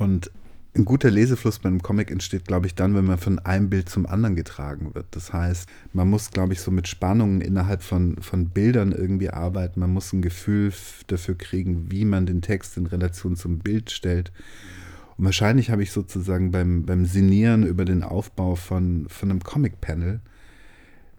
Und 0.00 0.30
ein 0.74 0.86
guter 0.86 1.10
Lesefluss 1.10 1.58
bei 1.58 1.68
einem 1.68 1.82
Comic 1.82 2.10
entsteht, 2.10 2.46
glaube 2.46 2.66
ich, 2.66 2.74
dann, 2.74 2.94
wenn 2.94 3.04
man 3.04 3.18
von 3.18 3.38
einem 3.40 3.68
Bild 3.68 3.90
zum 3.90 4.06
anderen 4.06 4.34
getragen 4.34 4.94
wird. 4.94 5.06
Das 5.10 5.30
heißt, 5.30 5.68
man 5.92 6.08
muss, 6.08 6.30
glaube 6.30 6.54
ich, 6.54 6.60
so 6.60 6.70
mit 6.70 6.88
Spannungen 6.88 7.42
innerhalb 7.42 7.82
von, 7.82 8.16
von 8.22 8.48
Bildern 8.48 8.92
irgendwie 8.92 9.28
arbeiten. 9.28 9.80
Man 9.80 9.92
muss 9.92 10.12
ein 10.14 10.22
Gefühl 10.22 10.72
dafür 11.08 11.36
kriegen, 11.36 11.90
wie 11.90 12.06
man 12.06 12.24
den 12.24 12.40
Text 12.40 12.78
in 12.78 12.86
Relation 12.86 13.36
zum 13.36 13.58
Bild 13.58 13.90
stellt. 13.90 14.32
Und 15.18 15.26
wahrscheinlich 15.26 15.70
habe 15.70 15.82
ich 15.82 15.92
sozusagen 15.92 16.50
beim, 16.50 16.86
beim 16.86 17.04
Sinieren 17.04 17.66
über 17.66 17.84
den 17.84 18.02
Aufbau 18.02 18.54
von, 18.54 19.06
von 19.10 19.30
einem 19.30 19.42
Comic-Panel 19.42 20.20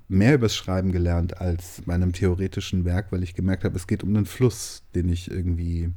mehr 0.07 0.35
übers 0.35 0.55
Schreiben 0.55 0.91
gelernt 0.91 1.39
als 1.39 1.83
bei 1.85 1.93
einem 1.93 2.13
theoretischen 2.13 2.83
Werk, 2.83 3.11
weil 3.11 3.21
ich 3.21 3.35
gemerkt 3.35 3.63
habe, 3.63 3.75
es 3.75 3.85
geht 3.85 4.01
um 4.01 4.09
einen 4.09 4.25
Fluss, 4.25 4.81
den 4.95 5.07
ich 5.07 5.29
irgendwie 5.29 5.91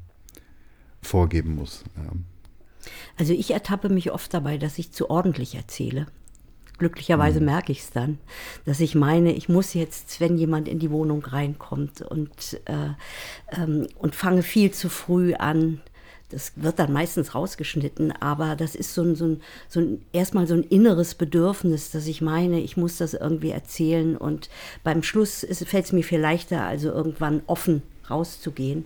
vorgeben 1.00 1.54
muss. 1.54 1.82
Ja. 1.96 2.12
Also 3.18 3.32
ich 3.32 3.50
ertappe 3.52 3.88
mich 3.88 4.12
oft 4.12 4.32
dabei, 4.32 4.58
dass 4.58 4.78
ich 4.78 4.92
zu 4.92 5.10
ordentlich 5.10 5.54
erzähle. 5.54 6.06
Glücklicherweise 6.78 7.38
mhm. 7.40 7.46
merke 7.46 7.72
ich 7.72 7.80
es 7.80 7.90
dann, 7.90 8.18
dass 8.64 8.80
ich 8.80 8.94
meine, 8.94 9.32
ich 9.32 9.48
muss 9.48 9.74
jetzt, 9.74 10.20
wenn 10.20 10.36
jemand 10.36 10.68
in 10.68 10.80
die 10.80 10.90
Wohnung 10.90 11.24
reinkommt 11.24 12.02
und, 12.02 12.60
äh, 12.64 12.90
ähm, 13.56 13.86
und 13.96 14.14
fange 14.14 14.42
viel 14.42 14.72
zu 14.72 14.88
früh 14.88 15.34
an, 15.34 15.80
das 16.30 16.52
wird 16.56 16.80
dann 16.80 16.92
meistens 16.92 17.34
rausgeschnitten, 17.34 18.10
aber 18.10 18.56
das 18.56 18.74
ist 18.74 18.92
so 18.92 19.02
ein, 19.02 19.14
so 19.14 19.26
ein, 19.26 19.40
so 19.68 19.78
ein 19.78 20.02
erstmal 20.12 20.48
so 20.48 20.54
ein 20.54 20.64
inneres 20.64 21.14
Bedürfnis, 21.14 21.92
dass 21.92 22.08
ich 22.08 22.20
meine, 22.20 22.60
ich 22.60 22.76
muss 22.76 22.96
das 22.96 23.14
irgendwie 23.14 23.50
erzählen 23.50 24.16
und 24.16 24.48
beim 24.82 25.04
Schluss 25.04 25.46
fällt 25.48 25.84
es 25.84 25.92
mir 25.92 26.02
viel 26.02 26.18
leichter, 26.18 26.64
also 26.64 26.88
irgendwann 26.88 27.42
offen 27.46 27.82
rauszugehen. 28.10 28.84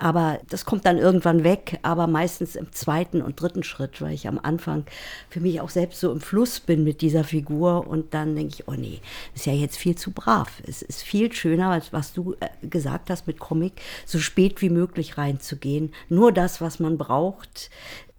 Aber 0.00 0.40
das 0.48 0.64
kommt 0.64 0.86
dann 0.86 0.96
irgendwann 0.96 1.44
weg, 1.44 1.78
aber 1.82 2.06
meistens 2.06 2.56
im 2.56 2.72
zweiten 2.72 3.20
und 3.20 3.40
dritten 3.40 3.62
Schritt, 3.62 4.00
weil 4.00 4.14
ich 4.14 4.26
am 4.26 4.38
Anfang 4.42 4.84
für 5.28 5.40
mich 5.40 5.60
auch 5.60 5.68
selbst 5.68 6.00
so 6.00 6.10
im 6.10 6.20
Fluss 6.20 6.58
bin 6.58 6.84
mit 6.84 7.02
dieser 7.02 7.22
Figur 7.22 7.86
und 7.86 8.14
dann 8.14 8.34
denke 8.34 8.54
ich, 8.54 8.68
oh 8.68 8.72
nee, 8.72 9.00
ist 9.34 9.44
ja 9.44 9.52
jetzt 9.52 9.76
viel 9.76 9.96
zu 9.96 10.12
brav. 10.12 10.62
Es 10.66 10.80
ist 10.80 11.02
viel 11.02 11.30
schöner, 11.32 11.68
als 11.68 11.92
was 11.92 12.14
du 12.14 12.34
äh, 12.40 12.66
gesagt 12.66 13.10
hast 13.10 13.26
mit 13.26 13.38
Comic, 13.38 13.74
so 14.06 14.18
spät 14.18 14.62
wie 14.62 14.70
möglich 14.70 15.18
reinzugehen. 15.18 15.92
Nur 16.08 16.32
das, 16.32 16.62
was 16.62 16.80
man 16.80 16.96
braucht, 16.96 17.70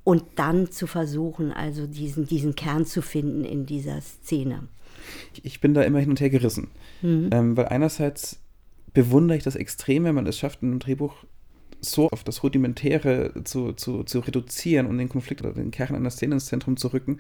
und 0.04 0.24
dann 0.36 0.72
zu 0.72 0.88
versuchen, 0.88 1.52
also 1.52 1.86
diesen, 1.88 2.26
diesen 2.26 2.56
Kern 2.56 2.86
zu 2.86 3.02
finden 3.02 3.44
in 3.44 3.66
dieser 3.66 4.02
Szene. 4.02 4.68
Ich 5.44 5.62
bin 5.62 5.74
da 5.74 5.82
immer 5.84 6.00
hin 6.00 6.10
und 6.10 6.20
her 6.20 6.30
gerissen, 6.30 6.70
mhm. 7.02 7.30
ähm, 7.32 7.58
weil 7.58 7.68
einerseits 7.68 8.40
bewundere 8.94 9.38
ich 9.38 9.44
das 9.44 9.56
extrem, 9.56 10.04
wenn 10.04 10.16
man 10.16 10.28
es 10.28 10.38
schafft, 10.38 10.62
in 10.62 10.70
einem 10.70 10.80
Drehbuch 10.80 11.14
so 11.82 12.10
auf 12.10 12.24
das 12.24 12.44
Rudimentäre 12.44 13.32
zu, 13.44 13.74
zu, 13.74 14.04
zu 14.04 14.20
reduzieren 14.20 14.88
und 14.88 14.98
den 14.98 15.10
Konflikt 15.10 15.42
oder 15.42 15.54
den 15.54 15.72
Kern 15.72 15.96
einer 15.96 16.12
Szene 16.12 16.36
ins 16.36 16.46
Zentrum 16.46 16.78
zu 16.78 16.90
rücken. 16.90 17.20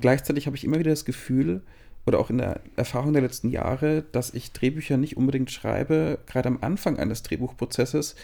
Gleichzeitig 0.00 0.46
habe 0.46 0.56
ich 0.56 0.64
immer 0.64 0.78
wieder 0.78 0.90
das 0.90 1.04
Gefühl, 1.04 1.62
oder 2.06 2.18
auch 2.18 2.30
in 2.30 2.38
der 2.38 2.60
Erfahrung 2.76 3.12
der 3.12 3.22
letzten 3.22 3.50
Jahre, 3.50 4.02
dass 4.12 4.32
ich 4.34 4.52
Drehbücher 4.52 4.96
nicht 4.96 5.16
unbedingt 5.16 5.50
schreibe, 5.50 6.18
gerade 6.26 6.48
am 6.48 6.58
Anfang 6.62 6.98
eines 6.98 7.22
Drehbuchprozesses, 7.22 8.16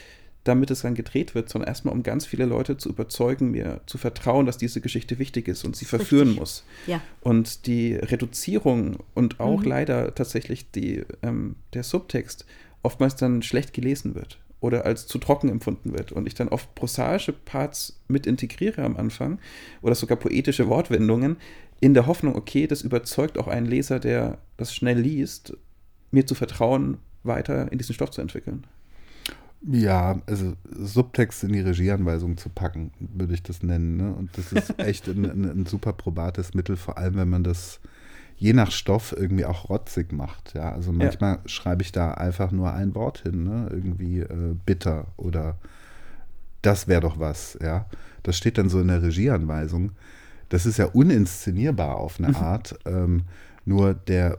damit 0.42 0.70
es 0.70 0.82
dann 0.82 0.94
gedreht 0.94 1.34
wird, 1.34 1.48
sondern 1.48 1.68
erstmal, 1.68 1.94
um 1.94 2.02
ganz 2.02 2.26
viele 2.26 2.44
Leute 2.44 2.76
zu 2.76 2.88
überzeugen, 2.88 3.50
mir 3.50 3.80
zu 3.86 3.96
vertrauen, 3.96 4.46
dass 4.46 4.58
diese 4.58 4.80
Geschichte 4.80 5.18
wichtig 5.18 5.48
ist 5.48 5.64
und 5.64 5.76
sie 5.76 5.84
verführen 5.84 6.28
Richtig. 6.28 6.40
muss. 6.40 6.64
Ja. 6.86 7.00
Und 7.20 7.66
die 7.66 7.94
Reduzierung 7.94 8.98
und 9.14 9.40
auch 9.40 9.60
mhm. 9.60 9.68
leider 9.68 10.14
tatsächlich 10.14 10.70
die, 10.70 11.04
ähm, 11.22 11.56
der 11.72 11.82
Subtext 11.82 12.44
oftmals 12.82 13.16
dann 13.16 13.42
schlecht 13.42 13.72
gelesen 13.72 14.14
wird 14.14 14.38
oder 14.64 14.86
als 14.86 15.06
zu 15.06 15.18
trocken 15.18 15.50
empfunden 15.50 15.92
wird 15.92 16.10
und 16.10 16.26
ich 16.26 16.32
dann 16.32 16.48
oft 16.48 16.74
prosaische 16.74 17.34
Parts 17.34 18.00
mit 18.08 18.26
integriere 18.26 18.82
am 18.82 18.96
Anfang 18.96 19.38
oder 19.82 19.94
sogar 19.94 20.16
poetische 20.16 20.68
Wortwendungen 20.70 21.36
in 21.80 21.92
der 21.92 22.06
Hoffnung, 22.06 22.34
okay, 22.34 22.66
das 22.66 22.80
überzeugt 22.80 23.36
auch 23.36 23.46
einen 23.46 23.66
Leser, 23.66 24.00
der 24.00 24.38
das 24.56 24.74
schnell 24.74 24.98
liest, 24.98 25.54
mir 26.12 26.24
zu 26.24 26.34
vertrauen, 26.34 26.96
weiter 27.24 27.70
in 27.70 27.76
diesen 27.76 27.94
Stoff 27.94 28.10
zu 28.10 28.22
entwickeln. 28.22 28.66
Ja, 29.66 30.22
also 30.24 30.54
Subtext 30.70 31.44
in 31.44 31.52
die 31.52 31.60
Regieanweisung 31.60 32.38
zu 32.38 32.48
packen, 32.48 32.90
würde 32.98 33.34
ich 33.34 33.42
das 33.42 33.62
nennen. 33.62 33.98
Ne? 33.98 34.14
Und 34.14 34.30
das 34.38 34.52
ist 34.52 34.78
echt 34.78 35.08
ein, 35.08 35.26
ein, 35.26 35.44
ein, 35.44 35.66
super 35.66 35.92
probates 35.92 36.54
Mittel, 36.54 36.76
vor 36.76 36.96
allem 36.96 37.16
wenn 37.16 37.28
man 37.28 37.44
das 37.44 37.80
je 38.36 38.52
nach 38.52 38.70
Stoff 38.70 39.14
irgendwie 39.16 39.44
auch 39.44 39.68
rotzig 39.68 40.12
macht. 40.12 40.54
Ja, 40.54 40.72
also 40.72 40.92
manchmal 40.92 41.36
ja. 41.36 41.40
schreibe 41.46 41.82
ich 41.82 41.92
da 41.92 42.12
einfach 42.12 42.50
nur 42.50 42.72
ein 42.72 42.94
Wort 42.94 43.22
hin, 43.22 43.44
ne? 43.44 43.68
irgendwie 43.70 44.20
äh, 44.20 44.54
bitter 44.66 45.06
oder 45.16 45.56
das 46.62 46.88
wäre 46.88 47.02
doch 47.02 47.18
was. 47.18 47.58
Ja, 47.62 47.86
das 48.22 48.36
steht 48.36 48.58
dann 48.58 48.68
so 48.68 48.80
in 48.80 48.88
der 48.88 49.02
Regieanweisung. 49.02 49.92
Das 50.48 50.66
ist 50.66 50.78
ja 50.78 50.86
uninszenierbar 50.86 51.96
auf 51.96 52.18
eine 52.18 52.28
mhm. 52.28 52.36
Art. 52.36 52.78
Ähm, 52.86 53.22
nur 53.64 53.94
der 53.94 54.38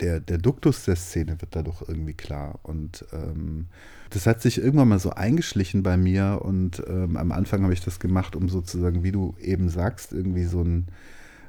der, 0.00 0.20
der 0.20 0.38
Duktus 0.38 0.84
der 0.84 0.96
Szene 0.96 1.40
wird 1.40 1.56
dadurch 1.56 1.82
irgendwie 1.86 2.14
klar. 2.14 2.58
Und 2.62 3.04
ähm, 3.12 3.66
das 4.10 4.26
hat 4.26 4.42
sich 4.42 4.58
irgendwann 4.58 4.88
mal 4.88 4.98
so 4.98 5.10
eingeschlichen 5.10 5.82
bei 5.82 5.96
mir. 5.96 6.40
Und 6.42 6.82
ähm, 6.86 7.16
am 7.16 7.32
Anfang 7.32 7.62
habe 7.62 7.72
ich 7.72 7.82
das 7.82 7.98
gemacht, 7.98 8.36
um 8.36 8.48
sozusagen, 8.48 9.02
wie 9.02 9.12
du 9.12 9.34
eben 9.40 9.68
sagst, 9.68 10.12
irgendwie 10.12 10.44
so 10.44 10.62
ein, 10.62 10.88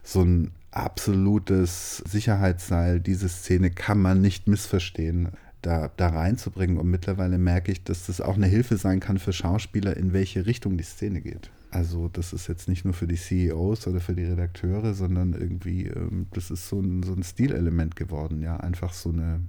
so 0.03 0.21
ein 0.21 0.51
absolutes 0.77 1.97
Sicherheitsseil, 2.07 2.99
diese 2.99 3.29
Szene 3.29 3.71
kann 3.71 3.99
man 3.99 4.21
nicht 4.21 4.47
missverstehen, 4.47 5.29
da, 5.61 5.89
da 5.97 6.09
reinzubringen. 6.09 6.77
Und 6.77 6.89
mittlerweile 6.89 7.37
merke 7.37 7.71
ich, 7.71 7.83
dass 7.83 8.05
das 8.05 8.21
auch 8.21 8.35
eine 8.35 8.47
Hilfe 8.47 8.77
sein 8.77 8.99
kann 8.99 9.17
für 9.17 9.33
Schauspieler, 9.33 9.97
in 9.97 10.13
welche 10.13 10.45
Richtung 10.45 10.77
die 10.77 10.83
Szene 10.83 11.21
geht. 11.21 11.49
Also 11.71 12.07
das 12.07 12.31
ist 12.31 12.47
jetzt 12.47 12.69
nicht 12.69 12.85
nur 12.85 12.93
für 12.93 13.07
die 13.07 13.17
CEOs 13.17 13.87
oder 13.87 13.99
für 13.99 14.15
die 14.15 14.23
Redakteure, 14.23 14.93
sondern 14.93 15.33
irgendwie, 15.33 15.87
ähm, 15.87 16.27
das 16.31 16.49
ist 16.49 16.69
so 16.69 16.79
ein, 16.79 17.03
so 17.03 17.13
ein 17.13 17.23
Stilelement 17.23 17.95
geworden, 17.95 18.41
ja, 18.41 18.57
einfach 18.57 18.93
so 18.93 19.09
eine 19.09 19.41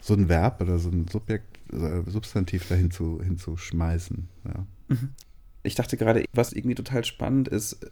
so 0.00 0.14
ein 0.14 0.28
Verb 0.28 0.60
oder 0.60 0.78
so 0.78 0.88
ein 0.88 1.08
Subjekt, 1.08 1.58
äh, 1.72 2.02
Substantiv 2.06 2.68
dahin 2.68 2.90
zu, 2.90 3.20
hinzuschmeißen. 3.22 4.28
Ja. 4.46 4.66
Mhm. 4.88 5.10
Ich 5.62 5.74
dachte 5.74 5.96
gerade, 5.96 6.24
was 6.32 6.52
irgendwie 6.52 6.74
total 6.74 7.04
spannend 7.04 7.48
ist, 7.48 7.90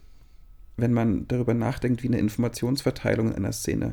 wenn 0.81 0.93
man 0.93 1.27
darüber 1.27 1.53
nachdenkt, 1.53 2.03
wie 2.03 2.07
eine 2.07 2.19
Informationsverteilung 2.19 3.29
in 3.29 3.35
einer 3.35 3.51
Szene 3.51 3.91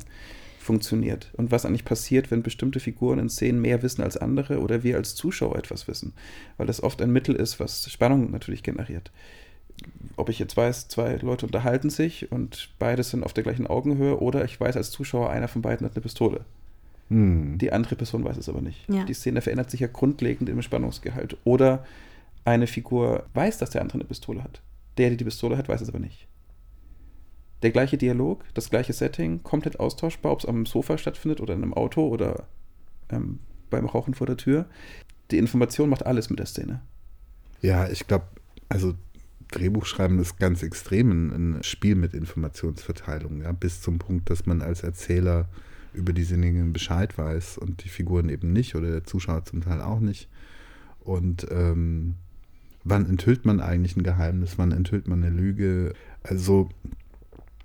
funktioniert 0.66 1.30
und 1.36 1.52
was 1.52 1.64
eigentlich 1.64 1.84
passiert, 1.84 2.30
wenn 2.30 2.42
bestimmte 2.42 2.80
Figuren 2.80 3.20
in 3.20 3.30
Szenen 3.30 3.62
mehr 3.62 3.82
wissen 3.82 4.02
als 4.02 4.16
andere 4.16 4.60
oder 4.60 4.82
wir 4.82 4.96
als 4.96 5.14
Zuschauer 5.14 5.56
etwas 5.56 5.88
wissen, 5.88 6.12
weil 6.56 6.66
das 6.66 6.82
oft 6.82 7.00
ein 7.00 7.12
Mittel 7.12 7.36
ist, 7.36 7.60
was 7.60 7.90
Spannung 7.90 8.32
natürlich 8.32 8.64
generiert. 8.64 9.12
Ob 10.16 10.28
ich 10.28 10.38
jetzt 10.38 10.56
weiß, 10.56 10.88
zwei 10.88 11.16
Leute 11.16 11.46
unterhalten 11.46 11.88
sich 11.88 12.32
und 12.32 12.70
beide 12.78 13.02
sind 13.02 13.22
auf 13.22 13.32
der 13.32 13.44
gleichen 13.44 13.66
Augenhöhe 13.66 14.18
oder 14.20 14.44
ich 14.44 14.58
weiß 14.58 14.76
als 14.76 14.90
Zuschauer, 14.90 15.30
einer 15.30 15.48
von 15.48 15.62
beiden 15.62 15.86
hat 15.86 15.94
eine 15.94 16.02
Pistole. 16.02 16.44
Hm. 17.08 17.58
Die 17.58 17.72
andere 17.72 17.94
Person 17.94 18.24
weiß 18.24 18.36
es 18.36 18.48
aber 18.48 18.60
nicht. 18.60 18.88
Ja. 18.88 19.04
Die 19.04 19.14
Szene 19.14 19.42
verändert 19.42 19.70
sich 19.70 19.80
ja 19.80 19.86
grundlegend 19.86 20.48
im 20.48 20.60
Spannungsgehalt. 20.62 21.36
Oder 21.44 21.84
eine 22.44 22.66
Figur 22.66 23.26
weiß, 23.34 23.58
dass 23.58 23.70
der 23.70 23.82
andere 23.82 23.98
eine 23.98 24.04
Pistole 24.04 24.42
hat. 24.42 24.60
Der, 24.98 25.10
der 25.10 25.18
die 25.18 25.24
Pistole 25.24 25.56
hat, 25.56 25.68
weiß 25.68 25.82
es 25.82 25.88
aber 25.88 26.00
nicht 26.00 26.26
der 27.62 27.70
gleiche 27.70 27.96
Dialog, 27.96 28.44
das 28.54 28.70
gleiche 28.70 28.92
Setting, 28.92 29.42
komplett 29.42 29.80
austauschbar, 29.80 30.32
ob 30.32 30.40
es 30.40 30.46
am 30.46 30.66
Sofa 30.66 30.98
stattfindet 30.98 31.40
oder 31.40 31.54
in 31.54 31.62
einem 31.62 31.74
Auto 31.74 32.06
oder 32.06 32.46
ähm, 33.10 33.38
beim 33.70 33.86
Rauchen 33.86 34.14
vor 34.14 34.26
der 34.26 34.36
Tür. 34.36 34.66
Die 35.30 35.38
Information 35.38 35.88
macht 35.88 36.06
alles 36.06 36.30
mit 36.30 36.38
der 36.38 36.46
Szene. 36.46 36.80
Ja, 37.62 37.88
ich 37.88 38.06
glaube, 38.06 38.26
also 38.68 38.94
Drehbuchschreiben 39.50 40.18
ist 40.18 40.38
ganz 40.38 40.62
extrem 40.62 41.56
ein, 41.56 41.62
Spiel 41.62 41.94
mit 41.94 42.14
Informationsverteilung, 42.14 43.42
ja, 43.42 43.52
bis 43.52 43.80
zum 43.80 43.98
Punkt, 43.98 44.28
dass 44.30 44.46
man 44.46 44.60
als 44.60 44.82
Erzähler 44.82 45.48
über 45.92 46.12
diese 46.12 46.36
Dinge 46.36 46.64
Bescheid 46.66 47.16
weiß 47.16 47.58
und 47.58 47.84
die 47.84 47.88
Figuren 47.88 48.28
eben 48.28 48.52
nicht 48.52 48.74
oder 48.74 48.90
der 48.90 49.04
Zuschauer 49.04 49.44
zum 49.44 49.62
Teil 49.62 49.80
auch 49.80 50.00
nicht. 50.00 50.28
Und 51.00 51.46
ähm, 51.50 52.16
wann 52.84 53.08
enthüllt 53.08 53.46
man 53.46 53.60
eigentlich 53.60 53.96
ein 53.96 54.02
Geheimnis, 54.02 54.58
wann 54.58 54.72
enthüllt 54.72 55.08
man 55.08 55.22
eine 55.22 55.34
Lüge? 55.34 55.94
Also 56.22 56.68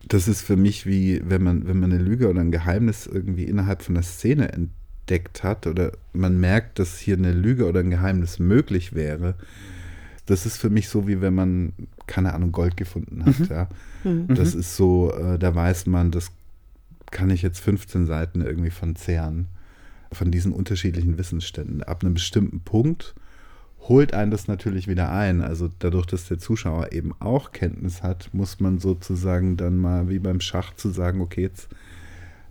das 0.08 0.28
ist 0.28 0.41
für 0.41 0.58
mich 0.58 0.86
wie, 0.86 1.22
wenn 1.24 1.43
man, 1.43 1.68
wenn 1.68 1.80
man 1.80 1.91
eine 1.91 2.02
Lüge 2.02 2.30
oder 2.30 2.41
ein 2.41 2.52
Geheimnis 2.52 3.08
irgendwie 3.08 3.45
innerhalb 3.45 3.82
von 3.82 3.95
der 3.95 4.04
Szene 4.04 4.52
entdeckt 4.52 5.43
hat 5.43 5.68
oder 5.68 5.91
man 6.14 6.39
merkt, 6.39 6.80
dass 6.80 6.99
hier 6.99 7.18
eine 7.18 7.34
Lüge 7.34 7.68
oder 7.68 7.82
ein 7.82 7.89
Geheimnis 7.89 8.39
möglich 8.39 8.93
wäre. 8.93 9.36
Das 10.26 10.45
ist 10.45 10.58
für 10.58 10.70
mich 10.70 10.89
so, 10.89 11.08
wie 11.08 11.22
wenn 11.22 11.34
man, 11.34 11.74
keine 12.08 12.34
Ahnung, 12.34 12.52
Gold 12.52 12.78
gefunden 12.78 13.26
hat. 13.26 13.39
Mhm. 13.39 13.47
Ja. 13.49 13.70
Mhm. 14.04 14.36
Das 14.36 14.56
ist 14.56 14.76
so, 14.76 15.14
äh, 15.14 15.38
da 15.38 15.54
weiß 15.54 15.86
man, 15.88 16.12
das 16.12 16.32
kann 17.12 17.30
ich 17.30 17.41
jetzt 17.41 17.60
15 17.60 18.06
Seiten 18.06 18.41
irgendwie 18.41 18.70
von 18.70 18.95
zehren, 18.95 19.47
von 20.12 20.32
diesen 20.32 20.52
unterschiedlichen 20.52 21.18
Wissensständen. 21.18 21.84
Ab 21.84 22.04
einem 22.04 22.14
bestimmten 22.14 22.62
Punkt 22.62 23.14
holt 23.88 24.13
einen 24.13 24.32
das 24.32 24.47
natürlich 24.47 24.88
wieder 24.88 25.11
ein. 25.11 25.41
Also 25.41 25.69
dadurch, 25.79 26.05
dass 26.05 26.27
der 26.27 26.39
Zuschauer 26.39 26.91
eben 26.91 27.13
auch 27.19 27.51
Kenntnis 27.51 28.03
hat, 28.03 28.29
muss 28.34 28.59
man 28.59 28.79
sozusagen 28.79 29.57
dann 29.57 29.77
mal 29.77 30.09
wie 30.09 30.19
beim 30.19 30.39
Schach 30.39 30.75
zu 30.75 30.89
sagen, 30.89 31.21
okay, 31.21 31.41
jetzt 31.43 31.69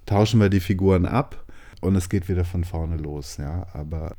tauschen 0.07 0.41
wir 0.41 0.49
die 0.49 0.61
Figuren 0.61 1.07
ab 1.07 1.45
und 1.81 1.97
es 1.97 2.09
geht 2.09 2.29
wieder 2.29 2.45
von 2.45 2.65
vorne 2.65 2.97
los. 2.97 3.37
Ja, 3.39 3.67
aber 3.73 4.17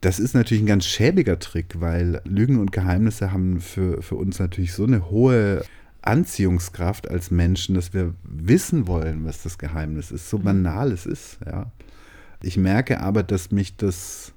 das 0.00 0.20
ist 0.20 0.34
natürlich 0.34 0.62
ein 0.62 0.66
ganz 0.66 0.86
schäbiger 0.86 1.38
Trick, 1.38 1.80
weil 1.80 2.22
Lügen 2.24 2.60
und 2.60 2.72
Geheimnisse 2.72 3.32
haben 3.32 3.60
für, 3.60 4.00
für 4.02 4.14
uns 4.14 4.38
natürlich 4.38 4.72
so 4.72 4.84
eine 4.84 5.10
hohe 5.10 5.64
Anziehungskraft 6.02 7.10
als 7.10 7.30
Menschen, 7.32 7.74
dass 7.74 7.92
wir 7.92 8.14
wissen 8.22 8.86
wollen, 8.86 9.24
was 9.24 9.42
das 9.42 9.58
Geheimnis 9.58 10.12
ist, 10.12 10.30
so 10.30 10.38
mhm. 10.38 10.44
banal 10.44 10.92
es 10.92 11.04
ist. 11.04 11.38
Ja. 11.44 11.72
Ich 12.40 12.56
merke 12.56 13.00
aber, 13.00 13.24
dass 13.24 13.50
mich 13.50 13.76
das 13.76 14.32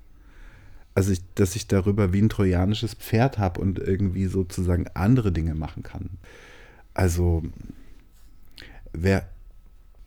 also 0.93 1.11
ich, 1.11 1.21
dass 1.35 1.55
ich 1.55 1.67
darüber 1.67 2.13
wie 2.13 2.21
ein 2.21 2.29
trojanisches 2.29 2.93
Pferd 2.93 3.37
habe 3.37 3.61
und 3.61 3.79
irgendwie 3.79 4.25
sozusagen 4.25 4.87
andere 4.93 5.31
Dinge 5.31 5.55
machen 5.55 5.83
kann. 5.83 6.09
Also 6.93 7.43
wer 8.93 9.27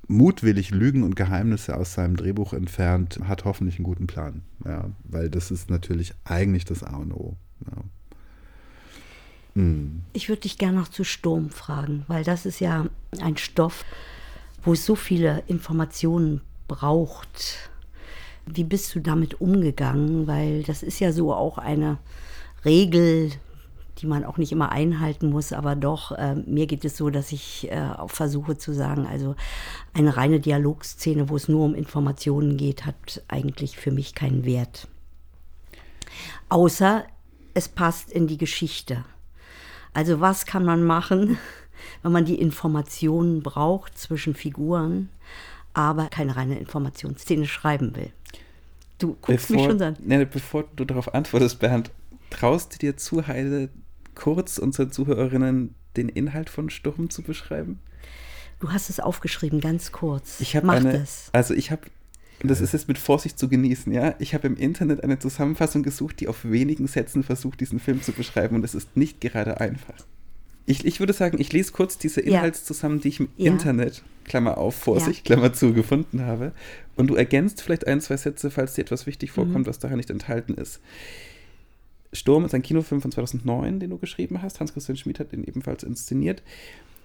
mutwillig 0.06 0.70
Lügen 0.70 1.02
und 1.02 1.16
Geheimnisse 1.16 1.76
aus 1.76 1.94
seinem 1.94 2.16
Drehbuch 2.16 2.52
entfernt, 2.52 3.20
hat 3.24 3.44
hoffentlich 3.44 3.76
einen 3.76 3.84
guten 3.84 4.06
Plan. 4.06 4.42
Ja, 4.64 4.90
weil 5.04 5.30
das 5.30 5.50
ist 5.50 5.70
natürlich 5.70 6.12
eigentlich 6.24 6.64
das 6.64 6.82
A 6.82 6.96
und 6.96 7.12
O. 7.12 7.36
Ja. 7.66 7.82
Hm. 9.54 10.02
Ich 10.12 10.28
würde 10.28 10.42
dich 10.42 10.58
gerne 10.58 10.78
noch 10.78 10.88
zu 10.88 11.04
Sturm 11.04 11.50
fragen, 11.50 12.04
weil 12.08 12.24
das 12.24 12.44
ist 12.44 12.60
ja 12.60 12.86
ein 13.20 13.36
Stoff, 13.36 13.84
wo 14.62 14.72
es 14.72 14.84
so 14.84 14.96
viele 14.96 15.42
Informationen 15.46 16.42
braucht 16.68 17.70
wie 18.46 18.64
bist 18.64 18.94
du 18.94 19.00
damit 19.00 19.40
umgegangen? 19.40 20.26
Weil 20.26 20.62
das 20.62 20.82
ist 20.82 21.00
ja 21.00 21.12
so 21.12 21.32
auch 21.32 21.58
eine 21.58 21.98
Regel, 22.64 23.30
die 23.98 24.06
man 24.06 24.24
auch 24.24 24.38
nicht 24.38 24.52
immer 24.52 24.72
einhalten 24.72 25.30
muss, 25.30 25.52
aber 25.52 25.76
doch, 25.76 26.12
äh, 26.12 26.34
mir 26.34 26.66
geht 26.66 26.84
es 26.84 26.96
so, 26.96 27.10
dass 27.10 27.32
ich 27.32 27.70
äh, 27.70 27.90
auch 27.96 28.10
versuche 28.10 28.58
zu 28.58 28.72
sagen, 28.72 29.06
also 29.06 29.36
eine 29.92 30.16
reine 30.16 30.40
Dialogszene, 30.40 31.28
wo 31.28 31.36
es 31.36 31.48
nur 31.48 31.64
um 31.64 31.74
Informationen 31.74 32.56
geht, 32.56 32.86
hat 32.86 33.22
eigentlich 33.28 33.76
für 33.76 33.92
mich 33.92 34.14
keinen 34.14 34.44
Wert. 34.44 34.88
Außer 36.48 37.04
es 37.54 37.68
passt 37.68 38.10
in 38.10 38.26
die 38.26 38.38
Geschichte. 38.38 39.04
Also 39.92 40.20
was 40.20 40.44
kann 40.44 40.64
man 40.64 40.82
machen, 40.82 41.38
wenn 42.02 42.12
man 42.12 42.24
die 42.24 42.40
Informationen 42.40 43.42
braucht 43.42 43.96
zwischen 43.96 44.34
Figuren, 44.34 45.08
aber 45.72 46.06
keine 46.06 46.36
reine 46.36 46.58
Informationsszene 46.58 47.46
schreiben 47.46 47.94
will? 47.94 48.12
Du 48.98 49.16
guckst 49.20 49.48
bevor, 49.48 49.56
mich 49.56 49.64
schon 49.66 49.82
an. 49.82 49.96
Nee, 50.00 50.24
bevor 50.24 50.64
du 50.76 50.84
darauf 50.84 51.14
antwortest, 51.14 51.58
Bernd, 51.58 51.90
traust 52.30 52.74
du 52.74 52.78
dir 52.78 52.96
zu, 52.96 53.26
Heide, 53.26 53.68
kurz 54.14 54.58
unseren 54.58 54.92
Zuhörerinnen 54.92 55.74
den 55.96 56.08
Inhalt 56.08 56.50
von 56.50 56.70
Sturm 56.70 57.10
zu 57.10 57.22
beschreiben? 57.22 57.80
Du 58.60 58.70
hast 58.70 58.88
es 58.90 59.00
aufgeschrieben, 59.00 59.60
ganz 59.60 59.92
kurz. 59.92 60.40
Ich 60.40 60.56
habe 60.56 60.70
eine, 60.70 61.00
das. 61.00 61.28
Also 61.32 61.54
ich 61.54 61.70
habe, 61.70 61.82
das 62.42 62.60
ist 62.60 62.72
jetzt 62.72 62.88
mit 62.88 62.98
Vorsicht 62.98 63.38
zu 63.38 63.48
genießen, 63.48 63.92
ja. 63.92 64.14
Ich 64.18 64.34
habe 64.34 64.46
im 64.46 64.56
Internet 64.56 65.02
eine 65.02 65.18
Zusammenfassung 65.18 65.82
gesucht, 65.82 66.20
die 66.20 66.28
auf 66.28 66.44
wenigen 66.44 66.86
Sätzen 66.86 67.24
versucht, 67.24 67.60
diesen 67.60 67.80
Film 67.80 68.02
zu 68.02 68.12
beschreiben 68.12 68.56
und 68.56 68.64
es 68.64 68.74
ist 68.74 68.96
nicht 68.96 69.20
gerade 69.20 69.60
einfach. 69.60 69.94
Ich, 70.66 70.84
ich 70.84 70.98
würde 70.98 71.12
sagen, 71.12 71.40
ich 71.40 71.52
lese 71.52 71.72
kurz 71.72 71.98
diese 71.98 72.20
Inhalts 72.20 72.64
zusammen, 72.64 73.00
die 73.00 73.08
ich 73.08 73.20
im 73.20 73.28
ja. 73.36 73.52
Internet, 73.52 74.02
Klammer 74.24 74.56
auf, 74.56 74.74
Vorsicht, 74.74 75.28
ja. 75.28 75.34
Klammer 75.34 75.52
zu, 75.52 75.74
gefunden 75.74 76.22
habe. 76.22 76.52
Und 76.96 77.08
du 77.08 77.16
ergänzt 77.16 77.60
vielleicht 77.60 77.86
ein, 77.86 78.00
zwei 78.00 78.16
Sätze, 78.16 78.50
falls 78.50 78.74
dir 78.74 78.82
etwas 78.82 79.06
wichtig 79.06 79.30
mhm. 79.30 79.34
vorkommt, 79.34 79.66
mhm. 79.66 79.66
was 79.66 79.78
daran 79.78 79.98
nicht 79.98 80.10
enthalten 80.10 80.54
ist. 80.54 80.80
Sturm 82.12 82.44
ist 82.44 82.54
ein 82.54 82.62
Kinofilm 82.62 83.02
von 83.02 83.12
2009, 83.12 83.80
den 83.80 83.90
du 83.90 83.98
geschrieben 83.98 84.40
hast. 84.40 84.60
Hans-Christian 84.60 84.96
Schmid 84.96 85.18
hat 85.18 85.32
den 85.32 85.44
ebenfalls 85.44 85.82
inszeniert. 85.82 86.42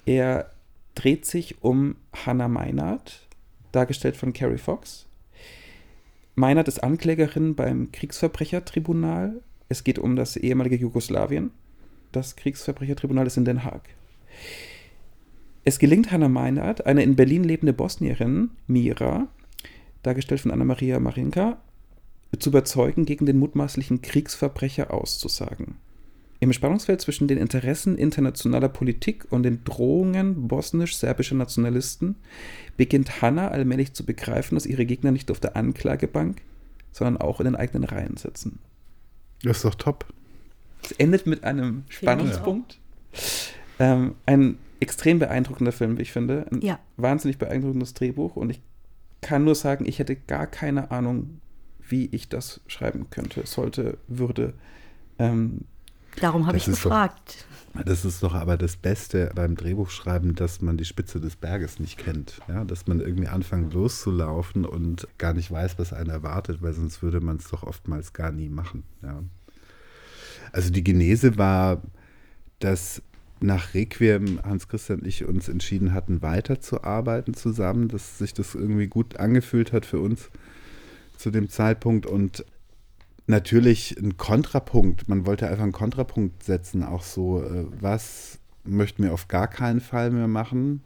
Er 0.05 0.51
dreht 0.95 1.26
sich 1.26 1.62
um 1.62 1.95
Hannah 2.14 2.47
Meinert, 2.47 3.28
dargestellt 3.72 4.16
von 4.16 4.34
Carrie 4.34 4.57
Fox. 4.57 5.07
Meinert 6.36 6.68
ist 6.68 6.84
Anklägerin 6.84 7.55
beim 7.55 7.91
Kriegsverbrechertribunal. 7.91 9.41
Es 9.68 9.84
geht 9.84 9.99
um 9.99 10.16
das 10.16 10.38
ehemalige 10.38 10.78
Jugoslawien 10.78 11.51
das 12.12 12.36
Kriegsverbrechertribunal 12.36 13.28
ist 13.28 13.38
in 13.38 13.45
Den 13.45 13.64
Haag. 13.64 13.89
Es 15.64 15.80
gelingt 15.80 16.12
Hannah 16.12 16.30
Meinert, 16.30 16.86
eine 16.86 17.03
in 17.03 17.16
Berlin 17.16 17.43
lebende 17.43 17.74
Bosnierin, 17.74 18.51
Mira, 18.68 19.28
dargestellt 20.03 20.41
von 20.41 20.51
Anna-Maria 20.51 20.99
Marinka, 20.99 21.62
zu 22.38 22.49
überzeugen, 22.49 23.05
gegen 23.05 23.26
den 23.26 23.38
mutmaßlichen 23.38 24.01
Kriegsverbrecher 24.01 24.93
auszusagen. 24.93 25.76
Im 26.41 26.53
Spannungsfeld 26.53 27.01
zwischen 27.01 27.28
den 27.28 27.38
Interessen 27.38 27.97
internationaler 27.97 28.70
Politik 28.70 29.28
und 29.30 29.43
den 29.43 29.64
Drohungen 29.66 30.47
bosnisch-serbischer 30.47 31.36
Nationalisten 31.36 32.16
beginnt 32.78 33.22
Hanna 33.22 33.49
allmählich 33.49 33.93
zu 33.93 34.05
begreifen, 34.05 34.55
dass 34.55 34.66
ihre 34.66 34.86
Gegner 34.86 35.12
nicht 35.12 35.32
auf 35.32 35.41
der 35.41 35.57
Anklagebank, 35.57 36.41
sondern 36.93 37.18
auch 37.18 37.41
in 37.41 37.45
den 37.45 37.55
eigenen 37.57 37.84
Reihen 37.84 38.16
sitzen. 38.16 38.60
Das 39.43 39.57
ist 39.57 39.66
doch 39.66 39.76
top. 39.76 40.05
Es 40.84 40.91
endet 40.93 41.25
mit 41.27 41.43
einem 41.43 41.84
Spannungspunkt. 41.89 42.80
Ähm, 43.80 44.15
ein 44.25 44.57
extrem 44.80 45.19
beeindruckender 45.19 45.71
Film, 45.71 45.97
wie 45.97 46.03
ich 46.03 46.11
finde. 46.11 46.45
Ein 46.51 46.61
Ja. 46.61 46.80
wahnsinnig 46.97 47.38
beeindruckendes 47.38 47.93
Drehbuch 47.93 48.36
und 48.36 48.49
ich 48.49 48.61
kann 49.21 49.43
nur 49.43 49.55
sagen, 49.55 49.86
ich 49.86 49.99
hätte 49.99 50.15
gar 50.15 50.47
keine 50.47 50.91
Ahnung, 50.91 51.41
wie 51.88 52.05
ich 52.11 52.30
das 52.30 52.61
schreiben 52.67 53.09
könnte, 53.09 53.45
sollte, 53.45 53.97
würde. 54.07 54.53
Ähm, 55.17 55.61
Darum 56.21 56.47
habe 56.47 56.57
Das 56.57 56.67
ich 56.67 56.73
ist 56.73 56.80
doch- 56.86 56.89
gefragt. 56.89 57.45
Das 57.86 58.03
ist 58.03 58.23
doch 58.23 58.34
aber 58.34 58.57
das 58.57 58.75
Beste 58.77 59.32
beim 59.36 59.55
Drehbuchschreiben, 59.55 60.34
dass 60.36 60.59
man 60.59 60.75
die 60.75 60.86
Spitze 60.86 61.21
des 61.21 61.36
Berges 61.36 61.80
nicht 61.80 61.97
kennt. 61.99 62.39
Ja? 62.47 62.63
Dass 62.65 62.88
man 62.88 62.99
irgendwie 62.99 63.27
anfängt 63.27 63.73
loszulaufen 63.73 64.65
und 64.65 65.07
gar 65.19 65.34
nicht 65.34 65.51
weiß, 65.51 65.77
was 65.77 65.93
einen 65.93 66.09
erwartet, 66.09 66.61
weil 66.63 66.73
sonst 66.73 67.03
würde 67.03 67.21
man 67.21 67.38
es 67.38 67.47
doch 67.49 67.61
oftmals 67.63 68.11
gar 68.13 68.32
nie 68.32 68.49
machen. 68.49 68.84
Ja? 69.03 69.21
Also 70.52 70.72
die 70.72 70.84
Genese 70.84 71.38
war, 71.38 71.82
dass 72.60 73.02
nach 73.41 73.74
Requiem 73.74 74.39
Hans 74.43 74.68
Christian 74.68 75.00
und 75.00 75.08
ich 75.08 75.26
uns 75.26 75.47
entschieden 75.47 75.93
hatten, 75.93 76.22
weiterzuarbeiten 76.22 77.34
zusammen, 77.34 77.88
dass 77.88 78.18
sich 78.18 78.34
das 78.34 78.56
irgendwie 78.56 78.88
gut 78.88 79.18
angefühlt 79.18 79.72
hat 79.72 79.86
für 79.86 80.00
uns 80.00 80.30
zu 81.18 81.32
dem 81.32 81.50
Zeitpunkt 81.50 82.06
und 82.06 82.45
natürlich 83.28 83.95
ein 83.97 84.18
Kontrapunkt. 84.18 85.08
Man 85.08 85.26
wollte 85.26 85.47
einfach 85.47 85.64
einen 85.64 85.72
Kontrapunkt 85.72 86.43
setzen, 86.43 86.84
auch 86.84 87.04
so, 87.04 87.43
äh, 87.43 87.66
was 87.80 88.39
möchten 88.64 89.04
wir 89.04 89.14
auf 89.14 89.28
gar 89.28 89.47
keinen 89.47 89.80
Fall 89.82 90.12
mehr 90.12 90.28
machen? 90.28 90.82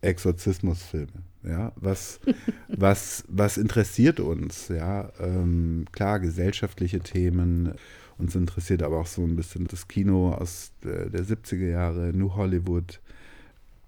Exorzismusfilme. 0.00 1.22
Ja, 1.44 1.72
was, 1.76 2.20
was, 2.68 3.24
was 3.28 3.56
interessiert 3.56 4.20
uns? 4.20 4.68
Ja, 4.68 5.10
ähm, 5.20 5.86
klar, 5.92 6.20
gesellschaftliche 6.20 7.00
Themen. 7.00 7.74
Uns 8.18 8.34
interessiert 8.34 8.82
aber 8.82 8.98
auch 8.98 9.06
so 9.06 9.22
ein 9.22 9.36
bisschen 9.36 9.66
das 9.66 9.88
Kino 9.88 10.32
aus 10.32 10.72
der, 10.82 11.08
der 11.08 11.24
70er 11.24 11.68
Jahre, 11.68 12.12
New 12.12 12.34
Hollywood. 12.34 13.00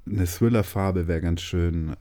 Eine 0.06 0.24
Thriller-Farbe 0.24 1.08
wäre 1.08 1.20
ganz 1.20 1.40
schön. 1.40 1.96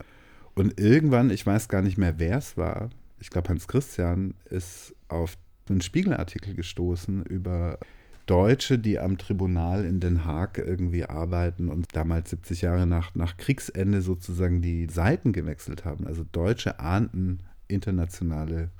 Und 0.54 0.78
irgendwann, 0.80 1.30
ich 1.30 1.44
weiß 1.44 1.68
gar 1.68 1.82
nicht 1.82 1.98
mehr, 1.98 2.18
wer 2.18 2.38
es 2.38 2.56
war, 2.56 2.90
ich 3.20 3.30
glaube, 3.30 3.50
Hans 3.50 3.68
Christian 3.68 4.34
ist 4.46 4.94
auf 5.08 5.36
einen 5.68 5.82
Spiegelartikel 5.82 6.54
gestoßen 6.54 7.24
über 7.24 7.78
Deutsche, 8.26 8.78
die 8.78 8.98
am 8.98 9.18
Tribunal 9.18 9.84
in 9.84 10.00
Den 10.00 10.24
Haag 10.24 10.58
irgendwie 10.58 11.04
arbeiten 11.04 11.68
und 11.68 11.94
damals 11.94 12.30
70 12.30 12.62
Jahre 12.62 12.86
nach, 12.86 13.14
nach 13.14 13.36
Kriegsende 13.36 14.02
sozusagen 14.02 14.62
die 14.62 14.86
Seiten 14.86 15.32
gewechselt 15.32 15.84
haben. 15.84 16.06
Also 16.06 16.24
Deutsche 16.30 16.80
ahnten 16.80 17.40
internationale 17.68 18.70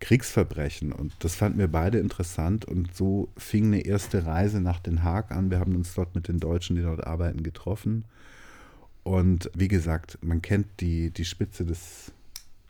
Kriegsverbrechen 0.00 0.92
und 0.92 1.12
das 1.20 1.34
fanden 1.34 1.58
wir 1.58 1.68
beide 1.68 1.98
interessant 1.98 2.64
und 2.64 2.94
so 2.94 3.28
fing 3.36 3.66
eine 3.66 3.80
erste 3.80 4.26
Reise 4.26 4.60
nach 4.60 4.78
Den 4.78 5.02
Haag 5.02 5.32
an. 5.32 5.50
Wir 5.50 5.58
haben 5.58 5.74
uns 5.74 5.94
dort 5.94 6.14
mit 6.14 6.28
den 6.28 6.38
Deutschen, 6.38 6.76
die 6.76 6.82
dort 6.82 7.04
arbeiten, 7.04 7.42
getroffen. 7.42 8.04
Und 9.02 9.50
wie 9.54 9.68
gesagt, 9.68 10.18
man 10.22 10.42
kennt 10.42 10.66
die, 10.80 11.10
die 11.10 11.24
Spitze 11.24 11.64
des 11.64 12.12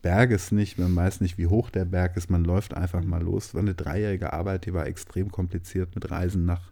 Berges 0.00 0.52
nicht, 0.52 0.78
man 0.78 0.94
weiß 0.94 1.20
nicht, 1.20 1.36
wie 1.36 1.48
hoch 1.48 1.70
der 1.70 1.84
Berg 1.84 2.16
ist, 2.16 2.30
man 2.30 2.44
läuft 2.44 2.74
einfach 2.74 3.04
mal 3.04 3.22
los. 3.22 3.54
War 3.54 3.62
eine 3.62 3.74
dreijährige 3.74 4.32
Arbeit, 4.32 4.64
die 4.64 4.72
war 4.72 4.86
extrem 4.86 5.30
kompliziert 5.30 5.94
mit 5.94 6.10
Reisen 6.10 6.44
nach 6.44 6.70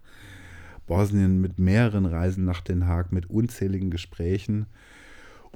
Bosnien, 0.87 1.41
mit 1.41 1.59
mehreren 1.59 2.07
Reisen 2.07 2.45
nach 2.45 2.61
Den 2.61 2.87
Haag, 2.87 3.13
mit 3.13 3.29
unzähligen 3.29 3.91
Gesprächen. 3.91 4.67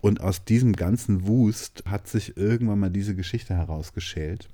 Und 0.01 0.21
aus 0.21 0.45
diesem 0.45 0.75
ganzen 0.75 1.27
Wust 1.27 1.85
hat 1.87 2.09
sich 2.09 2.37
irgendwann 2.37 2.81
mal 2.81 2.91
diese 2.91 3.15
Geschichte 3.15 3.55
herausgeschält. 3.55 4.49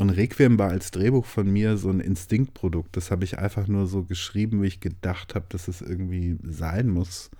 Und 0.00 0.08
Requiem 0.08 0.58
war 0.58 0.70
als 0.70 0.92
Drehbuch 0.92 1.26
von 1.26 1.52
mir 1.52 1.76
so 1.76 1.90
ein 1.90 2.00
Instinktprodukt. 2.00 2.96
Das 2.96 3.10
habe 3.10 3.24
ich 3.24 3.38
einfach 3.38 3.68
nur 3.68 3.86
so 3.86 4.02
geschrieben, 4.02 4.62
wie 4.62 4.66
ich 4.68 4.80
gedacht 4.80 5.34
habe, 5.34 5.44
dass 5.50 5.68
es 5.68 5.82
irgendwie 5.82 6.38
sein 6.42 6.88
muss. 6.88 7.30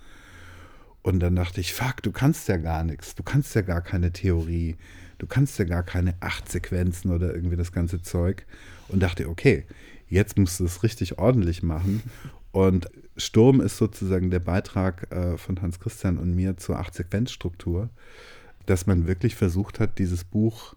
Und 1.01 1.21
dann 1.21 1.35
dachte 1.35 1.59
ich, 1.59 1.73
fuck, 1.73 2.03
du 2.03 2.11
kannst 2.11 2.47
ja 2.49 2.57
gar 2.57 2.83
nichts. 2.83 3.15
Du 3.15 3.23
kannst 3.23 3.55
ja 3.55 3.61
gar 3.61 3.81
keine 3.81 4.11
Theorie. 4.11 4.75
Du 5.17 5.25
kannst 5.25 5.57
ja 5.57 5.65
gar 5.65 5.81
keine 5.81 6.13
acht 6.19 6.51
Sequenzen 6.51 7.09
oder 7.09 7.33
irgendwie 7.33 7.55
das 7.55 7.71
ganze 7.71 8.03
Zeug. 8.03 8.45
Und 8.89 9.01
dachte, 9.01 9.27
okay, 9.27 9.65
jetzt 10.07 10.37
musst 10.37 10.59
du 10.59 10.65
es 10.65 10.83
richtig 10.83 11.17
ordentlich 11.17 11.63
machen. 11.63 12.03
Und 12.51 12.91
Sturm 13.17 13.59
ist 13.59 13.77
sozusagen 13.77 14.29
der 14.29 14.37
Beitrag 14.39 15.11
äh, 15.11 15.35
von 15.39 15.59
Hans 15.63 15.79
Christian 15.79 16.19
und 16.19 16.35
mir 16.35 16.57
zur 16.57 16.77
Acht-Sequenz-Struktur, 16.77 17.89
dass 18.67 18.85
man 18.85 19.07
wirklich 19.07 19.33
versucht 19.33 19.79
hat, 19.79 19.97
dieses 19.97 20.23
Buch 20.23 20.75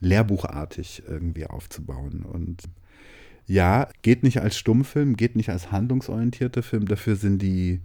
lehrbuchartig 0.00 1.02
irgendwie 1.06 1.46
aufzubauen. 1.46 2.22
Und 2.22 2.62
ja, 3.46 3.88
geht 4.02 4.22
nicht 4.22 4.40
als 4.40 4.56
Stummfilm, 4.56 5.16
geht 5.16 5.36
nicht 5.36 5.50
als 5.50 5.72
handlungsorientierter 5.72 6.62
Film, 6.62 6.86
dafür 6.86 7.16
sind 7.16 7.40
die, 7.40 7.80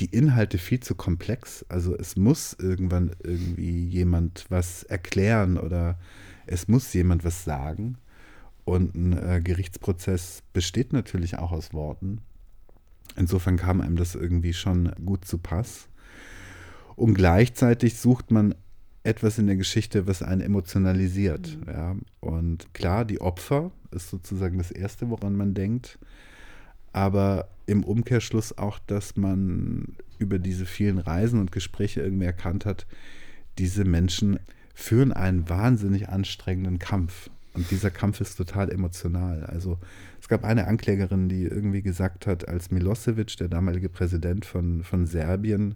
die 0.00 0.06
Inhalte 0.06 0.58
viel 0.58 0.80
zu 0.80 0.94
komplex. 0.94 1.64
Also 1.68 1.96
es 1.96 2.16
muss 2.16 2.56
irgendwann 2.58 3.10
irgendwie 3.22 3.86
jemand 3.88 4.46
was 4.48 4.84
erklären 4.84 5.58
oder 5.58 5.98
es 6.46 6.68
muss 6.68 6.92
jemand 6.92 7.24
was 7.24 7.44
sagen. 7.44 7.98
Und 8.64 8.94
ein 8.94 9.12
äh, 9.12 9.40
Gerichtsprozess 9.42 10.42
besteht 10.52 10.92
natürlich 10.92 11.36
auch 11.38 11.50
aus 11.50 11.72
Worten. 11.72 12.20
Insofern 13.16 13.56
kam 13.56 13.80
einem 13.80 13.96
das 13.96 14.14
irgendwie 14.14 14.52
schon 14.52 14.92
gut 15.04 15.24
zu 15.24 15.38
Pass. 15.38 15.88
Und 16.94 17.14
gleichzeitig 17.14 17.98
sucht 17.98 18.30
man 18.30 18.54
etwas 19.04 19.38
in 19.38 19.46
der 19.46 19.56
Geschichte, 19.56 20.06
was 20.06 20.22
einen 20.22 20.40
emotionalisiert. 20.40 21.58
Ja. 21.66 21.96
Und 22.20 22.72
klar, 22.72 23.04
die 23.04 23.20
Opfer 23.20 23.72
ist 23.90 24.10
sozusagen 24.10 24.58
das 24.58 24.70
Erste, 24.70 25.10
woran 25.10 25.36
man 25.36 25.54
denkt. 25.54 25.98
Aber 26.92 27.48
im 27.66 27.84
Umkehrschluss 27.84 28.56
auch, 28.58 28.78
dass 28.78 29.16
man 29.16 29.96
über 30.18 30.38
diese 30.38 30.66
vielen 30.66 30.98
Reisen 30.98 31.40
und 31.40 31.52
Gespräche 31.52 32.00
irgendwie 32.02 32.26
erkannt 32.26 32.66
hat, 32.66 32.86
diese 33.58 33.84
Menschen 33.84 34.38
führen 34.74 35.12
einen 35.12 35.48
wahnsinnig 35.48 36.08
anstrengenden 36.08 36.78
Kampf. 36.78 37.30
Und 37.54 37.70
dieser 37.70 37.90
Kampf 37.90 38.20
ist 38.20 38.36
total 38.36 38.70
emotional. 38.70 39.44
Also 39.44 39.78
es 40.20 40.28
gab 40.28 40.44
eine 40.44 40.66
Anklägerin, 40.66 41.28
die 41.28 41.42
irgendwie 41.42 41.82
gesagt 41.82 42.26
hat, 42.26 42.48
als 42.48 42.70
Milosevic, 42.70 43.36
der 43.36 43.48
damalige 43.48 43.90
Präsident 43.90 44.46
von, 44.46 44.82
von 44.82 45.06
Serbien, 45.06 45.74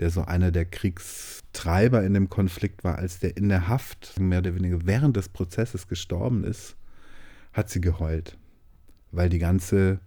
der 0.00 0.10
so 0.10 0.24
einer 0.24 0.50
der 0.50 0.64
Kriegstreiber 0.64 2.02
in 2.02 2.14
dem 2.14 2.28
Konflikt 2.30 2.82
war, 2.84 2.98
als 2.98 3.20
der 3.20 3.36
in 3.36 3.48
der 3.50 3.68
Haft 3.68 4.18
mehr 4.18 4.38
oder 4.38 4.54
weniger 4.54 4.78
während 4.84 5.16
des 5.16 5.28
Prozesses 5.28 5.88
gestorben 5.88 6.42
ist, 6.42 6.76
hat 7.52 7.68
sie 7.68 7.80
geheult. 7.80 8.38
Weil 9.12 9.28
die 9.28 9.38
ganze 9.38 10.00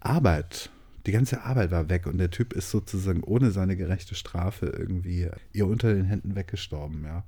Arbeit, 0.00 0.70
die 1.06 1.12
ganze 1.12 1.42
Arbeit 1.42 1.70
war 1.70 1.90
weg 1.90 2.06
und 2.06 2.18
der 2.18 2.30
Typ 2.30 2.54
ist 2.54 2.70
sozusagen 2.70 3.22
ohne 3.22 3.50
seine 3.50 3.76
gerechte 3.76 4.14
Strafe 4.14 4.66
irgendwie 4.66 5.28
ihr 5.52 5.66
unter 5.66 5.92
den 5.92 6.06
Händen 6.06 6.34
weggestorben, 6.34 7.04
ja. 7.04 7.24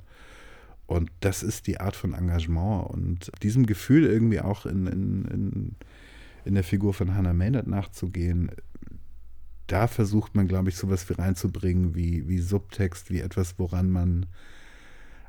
Und 0.87 1.11
das 1.21 1.43
ist 1.43 1.67
die 1.67 1.81
Art 1.81 1.97
von 1.97 2.13
Engagement 2.13 2.91
und 2.91 3.31
diesem 3.43 3.65
Gefühl 3.65 4.05
irgendwie 4.05 4.41
auch 4.41 4.67
in, 4.67 4.87
in, 4.87 5.25
in, 5.25 5.77
in 6.45 6.55
der 6.55 6.65
Figur 6.65 6.93
von 6.93 7.15
Hannah 7.15 7.33
Maynard 7.33 7.67
nachzugehen, 7.67 8.51
da 9.67 9.87
versucht 9.87 10.35
man, 10.35 10.49
glaube 10.49 10.69
ich, 10.69 10.77
sowas 10.77 11.09
wie 11.09 11.15
reinzubringen, 11.15 11.95
wie, 11.95 12.29
wie 12.29 12.39
Subtext, 12.39 13.11
wie 13.11 13.21
etwas, 13.21 13.59
woran 13.59 13.91
man 13.91 14.27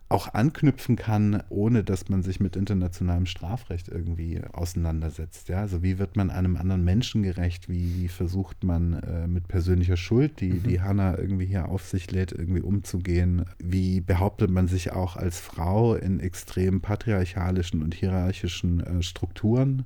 auch 0.07 0.33
anknüpfen 0.33 0.97
kann, 0.97 1.41
ohne 1.49 1.83
dass 1.83 2.09
man 2.09 2.21
sich 2.21 2.39
mit 2.39 2.55
internationalem 2.55 3.25
Strafrecht 3.25 3.87
irgendwie 3.87 4.39
auseinandersetzt. 4.53 5.49
Ja? 5.49 5.61
Also 5.61 5.81
wie 5.81 5.97
wird 5.97 6.15
man 6.15 6.29
einem 6.29 6.57
anderen 6.57 6.83
Menschen 6.83 7.23
gerecht? 7.23 7.69
Wie, 7.69 7.95
wie 7.95 8.07
versucht 8.07 8.63
man 8.63 8.93
äh, 9.01 9.27
mit 9.27 9.47
persönlicher 9.47 9.97
Schuld, 9.97 10.41
die, 10.41 10.59
die 10.59 10.79
Hannah 10.79 11.17
irgendwie 11.17 11.47
hier 11.47 11.69
auf 11.69 11.87
sich 11.87 12.11
lädt, 12.11 12.31
irgendwie 12.31 12.61
umzugehen? 12.61 13.45
Wie 13.57 13.99
behauptet 13.99 14.51
man 14.51 14.67
sich 14.67 14.91
auch 14.91 15.15
als 15.15 15.39
Frau 15.39 15.95
in 15.95 16.19
extrem 16.19 16.81
patriarchalischen 16.81 17.81
und 17.81 17.95
hierarchischen 17.95 18.81
äh, 18.81 19.01
Strukturen? 19.01 19.85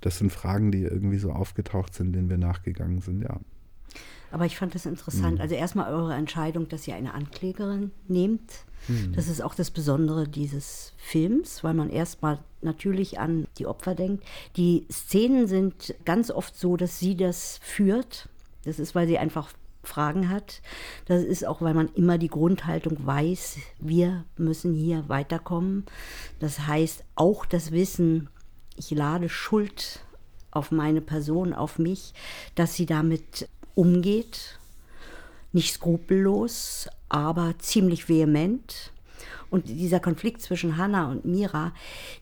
Das 0.00 0.18
sind 0.18 0.32
Fragen, 0.32 0.72
die 0.72 0.82
irgendwie 0.82 1.18
so 1.18 1.30
aufgetaucht 1.30 1.94
sind, 1.94 2.12
denen 2.12 2.28
wir 2.28 2.38
nachgegangen 2.38 3.00
sind, 3.00 3.22
ja. 3.22 3.38
Aber 4.34 4.46
ich 4.46 4.56
fand 4.56 4.74
das 4.74 4.84
interessant. 4.84 5.40
Also 5.40 5.54
erstmal 5.54 5.94
eure 5.94 6.14
Entscheidung, 6.14 6.68
dass 6.68 6.88
ihr 6.88 6.96
eine 6.96 7.14
Anklägerin 7.14 7.92
nehmt. 8.08 8.50
Das 9.14 9.28
ist 9.28 9.40
auch 9.40 9.54
das 9.54 9.70
Besondere 9.70 10.28
dieses 10.28 10.92
Films, 10.96 11.62
weil 11.62 11.72
man 11.72 11.88
erstmal 11.88 12.40
natürlich 12.60 13.20
an 13.20 13.46
die 13.58 13.66
Opfer 13.66 13.94
denkt. 13.94 14.24
Die 14.56 14.86
Szenen 14.90 15.46
sind 15.46 15.94
ganz 16.04 16.32
oft 16.32 16.58
so, 16.58 16.76
dass 16.76 16.98
sie 16.98 17.16
das 17.16 17.60
führt. 17.62 18.28
Das 18.64 18.80
ist, 18.80 18.96
weil 18.96 19.06
sie 19.06 19.18
einfach 19.18 19.50
Fragen 19.84 20.28
hat. 20.28 20.62
Das 21.06 21.22
ist 21.22 21.46
auch, 21.46 21.62
weil 21.62 21.74
man 21.74 21.88
immer 21.94 22.18
die 22.18 22.28
Grundhaltung 22.28 23.06
weiß, 23.06 23.58
wir 23.78 24.24
müssen 24.36 24.74
hier 24.74 25.08
weiterkommen. 25.08 25.84
Das 26.40 26.66
heißt 26.66 27.04
auch 27.14 27.46
das 27.46 27.70
Wissen, 27.70 28.28
ich 28.76 28.90
lade 28.90 29.28
Schuld 29.28 30.00
auf 30.50 30.72
meine 30.72 31.00
Person, 31.00 31.52
auf 31.52 31.78
mich, 31.78 32.14
dass 32.56 32.74
sie 32.74 32.86
damit 32.86 33.48
umgeht. 33.74 34.58
Nicht 35.52 35.72
skrupellos, 35.72 36.88
aber 37.08 37.54
ziemlich 37.58 38.08
vehement. 38.08 38.92
Und 39.50 39.68
dieser 39.68 40.00
Konflikt 40.00 40.42
zwischen 40.42 40.76
Hannah 40.76 41.10
und 41.10 41.24
Mira, 41.24 41.72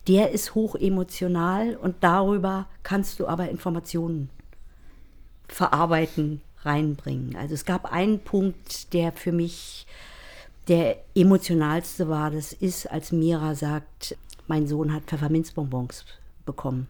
der 0.06 0.32
ist 0.32 0.54
hoch 0.54 0.74
emotional 0.74 1.76
und 1.76 1.96
darüber 2.00 2.66
kannst 2.82 3.20
du 3.20 3.26
aber 3.26 3.48
Informationen 3.48 4.28
verarbeiten, 5.48 6.42
reinbringen. 6.58 7.36
Also 7.36 7.54
es 7.54 7.64
gab 7.64 7.90
einen 7.90 8.20
Punkt, 8.20 8.92
der 8.92 9.12
für 9.12 9.32
mich 9.32 9.86
der 10.68 10.98
emotionalste 11.14 12.08
war. 12.08 12.30
Das 12.30 12.52
ist, 12.52 12.90
als 12.90 13.12
Mira 13.12 13.54
sagt, 13.54 14.16
mein 14.46 14.66
Sohn 14.66 14.92
hat 14.92 15.04
Pfefferminzbonbons 15.04 16.04
bekommen. 16.44 16.86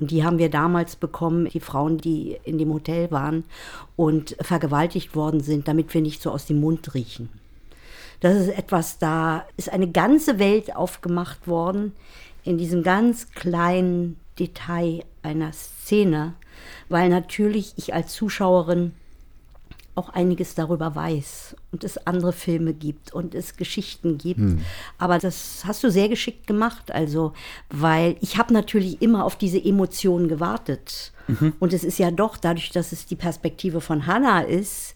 Und 0.00 0.10
die 0.10 0.24
haben 0.24 0.38
wir 0.38 0.48
damals 0.48 0.96
bekommen, 0.96 1.48
die 1.48 1.60
Frauen, 1.60 1.98
die 1.98 2.38
in 2.44 2.58
dem 2.58 2.72
Hotel 2.72 3.10
waren 3.10 3.44
und 3.96 4.36
vergewaltigt 4.40 5.16
worden 5.16 5.40
sind, 5.40 5.68
damit 5.68 5.92
wir 5.92 6.00
nicht 6.00 6.22
so 6.22 6.30
aus 6.30 6.46
dem 6.46 6.60
Mund 6.60 6.94
riechen. 6.94 7.28
Das 8.20 8.34
ist 8.34 8.48
etwas, 8.48 8.98
da 8.98 9.44
ist 9.56 9.72
eine 9.72 9.90
ganze 9.90 10.38
Welt 10.38 10.74
aufgemacht 10.74 11.46
worden 11.46 11.92
in 12.44 12.58
diesem 12.58 12.82
ganz 12.82 13.30
kleinen 13.32 14.18
Detail 14.38 15.04
einer 15.22 15.52
Szene, 15.52 16.34
weil 16.88 17.08
natürlich 17.08 17.74
ich 17.76 17.94
als 17.94 18.14
Zuschauerin 18.14 18.92
auch 19.98 20.08
einiges 20.10 20.54
darüber 20.54 20.94
weiß 20.94 21.56
und 21.72 21.84
es 21.84 22.06
andere 22.06 22.32
Filme 22.32 22.72
gibt 22.72 23.12
und 23.12 23.34
es 23.34 23.56
Geschichten 23.56 24.16
gibt. 24.16 24.40
Hm. 24.40 24.60
Aber 24.96 25.18
das 25.18 25.64
hast 25.66 25.84
du 25.84 25.90
sehr 25.90 26.08
geschickt 26.08 26.46
gemacht, 26.46 26.90
also, 26.92 27.34
weil 27.68 28.16
ich 28.20 28.38
habe 28.38 28.54
natürlich 28.54 29.02
immer 29.02 29.24
auf 29.24 29.36
diese 29.36 29.62
Emotionen 29.62 30.28
gewartet. 30.28 31.12
Mhm. 31.26 31.52
Und 31.58 31.72
es 31.72 31.84
ist 31.84 31.98
ja 31.98 32.10
doch, 32.10 32.36
dadurch, 32.36 32.70
dass 32.70 32.92
es 32.92 33.04
die 33.04 33.16
Perspektive 33.16 33.80
von 33.80 34.06
Hannah 34.06 34.40
ist, 34.40 34.94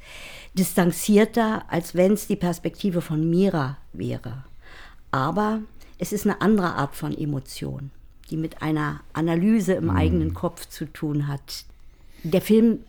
distanzierter, 0.54 1.64
als 1.68 1.94
wenn 1.94 2.12
es 2.12 2.26
die 2.26 2.36
Perspektive 2.36 3.00
von 3.00 3.28
Mira 3.28 3.76
wäre. 3.92 4.44
Aber 5.10 5.60
es 5.98 6.12
ist 6.12 6.26
eine 6.26 6.40
andere 6.40 6.74
Art 6.74 6.94
von 6.94 7.16
Emotion, 7.16 7.90
die 8.30 8.36
mit 8.36 8.62
einer 8.62 9.00
Analyse 9.12 9.74
im 9.74 9.84
mhm. 9.84 9.96
eigenen 9.96 10.34
Kopf 10.34 10.68
zu 10.68 10.86
tun 10.86 11.28
hat. 11.28 11.64
Der 12.22 12.40
Film 12.40 12.80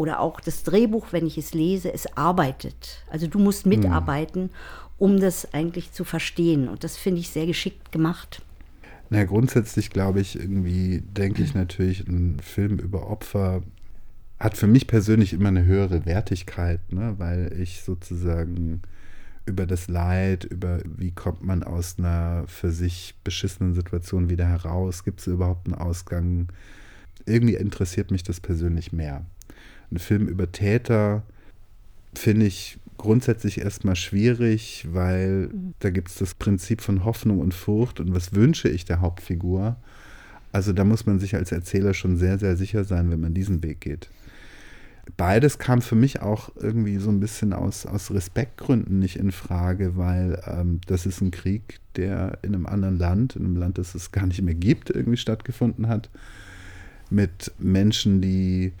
oder 0.00 0.20
auch 0.20 0.40
das 0.40 0.62
Drehbuch, 0.62 1.08
wenn 1.10 1.26
ich 1.26 1.36
es 1.36 1.52
lese, 1.52 1.92
es 1.92 2.16
arbeitet. 2.16 3.04
Also 3.10 3.26
du 3.26 3.38
musst 3.38 3.66
mhm. 3.66 3.76
mitarbeiten, 3.76 4.48
um 4.96 5.20
das 5.20 5.52
eigentlich 5.52 5.92
zu 5.92 6.04
verstehen. 6.04 6.70
Und 6.70 6.84
das 6.84 6.96
finde 6.96 7.20
ich 7.20 7.28
sehr 7.28 7.44
geschickt 7.44 7.92
gemacht. 7.92 8.40
Na, 9.10 9.24
grundsätzlich 9.24 9.90
glaube 9.90 10.20
ich, 10.20 10.36
irgendwie 10.36 11.02
denke 11.02 11.42
ich 11.42 11.52
natürlich, 11.52 12.08
ein 12.08 12.40
Film 12.40 12.78
über 12.78 13.10
Opfer 13.10 13.62
hat 14.38 14.56
für 14.56 14.66
mich 14.66 14.86
persönlich 14.86 15.34
immer 15.34 15.48
eine 15.48 15.66
höhere 15.66 16.06
Wertigkeit, 16.06 16.80
ne? 16.90 17.16
weil 17.18 17.52
ich 17.60 17.82
sozusagen 17.82 18.80
über 19.44 19.66
das 19.66 19.88
Leid, 19.88 20.44
über 20.44 20.78
wie 20.86 21.10
kommt 21.10 21.44
man 21.44 21.62
aus 21.62 21.96
einer 21.98 22.44
für 22.46 22.70
sich 22.70 23.16
beschissenen 23.22 23.74
Situation 23.74 24.30
wieder 24.30 24.46
heraus, 24.46 25.04
gibt 25.04 25.20
es 25.20 25.26
überhaupt 25.26 25.66
einen 25.66 25.74
Ausgang, 25.74 26.48
irgendwie 27.26 27.56
interessiert 27.56 28.10
mich 28.10 28.22
das 28.22 28.40
persönlich 28.40 28.92
mehr. 28.92 29.26
Ein 29.90 29.98
Film 29.98 30.28
über 30.28 30.50
Täter 30.50 31.22
finde 32.14 32.46
ich 32.46 32.78
grundsätzlich 32.96 33.60
erstmal 33.60 33.96
schwierig, 33.96 34.86
weil 34.92 35.48
mhm. 35.48 35.74
da 35.78 35.90
gibt 35.90 36.10
es 36.10 36.16
das 36.16 36.34
Prinzip 36.34 36.80
von 36.82 37.04
Hoffnung 37.04 37.40
und 37.40 37.54
Furcht 37.54 37.98
und 37.98 38.14
was 38.14 38.34
wünsche 38.34 38.68
ich 38.68 38.84
der 38.84 39.00
Hauptfigur. 39.00 39.76
Also 40.52 40.72
da 40.72 40.84
muss 40.84 41.06
man 41.06 41.18
sich 41.18 41.34
als 41.34 41.52
Erzähler 41.52 41.94
schon 41.94 42.16
sehr, 42.16 42.38
sehr 42.38 42.56
sicher 42.56 42.84
sein, 42.84 43.10
wenn 43.10 43.20
man 43.20 43.34
diesen 43.34 43.62
Weg 43.62 43.80
geht. 43.80 44.10
Beides 45.16 45.58
kam 45.58 45.80
für 45.80 45.94
mich 45.94 46.20
auch 46.20 46.50
irgendwie 46.56 46.98
so 46.98 47.10
ein 47.10 47.20
bisschen 47.20 47.52
aus, 47.52 47.86
aus 47.86 48.10
Respektgründen 48.10 48.98
nicht 48.98 49.16
in 49.16 49.32
Frage, 49.32 49.96
weil 49.96 50.40
ähm, 50.46 50.80
das 50.86 51.06
ist 51.06 51.20
ein 51.20 51.30
Krieg, 51.30 51.80
der 51.96 52.38
in 52.42 52.54
einem 52.54 52.66
anderen 52.66 52.98
Land, 52.98 53.34
in 53.34 53.44
einem 53.44 53.56
Land, 53.56 53.78
das 53.78 53.94
es 53.94 54.12
gar 54.12 54.26
nicht 54.26 54.42
mehr 54.42 54.54
gibt, 54.54 54.90
irgendwie 54.90 55.16
stattgefunden 55.16 55.88
hat. 55.88 56.10
Mit 57.08 57.52
Menschen, 57.58 58.20
die 58.20 58.72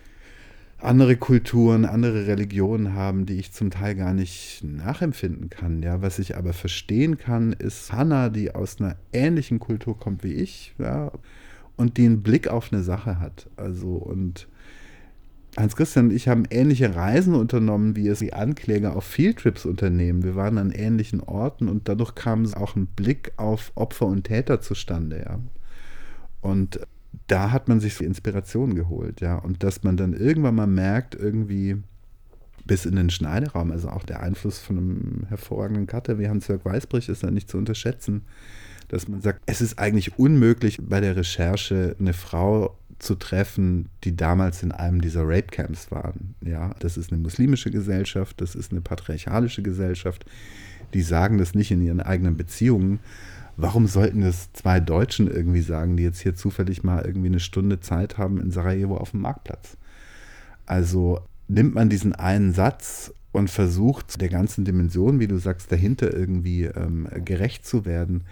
andere 0.82 1.16
Kulturen, 1.16 1.84
andere 1.84 2.26
Religionen 2.26 2.94
haben, 2.94 3.26
die 3.26 3.38
ich 3.38 3.52
zum 3.52 3.70
Teil 3.70 3.94
gar 3.94 4.14
nicht 4.14 4.62
nachempfinden 4.64 5.50
kann. 5.50 5.82
Ja, 5.82 6.02
was 6.02 6.18
ich 6.18 6.36
aber 6.36 6.52
verstehen 6.52 7.18
kann, 7.18 7.52
ist 7.52 7.92
Hannah, 7.92 8.28
die 8.28 8.54
aus 8.54 8.80
einer 8.80 8.96
ähnlichen 9.12 9.58
Kultur 9.58 9.98
kommt 9.98 10.24
wie 10.24 10.34
ich, 10.34 10.74
ja, 10.78 11.12
und 11.76 11.96
die 11.96 12.06
einen 12.06 12.22
Blick 12.22 12.48
auf 12.48 12.72
eine 12.72 12.82
Sache 12.82 13.20
hat. 13.20 13.48
Also 13.56 13.94
und 13.94 14.48
Hans-Christian 15.56 16.06
und 16.06 16.12
ich 16.12 16.28
haben 16.28 16.44
ähnliche 16.50 16.94
Reisen 16.94 17.34
unternommen, 17.34 17.96
wie 17.96 18.08
es 18.08 18.20
die 18.20 18.32
Ankläger 18.32 18.96
auf 18.96 19.04
Fieldtrips 19.04 19.66
unternehmen. 19.66 20.22
Wir 20.22 20.36
waren 20.36 20.58
an 20.58 20.70
ähnlichen 20.70 21.20
Orten 21.20 21.68
und 21.68 21.88
dadurch 21.88 22.14
kam 22.14 22.46
auch 22.54 22.76
ein 22.76 22.86
Blick 22.86 23.32
auf 23.36 23.72
Opfer 23.74 24.06
und 24.06 24.24
Täter 24.24 24.60
zustande, 24.60 25.24
ja. 25.24 25.40
Und 26.40 26.80
da 27.26 27.50
hat 27.50 27.68
man 27.68 27.80
sich 27.80 27.96
die 27.98 28.04
Inspiration 28.04 28.74
geholt, 28.74 29.20
ja. 29.20 29.36
Und 29.36 29.62
dass 29.62 29.82
man 29.82 29.96
dann 29.96 30.12
irgendwann 30.12 30.54
mal 30.54 30.66
merkt, 30.66 31.14
irgendwie 31.14 31.76
bis 32.64 32.86
in 32.86 32.96
den 32.96 33.10
Schneideraum, 33.10 33.70
also 33.72 33.88
auch 33.88 34.04
der 34.04 34.20
Einfluss 34.20 34.58
von 34.58 34.78
einem 34.78 35.26
hervorragenden 35.28 35.86
Cutter 35.86 36.18
wie 36.18 36.28
Hans-Jörg 36.28 36.64
Weißbrich 36.64 37.08
ist 37.08 37.22
da 37.22 37.30
nicht 37.30 37.50
zu 37.50 37.58
unterschätzen, 37.58 38.22
dass 38.88 39.08
man 39.08 39.20
sagt, 39.20 39.40
es 39.46 39.60
ist 39.60 39.78
eigentlich 39.78 40.18
unmöglich 40.18 40.78
bei 40.80 41.00
der 41.00 41.16
Recherche 41.16 41.96
eine 41.98 42.12
Frau 42.12 42.76
zu 42.98 43.14
treffen, 43.14 43.88
die 44.04 44.14
damals 44.14 44.62
in 44.62 44.72
einem 44.72 45.00
dieser 45.00 45.22
Rape-Camps 45.22 45.90
waren. 45.90 46.34
Ja, 46.44 46.74
das 46.80 46.96
ist 46.96 47.12
eine 47.12 47.20
muslimische 47.20 47.70
Gesellschaft, 47.70 48.40
das 48.40 48.54
ist 48.54 48.72
eine 48.72 48.82
patriarchalische 48.82 49.62
Gesellschaft. 49.62 50.24
Die 50.92 51.02
sagen 51.02 51.38
das 51.38 51.54
nicht 51.54 51.70
in 51.70 51.82
ihren 51.82 52.00
eigenen 52.00 52.36
Beziehungen, 52.36 52.98
warum 53.56 53.86
sollten 53.86 54.20
das 54.20 54.52
zwei 54.52 54.80
Deutschen 54.80 55.28
irgendwie 55.28 55.62
sagen, 55.62 55.96
die 55.96 56.02
jetzt 56.02 56.20
hier 56.20 56.34
zufällig 56.34 56.82
mal 56.82 57.04
irgendwie 57.04 57.28
eine 57.28 57.40
Stunde 57.40 57.80
Zeit 57.80 58.18
haben 58.18 58.40
in 58.40 58.50
Sarajevo 58.50 58.96
auf 58.96 59.12
dem 59.12 59.20
Marktplatz? 59.20 59.76
Also 60.66 61.20
nimmt 61.48 61.74
man 61.74 61.88
diesen 61.88 62.14
einen 62.14 62.52
Satz 62.52 63.12
und 63.32 63.50
versucht 63.50 64.20
der 64.20 64.28
ganzen 64.28 64.64
Dimension, 64.64 65.20
wie 65.20 65.26
du 65.26 65.38
sagst, 65.38 65.70
dahinter 65.70 66.12
irgendwie 66.12 66.64
ähm, 66.64 67.08
gerecht 67.24 67.66
zu 67.66 67.84
werden. 67.84 68.24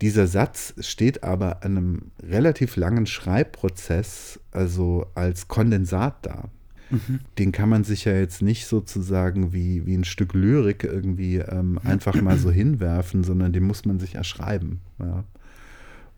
Dieser 0.00 0.26
Satz 0.26 0.74
steht 0.80 1.22
aber 1.22 1.62
einem 1.62 2.10
relativ 2.22 2.76
langen 2.76 3.06
Schreibprozess, 3.06 4.40
also 4.50 5.06
als 5.14 5.48
Kondensat 5.48 6.26
da. 6.26 6.50
Mhm. 6.90 7.20
Den 7.38 7.52
kann 7.52 7.68
man 7.68 7.84
sich 7.84 8.04
ja 8.04 8.12
jetzt 8.12 8.42
nicht 8.42 8.66
sozusagen 8.66 9.52
wie, 9.52 9.86
wie 9.86 9.94
ein 9.94 10.04
Stück 10.04 10.34
Lyrik 10.34 10.84
irgendwie 10.84 11.36
ähm, 11.36 11.78
einfach 11.82 12.20
mal 12.20 12.38
so 12.38 12.50
hinwerfen, 12.50 13.24
sondern 13.24 13.52
den 13.52 13.64
muss 13.64 13.84
man 13.84 13.98
sich 13.98 14.14
erschreiben. 14.14 14.80
Ja. 14.98 15.24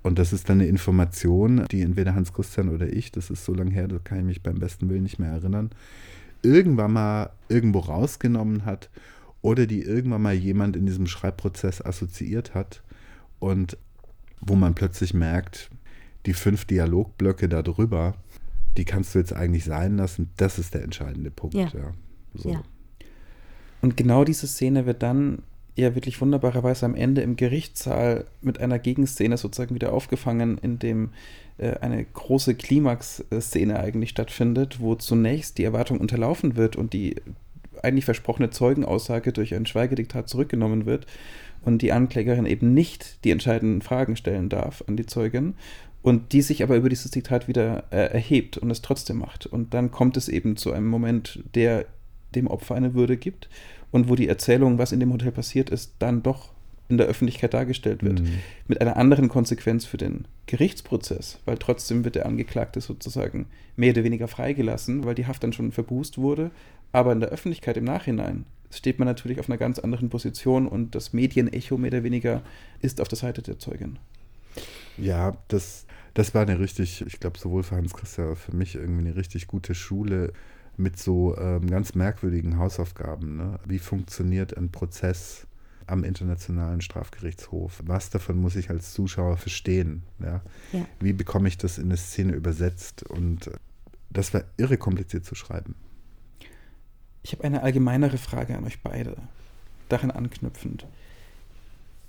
Und 0.02 0.18
das 0.18 0.32
ist 0.32 0.48
dann 0.48 0.60
eine 0.60 0.68
Information, 0.68 1.64
die 1.70 1.82
entweder 1.82 2.14
Hans 2.14 2.32
Christian 2.32 2.68
oder 2.68 2.92
ich, 2.92 3.10
das 3.10 3.30
ist 3.30 3.44
so 3.44 3.54
lange 3.54 3.72
her, 3.72 3.88
da 3.88 3.98
kann 3.98 4.18
ich 4.18 4.24
mich 4.24 4.42
beim 4.42 4.58
besten 4.58 4.88
Willen 4.88 5.02
nicht 5.02 5.18
mehr 5.18 5.32
erinnern, 5.32 5.70
irgendwann 6.42 6.92
mal 6.92 7.30
irgendwo 7.48 7.80
rausgenommen 7.80 8.64
hat 8.64 8.88
oder 9.42 9.66
die 9.66 9.82
irgendwann 9.82 10.22
mal 10.22 10.34
jemand 10.34 10.76
in 10.76 10.86
diesem 10.86 11.06
Schreibprozess 11.06 11.84
assoziiert 11.84 12.54
hat 12.54 12.82
und 13.40 13.76
wo 14.40 14.54
man 14.54 14.74
plötzlich 14.74 15.12
merkt, 15.12 15.70
die 16.26 16.34
fünf 16.34 16.64
Dialogblöcke 16.66 17.48
darüber, 17.48 18.14
die 18.76 18.84
kannst 18.84 19.14
du 19.14 19.18
jetzt 19.18 19.32
eigentlich 19.32 19.64
sein 19.64 19.96
lassen. 19.96 20.30
Das 20.36 20.58
ist 20.58 20.74
der 20.74 20.82
entscheidende 20.82 21.30
Punkt. 21.30 21.54
Ja. 21.54 21.68
ja. 21.74 21.92
So. 22.34 22.50
ja. 22.50 22.62
Und 23.82 23.96
genau 23.96 24.24
diese 24.24 24.46
Szene 24.46 24.86
wird 24.86 25.02
dann 25.02 25.42
ja 25.76 25.94
wirklich 25.94 26.20
wunderbarerweise 26.20 26.86
am 26.86 26.94
Ende 26.94 27.20
im 27.20 27.36
Gerichtssaal 27.36 28.24
mit 28.40 28.60
einer 28.60 28.78
Gegenszene 28.78 29.36
sozusagen 29.36 29.74
wieder 29.74 29.92
aufgefangen, 29.92 30.58
in 30.58 30.78
dem 30.78 31.10
äh, 31.58 31.74
eine 31.78 32.04
große 32.04 32.54
Klimax-Szene 32.54 33.78
eigentlich 33.78 34.10
stattfindet, 34.10 34.80
wo 34.80 34.94
zunächst 34.94 35.58
die 35.58 35.64
Erwartung 35.64 36.00
unterlaufen 36.00 36.56
wird 36.56 36.76
und 36.76 36.92
die 36.92 37.16
eigentlich 37.82 38.06
versprochene 38.06 38.50
Zeugenaussage 38.50 39.32
durch 39.32 39.54
ein 39.54 39.66
Schweigediktat 39.66 40.28
zurückgenommen 40.28 40.86
wird 40.86 41.06
und 41.62 41.82
die 41.82 41.92
Anklägerin 41.92 42.46
eben 42.46 42.72
nicht 42.72 43.24
die 43.24 43.30
entscheidenden 43.30 43.82
Fragen 43.82 44.16
stellen 44.16 44.48
darf 44.48 44.82
an 44.86 44.96
die 44.96 45.06
Zeugin 45.06 45.54
und 46.06 46.32
die 46.32 46.40
sich 46.40 46.62
aber 46.62 46.76
über 46.76 46.88
dieses 46.88 47.10
Diktat 47.10 47.48
wieder 47.48 47.82
äh, 47.90 48.12
erhebt 48.12 48.58
und 48.58 48.70
es 48.70 48.80
trotzdem 48.80 49.18
macht. 49.18 49.44
Und 49.44 49.74
dann 49.74 49.90
kommt 49.90 50.16
es 50.16 50.28
eben 50.28 50.56
zu 50.56 50.72
einem 50.72 50.86
Moment, 50.86 51.42
der 51.56 51.84
dem 52.36 52.46
Opfer 52.46 52.76
eine 52.76 52.94
Würde 52.94 53.16
gibt 53.16 53.48
und 53.90 54.08
wo 54.08 54.14
die 54.14 54.28
Erzählung, 54.28 54.78
was 54.78 54.92
in 54.92 55.00
dem 55.00 55.12
Hotel 55.12 55.32
passiert 55.32 55.68
ist, 55.68 55.94
dann 55.98 56.22
doch 56.22 56.52
in 56.88 56.96
der 56.96 57.08
Öffentlichkeit 57.08 57.54
dargestellt 57.54 58.04
wird. 58.04 58.20
Mhm. 58.20 58.34
Mit 58.68 58.80
einer 58.80 58.96
anderen 58.96 59.28
Konsequenz 59.28 59.84
für 59.84 59.96
den 59.96 60.26
Gerichtsprozess, 60.46 61.40
weil 61.44 61.58
trotzdem 61.58 62.04
wird 62.04 62.14
der 62.14 62.26
Angeklagte 62.26 62.80
sozusagen 62.80 63.46
mehr 63.74 63.90
oder 63.90 64.04
weniger 64.04 64.28
freigelassen, 64.28 65.04
weil 65.04 65.16
die 65.16 65.26
Haft 65.26 65.42
dann 65.42 65.52
schon 65.52 65.72
verbußt 65.72 66.18
wurde. 66.18 66.52
Aber 66.92 67.10
in 67.10 67.18
der 67.18 67.30
Öffentlichkeit 67.30 67.78
im 67.78 67.84
Nachhinein 67.84 68.44
steht 68.70 69.00
man 69.00 69.06
natürlich 69.06 69.40
auf 69.40 69.48
einer 69.48 69.58
ganz 69.58 69.80
anderen 69.80 70.08
Position 70.08 70.68
und 70.68 70.94
das 70.94 71.12
Medienecho 71.12 71.76
mehr 71.76 71.90
oder 71.90 72.04
weniger 72.04 72.42
ist 72.80 73.00
auf 73.00 73.08
der 73.08 73.18
Seite 73.18 73.42
der 73.42 73.58
Zeugin. 73.58 73.98
Ja, 74.96 75.36
das, 75.48 75.86
das 76.14 76.34
war 76.34 76.42
eine 76.42 76.58
richtig, 76.58 77.02
ich 77.06 77.20
glaube, 77.20 77.38
sowohl 77.38 77.62
für 77.62 77.76
Hans 77.76 77.94
Christian 77.94 78.36
für 78.36 78.54
mich 78.54 78.74
irgendwie 78.74 79.06
eine 79.06 79.16
richtig 79.16 79.46
gute 79.46 79.74
Schule 79.74 80.32
mit 80.76 80.98
so 80.98 81.36
ähm, 81.38 81.68
ganz 81.68 81.94
merkwürdigen 81.94 82.58
Hausaufgaben. 82.58 83.36
Ne? 83.36 83.58
Wie 83.64 83.78
funktioniert 83.78 84.56
ein 84.56 84.70
Prozess 84.70 85.46
am 85.86 86.04
Internationalen 86.04 86.80
Strafgerichtshof? 86.80 87.82
Was 87.84 88.10
davon 88.10 88.38
muss 88.38 88.56
ich 88.56 88.70
als 88.70 88.92
Zuschauer 88.92 89.36
verstehen? 89.36 90.02
Ja? 90.18 90.42
ja. 90.72 90.86
Wie 91.00 91.12
bekomme 91.12 91.48
ich 91.48 91.58
das 91.58 91.78
in 91.78 91.84
eine 91.84 91.96
Szene 91.96 92.32
übersetzt? 92.32 93.02
Und 93.04 93.50
das 94.10 94.34
war 94.34 94.44
irre 94.56 94.76
kompliziert 94.76 95.24
zu 95.24 95.34
schreiben. 95.34 95.74
Ich 97.22 97.32
habe 97.32 97.44
eine 97.44 97.62
allgemeinere 97.62 98.18
Frage 98.18 98.56
an 98.56 98.64
euch 98.64 98.82
beide, 98.82 99.16
daran 99.88 100.10
anknüpfend. 100.10 100.86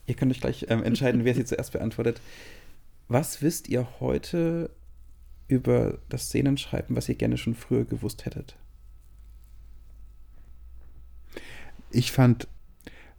Ihr 0.08 0.16
könnt 0.16 0.32
euch 0.32 0.42
gleich 0.42 0.66
ähm, 0.70 0.84
entscheiden, 0.84 1.26
wer 1.26 1.36
sie 1.36 1.46
zuerst 1.46 1.74
beantwortet. 1.74 2.22
Was 3.10 3.42
wisst 3.42 3.68
ihr 3.70 3.88
heute 4.00 4.72
über 5.48 6.00
das 6.10 6.26
Szenenschreiben, 6.26 6.96
was 6.96 7.08
ihr 7.10 7.16
gerne 7.16 7.38
schon 7.38 7.56
früher 7.56 7.86
gewusst 7.86 8.26
hättet? 8.26 8.58
Ich 11.92 12.12
fand 12.12 12.48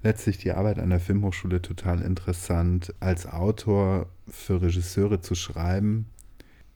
letztlich 0.03 0.39
die 0.39 0.53
Arbeit 0.53 0.79
an 0.79 0.91
der 0.91 1.01
Filmhochschule 1.01 1.63
total 1.63 2.03
interessant, 2.03 2.95
als 3.01 3.27
Autor 3.27 4.09
für 4.27 4.61
Regisseure 4.61 5.21
zu 5.21 5.35
schreiben. 5.35 6.07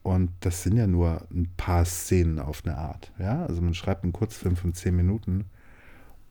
Und 0.03 0.31
das 0.41 0.63
sind 0.63 0.75
ja 0.75 0.85
nur 0.85 1.25
ein 1.31 1.49
paar 1.55 1.85
Szenen 1.85 2.39
auf 2.39 2.63
eine 2.65 2.77
Art. 2.77 3.11
Ja? 3.17 3.45
Also 3.45 3.61
man 3.61 3.73
schreibt 3.73 4.03
einen 4.03 4.13
Kurzfilm 4.13 4.57
von 4.57 4.73
zehn 4.73 4.95
Minuten 4.95 5.45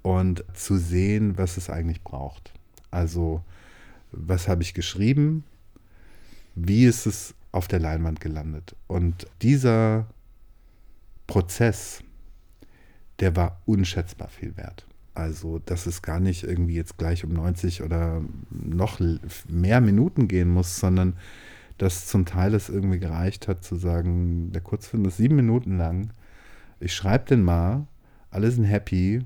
und 0.02 0.44
zu 0.54 0.76
sehen, 0.76 1.38
was 1.38 1.56
es 1.56 1.70
eigentlich 1.70 2.02
braucht. 2.02 2.52
Also, 2.90 3.42
was 4.12 4.48
habe 4.48 4.62
ich 4.62 4.74
geschrieben? 4.74 5.44
Wie 6.54 6.84
ist 6.84 7.06
es 7.06 7.34
auf 7.50 7.68
der 7.68 7.80
Leinwand 7.80 8.20
gelandet? 8.20 8.76
Und 8.86 9.26
dieser 9.42 10.06
Prozess, 11.26 12.02
der 13.20 13.36
war 13.36 13.60
unschätzbar 13.66 14.28
viel 14.28 14.56
wert. 14.56 14.86
Also, 15.14 15.58
dass 15.58 15.86
es 15.86 16.02
gar 16.02 16.20
nicht 16.20 16.44
irgendwie 16.44 16.74
jetzt 16.74 16.96
gleich 16.96 17.24
um 17.24 17.32
90 17.32 17.82
oder 17.82 18.22
noch 18.50 19.00
mehr 19.48 19.80
Minuten 19.80 20.28
gehen 20.28 20.48
muss, 20.48 20.78
sondern 20.78 21.14
dass 21.76 22.06
zum 22.06 22.24
Teil 22.24 22.54
es 22.54 22.68
irgendwie 22.68 22.98
gereicht 22.98 23.48
hat 23.48 23.64
zu 23.64 23.76
sagen, 23.76 24.52
der 24.52 24.62
Kurzfilm 24.62 25.04
ist 25.04 25.18
sieben 25.18 25.36
Minuten 25.36 25.76
lang, 25.76 26.10
ich 26.80 26.94
schreibe 26.94 27.26
den 27.26 27.42
mal, 27.42 27.86
alle 28.30 28.50
sind 28.50 28.64
happy, 28.64 29.24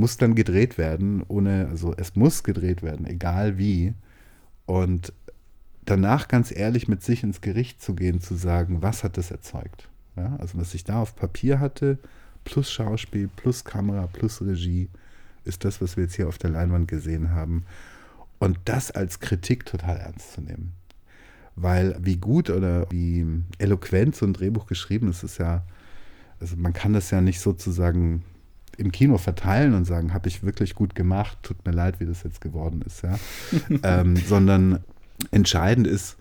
muss 0.00 0.16
dann 0.16 0.34
gedreht 0.34 0.78
werden, 0.78 1.22
ohne, 1.28 1.68
also 1.68 1.94
es 1.96 2.16
muss 2.16 2.42
gedreht 2.42 2.82
werden, 2.82 3.06
egal 3.06 3.58
wie. 3.58 3.94
Und 4.66 5.12
danach 5.84 6.26
ganz 6.26 6.50
ehrlich 6.54 6.88
mit 6.88 7.02
sich 7.02 7.22
ins 7.22 7.40
Gericht 7.40 7.82
zu 7.82 7.94
gehen, 7.94 8.20
zu 8.20 8.34
sagen, 8.34 8.82
was 8.82 9.04
hat 9.04 9.16
das 9.16 9.30
erzeugt? 9.30 9.88
Ja, 10.16 10.36
also 10.38 10.58
was 10.58 10.74
ich 10.74 10.84
da 10.84 11.00
auf 11.00 11.14
Papier 11.14 11.60
hatte, 11.60 11.98
plus 12.44 12.72
Schauspiel, 12.72 13.28
plus 13.28 13.64
Kamera, 13.64 14.08
plus 14.08 14.42
Regie, 14.42 14.88
ist 15.44 15.64
das, 15.64 15.80
was 15.80 15.96
wir 15.96 16.04
jetzt 16.04 16.16
hier 16.16 16.28
auf 16.28 16.38
der 16.38 16.50
Leinwand 16.50 16.88
gesehen 16.88 17.30
haben. 17.30 17.64
Und 18.38 18.58
das 18.64 18.90
als 18.90 19.20
Kritik 19.20 19.66
total 19.66 19.98
ernst 19.98 20.32
zu 20.32 20.40
nehmen. 20.40 20.72
Weil 21.56 21.96
wie 22.00 22.16
gut 22.16 22.48
oder 22.48 22.90
wie 22.90 23.26
eloquent 23.58 24.16
so 24.16 24.24
ein 24.24 24.32
Drehbuch 24.32 24.66
geschrieben 24.66 25.10
ist, 25.10 25.22
ist 25.22 25.38
ja, 25.38 25.62
also 26.40 26.56
man 26.56 26.72
kann 26.72 26.94
das 26.94 27.10
ja 27.10 27.20
nicht 27.20 27.40
sozusagen 27.40 28.24
im 28.80 28.92
Kino 28.92 29.18
verteilen 29.18 29.74
und 29.74 29.84
sagen, 29.84 30.14
habe 30.14 30.28
ich 30.28 30.42
wirklich 30.42 30.74
gut 30.74 30.94
gemacht, 30.94 31.38
tut 31.42 31.64
mir 31.66 31.72
leid, 31.72 32.00
wie 32.00 32.06
das 32.06 32.22
jetzt 32.22 32.40
geworden 32.40 32.82
ist, 32.86 33.02
ja. 33.02 33.18
ähm, 33.82 34.16
sondern 34.16 34.80
entscheidend 35.30 35.86
ist, 35.86 36.16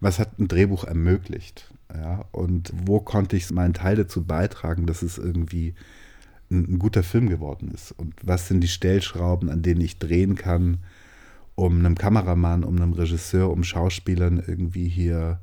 was 0.00 0.18
hat 0.18 0.38
ein 0.38 0.48
Drehbuch 0.48 0.84
ermöglicht? 0.84 1.72
Ja, 1.94 2.24
und 2.32 2.72
wo 2.74 3.00
konnte 3.00 3.36
ich 3.36 3.50
meinen 3.50 3.74
Teil 3.74 3.96
dazu 3.96 4.24
beitragen, 4.24 4.86
dass 4.86 5.02
es 5.02 5.18
irgendwie 5.18 5.74
ein, 6.50 6.74
ein, 6.74 6.78
guter 6.78 7.02
Film 7.02 7.28
geworden 7.28 7.70
ist? 7.72 7.92
Und 7.92 8.14
was 8.22 8.48
sind 8.48 8.60
die 8.60 8.68
Stellschrauben, 8.68 9.50
an 9.50 9.62
denen 9.62 9.80
ich 9.80 9.98
drehen 9.98 10.36
kann, 10.36 10.78
um 11.54 11.78
einem 11.78 11.96
Kameramann, 11.96 12.64
um 12.64 12.76
einem 12.76 12.92
Regisseur, 12.92 13.50
um 13.50 13.64
Schauspielern 13.64 14.42
irgendwie 14.44 14.88
hier 14.88 15.40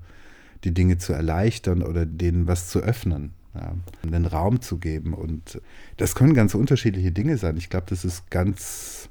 die 0.64 0.73
Dinge 0.73 0.98
zu 0.98 1.14
erleichtern 1.14 1.84
oder 1.84 2.06
denen 2.06 2.48
was 2.48 2.69
zu 2.69 2.80
öffnen, 2.80 3.34
ja, 3.58 3.76
einen 4.04 4.26
Raum 4.26 4.62
zu 4.62 4.78
geben. 4.78 5.14
Und 5.14 5.62
das 5.98 6.16
können 6.16 6.34
ganz 6.34 6.56
unterschiedliche 6.56 7.12
Dinge 7.12 7.38
sein. 7.38 7.58
Ich 7.58 7.70
glaube, 7.70 7.88
das 7.90 8.06
ist 8.06 8.30
ganz 8.30 9.10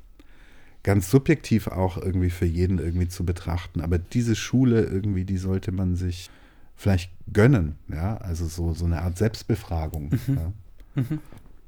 ganz 0.86 1.10
subjektiv 1.10 1.66
auch 1.66 1.98
irgendwie 1.98 2.30
für 2.30 2.46
jeden 2.46 2.78
irgendwie 2.78 3.08
zu 3.08 3.24
betrachten. 3.24 3.80
Aber 3.80 3.98
diese 3.98 4.36
Schule 4.36 4.84
irgendwie, 4.84 5.24
die 5.24 5.36
sollte 5.36 5.72
man 5.72 5.96
sich 5.96 6.30
vielleicht 6.76 7.10
gönnen, 7.32 7.74
ja, 7.88 8.18
also 8.18 8.46
so, 8.46 8.72
so 8.72 8.84
eine 8.84 9.02
Art 9.02 9.18
Selbstbefragung. 9.18 10.10
Mhm. 10.10 10.36
Ja. 10.36 10.52
Mhm. 10.94 11.18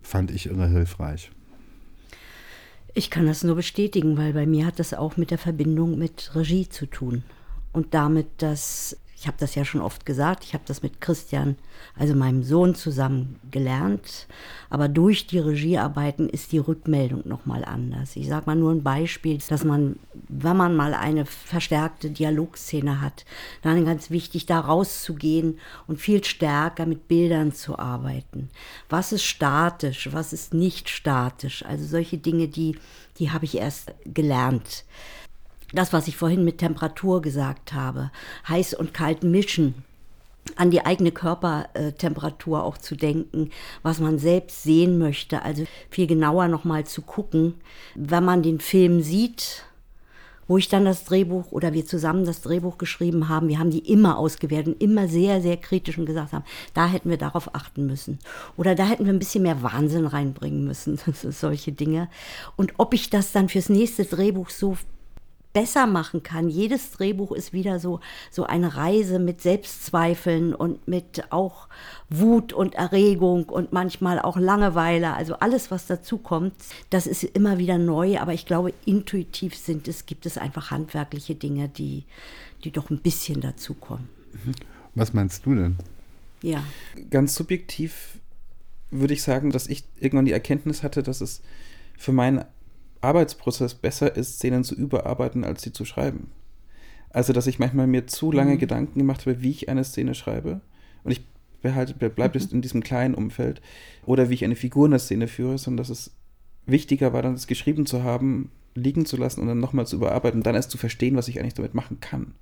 Fand 0.03 0.31
ich 0.31 0.47
irre 0.47 0.69
hilfreich. 0.69 1.33
Ich 2.95 3.11
kann 3.11 3.27
das 3.27 3.43
nur 3.43 3.57
bestätigen, 3.57 4.17
weil 4.17 4.33
bei 4.33 4.47
mir 4.47 4.67
hat 4.67 4.79
das 4.79 4.95
auch 4.95 5.17
mit 5.17 5.33
der 5.33 5.39
Verbindung 5.39 5.99
mit 5.99 6.31
Regie 6.37 6.69
zu 6.69 6.87
tun. 6.87 7.25
Und 7.73 7.95
damit, 7.95 8.27
dass 8.39 8.97
ich 9.21 9.27
habe 9.27 9.37
das 9.39 9.57
ja 9.57 9.65
schon 9.65 9.81
oft 9.81 10.07
gesagt, 10.07 10.45
ich 10.45 10.55
habe 10.55 10.63
das 10.67 10.83
mit 10.83 11.01
Christian, 11.01 11.57
also 11.99 12.15
meinem 12.15 12.45
Sohn, 12.45 12.77
zusammen 12.77 13.41
gelernt. 13.51 14.29
Aber 14.71 14.87
durch 14.89 15.27
die 15.27 15.41
Regiearbeiten 15.41 16.29
ist 16.29 16.53
die 16.53 16.59
Rückmeldung 16.59 17.27
nochmal 17.27 17.65
anders. 17.65 18.15
Ich 18.15 18.29
sage 18.29 18.47
mal 18.47 18.55
nur 18.55 18.71
ein 18.71 18.85
Beispiel, 18.85 19.39
dass 19.49 19.65
man, 19.65 19.97
wenn 20.29 20.57
man 20.57 20.77
mal 20.77 20.95
eine 20.95 21.27
verstärkte 21.27 22.11
Dialogszene 22.11 23.01
hat, 23.01 23.25
dann 23.63 23.85
ganz 23.85 24.11
wichtig, 24.11 24.47
da 24.47 24.61
rauszugehen 24.61 25.59
und 25.89 26.01
viel 26.01 26.23
stärker 26.23 26.87
mit 26.87 27.09
Bildern 27.09 27.51
zu 27.53 27.77
arbeiten. 27.77 28.51
Was 28.89 29.11
ist 29.11 29.25
statisch, 29.25 30.11
was 30.13 30.33
ist 30.33 30.55
nicht 30.55 30.89
statisch? 30.89 31.65
Also 31.65 31.85
solche 31.85 32.19
Dinge, 32.19 32.47
die, 32.47 32.79
die 33.19 33.33
habe 33.33 33.47
ich 33.47 33.57
erst 33.57 33.93
gelernt 34.05 34.85
das, 35.73 35.93
was 35.93 36.09
ich 36.09 36.17
vorhin 36.17 36.45
mit 36.45 36.59
Temperatur 36.59 37.23
gesagt 37.23 37.73
habe, 37.73 38.11
heiß 38.49 38.75
und 38.75 38.95
kalt 38.95 39.23
mischen, 39.23 39.75
an 40.57 40.71
die 40.71 40.85
eigene 40.85 41.13
Körpertemperatur 41.13 42.63
auch 42.63 42.79
zu 42.79 42.97
denken, 42.97 43.51
was 43.83 44.01
man 44.01 44.19
selbst 44.19 44.63
sehen 44.63 44.99
möchte, 44.99 45.43
also 45.43 45.65
viel 45.91 46.07
genauer 46.07 46.49
nochmal 46.49 46.87
zu 46.87 47.03
gucken, 47.03 47.55
wenn 47.95 48.25
man 48.25 48.43
den 48.43 48.61
Film 48.61 49.03
sieht, 49.03 49.65
wo 50.47 50.57
ich 50.57 50.69
dann 50.69 50.87
das 50.87 51.05
Drehbuch 51.05 51.53
oder 51.53 51.75
wir 51.75 51.85
zusammen 51.85 52.25
das 52.25 52.41
Drehbuch 52.41 52.79
geschrieben 52.79 53.29
haben, 53.29 53.49
wir 53.49 53.59
haben 53.59 53.71
die 53.71 53.93
immer 53.93 54.17
ausgewertet 54.17 54.75
und 54.75 54.83
immer 54.83 55.07
sehr, 55.07 55.43
sehr 55.43 55.59
kritisch 55.59 55.99
und 55.99 56.07
gesagt 56.07 56.33
haben, 56.33 56.45
da 56.73 56.89
hätten 56.89 57.11
wir 57.11 57.19
darauf 57.19 57.55
achten 57.55 57.87
müssen. 57.87 58.19
Oder 58.57 58.75
da 58.75 58.87
hätten 58.87 59.05
wir 59.05 59.13
ein 59.13 59.19
bisschen 59.19 59.43
mehr 59.43 59.63
Wahnsinn 59.63 60.07
reinbringen 60.07 60.65
müssen, 60.65 60.99
solche 61.13 61.73
Dinge. 61.73 62.09
Und 62.57 62.73
ob 62.79 62.95
ich 62.95 63.11
das 63.11 63.33
dann 63.33 63.51
fürs 63.51 63.69
nächste 63.69 64.07
Drehbuch 64.07 64.49
so 64.49 64.79
besser 65.53 65.87
machen 65.87 66.23
kann. 66.23 66.49
Jedes 66.49 66.91
Drehbuch 66.93 67.33
ist 67.33 67.53
wieder 67.53 67.81
so, 67.81 68.01
so 68.31 68.45
eine 68.45 68.77
Reise 68.77 69.19
mit 69.19 69.41
Selbstzweifeln 69.41 70.55
und 70.55 70.87
mit 70.87 71.33
auch 71.33 71.69
Wut 72.11 72.53
und 72.53 72.75
Erregung 72.75 73.45
und 73.45 73.73
manchmal 73.73 74.21
auch 74.21 74.37
Langeweile. 74.37 75.15
Also 75.15 75.35
alles, 75.35 75.71
was 75.71 75.87
dazu 75.87 76.19
kommt, 76.19 76.55
das 76.91 77.07
ist 77.07 77.25
immer 77.25 77.59
wieder 77.59 77.79
neu. 77.79 78.19
Aber 78.19 78.35
ich 78.35 78.47
glaube, 78.47 78.73
intuitiv 78.85 79.57
sind 79.57 79.89
es, 79.89 80.07
gibt 80.07 80.27
es 80.27 80.39
einfach 80.39 80.71
handwerkliche 80.71 81.35
Dinge, 81.35 81.69
die, 81.69 82.05
die 82.65 82.71
doch 82.71 82.91
ein 82.91 82.99
bisschen 82.99 83.41
dazukommen. 83.41 84.09
Was 84.95 85.15
meinst 85.15 85.47
du 85.47 85.55
denn? 85.55 85.77
Ja. 86.43 86.63
Ganz 87.11 87.35
subjektiv 87.35 88.19
würde 88.91 89.15
ich 89.15 89.23
sagen, 89.23 89.51
dass 89.51 89.67
ich 89.67 89.85
irgendwann 89.99 90.25
die 90.25 90.33
Erkenntnis 90.33 90.83
hatte, 90.83 91.03
dass 91.03 91.21
es 91.21 91.43
für 91.97 92.13
meinen 92.13 92.45
Arbeitsprozess 93.01 93.75
besser 93.75 94.17
ist, 94.17 94.35
Szenen 94.35 94.65
zu 94.65 94.75
überarbeiten, 94.75 95.45
als 95.45 95.63
sie 95.63 95.73
zu 95.73 95.85
schreiben. 95.85 96.31
Also, 97.11 97.33
dass 97.33 97.47
ich 97.47 97.59
manchmal 97.59 97.87
mir 97.87 98.07
zu 98.07 98.33
lange 98.33 98.55
mhm. 98.55 98.59
Gedanken 98.59 98.99
gemacht 98.99 99.23
habe, 99.23 99.43
wie 99.43 99.51
ich 99.51 99.69
eine 99.69 99.85
Szene 99.85 100.15
schreibe. 100.15 100.61
Und 101.05 101.13
ich 101.13 101.25
behalte, 101.63 101.95
bleibe 101.95 102.39
mhm. 102.39 102.47
in 102.53 102.63
diesem 102.63 102.83
kleinen 102.83 103.15
Umfeld. 103.15 103.61
Oder 104.05 104.29
wie 104.29 104.35
ich 104.35 104.45
eine 104.45 104.57
Figur 104.57 104.87
in 104.87 104.93
der 104.93 105.01
Szene 105.01 105.29
führe, 105.29 105.59
sondern 105.59 105.79
dass 105.79 105.91
es 105.91 106.13
wichtiger 106.67 107.13
war, 107.13 107.23
dann 107.23 107.35
das 107.35 107.47
geschrieben 107.47 107.87
zu 107.87 108.03
haben, 108.03 108.51
liegen 108.75 109.07
zu 109.07 109.17
lassen 109.17 109.41
und 109.41 109.49
dann 109.49 109.61
nochmal 109.61 109.87
zu 109.87 109.97
überarbeiten 109.97 110.41
und 110.41 110.47
dann 110.47 110.55
erst 110.55 110.71
zu 110.71 110.79
verstehen, 110.79 111.17
was 111.17 111.29
ich 111.29 111.41
eigentlich 111.41 111.55
damit 111.55 111.75
machen 111.75 112.01
kann. 112.01 112.35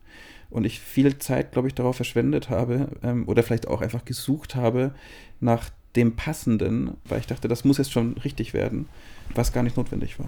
Und 0.51 0.65
ich 0.65 0.81
viel 0.81 1.19
Zeit, 1.19 1.53
glaube 1.53 1.69
ich, 1.69 1.75
darauf 1.75 1.97
verschwendet 1.97 2.51
habe 2.51 2.89
ähm, 3.03 3.27
oder 3.27 3.43
vielleicht 3.43 3.69
auch 3.69 3.81
einfach 3.81 4.05
gesucht 4.05 4.55
habe 4.55 4.95
nach 5.41 5.71
dem 5.97 6.15
Passenden, 6.15 6.97
weil 7.05 7.21
ich 7.21 7.27
dachte, 7.27 7.49
das 7.49 7.65
muss 7.65 7.79
jetzt 7.79 7.93
schon 7.93 8.15
richtig 8.19 8.53
werden, 8.53 8.89
was 9.35 9.53
gar 9.53 9.63
nicht 9.63 9.77
notwendig 9.77 10.19
war. 10.19 10.27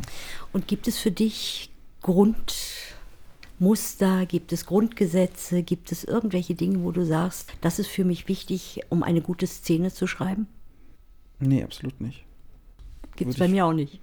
Und 0.52 0.68
gibt 0.68 0.88
es 0.88 0.98
für 0.98 1.10
dich 1.10 1.70
Grundmuster, 2.02 4.26
gibt 4.26 4.52
es 4.52 4.66
Grundgesetze, 4.66 5.62
gibt 5.62 5.92
es 5.92 6.04
irgendwelche 6.04 6.54
Dinge, 6.54 6.82
wo 6.82 6.92
du 6.92 7.04
sagst, 7.04 7.52
das 7.60 7.78
ist 7.78 7.88
für 7.88 8.04
mich 8.04 8.28
wichtig, 8.28 8.80
um 8.88 9.02
eine 9.02 9.20
gute 9.20 9.46
Szene 9.46 9.92
zu 9.92 10.06
schreiben? 10.06 10.46
Nee, 11.40 11.62
absolut 11.62 12.00
nicht. 12.00 12.24
Gibt 13.16 13.32
es 13.32 13.38
bei 13.38 13.48
mir 13.48 13.66
auch 13.66 13.72
nicht. 13.72 14.00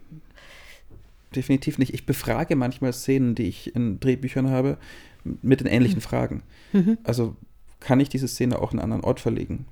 definitiv 1.36 1.78
nicht. 1.78 1.94
Ich 1.94 2.06
befrage 2.06 2.56
manchmal 2.56 2.94
Szenen, 2.94 3.36
die 3.36 3.44
ich 3.44 3.76
in 3.76 4.00
Drehbüchern 4.00 4.50
habe, 4.50 4.78
mit 5.42 5.60
den 5.60 5.68
ähnlichen 5.68 5.98
mhm. 5.98 6.02
Fragen. 6.02 6.44
Mhm. 6.74 6.98
Also 7.04 7.36
kann 7.80 8.00
ich 8.00 8.10
diese 8.10 8.28
Szene 8.28 8.60
auch 8.60 8.74
in 8.74 8.80
einen 8.80 8.92
anderen 8.92 9.04
Ort 9.04 9.20
verlegen? 9.20 9.66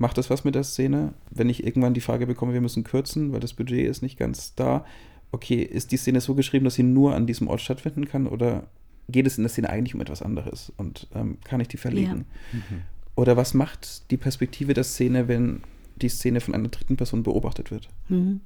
Macht 0.00 0.16
das 0.16 0.30
was 0.30 0.44
mit 0.44 0.54
der 0.54 0.64
Szene? 0.64 1.12
Wenn 1.30 1.50
ich 1.50 1.62
irgendwann 1.62 1.92
die 1.92 2.00
Frage 2.00 2.26
bekomme, 2.26 2.54
wir 2.54 2.62
müssen 2.62 2.84
kürzen, 2.84 3.32
weil 3.32 3.40
das 3.40 3.52
Budget 3.52 3.86
ist 3.86 4.00
nicht 4.00 4.18
ganz 4.18 4.54
da. 4.54 4.86
Okay, 5.30 5.62
ist 5.62 5.92
die 5.92 5.98
Szene 5.98 6.22
so 6.22 6.34
geschrieben, 6.34 6.64
dass 6.64 6.74
sie 6.74 6.82
nur 6.82 7.14
an 7.14 7.26
diesem 7.26 7.48
Ort 7.48 7.60
stattfinden 7.60 8.06
kann? 8.06 8.26
Oder 8.26 8.66
geht 9.10 9.26
es 9.26 9.36
in 9.36 9.44
der 9.44 9.50
Szene 9.50 9.68
eigentlich 9.68 9.94
um 9.94 10.00
etwas 10.00 10.22
anderes? 10.22 10.72
Und 10.78 11.06
ähm, 11.14 11.36
kann 11.44 11.60
ich 11.60 11.68
die 11.68 11.76
verlegen? 11.76 12.24
Ja. 12.52 12.58
Mhm. 12.58 12.82
Oder 13.14 13.36
was 13.36 13.52
macht 13.52 14.10
die 14.10 14.16
Perspektive 14.16 14.72
der 14.72 14.84
Szene, 14.84 15.28
wenn 15.28 15.60
die 15.96 16.08
Szene 16.08 16.40
von 16.40 16.54
einer 16.54 16.68
dritten 16.68 16.96
Person 16.96 17.22
beobachtet 17.22 17.70
wird? 17.70 17.90
Mhm 18.08 18.40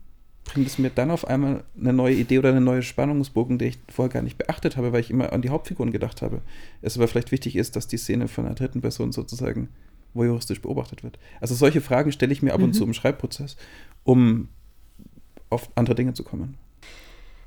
bringt 0.44 0.66
es 0.66 0.78
mir 0.78 0.90
dann 0.90 1.10
auf 1.10 1.26
einmal 1.26 1.64
eine 1.78 1.92
neue 1.92 2.14
Idee 2.14 2.38
oder 2.38 2.50
eine 2.50 2.60
neue 2.60 2.82
Spannungsbogen, 2.82 3.58
die 3.58 3.66
ich 3.66 3.78
vorher 3.88 4.12
gar 4.12 4.22
nicht 4.22 4.38
beachtet 4.38 4.76
habe, 4.76 4.92
weil 4.92 5.00
ich 5.00 5.10
immer 5.10 5.32
an 5.32 5.42
die 5.42 5.48
Hauptfiguren 5.48 5.90
gedacht 5.90 6.22
habe. 6.22 6.42
Es 6.82 6.96
aber 6.96 7.08
vielleicht 7.08 7.32
wichtig 7.32 7.56
ist, 7.56 7.76
dass 7.76 7.88
die 7.88 7.96
Szene 7.96 8.28
von 8.28 8.44
einer 8.44 8.54
dritten 8.54 8.80
Person 8.80 9.10
sozusagen 9.12 9.68
voyeuristisch 10.14 10.62
beobachtet 10.62 11.02
wird. 11.02 11.18
Also 11.40 11.54
solche 11.54 11.80
Fragen 11.80 12.12
stelle 12.12 12.32
ich 12.32 12.42
mir 12.42 12.54
ab 12.54 12.60
und 12.60 12.68
mhm. 12.68 12.72
zu 12.72 12.84
im 12.84 12.94
Schreibprozess, 12.94 13.56
um 14.04 14.48
auf 15.50 15.70
andere 15.74 15.94
Dinge 15.94 16.14
zu 16.14 16.24
kommen. 16.24 16.56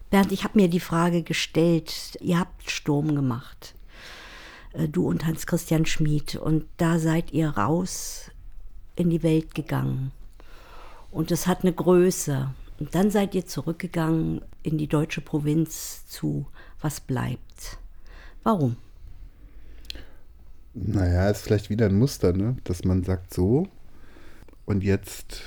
Bernd, 0.10 0.32
ich 0.32 0.44
habe 0.44 0.58
mir 0.58 0.70
die 0.70 0.80
Frage 0.80 1.24
gestellt, 1.24 2.18
ihr 2.22 2.40
habt 2.40 2.70
Sturm 2.70 3.16
gemacht, 3.16 3.76
äh, 4.74 4.88
du 4.88 5.08
und 5.08 5.26
Hans-Christian 5.26 5.86
Schmid, 5.86 6.36
und 6.36 6.66
da 6.78 7.00
seid 7.00 7.34
ihr 7.34 7.50
raus 7.50 8.32
in 8.96 9.10
die 9.10 9.24
Welt 9.24 9.54
gegangen. 9.54 10.12
Und 11.12 11.32
es 11.32 11.48
hat 11.48 11.64
eine 11.64 11.74
Größe. 11.74 12.54
Und 12.80 12.94
dann 12.94 13.10
seid 13.10 13.34
ihr 13.34 13.46
zurückgegangen 13.46 14.42
in 14.64 14.78
die 14.78 14.88
deutsche 14.88 15.22
Provinz 15.22 16.06
zu 16.08 16.46
Was 16.80 17.00
bleibt. 17.00 17.80
Warum? 18.44 18.78
Naja, 20.80 21.30
ist 21.30 21.42
vielleicht 21.42 21.70
wieder 21.70 21.88
ein 21.88 21.98
Muster, 21.98 22.34
ne? 22.34 22.58
dass 22.64 22.84
man 22.84 23.04
sagt 23.04 23.34
so 23.34 23.68
und 24.66 24.84
jetzt 24.84 25.42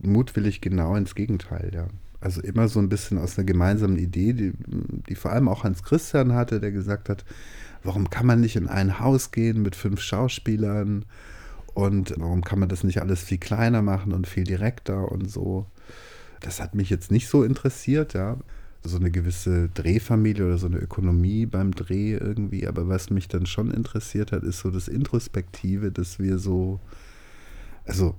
mutwillig 0.00 0.60
genau 0.60 0.96
ins 0.96 1.14
Gegenteil, 1.14 1.70
ja. 1.72 1.86
Also 2.20 2.40
immer 2.40 2.68
so 2.68 2.78
ein 2.80 2.88
bisschen 2.88 3.18
aus 3.18 3.36
einer 3.36 3.44
gemeinsamen 3.44 3.98
Idee, 3.98 4.32
die, 4.32 4.52
die 5.08 5.14
vor 5.14 5.32
allem 5.32 5.46
auch 5.46 5.62
Hans 5.62 5.82
Christian 5.82 6.32
hatte, 6.32 6.58
der 6.58 6.72
gesagt 6.72 7.10
hat, 7.10 7.22
warum 7.82 8.08
kann 8.08 8.24
man 8.24 8.40
nicht 8.40 8.56
in 8.56 8.66
ein 8.66 8.98
Haus 8.98 9.30
gehen 9.30 9.60
mit 9.60 9.76
fünf 9.76 10.00
Schauspielern 10.00 11.04
und 11.74 12.14
warum 12.16 12.42
kann 12.42 12.58
man 12.58 12.70
das 12.70 12.82
nicht 12.82 13.02
alles 13.02 13.22
viel 13.22 13.36
kleiner 13.36 13.82
machen 13.82 14.14
und 14.14 14.26
viel 14.26 14.44
direkter 14.44 15.12
und 15.12 15.30
so 15.30 15.66
das 16.44 16.60
hat 16.60 16.74
mich 16.74 16.90
jetzt 16.90 17.10
nicht 17.10 17.28
so 17.28 17.42
interessiert, 17.42 18.14
ja. 18.14 18.36
So 18.84 18.96
eine 18.96 19.10
gewisse 19.10 19.70
Drehfamilie 19.70 20.44
oder 20.44 20.58
so 20.58 20.66
eine 20.66 20.78
Ökonomie 20.78 21.46
beim 21.46 21.72
Dreh 21.72 22.12
irgendwie. 22.12 22.66
Aber 22.66 22.88
was 22.88 23.10
mich 23.10 23.28
dann 23.28 23.46
schon 23.46 23.70
interessiert 23.70 24.32
hat, 24.32 24.42
ist 24.42 24.60
so 24.60 24.70
das 24.70 24.88
Introspektive, 24.88 25.90
dass 25.90 26.18
wir 26.18 26.38
so, 26.38 26.80
also 27.86 28.14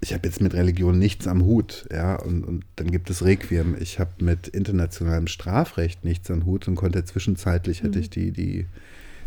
ich 0.00 0.14
habe 0.14 0.26
jetzt 0.26 0.40
mit 0.40 0.54
Religion 0.54 0.98
nichts 0.98 1.26
am 1.26 1.44
Hut, 1.44 1.86
ja, 1.92 2.16
und, 2.16 2.44
und 2.44 2.64
dann 2.76 2.90
gibt 2.90 3.10
es 3.10 3.22
Requiem. 3.24 3.76
Ich 3.78 3.98
habe 3.98 4.10
mit 4.24 4.48
internationalem 4.48 5.26
Strafrecht 5.26 6.04
nichts 6.04 6.30
am 6.30 6.46
Hut 6.46 6.66
und 6.68 6.76
konnte 6.76 7.04
zwischenzeitlich, 7.04 7.82
mhm. 7.82 7.86
hätte 7.86 7.98
ich 7.98 8.10
die, 8.10 8.30
die, 8.32 8.66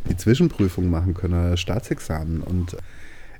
die 0.10 0.18
Zwischenprüfung 0.18 0.90
machen 0.90 1.14
können, 1.14 1.56
Staatsexamen. 1.58 2.42
Und 2.42 2.76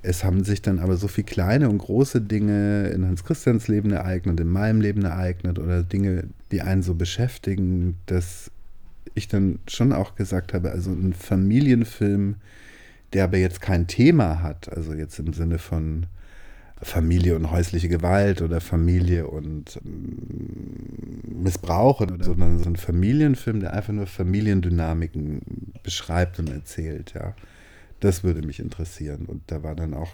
es 0.04 0.26
haben 0.26 0.44
sich 0.44 0.62
dann 0.62 0.80
aber 0.80 0.98
so 0.98 1.08
viele 1.08 1.26
kleine 1.26 1.70
und 1.70 1.78
große 1.78 2.22
Dinge 2.22 2.90
in 2.90 3.08
Hans 3.08 3.24
Christians 3.24 3.70
Leben 3.70 3.92
ereignet, 3.92 4.40
in 4.40 4.50
meinem 4.50 4.82
Leben 4.82 5.04
ereignet 5.06 5.60
oder 5.60 5.82
Dinge, 5.82 6.26
die 6.52 6.62
einen 6.62 6.84
so 6.84 6.94
beschäftigen, 6.94 7.98
dass 8.06 8.52
ich 9.16 9.30
dann 9.30 9.60
schon 9.68 9.94
auch 9.94 10.16
gesagt 10.16 10.54
habe, 10.54 10.72
also 10.72 10.92
ein 10.92 11.14
Familienfilm, 11.14 12.36
der 13.14 13.24
aber 13.24 13.38
jetzt 13.38 13.62
kein 13.62 13.88
Thema 13.88 14.42
hat, 14.42 14.76
also 14.76 14.94
jetzt 14.94 15.20
im 15.20 15.32
Sinne 15.32 15.58
von 15.58 16.08
Familie 16.82 17.38
und 17.38 17.50
häusliche 17.50 17.88
Gewalt 17.88 18.42
oder 18.42 18.60
Familie 18.60 19.28
und 19.28 19.80
mm, 19.84 21.44
Missbrauch, 21.44 22.06
sondern 22.20 22.60
so 22.60 22.70
ein 22.70 22.76
Familienfilm, 22.76 23.62
der 23.62 23.74
einfach 23.74 23.94
nur 23.94 24.08
Familiendynamiken 24.08 25.42
beschreibt 25.82 26.40
und 26.40 26.50
erzählt, 26.50 27.14
ja. 27.14 27.34
Das 28.04 28.22
würde 28.22 28.46
mich 28.46 28.60
interessieren. 28.60 29.28
Und 29.28 29.44
da 29.48 29.64
war 29.64 29.76
dann 29.76 29.94
auch, 29.94 30.14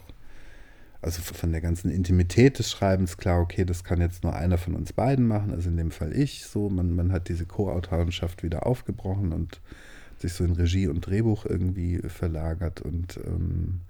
also 1.01 1.23
von 1.23 1.51
der 1.51 1.59
ganzen 1.59 1.89
Intimität 1.89 2.59
des 2.59 2.69
Schreibens 2.69 3.17
klar, 3.17 3.41
okay, 3.41 3.65
das 3.65 3.83
kann 3.83 3.99
jetzt 3.99 4.23
nur 4.23 4.35
einer 4.35 4.59
von 4.59 4.75
uns 4.75 4.93
beiden 4.93 5.25
machen, 5.25 5.51
also 5.51 5.69
in 5.69 5.77
dem 5.77 5.89
Fall 5.89 6.15
ich. 6.15 6.45
So, 6.45 6.69
man, 6.69 6.95
man 6.95 7.11
hat 7.11 7.29
diese 7.29 7.47
Co-Autorenschaft 7.47 8.43
wieder 8.43 8.67
aufgebrochen 8.67 9.33
und 9.33 9.59
sich 10.19 10.33
so 10.33 10.43
in 10.43 10.51
Regie 10.51 10.85
und 10.85 11.01
Drehbuch 11.01 11.47
irgendwie 11.47 11.97
verlagert. 12.07 12.79
Und 12.79 13.19
ähm, 13.25 13.81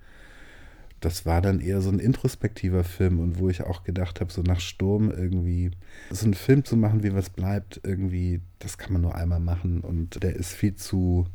das 1.02 1.26
war 1.26 1.42
dann 1.42 1.60
eher 1.60 1.82
so 1.82 1.90
ein 1.90 2.00
introspektiver 2.00 2.86
Film 2.86 3.20
und 3.20 3.38
wo 3.38 3.50
ich 3.50 3.64
auch 3.64 3.84
gedacht 3.84 4.22
habe, 4.22 4.32
so 4.32 4.44
nach 4.44 4.62
Sturm 4.62 5.12
irgendwie 5.12 5.72
so 6.10 6.24
einen 6.24 6.36
Film 6.36 6.64
zu 6.64 6.78
machen, 6.78 7.04
wie 7.04 7.14
was 7.14 7.30
bleibt, 7.30 7.82
irgendwie, 7.84 8.40
das 8.60 8.78
kann 8.78 8.94
man 8.94 9.02
nur 9.02 9.16
einmal 9.16 9.42
machen 9.42 9.82
und 9.82 10.24
der 10.24 10.38
ist 10.38 10.54
viel 10.54 10.76
zu 10.76 11.28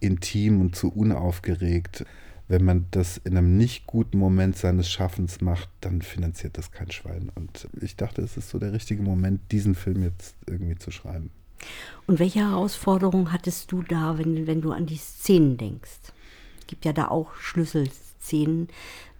intim 0.00 0.60
und 0.60 0.76
zu 0.76 0.90
unaufgeregt. 0.90 2.04
Wenn 2.48 2.64
man 2.64 2.86
das 2.90 3.18
in 3.18 3.36
einem 3.36 3.56
nicht 3.56 3.86
guten 3.86 4.18
Moment 4.18 4.56
seines 4.56 4.90
Schaffens 4.90 5.40
macht, 5.40 5.68
dann 5.80 6.02
finanziert 6.02 6.58
das 6.58 6.72
kein 6.72 6.90
Schwein. 6.90 7.30
Und 7.36 7.68
ich 7.80 7.94
dachte, 7.94 8.22
es 8.22 8.36
ist 8.36 8.50
so 8.50 8.58
der 8.58 8.72
richtige 8.72 9.02
Moment, 9.02 9.40
diesen 9.52 9.76
Film 9.76 10.02
jetzt 10.02 10.34
irgendwie 10.48 10.76
zu 10.76 10.90
schreiben. 10.90 11.30
Und 12.08 12.18
welche 12.18 12.40
Herausforderungen 12.40 13.32
hattest 13.32 13.70
du 13.70 13.82
da, 13.82 14.18
wenn, 14.18 14.48
wenn 14.48 14.62
du 14.62 14.72
an 14.72 14.86
die 14.86 14.96
Szenen 14.96 15.58
denkst? 15.58 16.00
Es 16.58 16.66
gibt 16.66 16.84
ja 16.84 16.92
da 16.92 17.08
auch 17.08 17.34
Schlüsselszenen. 17.36 18.68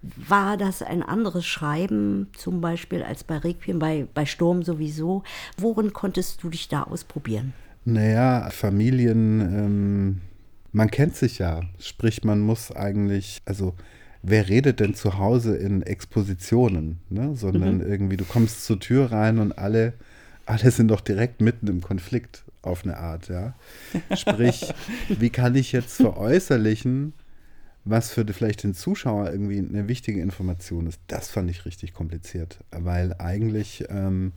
War 0.02 0.56
das 0.56 0.82
ein 0.82 1.02
anderes 1.02 1.46
Schreiben 1.46 2.28
zum 2.36 2.60
Beispiel 2.60 3.02
als 3.02 3.22
bei 3.22 3.36
Requiem, 3.36 3.78
bei, 3.78 4.08
bei 4.12 4.26
Sturm 4.26 4.62
sowieso? 4.62 5.22
Worin 5.56 5.92
konntest 5.92 6.42
du 6.42 6.48
dich 6.48 6.68
da 6.68 6.84
ausprobieren? 6.84 7.52
Naja, 7.84 8.50
Familien. 8.50 9.40
Ähm 9.40 10.20
man 10.72 10.90
kennt 10.90 11.16
sich 11.16 11.38
ja, 11.38 11.62
sprich, 11.78 12.24
man 12.24 12.40
muss 12.40 12.70
eigentlich, 12.72 13.42
also 13.44 13.74
wer 14.22 14.48
redet 14.48 14.80
denn 14.80 14.94
zu 14.94 15.18
Hause 15.18 15.56
in 15.56 15.82
Expositionen, 15.82 17.00
ne? 17.08 17.34
sondern 17.36 17.76
mhm. 17.78 17.90
irgendwie, 17.90 18.16
du 18.16 18.24
kommst 18.24 18.64
zur 18.64 18.78
Tür 18.78 19.10
rein 19.12 19.38
und 19.38 19.52
alle, 19.52 19.94
alle 20.46 20.70
sind 20.70 20.88
doch 20.88 21.00
direkt 21.00 21.40
mitten 21.40 21.66
im 21.68 21.80
Konflikt 21.80 22.44
auf 22.62 22.84
eine 22.84 22.98
Art, 22.98 23.28
ja. 23.28 23.54
Sprich, 24.14 24.72
wie 25.08 25.30
kann 25.30 25.54
ich 25.54 25.72
jetzt 25.72 25.96
veräußerlichen, 25.96 27.14
was 27.84 28.12
für 28.12 28.26
vielleicht 28.26 28.62
den 28.62 28.74
Zuschauer 28.74 29.30
irgendwie 29.30 29.58
eine 29.58 29.88
wichtige 29.88 30.20
Information 30.20 30.86
ist? 30.86 31.00
Das 31.06 31.30
fand 31.30 31.50
ich 31.50 31.64
richtig 31.64 31.94
kompliziert, 31.94 32.58
weil 32.70 33.14
eigentlich 33.18 33.84
ähm, 33.88 34.32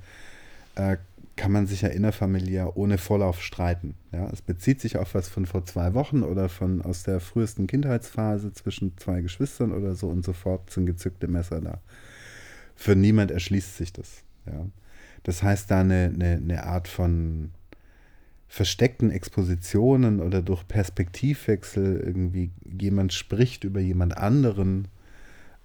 äh, 0.75 0.97
kann 1.35 1.51
man 1.51 1.65
sich 1.65 1.81
ja 1.81 1.89
innerfamiliär 1.89 2.77
ohne 2.77 2.97
Vorlauf 2.97 3.41
streiten. 3.41 3.95
Ja, 4.11 4.29
es 4.31 4.41
bezieht 4.41 4.81
sich 4.81 4.97
auf 4.97 5.15
was 5.15 5.29
von 5.29 5.45
vor 5.45 5.65
zwei 5.65 5.93
Wochen 5.93 6.21
oder 6.21 6.47
von 6.47 6.81
aus 6.81 7.03
der 7.03 7.19
frühesten 7.19 7.65
Kindheitsphase 7.65 8.53
zwischen 8.53 8.97
zwei 8.97 9.21
Geschwistern 9.21 9.71
oder 9.71 9.95
so 9.95 10.09
und 10.09 10.23
sofort 10.23 10.69
sind 10.69 10.85
gezückte 10.85 11.27
Messer 11.27 11.59
da. 11.61 11.79
Für 12.75 12.95
niemand 12.95 13.31
erschließt 13.31 13.77
sich 13.77 13.93
das. 13.93 14.23
Ja. 14.45 14.65
Das 15.23 15.41
heißt, 15.41 15.71
da 15.71 15.81
eine, 15.81 16.11
eine, 16.13 16.33
eine 16.35 16.63
Art 16.63 16.87
von 16.87 17.51
versteckten 18.47 19.09
Expositionen 19.09 20.19
oder 20.19 20.43
durch 20.43 20.67
Perspektivwechsel 20.67 21.99
irgendwie 21.99 22.51
jemand 22.63 23.11
spricht 23.11 23.63
über 23.63 23.79
jemand 23.79 24.15
anderen, 24.15 24.89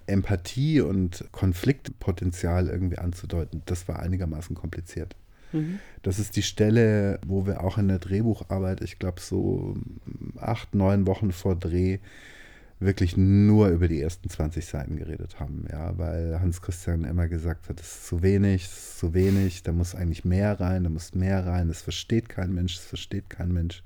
Empathie 0.07 0.81
und 0.81 1.29
Konfliktpotenzial 1.33 2.69
irgendwie 2.69 2.97
anzudeuten, 2.97 3.61
das 3.67 3.89
war 3.89 3.99
einigermaßen 3.99 4.57
kompliziert. 4.57 5.17
Mhm. 5.53 5.79
Das 6.03 6.19
ist 6.19 6.37
die 6.37 6.43
Stelle, 6.43 7.21
wo 7.27 7.47
wir 7.47 7.63
auch 7.63 7.79
in 7.79 7.89
der 7.89 7.99
Drehbucharbeit, 7.99 8.81
ich 8.81 8.99
glaube 8.99 9.21
so 9.21 9.77
acht, 10.41 10.75
neun 10.75 11.07
Wochen 11.07 11.33
vor 11.33 11.57
Dreh, 11.57 11.99
wirklich 12.81 13.17
nur 13.17 13.69
über 13.69 13.89
die 13.89 14.01
ersten 14.01 14.29
20 14.29 14.65
Seiten 14.65 14.97
geredet 14.97 15.41
haben, 15.41 15.65
ja, 15.71 15.99
weil 15.99 16.39
Hans 16.41 16.63
Christian 16.63 17.05
immer 17.05 17.27
gesagt 17.27 17.69
hat, 17.69 17.81
es 17.81 17.87
ist 17.89 18.07
zu 18.07 18.23
wenig, 18.23 18.65
es 18.65 18.73
ist 18.73 18.99
zu 18.99 19.15
wenig, 19.15 19.63
da 19.65 19.73
muss 19.73 19.95
eigentlich 19.95 20.25
mehr 20.25 20.61
rein, 20.61 20.85
da 20.85 20.91
muss 20.91 21.15
mehr 21.15 21.45
rein, 21.45 21.69
es 21.71 21.83
versteht 21.83 22.29
kein 22.29 22.55
Mensch, 22.55 22.77
es 22.77 22.85
versteht 22.85 23.31
kein 23.31 23.53
Mensch. 23.53 23.83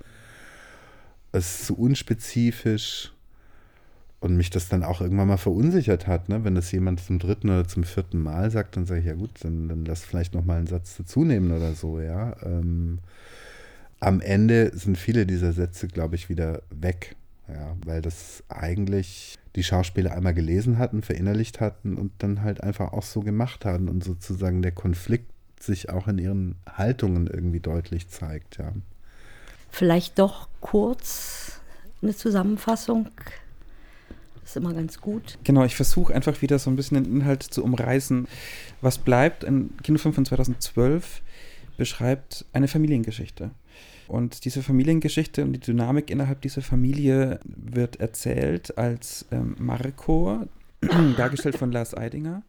Es 1.33 1.61
ist 1.61 1.67
zu 1.67 1.79
unspezifisch 1.79 3.13
und 4.23 4.37
mich 4.37 4.51
das 4.51 4.69
dann 4.69 4.85
auch 4.85 5.01
irgendwann 5.01 5.27
mal 5.27 5.37
verunsichert 5.37 6.07
hat, 6.07 6.29
ne? 6.29 6.45
wenn 6.45 6.55
das 6.55 6.71
jemand 6.71 7.01
zum 7.01 7.19
dritten 7.19 7.51
oder 7.51 7.67
zum 7.67 7.83
vierten 7.83 8.23
Mal 8.23 8.53
sagt, 8.53 8.77
dann 8.77 8.87
sage 8.87 9.01
ich, 9.01 9.07
ja 9.07 9.15
gut, 9.15 9.31
dann, 9.41 9.69
dann 9.69 9.85
lass 9.85 10.05
vielleicht 10.05 10.33
noch 10.33 10.45
mal 10.45 10.59
einen 10.59 10.69
Satz 10.69 10.97
dazu 10.97 11.25
nehmen 11.25 11.51
oder 11.51 11.73
so, 11.73 12.01
ja. 12.01 12.37
Ähm, 12.45 13.01
am 13.99 14.21
Ende 14.21 14.71
sind 14.77 14.97
viele 14.97 15.27
dieser 15.27 15.53
Sätze, 15.53 15.89
glaube 15.89 16.15
ich, 16.15 16.29
wieder 16.29 16.63
weg, 16.71 17.17
ja, 17.49 17.77
weil 17.85 18.01
das 18.01 18.45
eigentlich 18.49 19.39
die 19.57 19.65
Schauspieler 19.65 20.13
einmal 20.13 20.35
gelesen 20.35 20.79
hatten, 20.79 21.03
verinnerlicht 21.03 21.61
hatten 21.61 21.97
und 21.97 22.13
dann 22.19 22.43
halt 22.43 22.63
einfach 22.63 22.93
auch 22.93 23.03
so 23.03 23.23
gemacht 23.23 23.65
haben 23.65 23.89
und 23.89 24.05
sozusagen 24.05 24.63
der 24.63 24.73
Konflikt 24.73 25.33
sich 25.59 25.91
auch 25.91 26.07
in 26.07 26.19
ihren 26.19 26.55
Haltungen 26.73 27.27
irgendwie 27.27 27.61
deutlich 27.61 28.09
zeigt, 28.09 28.59
ja. 28.59 28.73
Vielleicht 29.69 30.21
doch 30.21 30.49
kurz 30.61 31.61
eine 32.03 32.15
Zusammenfassung. 32.15 33.09
Das 34.43 34.51
ist 34.51 34.57
immer 34.57 34.75
ganz 34.75 35.01
gut. 35.01 35.39
Genau, 35.45 35.65
ich 35.65 35.77
versuche 35.77 36.15
einfach 36.15 36.43
wieder 36.43 36.59
so 36.59 36.69
ein 36.69 36.77
bisschen 36.77 37.03
den 37.03 37.21
Inhalt 37.21 37.43
zu 37.43 37.65
umreißen. 37.65 38.27
Was 38.81 38.99
bleibt? 38.99 39.45
Ein 39.45 39.71
Kinofilm 39.83 40.15
von 40.15 40.25
2012 40.25 41.23
beschreibt 41.77 42.45
eine 42.53 42.69
Familiengeschichte. 42.69 43.51
Und 44.09 44.45
diese 44.45 44.63
Familiengeschichte 44.63 45.43
und 45.43 45.53
die 45.53 45.61
Dynamik 45.61 46.11
innerhalb 46.11 46.43
dieser 46.43 46.61
Familie 46.61 47.41
wird 47.45 48.01
erzählt 48.01 48.77
als 48.77 49.27
ähm, 49.31 49.57
Marco, 49.59 50.47
dargestellt 51.17 51.57
von 51.57 51.73
Lars 51.73 51.97
Eidinger, 51.97 52.43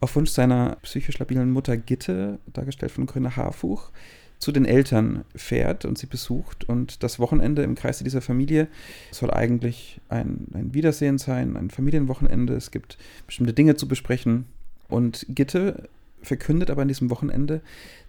auf 0.00 0.16
Wunsch 0.16 0.30
seiner 0.30 0.78
psychisch 0.82 1.18
labilen 1.18 1.50
Mutter 1.50 1.76
Gitte, 1.76 2.38
dargestellt 2.52 2.92
von 2.92 3.06
Grüner 3.06 3.36
Harfuch, 3.36 3.90
zu 4.38 4.52
den 4.52 4.64
Eltern 4.64 5.24
fährt 5.34 5.84
und 5.84 5.98
sie 5.98 6.06
besucht. 6.06 6.64
Und 6.64 7.02
das 7.02 7.18
Wochenende 7.18 7.62
im 7.62 7.74
Kreise 7.74 8.04
dieser 8.04 8.20
Familie 8.20 8.68
soll 9.10 9.30
eigentlich 9.30 10.00
ein, 10.08 10.46
ein 10.52 10.74
Wiedersehen 10.74 11.18
sein, 11.18 11.56
ein 11.56 11.70
Familienwochenende. 11.70 12.54
Es 12.54 12.70
gibt 12.70 12.98
bestimmte 13.26 13.52
Dinge 13.52 13.76
zu 13.76 13.88
besprechen. 13.88 14.46
Und 14.88 15.26
Gitte 15.28 15.88
verkündet 16.22 16.70
aber 16.70 16.82
an 16.82 16.88
diesem 16.88 17.10
Wochenende, 17.10 17.60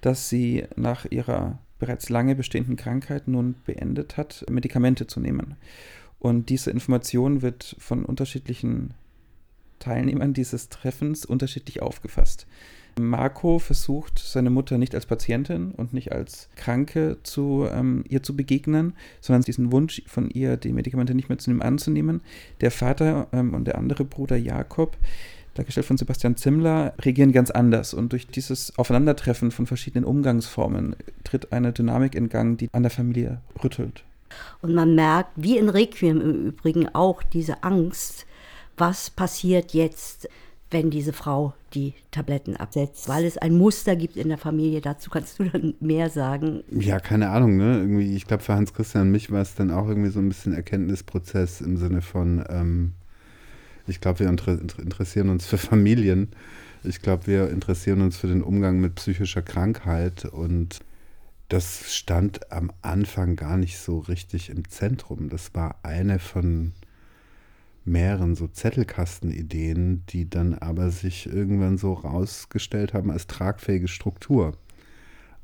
dass 0.02 0.30
sie 0.30 0.66
nach 0.76 1.06
ihrer 1.06 1.60
bereits 1.80 2.10
lange 2.10 2.36
bestehenden 2.36 2.76
Krankheit 2.76 3.28
nun 3.28 3.56
beendet 3.66 4.18
hat, 4.18 4.46
Medikamente 4.50 5.08
zu 5.08 5.20
nehmen. 5.20 5.56
Und 6.20 6.50
diese 6.50 6.72
Information 6.72 7.42
wird 7.42 7.76
von 7.80 8.04
unterschiedlichen 8.04 8.94
Teilnehmern 9.80 10.34
dieses 10.34 10.70
Treffens 10.70 11.26
unterschiedlich 11.26 11.82
aufgefasst. 11.82 12.48
Marco 13.00 13.60
versucht, 13.60 14.20
seine 14.20 14.50
Mutter 14.50 14.78
nicht 14.78 14.96
als 14.96 15.06
Patientin 15.06 15.72
und 15.72 15.94
nicht 15.94 16.12
als 16.12 16.50
Kranke 16.56 17.18
zu 17.24 17.68
ähm, 17.72 18.04
ihr 18.10 18.24
zu 18.24 18.36
begegnen, 18.36 18.94
sondern 19.22 19.44
diesen 19.44 19.72
Wunsch 19.72 20.02
von 20.08 20.30
ihr, 20.30 20.58
die 20.58 20.74
Medikamente 20.74 21.16
nicht 21.16 21.30
mehr 21.30 21.38
zu 21.38 21.50
nehmen, 21.50 21.62
anzunehmen. 21.62 22.22
Der 22.62 22.72
Vater 22.72 23.28
ähm, 23.32 23.54
und 23.54 23.66
der 23.66 23.78
andere 23.78 24.06
Bruder 24.06 24.38
Jakob 24.38 24.98
dargestellt 25.58 25.88
von 25.88 25.98
Sebastian 25.98 26.38
Zimmler, 26.38 26.94
reagieren 27.00 27.32
ganz 27.32 27.52
anders. 27.52 27.94
Und 27.94 28.12
durch 28.12 28.28
dieses 28.28 28.78
Aufeinandertreffen 28.78 29.52
von 29.52 29.66
verschiedenen 29.66 30.06
Umgangsformen 30.06 30.96
tritt 31.24 31.52
eine 31.52 31.74
Dynamik 31.74 32.16
in 32.16 32.30
Gang, 32.30 32.58
die 32.58 32.70
an 32.74 32.84
der 32.84 32.92
Familie 32.92 33.42
rüttelt. 33.64 34.04
Und 34.62 34.76
man 34.76 34.96
merkt, 34.96 35.32
wie 35.36 35.58
in 35.58 35.70
Requiem 35.70 36.22
im 36.22 36.48
Übrigen 36.48 36.90
auch 36.94 37.24
diese 37.24 37.64
Angst, 37.64 38.26
was 38.78 39.10
passiert 39.10 39.74
jetzt, 39.74 40.30
wenn 40.70 40.90
diese 40.90 41.14
Frau 41.14 41.54
die 41.74 41.94
Tabletten 42.12 42.58
absetzt, 42.58 43.08
weil 43.08 43.26
es 43.26 43.38
ein 43.38 43.54
Muster 43.58 43.96
gibt 43.96 44.18
in 44.18 44.30
der 44.30 44.38
Familie. 44.38 44.82
Dazu 44.82 45.10
kannst 45.10 45.40
du 45.40 45.46
dann 45.46 45.76
mehr 45.80 46.10
sagen. 46.10 46.64
Ja, 46.72 47.00
keine 47.00 47.30
Ahnung, 47.30 47.58
ne? 47.58 47.78
Irgendwie, 47.80 48.16
ich 48.16 48.26
glaube, 48.26 48.44
für 48.44 48.54
Hans 48.54 48.74
Christian 48.74 49.04
und 49.04 49.12
mich 49.12 49.32
war 49.32 49.42
es 49.42 49.56
dann 49.56 49.72
auch 49.72 49.88
irgendwie 49.88 50.10
so 50.10 50.20
ein 50.20 50.28
bisschen 50.28 50.54
Erkenntnisprozess 50.54 51.62
im 51.62 51.78
Sinne 51.78 52.02
von, 52.02 52.44
ähm, 52.50 52.94
ich 53.88 54.02
glaube, 54.02 54.20
wir 54.20 54.30
inter 54.30 54.60
interessieren 54.80 55.30
uns 55.30 55.46
für 55.46 55.58
Familien. 55.58 56.30
Ich 56.84 57.02
glaube, 57.02 57.28
wir 57.28 57.50
interessieren 57.50 58.02
uns 58.02 58.18
für 58.18 58.28
den 58.28 58.42
Umgang 58.42 58.80
mit 58.80 58.96
psychischer 58.96 59.42
Krankheit 59.42 60.26
und 60.26 60.80
das 61.50 61.96
stand 61.96 62.52
am 62.52 62.72
Anfang 62.82 63.38
gar 63.38 63.58
nicht 63.58 63.80
so 63.80 64.00
richtig 64.00 64.50
im 64.50 64.68
Zentrum. 64.68 65.30
Das 65.30 65.56
war 65.56 65.80
eine 65.84 66.20
von 66.20 66.74
mehreren 67.88 68.36
so 68.36 68.48
Zettelkastenideen, 68.48 70.04
die 70.10 70.30
dann 70.30 70.54
aber 70.54 70.92
sich 70.92 71.28
irgendwann 71.28 71.78
so 71.78 71.94
rausgestellt 71.94 72.94
haben 72.94 73.12
als 73.12 73.28
tragfähige 73.28 73.88
Struktur. 73.88 74.58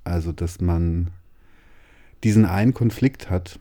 Also, 0.03 0.31
dass 0.31 0.61
man 0.61 1.09
diesen 2.23 2.45
einen 2.45 2.73
Konflikt 2.73 3.29
hat, 3.29 3.59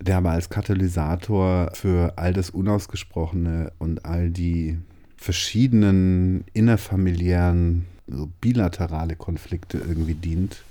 der 0.00 0.18
aber 0.18 0.30
als 0.30 0.48
Katalysator 0.48 1.70
für 1.74 2.14
all 2.16 2.32
das 2.32 2.50
Unausgesprochene 2.50 3.72
und 3.78 4.04
all 4.04 4.30
die 4.30 4.78
verschiedenen 5.16 6.44
innerfamiliären, 6.52 7.86
so 8.06 8.30
bilaterale 8.40 9.16
Konflikte 9.16 9.78
irgendwie 9.78 10.14
dient, 10.14 10.62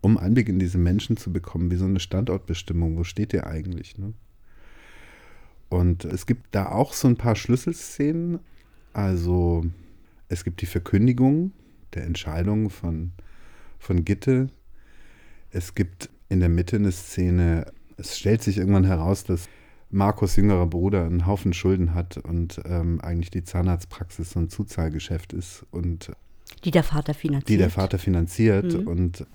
um 0.00 0.18
Einblick 0.18 0.48
in 0.48 0.58
diese 0.58 0.78
Menschen 0.78 1.16
zu 1.16 1.32
bekommen, 1.32 1.70
wie 1.70 1.76
so 1.76 1.84
eine 1.84 2.00
Standortbestimmung. 2.00 2.96
Wo 2.96 3.04
steht 3.04 3.32
ihr 3.32 3.46
eigentlich? 3.46 3.96
Ne? 3.96 4.12
Und 5.70 6.04
es 6.04 6.26
gibt 6.26 6.54
da 6.54 6.70
auch 6.70 6.92
so 6.92 7.08
ein 7.08 7.16
paar 7.16 7.36
Schlüsselszenen. 7.36 8.40
Also 8.92 9.64
es 10.28 10.44
gibt 10.44 10.60
die 10.60 10.66
Verkündigung 10.66 11.52
der 11.94 12.04
Entscheidung 12.04 12.68
von, 12.68 13.12
von 13.78 14.04
Gitte. 14.04 14.50
Es 15.50 15.74
gibt 15.74 16.10
in 16.28 16.40
der 16.40 16.48
Mitte 16.48 16.76
eine 16.76 16.92
Szene, 16.92 17.72
es 17.96 18.18
stellt 18.18 18.42
sich 18.42 18.58
irgendwann 18.58 18.84
heraus, 18.84 19.24
dass 19.24 19.48
Markus 19.90 20.36
jüngerer 20.36 20.66
Bruder 20.66 21.04
einen 21.04 21.26
Haufen 21.26 21.52
Schulden 21.52 21.94
hat 21.94 22.16
und 22.16 22.60
ähm, 22.64 23.00
eigentlich 23.00 23.30
die 23.30 23.42
Zahnarztpraxis 23.42 24.30
so 24.30 24.40
ein 24.40 24.48
Zuzahlgeschäft 24.48 25.32
ist 25.32 25.66
und 25.70 26.12
die 26.64 26.70
der 26.70 26.82
Vater 26.82 27.14
finanziert. 27.14 27.48
Die 27.48 27.56
der 27.56 27.70
Vater 27.70 27.98
finanziert 27.98 28.74
mhm. 28.74 28.86
und 28.86 29.26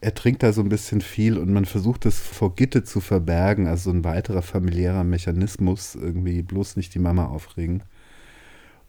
er 0.00 0.14
trinkt 0.14 0.42
da 0.42 0.52
so 0.52 0.60
ein 0.60 0.68
bisschen 0.68 1.00
viel 1.00 1.38
und 1.38 1.52
man 1.52 1.64
versucht 1.64 2.06
es 2.06 2.18
vor 2.20 2.54
Gitte 2.54 2.84
zu 2.84 3.00
verbergen, 3.00 3.66
also 3.66 3.90
so 3.90 3.96
ein 3.96 4.04
weiterer 4.04 4.42
familiärer 4.42 5.04
Mechanismus, 5.04 5.94
irgendwie 5.96 6.42
bloß 6.42 6.76
nicht 6.76 6.94
die 6.94 7.00
Mama 7.00 7.26
aufregen. 7.26 7.82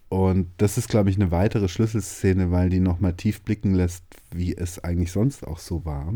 Und 0.10 0.48
das 0.58 0.78
ist, 0.78 0.90
glaube 0.90 1.10
ich, 1.10 1.16
eine 1.16 1.32
weitere 1.32 1.68
Schlüsselszene, 1.68 2.52
weil 2.52 2.70
die 2.70 2.80
nochmal 2.80 3.14
tief 3.14 3.42
blicken 3.42 3.74
lässt, 3.74 4.04
wie 4.32 4.56
es 4.56 4.84
eigentlich 4.84 5.12
sonst 5.12 5.46
auch 5.46 5.60
so 5.60 5.86
war. 5.86 6.14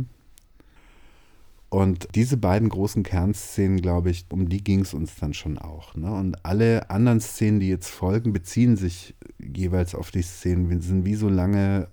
Und 1.69 2.07
diese 2.13 2.37
beiden 2.37 2.69
großen 2.69 3.01
Kernszenen, 3.01 3.81
glaube 3.81 4.11
ich, 4.11 4.25
um 4.29 4.47
die 4.47 4.63
ging 4.63 4.81
es 4.81 4.93
uns 4.93 5.15
dann 5.15 5.33
schon 5.33 5.57
auch. 5.57 5.95
Ne? 5.95 6.11
Und 6.13 6.45
alle 6.45 6.91
anderen 6.91 7.19
Szenen, 7.19 7.59
die 7.59 7.69
jetzt 7.69 7.89
folgen, 7.89 8.31
beziehen 8.31 8.77
sich 8.77 9.15
jeweils 9.39 9.95
auf 9.95 10.11
die 10.11 10.21
Szenen. 10.21 10.69
Wir 10.69 10.79
sind 10.81 11.05
wie 11.05 11.15
so 11.15 11.29
lange, 11.29 11.87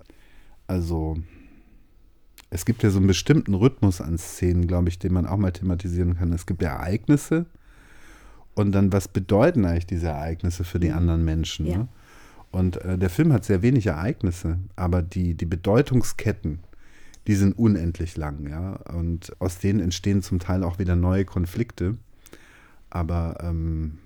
also 0.67 1.17
es 2.51 2.65
gibt 2.65 2.83
ja 2.83 2.89
so 2.89 2.97
einen 2.97 3.07
bestimmten 3.07 3.53
Rhythmus 3.53 4.01
an 4.01 4.17
Szenen, 4.17 4.67
glaube 4.67 4.89
ich, 4.89 4.99
den 4.99 5.13
man 5.13 5.25
auch 5.25 5.37
mal 5.37 5.51
thematisieren 5.51 6.17
kann. 6.17 6.33
Es 6.33 6.45
gibt 6.45 6.61
Ereignisse 6.61 7.45
und 8.53 8.73
dann, 8.73 8.91
was 8.91 9.07
bedeuten 9.07 9.65
eigentlich 9.65 9.87
diese 9.87 10.07
Ereignisse 10.07 10.65
für 10.65 10.79
die 10.79 10.89
mhm. 10.89 10.97
anderen 10.97 11.25
Menschen? 11.25 11.65
Ja. 11.65 11.77
Ne? 11.79 11.87
Und 12.51 12.75
äh, 12.83 12.97
der 12.97 13.09
Film 13.09 13.31
hat 13.31 13.45
sehr 13.45 13.61
wenig 13.61 13.87
Ereignisse, 13.87 14.59
aber 14.75 15.01
die, 15.01 15.35
die 15.35 15.45
Bedeutungsketten, 15.45 16.59
die 17.27 17.35
sind 17.35 17.57
unendlich 17.57 18.17
lang, 18.17 18.49
ja. 18.49 18.73
Und 18.93 19.31
aus 19.39 19.59
denen 19.59 19.79
entstehen 19.79 20.21
zum 20.21 20.39
Teil 20.39 20.63
auch 20.63 20.77
wieder 20.77 20.97
neue 20.97 21.23
Konflikte. 21.23 21.97
Aber 22.89 23.37
ähm, 23.41 23.99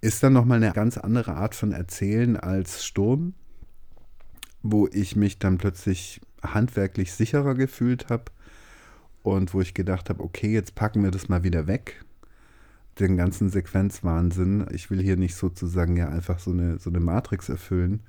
ist 0.00 0.24
dann 0.24 0.32
nochmal 0.32 0.60
eine 0.60 0.72
ganz 0.72 0.98
andere 0.98 1.36
Art 1.36 1.54
von 1.54 1.70
Erzählen 1.70 2.36
als 2.36 2.84
Sturm, 2.84 3.34
wo 4.62 4.88
ich 4.88 5.14
mich 5.14 5.38
dann 5.38 5.58
plötzlich 5.58 6.20
handwerklich 6.52 7.12
sicherer 7.12 7.54
gefühlt 7.54 8.08
habe 8.10 8.24
und 9.22 9.54
wo 9.54 9.60
ich 9.60 9.74
gedacht 9.74 10.10
habe, 10.10 10.22
okay, 10.22 10.52
jetzt 10.52 10.74
packen 10.74 11.02
wir 11.02 11.10
das 11.10 11.28
mal 11.28 11.44
wieder 11.44 11.66
weg, 11.66 12.04
den 13.00 13.16
ganzen 13.16 13.48
Sequenzwahnsinn. 13.48 14.66
Ich 14.72 14.90
will 14.90 15.02
hier 15.02 15.16
nicht 15.16 15.34
sozusagen 15.34 15.96
ja 15.96 16.08
einfach 16.08 16.38
so 16.38 16.50
eine, 16.50 16.78
so 16.78 16.90
eine 16.90 17.00
Matrix 17.00 17.48
erfüllen, 17.48 18.00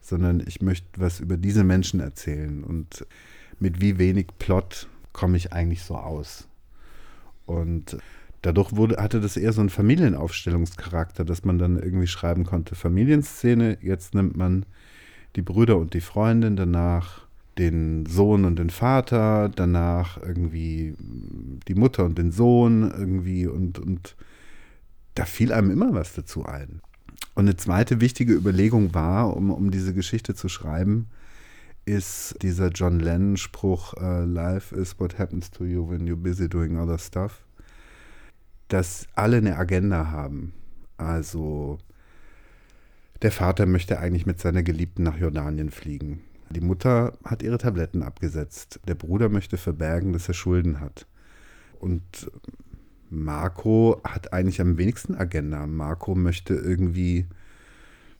sondern 0.00 0.42
ich 0.44 0.60
möchte 0.60 0.88
was 1.00 1.20
über 1.20 1.36
diese 1.36 1.64
Menschen 1.64 2.00
erzählen 2.00 2.64
und 2.64 3.06
mit 3.58 3.80
wie 3.80 3.98
wenig 3.98 4.28
Plot 4.38 4.88
komme 5.12 5.36
ich 5.36 5.52
eigentlich 5.52 5.82
so 5.82 5.96
aus. 5.96 6.48
Und 7.46 7.98
dadurch 8.42 8.74
wurde, 8.74 8.96
hatte 8.96 9.20
das 9.20 9.36
eher 9.36 9.52
so 9.52 9.60
einen 9.60 9.70
Familienaufstellungscharakter, 9.70 11.24
dass 11.24 11.44
man 11.44 11.58
dann 11.58 11.78
irgendwie 11.78 12.06
schreiben 12.06 12.44
konnte, 12.44 12.74
Familienszene, 12.74 13.78
jetzt 13.82 14.14
nimmt 14.14 14.36
man 14.36 14.66
die 15.36 15.42
Brüder 15.42 15.76
und 15.76 15.94
die 15.94 16.00
Freundin, 16.00 16.56
danach 16.56 17.26
den 17.60 18.06
Sohn 18.06 18.46
und 18.46 18.58
den 18.58 18.70
Vater, 18.70 19.50
danach 19.54 20.20
irgendwie 20.20 20.94
die 21.68 21.74
Mutter 21.74 22.04
und 22.04 22.16
den 22.16 22.32
Sohn 22.32 22.90
irgendwie 22.90 23.46
und, 23.46 23.78
und 23.78 24.16
da 25.14 25.26
fiel 25.26 25.52
einem 25.52 25.70
immer 25.70 25.92
was 25.92 26.14
dazu 26.14 26.46
ein. 26.46 26.80
Und 27.34 27.44
eine 27.44 27.56
zweite 27.56 28.00
wichtige 28.00 28.32
Überlegung 28.32 28.94
war, 28.94 29.36
um, 29.36 29.50
um 29.50 29.70
diese 29.70 29.92
Geschichte 29.92 30.34
zu 30.34 30.48
schreiben, 30.48 31.08
ist 31.84 32.36
dieser 32.42 32.68
John 32.68 32.98
Lennon-Spruch, 32.98 33.94
uh, 34.00 34.24
Life 34.24 34.74
is 34.74 34.98
what 34.98 35.18
happens 35.18 35.50
to 35.50 35.64
you 35.64 35.88
when 35.88 36.06
you're 36.06 36.16
busy 36.16 36.48
doing 36.48 36.78
other 36.78 36.98
stuff, 36.98 37.44
dass 38.68 39.06
alle 39.14 39.36
eine 39.36 39.56
Agenda 39.56 40.10
haben. 40.10 40.54
Also 40.96 41.78
der 43.20 43.32
Vater 43.32 43.66
möchte 43.66 43.98
eigentlich 43.98 44.24
mit 44.24 44.40
seiner 44.40 44.62
Geliebten 44.62 45.02
nach 45.02 45.18
Jordanien 45.18 45.70
fliegen. 45.70 46.20
Die 46.50 46.60
Mutter 46.60 47.16
hat 47.24 47.42
ihre 47.42 47.58
Tabletten 47.58 48.02
abgesetzt. 48.02 48.80
Der 48.88 48.96
Bruder 48.96 49.28
möchte 49.28 49.56
verbergen, 49.56 50.12
dass 50.12 50.28
er 50.28 50.34
Schulden 50.34 50.80
hat. 50.80 51.06
Und 51.78 52.30
Marco 53.08 54.00
hat 54.04 54.32
eigentlich 54.32 54.60
am 54.60 54.76
wenigsten 54.76 55.14
Agenda. 55.14 55.66
Marco 55.66 56.14
möchte 56.14 56.54
irgendwie 56.54 57.26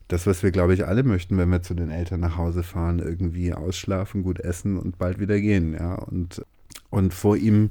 das, 0.08 0.26
was 0.26 0.42
wir, 0.42 0.50
glaube 0.50 0.74
ich, 0.74 0.86
alle 0.86 1.02
möchten, 1.02 1.38
wenn 1.38 1.50
wir 1.50 1.62
zu 1.62 1.74
den 1.74 1.90
Eltern 1.90 2.20
nach 2.20 2.36
Hause 2.36 2.62
fahren, 2.62 2.98
irgendwie 2.98 3.52
ausschlafen, 3.52 4.22
gut 4.22 4.40
essen 4.40 4.76
und 4.76 4.98
bald 4.98 5.20
wieder 5.20 5.40
gehen, 5.40 5.74
ja. 5.74 5.94
Und, 5.94 6.44
und 6.90 7.14
vor 7.14 7.36
ihm, 7.36 7.70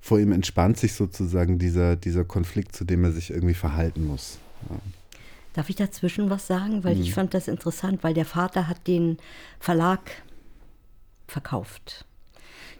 vor 0.00 0.20
ihm 0.20 0.30
entspannt 0.30 0.78
sich 0.78 0.92
sozusagen 0.94 1.58
dieser, 1.58 1.96
dieser 1.96 2.24
Konflikt, 2.24 2.76
zu 2.76 2.84
dem 2.84 3.02
er 3.04 3.12
sich 3.12 3.30
irgendwie 3.30 3.54
verhalten 3.54 4.06
muss. 4.06 4.38
Ja. 4.70 4.76
Darf 5.54 5.70
ich 5.70 5.76
dazwischen 5.76 6.30
was 6.30 6.46
sagen? 6.46 6.84
Weil 6.84 6.96
mhm. 6.96 7.02
ich 7.02 7.14
fand 7.14 7.32
das 7.32 7.48
interessant, 7.48 8.04
weil 8.04 8.14
der 8.14 8.26
Vater 8.26 8.68
hat 8.68 8.86
den 8.86 9.16
Verlag 9.58 10.22
verkauft. 11.26 12.04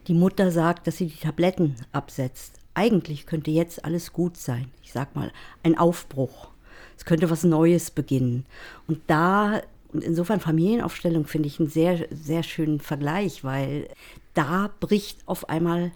Die 0.06 0.14
Mutter 0.14 0.50
sagt, 0.50 0.86
dass 0.86 0.98
sie 0.98 1.06
die 1.06 1.20
Tabletten 1.20 1.76
absetzt. 1.92 2.58
Eigentlich 2.74 3.24
könnte 3.24 3.50
jetzt 3.50 3.84
alles 3.84 4.12
gut 4.12 4.36
sein. 4.36 4.70
Ich 4.82 4.92
sag 4.92 5.16
mal, 5.16 5.32
ein 5.62 5.78
Aufbruch 5.78 6.50
es 6.96 7.04
könnte 7.04 7.30
was 7.30 7.44
Neues 7.44 7.90
beginnen. 7.90 8.46
Und 8.86 9.00
da, 9.06 9.62
insofern 9.92 10.40
Familienaufstellung 10.40 11.26
finde 11.26 11.48
ich 11.48 11.58
einen 11.58 11.68
sehr, 11.68 12.06
sehr 12.10 12.42
schönen 12.42 12.80
Vergleich, 12.80 13.44
weil 13.44 13.88
da 14.34 14.70
bricht 14.80 15.26
auf 15.26 15.48
einmal 15.48 15.92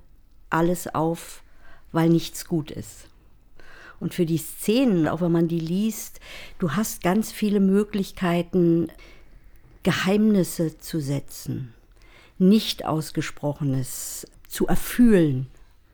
alles 0.51 0.93
auf, 0.95 1.43
weil 1.93 2.09
nichts 2.09 2.47
gut 2.47 2.71
ist. 2.71 3.09
Und 4.01 4.15
für 4.15 4.27
die 4.27 4.39
Szenen, 4.39 5.09
auch 5.09 5.21
wenn 5.21 5.33
man 5.33 5.49
die 5.49 5.59
liest, 5.59 6.21
du 6.59 6.73
hast 6.73 7.03
ganz 7.03 7.33
viele 7.33 7.61
Möglichkeiten, 7.61 8.89
Geheimnisse 9.83 10.79
zu 10.79 11.01
setzen, 11.01 11.75
nicht 12.39 12.85
ausgesprochenes 12.85 14.27
zu 14.49 14.67
erfühlen 14.67 15.49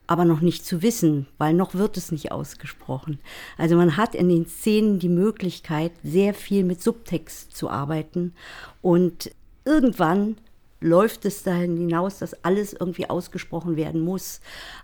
aber 0.06 0.24
noch 0.24 0.40
nicht 0.40 0.66
zu 0.66 0.82
wissen, 0.82 1.26
weil 1.38 1.54
noch 1.54 1.74
wird 1.74 1.96
es 1.96 2.12
nicht 2.12 2.30
ausgesprochen. 2.30 3.18
Also 3.56 3.76
man 3.76 3.96
hat 3.96 4.14
in 4.14 4.28
den 4.28 4.46
Szenen 4.46 4.98
die 4.98 5.08
Möglichkeit, 5.08 5.92
sehr 6.02 6.34
viel 6.34 6.64
mit 6.64 6.82
Subtext 6.82 7.56
zu 7.56 7.70
arbeiten 7.70 8.34
und 8.82 9.30
irgendwann 9.64 10.36
läuft 10.80 11.24
es 11.24 11.42
dahin 11.42 11.78
hinaus, 11.78 12.18
dass 12.18 12.44
alles 12.44 12.74
irgendwie 12.74 13.08
ausgesprochen 13.08 13.76
werden 13.76 14.02
muss. 14.02 14.40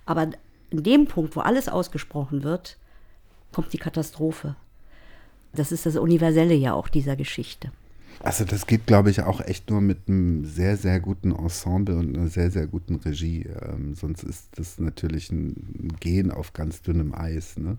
Aber 0.07 0.31
in 0.71 0.83
dem 0.83 1.07
Punkt, 1.07 1.37
wo 1.37 1.41
alles 1.41 1.69
ausgesprochen 1.69 2.43
wird, 2.43 2.79
kommt 3.53 3.73
die 3.73 3.79
Katastrophe. 3.79 4.57
Das 5.53 5.73
ist 5.73 5.87
das 5.87 5.97
Universelle 5.97 6.55
ja 6.55 6.75
auch 6.75 6.89
dieser 6.89 7.17
Geschichte. 7.17 7.73
Also 8.23 8.45
das 8.45 8.67
geht, 8.67 8.87
glaube 8.87 9.11
ich, 9.11 9.23
auch 9.23 9.41
echt 9.41 9.71
nur 9.71 9.81
mit 9.81 10.07
einem 10.07 10.45
sehr, 10.45 10.77
sehr 10.77 11.01
guten 11.01 11.33
Ensemble 11.33 11.97
und 11.97 12.17
einer 12.17 12.29
sehr, 12.29 12.51
sehr 12.51 12.67
guten 12.67 12.97
Regie. 12.97 13.49
Ähm, 13.63 13.95
sonst 13.95 14.23
ist 14.23 14.49
das 14.57 14.79
natürlich 14.79 15.31
ein 15.33 15.97
Gehen 16.01 16.31
auf 16.31 16.53
ganz 16.53 16.83
dünnem 16.83 17.15
Eis. 17.15 17.57
Ne? 17.57 17.79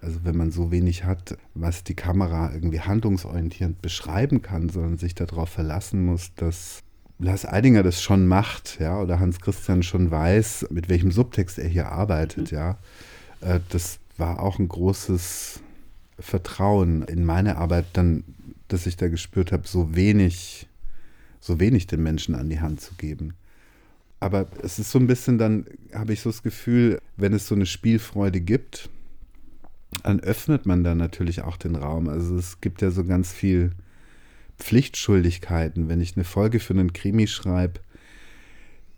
Also 0.00 0.20
wenn 0.24 0.36
man 0.36 0.50
so 0.50 0.72
wenig 0.72 1.04
hat, 1.04 1.38
was 1.54 1.84
die 1.84 1.94
Kamera 1.94 2.52
irgendwie 2.52 2.80
handlungsorientierend 2.80 3.80
beschreiben 3.80 4.42
kann, 4.42 4.68
sondern 4.68 4.98
sich 4.98 5.14
darauf 5.14 5.48
verlassen 5.48 6.04
muss, 6.04 6.34
dass 6.34 6.82
Lars 7.20 7.46
Eidinger 7.46 7.84
das 7.84 8.02
schon 8.02 8.26
macht, 8.26 8.80
ja, 8.80 9.00
oder 9.00 9.20
Hans 9.20 9.40
Christian 9.40 9.84
schon 9.84 10.10
weiß, 10.10 10.66
mit 10.70 10.88
welchem 10.88 11.12
Subtext 11.12 11.60
er 11.60 11.68
hier 11.68 11.92
arbeitet, 11.92 12.50
mhm. 12.50 12.58
ja. 12.58 12.78
Äh, 13.40 13.60
das 13.68 14.00
war 14.16 14.40
auch 14.40 14.58
ein 14.58 14.68
großes 14.68 15.60
Vertrauen 16.18 17.02
in 17.02 17.24
meine 17.24 17.56
Arbeit 17.56 17.86
dann 17.94 18.24
dass 18.72 18.86
ich 18.86 18.96
da 18.96 19.08
gespürt 19.08 19.52
habe, 19.52 19.68
so 19.68 19.94
wenig, 19.94 20.66
so 21.40 21.60
wenig 21.60 21.86
den 21.86 22.02
Menschen 22.02 22.34
an 22.34 22.48
die 22.48 22.60
Hand 22.60 22.80
zu 22.80 22.94
geben. 22.94 23.34
Aber 24.18 24.46
es 24.62 24.78
ist 24.78 24.90
so 24.90 24.98
ein 24.98 25.06
bisschen 25.06 25.36
dann, 25.36 25.66
habe 25.92 26.12
ich 26.12 26.20
so 26.20 26.30
das 26.30 26.42
Gefühl, 26.42 26.98
wenn 27.16 27.32
es 27.32 27.46
so 27.46 27.54
eine 27.54 27.66
Spielfreude 27.66 28.40
gibt, 28.40 28.88
dann 30.04 30.20
öffnet 30.20 30.64
man 30.64 30.84
da 30.84 30.94
natürlich 30.94 31.42
auch 31.42 31.56
den 31.56 31.76
Raum. 31.76 32.08
Also 32.08 32.36
es 32.36 32.60
gibt 32.60 32.80
ja 32.80 32.90
so 32.90 33.04
ganz 33.04 33.32
viel 33.32 33.72
Pflichtschuldigkeiten. 34.58 35.88
Wenn 35.88 36.00
ich 36.00 36.16
eine 36.16 36.24
Folge 36.24 36.60
für 36.60 36.72
einen 36.72 36.92
Krimi 36.92 37.26
schreibe, 37.26 37.80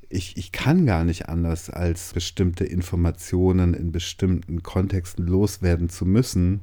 ich, 0.08 0.36
ich 0.36 0.52
kann 0.52 0.86
gar 0.86 1.04
nicht 1.04 1.28
anders, 1.28 1.70
als 1.70 2.12
bestimmte 2.12 2.64
Informationen 2.64 3.74
in 3.74 3.92
bestimmten 3.92 4.62
Kontexten 4.62 5.26
loswerden 5.26 5.88
zu 5.88 6.06
müssen, 6.06 6.60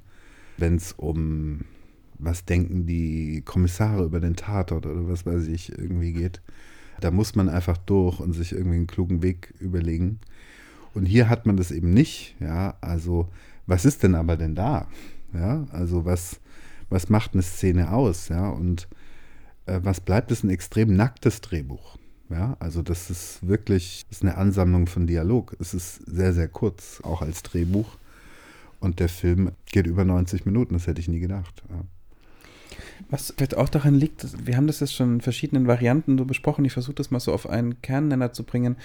wenn 0.57 0.75
es 0.75 0.93
um 0.93 1.61
was 2.23 2.45
denken 2.45 2.85
die 2.85 3.41
Kommissare 3.43 4.05
über 4.05 4.19
den 4.19 4.35
Tatort 4.35 4.85
oder 4.85 5.07
was 5.07 5.25
weiß 5.25 5.47
ich 5.47 5.71
irgendwie 5.71 6.13
geht. 6.13 6.41
Da 6.99 7.09
muss 7.09 7.35
man 7.35 7.49
einfach 7.49 7.77
durch 7.77 8.19
und 8.19 8.33
sich 8.33 8.51
irgendwie 8.51 8.77
einen 8.77 8.87
klugen 8.87 9.23
Weg 9.23 9.53
überlegen. 9.59 10.19
Und 10.93 11.05
hier 11.05 11.29
hat 11.29 11.45
man 11.47 11.57
das 11.57 11.71
eben 11.71 11.93
nicht, 11.93 12.35
ja. 12.39 12.77
Also, 12.81 13.29
was 13.65 13.85
ist 13.85 14.03
denn 14.03 14.13
aber 14.13 14.37
denn 14.37 14.55
da? 14.55 14.87
Ja, 15.33 15.65
also 15.71 16.05
was, 16.05 16.39
was 16.89 17.09
macht 17.09 17.33
eine 17.33 17.41
Szene 17.41 17.91
aus, 17.91 18.29
ja? 18.29 18.49
Und 18.49 18.87
äh, 19.65 19.79
was 19.81 20.01
bleibt, 20.01 20.31
ist 20.31 20.43
ein 20.43 20.49
extrem 20.49 20.95
nacktes 20.95 21.41
Drehbuch. 21.41 21.97
Ja, 22.31 22.55
also 22.59 22.81
das 22.81 23.09
ist 23.09 23.45
wirklich 23.45 24.05
das 24.09 24.19
ist 24.19 24.23
eine 24.23 24.37
Ansammlung 24.37 24.87
von 24.87 25.05
Dialog. 25.05 25.55
Es 25.59 25.73
ist 25.73 25.95
sehr, 26.05 26.33
sehr 26.33 26.47
kurz, 26.47 27.01
auch 27.03 27.21
als 27.21 27.43
Drehbuch. 27.43 27.97
Und 28.79 28.99
der 28.99 29.09
Film 29.09 29.51
geht 29.71 29.85
über 29.85 30.05
90 30.05 30.45
Minuten, 30.45 30.73
das 30.73 30.87
hätte 30.87 31.01
ich 31.01 31.07
nie 31.07 31.19
gedacht. 31.19 31.61
Ja. 31.69 31.83
Was 33.09 33.33
vielleicht 33.35 33.57
auch 33.57 33.69
daran 33.69 33.95
liegt, 33.95 34.45
wir 34.45 34.55
haben 34.55 34.67
das 34.67 34.79
jetzt 34.79 34.93
schon 34.93 35.15
in 35.15 35.21
verschiedenen 35.21 35.67
Varianten 35.67 36.17
so 36.17 36.25
besprochen, 36.25 36.65
ich 36.65 36.73
versuche 36.73 36.95
das 36.95 37.11
mal 37.11 37.19
so 37.19 37.33
auf 37.33 37.49
einen 37.49 37.81
Kernnenner 37.81 38.33
zu 38.33 38.43
bringen, 38.43 38.77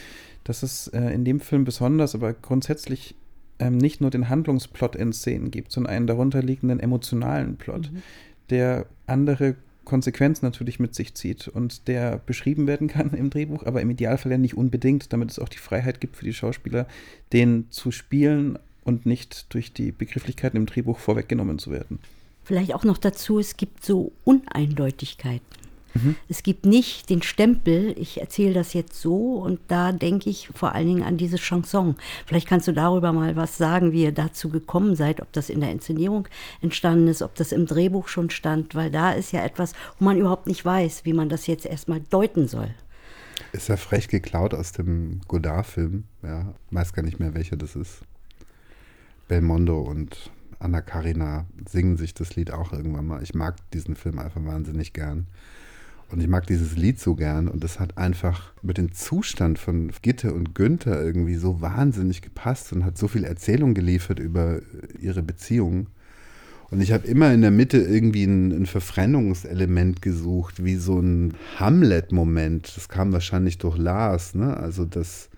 dass 0.45 0.63
es 0.63 0.89
äh, 0.89 1.01
in 1.13 1.25
dem 1.25 1.41
Film 1.41 1.65
besonders, 1.65 2.15
aber 2.15 2.33
grundsätzlich 2.33 3.15
ähm, 3.59 3.79
nicht 3.79 4.01
nur 4.01 4.11
den 4.11 4.29
Handlungsplot 4.29 4.97
in 4.97 5.13
Szenen 5.13 5.51
gibt, 5.51 5.73
sondern 5.73 5.95
einen 5.95 6.07
darunterliegenden 6.07 6.81
emotionalen 6.81 7.57
Plot, 7.57 7.93
mhm. 7.93 8.03
der 8.51 8.87
andere 9.07 9.57
Konsequenzen 9.87 10.45
natürlich 10.45 10.79
mit 10.79 10.95
sich 10.95 11.15
zieht 11.15 11.49
und 11.49 11.89
der 11.89 12.19
beschrieben 12.19 12.67
werden 12.67 12.89
kann 12.89 13.13
im 13.15 13.31
Drehbuch, 13.31 13.65
aber 13.65 13.81
im 13.81 13.89
Idealfall 13.89 14.33
ja 14.33 14.39
nicht 14.39 14.57
unbedingt, 14.57 15.15
damit 15.15 15.31
es 15.31 15.39
auch 15.39 15.49
die 15.49 15.57
Freiheit 15.57 16.03
gibt 16.03 16.17
für 16.17 16.27
die 16.27 16.35
Schauspieler, 16.35 16.87
den 17.33 17.71
zu 17.71 17.91
spielen 17.91 18.59
und 18.85 19.07
nicht 19.07 19.53
durch 19.55 19.73
die 19.73 19.93
Begrifflichkeiten 19.93 20.59
im 20.59 20.67
Drehbuch 20.67 20.99
vorweggenommen 20.99 21.59
zu 21.59 21.71
werden. 21.71 21.99
Vielleicht 22.45 22.75
auch 22.75 22.85
noch 22.85 22.99
dazu, 22.99 23.39
es 23.39 23.57
gibt 23.57 23.85
so 23.85 24.13
Uneindeutigkeiten. 24.25 25.66
Mhm. 25.97 26.17
Es 26.29 26.43
gibt 26.43 26.67
nicht 26.67 27.11
den 27.11 27.23
Stempel, 27.23 27.95
ich 27.99 28.21
erzähle 28.21 28.55
das 28.55 28.73
jetzt 28.73 29.01
so 29.01 29.35
und 29.35 29.61
da 29.69 29.93
denke 29.93 30.31
ich 30.31 30.49
vor 30.55 30.75
allen 30.75 30.87
Dingen 30.87 31.03
an 31.03 31.17
diese 31.17 31.37
Chanson. 31.37 31.97
Vielleicht 32.27 32.49
kannst 32.49 32.69
du 32.69 32.73
darüber 32.73 33.13
mal 33.13 33.37
was 33.37 33.57
sagen, 33.57 33.93
wie 33.93 34.05
ihr 34.05 34.13
dazu 34.13 34.49
gekommen 34.49 34.97
seid, 34.97 35.21
ob 35.21 35.33
das 35.33 35.51
in 35.51 35.61
der 35.61 35.71
Inszenierung 35.71 36.29
entstanden 36.61 37.09
ist, 37.09 37.23
ob 37.23 37.35
das 37.35 37.53
im 37.53 37.67
Drehbuch 37.67 38.09
schon 38.09 38.31
stand, 38.31 38.75
weil 38.75 38.91
da 38.91 39.13
ist 39.13 39.33
ja 39.33 39.45
etwas, 39.45 39.73
wo 39.99 40.05
man 40.05 40.19
überhaupt 40.19 40.47
nicht 40.47 40.65
weiß, 40.65 41.05
wie 41.05 41.13
man 41.13 41.29
das 41.29 41.47
jetzt 41.47 41.67
erstmal 41.67 42.01
deuten 42.01 42.49
soll. 42.49 42.75
Ist 43.53 43.69
ja 43.69 43.77
frech 43.77 44.09
geklaut 44.09 44.55
aus 44.55 44.73
dem 44.73 45.21
Godard-Film, 45.29 46.05
ja, 46.23 46.55
weiß 46.71 46.93
gar 46.93 47.03
nicht 47.03 47.21
mehr, 47.21 47.35
welcher 47.35 47.57
das 47.57 47.77
ist. 47.77 48.01
Belmondo 49.29 49.81
und 49.81 50.31
Anna 50.59 50.81
Karina 50.81 51.47
singen 51.69 51.97
sich 51.97 52.15
das 52.15 52.37
Lied 52.37 52.51
auch 52.51 52.73
irgendwann 52.73 53.07
mal. 53.07 53.23
Ich 53.23 53.35
mag 53.35 53.57
diesen 53.73 53.97
Film 53.97 54.19
einfach 54.19 54.45
wahnsinnig 54.45 54.93
gern. 54.93 55.27
Und 56.11 56.21
ich 56.21 56.29
mag 56.29 56.47
dieses 56.47 56.77
Lied 56.77 57.01
so 57.01 57.15
gern. 57.15 57.49
Und 57.49 57.65
das 57.65 57.81
hat 57.81 57.99
einfach 57.99 58.53
mit 58.63 58.79
dem 58.79 58.93
Zustand 58.93 59.59
von 59.59 59.91
Gitte 60.03 60.33
und 60.35 60.55
Günther 60.55 61.03
irgendwie 61.03 61.35
so 61.35 61.61
wahnsinnig 61.61 62.23
gepasst 62.23 62.73
und 62.73 62.85
hat 62.85 62.97
so 62.97 63.09
viel 63.09 63.25
Erzählung 63.25 63.75
geliefert 63.75 64.19
über 64.19 64.61
ihre 65.01 65.23
Beziehung. 65.23 65.89
Und 66.71 66.81
ich 66.81 66.93
habe 66.93 67.07
immer 67.07 67.33
in 67.33 67.43
der 67.43 67.51
Mitte 67.51 67.79
irgendwie 67.79 68.25
ein, 68.25 68.53
ein 68.53 68.67
Verfremdungselement 68.67 70.03
gesucht, 70.03 70.65
wie 70.65 70.77
so 70.77 70.99
ein 70.99 71.35
Hamlet-Moment. 71.59 72.77
Das 72.77 72.89
kam 72.89 73.13
wahrscheinlich 73.13 73.59
durch 73.59 73.77
Lars, 73.77 74.35
ne? 74.35 74.57
Also 74.57 74.85
das 74.85 75.29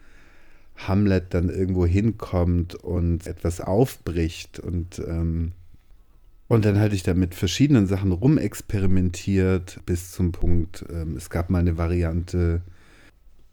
Hamlet 0.77 1.35
dann 1.35 1.49
irgendwo 1.49 1.86
hinkommt 1.86 2.74
und 2.77 3.27
etwas 3.27 3.61
aufbricht 3.61 4.61
und 4.61 5.01
ähm, 5.07 5.53
und 6.49 6.65
dann 6.65 6.81
hatte 6.81 6.95
ich 6.95 7.03
da 7.03 7.15
mit 7.15 7.35
verschiedenen 7.35 7.87
Sachen 7.87 8.12
rumexperimentiert 8.12 9.81
bis 9.87 10.11
zum 10.12 10.33
Punkt, 10.33 10.85
ähm, 10.91 11.16
es 11.16 11.31
gab 11.31 11.51
mal 11.51 11.61
eine 11.61 11.77
Variante, 11.77 12.62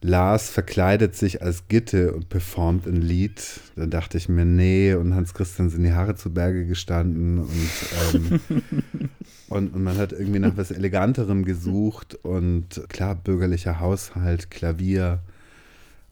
Lars 0.05 0.49
verkleidet 0.49 1.15
sich 1.15 1.41
als 1.41 1.67
Gitte 1.67 2.13
und 2.13 2.29
performt 2.29 2.85
ein 2.85 3.01
Lied. 3.01 3.41
Dann 3.75 3.89
dachte 3.89 4.17
ich 4.17 4.29
mir, 4.29 4.45
nee, 4.45 4.93
und 4.93 5.15
Hans 5.15 5.33
Christian 5.33 5.69
sind 5.69 5.83
die 5.83 5.93
Haare 5.93 6.15
zu 6.15 6.31
Berge 6.31 6.65
gestanden 6.67 7.39
und, 7.39 7.69
ähm, 8.13 8.39
und, 9.49 9.73
und, 9.73 9.83
man 9.83 9.97
hat 9.97 10.11
irgendwie 10.11 10.39
nach 10.39 10.55
was 10.57 10.69
Eleganterem 10.69 11.43
gesucht 11.43 12.15
und 12.21 12.83
klar, 12.89 13.15
bürgerlicher 13.15 13.79
Haushalt, 13.79 14.51
Klavier, 14.51 15.23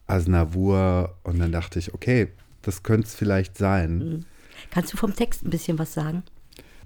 Asnavour 0.08 1.14
und 1.22 1.38
dann 1.38 1.52
dachte 1.52 1.78
ich, 1.78 1.94
okay, 1.94 2.28
das 2.62 2.82
könnte 2.82 3.06
es 3.06 3.14
vielleicht 3.14 3.56
sein. 3.56 3.98
Mhm. 3.98 4.20
Kannst 4.70 4.92
du 4.92 4.96
vom 4.96 5.14
Text 5.14 5.44
ein 5.44 5.50
bisschen 5.50 5.78
was 5.78 5.94
sagen? 5.94 6.24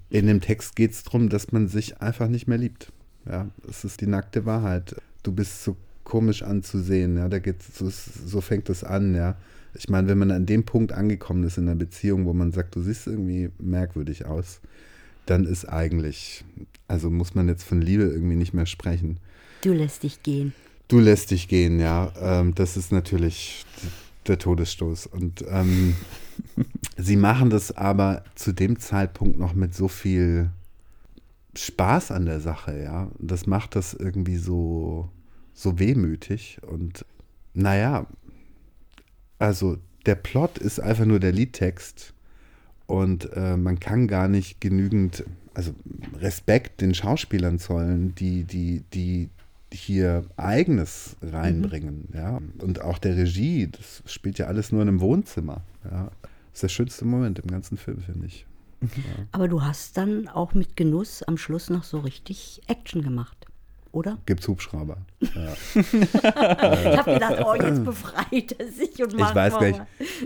In 0.09 0.27
dem 0.27 0.41
Text 0.41 0.75
geht 0.75 0.91
es 0.91 1.03
darum, 1.03 1.29
dass 1.29 1.51
man 1.51 1.67
sich 1.67 2.01
einfach 2.01 2.27
nicht 2.27 2.47
mehr 2.47 2.57
liebt. 2.57 2.91
Ja, 3.27 3.49
es 3.69 3.83
ist 3.83 4.01
die 4.01 4.07
nackte 4.07 4.45
Wahrheit. 4.45 4.95
Du 5.23 5.31
bist 5.31 5.63
so 5.63 5.75
komisch 6.03 6.41
anzusehen, 6.41 7.17
ja, 7.17 7.29
da 7.29 7.37
geht's, 7.39 7.77
so, 7.77 7.89
so 7.89 8.41
fängt 8.41 8.69
es 8.69 8.83
an, 8.83 9.13
ja. 9.13 9.35
Ich 9.75 9.87
meine, 9.89 10.07
wenn 10.07 10.17
man 10.17 10.31
an 10.31 10.47
dem 10.47 10.63
Punkt 10.63 10.91
angekommen 10.91 11.43
ist 11.43 11.59
in 11.59 11.67
einer 11.67 11.75
Beziehung, 11.75 12.25
wo 12.25 12.33
man 12.33 12.51
sagt, 12.51 12.75
du 12.75 12.81
siehst 12.81 13.05
irgendwie 13.05 13.49
merkwürdig 13.59 14.25
aus, 14.25 14.61
dann 15.27 15.45
ist 15.45 15.65
eigentlich, 15.65 16.43
also 16.87 17.11
muss 17.11 17.35
man 17.35 17.47
jetzt 17.47 17.63
von 17.63 17.81
Liebe 17.81 18.03
irgendwie 18.03 18.35
nicht 18.35 18.53
mehr 18.53 18.65
sprechen. 18.65 19.17
Du 19.61 19.71
lässt 19.71 20.01
dich 20.01 20.23
gehen. 20.23 20.53
Du 20.87 20.99
lässt 20.99 21.29
dich 21.29 21.47
gehen, 21.47 21.79
ja. 21.79 22.11
Ähm, 22.19 22.55
das 22.55 22.77
ist 22.77 22.91
natürlich 22.91 23.63
der 24.25 24.39
Todesstoß. 24.39 25.05
Und 25.05 25.45
ähm, 25.47 25.95
sie 26.97 27.15
machen 27.15 27.49
das 27.49 27.75
aber 27.75 28.23
zu 28.35 28.51
dem 28.51 28.79
Zeitpunkt 28.79 29.37
noch 29.37 29.53
mit 29.53 29.73
so 29.73 29.87
viel 29.87 30.49
Spaß 31.55 32.11
an 32.11 32.25
der 32.25 32.39
Sache, 32.39 32.81
ja. 32.81 33.09
Das 33.19 33.47
macht 33.47 33.75
das 33.75 33.93
irgendwie 33.93 34.37
so, 34.37 35.09
so 35.53 35.79
wehmütig. 35.79 36.59
Und 36.65 37.05
naja, 37.53 38.05
also 39.39 39.77
der 40.05 40.15
Plot 40.15 40.57
ist 40.57 40.79
einfach 40.79 41.05
nur 41.05 41.19
der 41.19 41.31
Liedtext. 41.31 42.13
Und 42.85 43.31
äh, 43.33 43.55
man 43.55 43.79
kann 43.79 44.07
gar 44.07 44.27
nicht 44.27 44.61
genügend, 44.61 45.23
also 45.53 45.73
Respekt 46.17 46.81
den 46.81 46.95
Schauspielern 46.95 47.59
zollen, 47.59 48.15
die, 48.15 48.43
die, 48.43 48.83
die 48.93 49.29
hier 49.71 50.25
eigenes 50.37 51.15
reinbringen, 51.21 52.07
mhm. 52.09 52.17
ja. 52.17 52.41
Und 52.59 52.81
auch 52.81 52.97
der 52.97 53.15
Regie, 53.15 53.67
das 53.67 54.01
spielt 54.11 54.39
ja 54.39 54.47
alles 54.47 54.71
nur 54.71 54.81
in 54.81 54.87
einem 54.87 55.01
Wohnzimmer, 55.01 55.61
ja. 55.85 56.09
Das 56.59 56.63
ist 56.73 56.77
der 56.77 56.83
schönste 56.83 57.05
Moment 57.05 57.39
im 57.39 57.47
ganzen 57.47 57.77
Film, 57.77 58.01
finde 58.01 58.27
ich. 58.27 58.45
Ja. 58.81 58.87
Aber 59.31 59.47
du 59.47 59.63
hast 59.63 59.95
dann 59.95 60.27
auch 60.27 60.53
mit 60.53 60.75
Genuss 60.75 61.23
am 61.23 61.37
Schluss 61.37 61.69
noch 61.69 61.85
so 61.85 61.99
richtig 61.99 62.61
Action 62.67 63.01
gemacht, 63.01 63.45
oder? 63.93 64.17
Gibt's 64.25 64.45
Hubschrauber. 64.45 64.97
Ja. 65.21 65.53
ich 65.73 66.97
habe 66.97 67.13
gedacht, 67.13 67.45
oh, 67.45 67.55
jetzt 67.55 67.85
befreit 67.85 68.59
er 68.59 68.69
sich 68.73 69.01
und 69.01 69.17
macht 69.17 69.29
Ich 69.29 69.35
weiß 69.35 69.53
gar 69.53 69.67
nicht. 69.67 69.81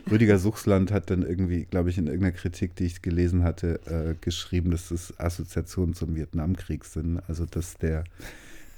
Rüdiger 0.10 0.40
Suchsland 0.40 0.92
hat 0.92 1.12
dann 1.12 1.22
irgendwie, 1.22 1.66
glaube 1.66 1.92
ich, 1.92 2.00
in 2.00 2.08
irgendeiner 2.08 2.36
Kritik, 2.36 2.76
die 2.78 2.86
ich 2.86 3.04
gelesen 3.04 3.44
hatte, 3.44 3.80
äh, 3.86 4.16
geschrieben, 4.20 4.72
dass 4.72 4.90
das 4.90 5.20
Assoziationen 5.20 5.94
zum 5.94 6.16
Vietnamkrieg 6.16 6.84
sind. 6.86 7.22
Also, 7.28 7.46
dass 7.46 7.78
der 7.78 8.06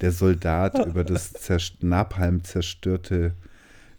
der 0.02 0.12
Soldat 0.12 0.78
über 0.86 1.04
das 1.04 1.32
zerst 1.32 1.82
Napalm 1.82 2.44
zerstörte 2.44 3.32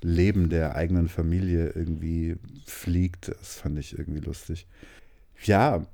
Leben 0.01 0.49
der 0.49 0.75
eigenen 0.75 1.07
Familie 1.07 1.69
irgendwie 1.69 2.35
fliegt. 2.65 3.29
Das 3.29 3.55
fand 3.55 3.79
ich 3.79 3.97
irgendwie 3.97 4.21
lustig. 4.21 4.67
Ja, 5.43 5.85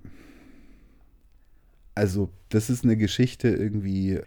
also 1.95 2.29
das 2.49 2.69
ist 2.69 2.83
eine 2.83 2.97
Geschichte 2.97 3.49
irgendwie, 3.49 4.19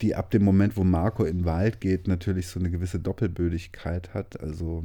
die 0.00 0.14
ab 0.14 0.30
dem 0.30 0.44
Moment, 0.44 0.76
wo 0.76 0.84
Marco 0.84 1.24
in 1.24 1.38
den 1.38 1.44
Wald 1.44 1.80
geht, 1.80 2.08
natürlich 2.08 2.48
so 2.48 2.60
eine 2.60 2.70
gewisse 2.70 3.00
Doppelbödigkeit 3.00 4.14
hat. 4.14 4.40
Also 4.40 4.84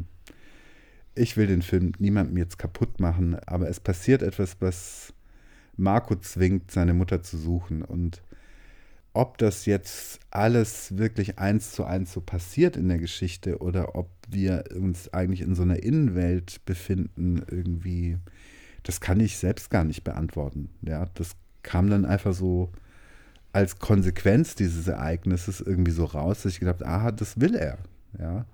ich 1.16 1.38
will 1.38 1.48
den 1.48 1.62
Film 1.62 1.92
niemandem 2.00 2.38
jetzt 2.38 2.58
kaputt 2.58 3.00
machen, 3.00 3.36
aber 3.46 3.70
es 3.70 3.80
passiert 3.80 4.22
etwas, 4.22 4.58
was 4.60 5.14
Marco 5.76 6.16
zwingt, 6.16 6.72
seine 6.72 6.94
Mutter 6.94 7.24
zu 7.24 7.38
suchen. 7.38 7.84
Und 7.84 8.22
ob 9.14 9.38
das 9.38 9.66
jetzt 9.66 10.20
alles 10.32 10.98
wirklich 10.98 11.40
eins 11.40 11.72
zu 11.72 11.84
eins 11.84 12.14
so 12.14 12.22
passiert 12.22 12.78
in 12.78 12.90
der 12.90 13.00
Geschichte 13.00 13.60
oder 13.60 13.96
ob 13.96 14.10
wir 14.30 14.66
uns 14.76 15.12
eigentlich 15.14 15.42
in 15.42 15.56
so 15.56 15.64
einer 15.64 15.82
Innenwelt 15.82 16.64
befinden, 16.66 17.44
irgendwie, 17.50 18.18
das 18.84 19.02
kann 19.02 19.20
ich 19.20 19.38
selbst 19.38 19.70
gar 19.70 19.84
nicht 19.84 20.04
beantworten. 20.04 20.70
Ja, 20.82 21.08
das 21.16 21.36
kam 21.64 21.90
dann 21.90 22.06
einfach 22.06 22.34
so 22.34 22.72
als 23.52 23.80
Konsequenz 23.80 24.56
dieses 24.56 24.88
Ereignisses 24.88 25.60
irgendwie 25.60 25.92
so 25.92 26.06
raus, 26.06 26.44
dass 26.44 26.54
ich 26.54 26.60
gedacht, 26.60 26.84
aha, 26.84 27.12
das 27.12 27.40
will 27.42 27.56
er. 27.56 27.80
Ja. 28.20 28.46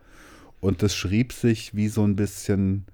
Und 0.61 0.81
das 0.81 0.95
schrieb 0.95 1.33
sich 1.33 1.75
wie 1.75 1.89
so 1.89 2.03
ein 2.03 2.15
bisschen 2.15 2.85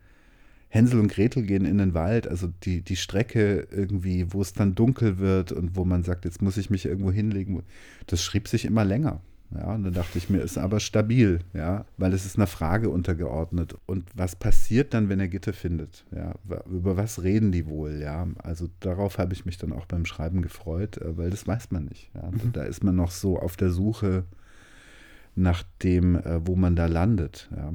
Hänsel 0.74 1.02
und 1.02 1.10
Gretel 1.10 1.44
gehen 1.44 1.66
in 1.66 1.80
den 1.80 1.94
Wald, 1.94 2.30
also 2.30 2.48
die, 2.64 2.82
die 2.82 2.96
Strecke 2.96 3.68
irgendwie, 3.72 4.32
wo 4.32 4.42
es 4.42 4.54
dann 4.54 4.74
dunkel 4.74 5.20
wird 5.20 5.52
und 5.52 5.76
wo 5.76 5.84
man 5.84 6.04
sagt, 6.04 6.24
jetzt 6.24 6.42
muss 6.42 6.56
ich 6.56 6.70
mich 6.70 6.86
irgendwo 6.86 7.12
hinlegen, 7.12 7.62
das 8.08 8.24
schrieb 8.24 8.48
sich 8.48 8.64
immer 8.64 8.86
länger. 8.86 9.20
Ja, 9.54 9.74
und 9.74 9.84
dann 9.84 9.94
dachte 9.94 10.18
ich 10.18 10.30
mir, 10.30 10.40
ist 10.40 10.58
aber 10.58 10.80
stabil, 10.80 11.40
ja, 11.54 11.84
weil 11.98 12.14
es 12.14 12.26
ist 12.26 12.38
einer 12.38 12.48
Frage 12.48 12.90
untergeordnet. 12.90 13.76
Und 13.86 14.06
was 14.16 14.38
passiert 14.38 14.94
dann, 14.94 15.10
wenn 15.10 15.20
er 15.20 15.28
Gitter 15.28 15.52
findet? 15.52 16.06
Ja, 16.16 16.36
über 16.70 16.96
was 16.96 17.22
reden 17.22 17.52
die 17.52 17.68
wohl? 17.68 18.00
Ja, 18.02 18.28
also 18.42 18.70
darauf 18.80 19.18
habe 19.18 19.34
ich 19.34 19.46
mich 19.46 19.58
dann 19.58 19.74
auch 19.74 19.88
beim 19.88 20.06
Schreiben 20.06 20.42
gefreut, 20.42 21.00
äh, 21.00 21.18
weil 21.18 21.32
das 21.32 21.46
weiß 21.48 21.72
man 21.72 21.84
nicht. 21.84 22.12
Ja. 22.16 22.32
Mhm. 22.32 22.54
Da 22.54 22.64
ist 22.64 22.82
man 22.82 22.96
noch 22.96 23.12
so 23.12 23.38
auf 23.38 23.58
der 23.58 23.72
Suche 23.72 24.24
nach 25.36 25.64
dem, 25.84 26.16
äh, 26.16 26.48
wo 26.48 26.56
man 26.56 26.78
da 26.78 26.86
landet. 26.86 27.50
Ja. 27.54 27.74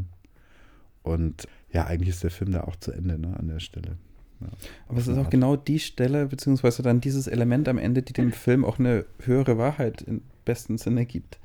Und 1.07 1.47
ja, 1.73 1.87
eigentlich 1.87 2.09
ist 2.09 2.25
der 2.25 2.31
Film 2.31 2.53
da 2.53 2.65
auch 2.65 2.77
zu 2.77 2.91
Ende 2.91 3.19
ne, 3.19 3.37
an 3.39 3.49
der 3.49 3.61
Stelle. 3.61 3.97
Ja, 4.41 4.49
Aber 4.89 4.99
es 4.99 5.07
ist 5.07 5.17
auch 5.17 5.31
genau 5.31 5.57
die 5.57 5.79
Stelle, 5.79 6.27
beziehungsweise 6.27 6.83
dann 6.83 7.01
dieses 7.01 7.27
Element 7.27 7.69
am 7.69 7.79
Ende, 7.79 8.03
die 8.03 8.13
dem 8.13 8.33
Film 8.33 8.65
auch 8.65 8.79
eine 8.79 9.07
höhere 9.23 9.57
Wahrheit 9.57 10.03
im 10.03 10.23
besten 10.45 10.79
Sinne 10.79 11.07
gibt. 11.07 11.39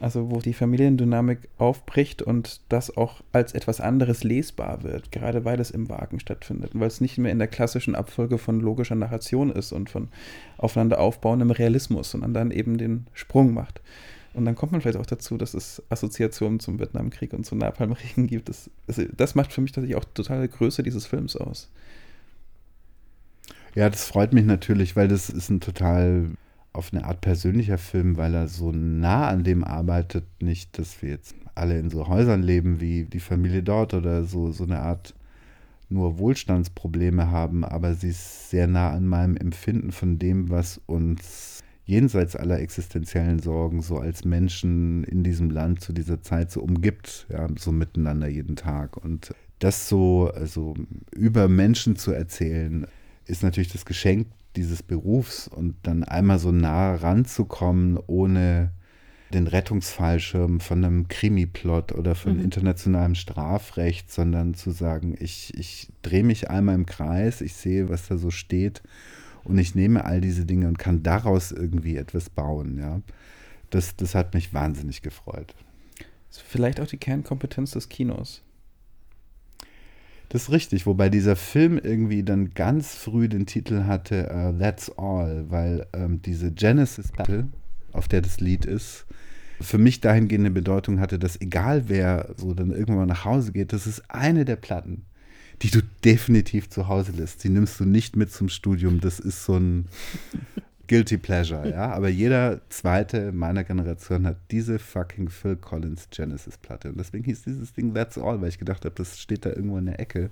Also 0.00 0.30
wo 0.30 0.40
die 0.40 0.52
Familiendynamik 0.52 1.48
aufbricht 1.58 2.22
und 2.22 2.60
das 2.68 2.96
auch 2.96 3.22
als 3.32 3.54
etwas 3.54 3.80
anderes 3.80 4.24
lesbar 4.24 4.82
wird, 4.82 5.12
gerade 5.12 5.44
weil 5.44 5.60
es 5.60 5.70
im 5.70 5.88
Wagen 5.88 6.18
stattfindet 6.18 6.74
und 6.74 6.80
weil 6.80 6.88
es 6.88 7.00
nicht 7.00 7.18
mehr 7.18 7.30
in 7.30 7.38
der 7.38 7.46
klassischen 7.46 7.94
Abfolge 7.94 8.38
von 8.38 8.60
logischer 8.60 8.96
Narration 8.96 9.50
ist 9.50 9.70
und 9.70 9.90
von 9.90 10.08
aufeinander 10.58 10.98
aufbauendem 10.98 11.52
Realismus, 11.52 12.10
sondern 12.10 12.34
dann 12.34 12.50
eben 12.50 12.78
den 12.78 13.06
Sprung 13.12 13.54
macht. 13.54 13.80
Und 14.34 14.44
dann 14.46 14.54
kommt 14.54 14.72
man 14.72 14.80
vielleicht 14.80 14.98
auch 14.98 15.06
dazu, 15.06 15.36
dass 15.36 15.54
es 15.54 15.82
Assoziationen 15.90 16.58
zum 16.58 16.78
Vietnamkrieg 16.78 17.32
und 17.32 17.44
zum 17.44 17.58
Napalmregen 17.58 18.26
gibt. 18.26 18.48
Das, 18.48 18.70
das, 18.86 19.00
das 19.14 19.34
macht 19.34 19.52
für 19.52 19.60
mich 19.60 19.72
tatsächlich 19.72 19.96
auch 19.96 20.04
totale 20.14 20.48
Größe 20.48 20.82
dieses 20.82 21.06
Films 21.06 21.36
aus. 21.36 21.70
Ja, 23.74 23.88
das 23.88 24.04
freut 24.04 24.32
mich 24.32 24.44
natürlich, 24.44 24.96
weil 24.96 25.08
das 25.08 25.30
ist 25.30 25.50
ein 25.50 25.60
total 25.60 26.30
auf 26.72 26.92
eine 26.92 27.04
Art 27.04 27.20
persönlicher 27.20 27.78
Film, 27.78 28.16
weil 28.16 28.34
er 28.34 28.48
so 28.48 28.72
nah 28.72 29.28
an 29.28 29.44
dem 29.44 29.64
arbeitet, 29.64 30.24
nicht, 30.40 30.78
dass 30.78 31.02
wir 31.02 31.10
jetzt 31.10 31.34
alle 31.54 31.78
in 31.78 31.90
so 31.90 32.08
Häusern 32.08 32.42
leben 32.42 32.80
wie 32.80 33.04
die 33.04 33.20
Familie 33.20 33.62
dort 33.62 33.92
oder 33.92 34.24
so, 34.24 34.52
so 34.52 34.64
eine 34.64 34.80
Art 34.80 35.14
nur 35.90 36.18
Wohlstandsprobleme 36.18 37.30
haben, 37.30 37.64
aber 37.64 37.94
sie 37.94 38.08
ist 38.08 38.48
sehr 38.50 38.66
nah 38.66 38.90
an 38.90 39.06
meinem 39.06 39.36
Empfinden 39.36 39.92
von 39.92 40.18
dem, 40.18 40.48
was 40.48 40.80
uns 40.86 41.51
jenseits 41.84 42.36
aller 42.36 42.60
existenziellen 42.60 43.40
Sorgen 43.40 43.82
so 43.82 43.98
als 43.98 44.24
Menschen 44.24 45.04
in 45.04 45.24
diesem 45.24 45.50
Land 45.50 45.80
zu 45.80 45.92
dieser 45.92 46.22
Zeit 46.22 46.50
so 46.50 46.60
umgibt, 46.60 47.26
ja, 47.30 47.48
so 47.58 47.72
miteinander 47.72 48.28
jeden 48.28 48.56
Tag. 48.56 48.96
Und 48.96 49.34
das 49.58 49.88
so, 49.88 50.30
also 50.34 50.74
über 51.14 51.48
Menschen 51.48 51.96
zu 51.96 52.12
erzählen, 52.12 52.86
ist 53.26 53.42
natürlich 53.42 53.72
das 53.72 53.84
Geschenk 53.84 54.28
dieses 54.56 54.82
Berufs 54.82 55.48
und 55.48 55.74
dann 55.82 56.04
einmal 56.04 56.38
so 56.38 56.52
nah 56.52 56.94
ranzukommen, 56.94 57.98
ohne 58.06 58.72
den 59.32 59.46
Rettungsfallschirm 59.46 60.60
von 60.60 60.84
einem 60.84 61.08
Krimiplot 61.08 61.92
oder 61.92 62.14
von 62.14 62.36
mhm. 62.36 62.44
internationalem 62.44 63.14
Strafrecht, 63.14 64.12
sondern 64.12 64.52
zu 64.54 64.70
sagen, 64.72 65.16
ich, 65.18 65.54
ich 65.56 65.88
drehe 66.02 66.22
mich 66.22 66.50
einmal 66.50 66.74
im 66.74 66.84
Kreis, 66.84 67.40
ich 67.40 67.54
sehe, 67.54 67.88
was 67.88 68.08
da 68.08 68.18
so 68.18 68.30
steht 68.30 68.82
und 69.44 69.58
ich 69.58 69.74
nehme 69.74 70.04
all 70.04 70.20
diese 70.20 70.44
Dinge 70.44 70.68
und 70.68 70.78
kann 70.78 71.02
daraus 71.02 71.52
irgendwie 71.52 71.96
etwas 71.96 72.30
bauen. 72.30 72.78
Ja? 72.78 73.00
Das, 73.70 73.96
das 73.96 74.14
hat 74.14 74.34
mich 74.34 74.54
wahnsinnig 74.54 75.02
gefreut. 75.02 75.54
Vielleicht 76.30 76.80
auch 76.80 76.86
die 76.86 76.96
Kernkompetenz 76.96 77.72
des 77.72 77.88
Kinos. 77.88 78.42
Das 80.30 80.44
ist 80.44 80.50
richtig, 80.50 80.86
wobei 80.86 81.10
dieser 81.10 81.36
Film 81.36 81.78
irgendwie 81.78 82.22
dann 82.22 82.54
ganz 82.54 82.94
früh 82.94 83.28
den 83.28 83.44
Titel 83.44 83.84
hatte 83.84 84.30
uh, 84.34 84.58
That's 84.58 84.90
All, 84.96 85.50
weil 85.50 85.86
ähm, 85.92 86.22
diese 86.22 86.50
Genesis-Platte, 86.50 87.48
auf 87.92 88.08
der 88.08 88.22
das 88.22 88.40
Lied 88.40 88.64
ist, 88.64 89.04
für 89.60 89.76
mich 89.76 90.00
dahingehende 90.00 90.50
Bedeutung 90.50 91.00
hatte, 91.00 91.18
dass 91.18 91.38
egal 91.38 91.88
wer 91.88 92.34
so 92.38 92.54
dann 92.54 92.70
irgendwann 92.70 92.96
mal 92.96 93.06
nach 93.06 93.26
Hause 93.26 93.52
geht, 93.52 93.74
das 93.74 93.86
ist 93.86 94.10
eine 94.10 94.46
der 94.46 94.56
Platten, 94.56 95.04
die 95.62 95.70
du 95.70 95.80
definitiv 96.04 96.68
zu 96.68 96.88
Hause 96.88 97.12
lässt. 97.12 97.44
Die 97.44 97.48
nimmst 97.48 97.78
du 97.78 97.84
nicht 97.84 98.16
mit 98.16 98.32
zum 98.32 98.48
Studium. 98.48 99.00
Das 99.00 99.20
ist 99.20 99.44
so 99.44 99.56
ein 99.56 99.86
Guilty 100.88 101.18
Pleasure, 101.18 101.70
ja. 101.70 101.92
Aber 101.92 102.08
jeder 102.08 102.60
zweite 102.68 103.32
meiner 103.32 103.62
Generation 103.62 104.26
hat 104.26 104.38
diese 104.50 104.78
fucking 104.78 105.28
Phil 105.28 105.56
Collins 105.56 106.08
Genesis-Platte. 106.10 106.90
Und 106.90 106.98
deswegen 106.98 107.24
hieß 107.24 107.44
dieses 107.44 107.72
Ding 107.72 107.94
That's 107.94 108.18
All, 108.18 108.40
weil 108.40 108.48
ich 108.48 108.58
gedacht 108.58 108.84
habe, 108.84 108.94
das 108.96 109.18
steht 109.20 109.46
da 109.46 109.50
irgendwo 109.50 109.78
in 109.78 109.86
der 109.86 110.00
Ecke. 110.00 110.30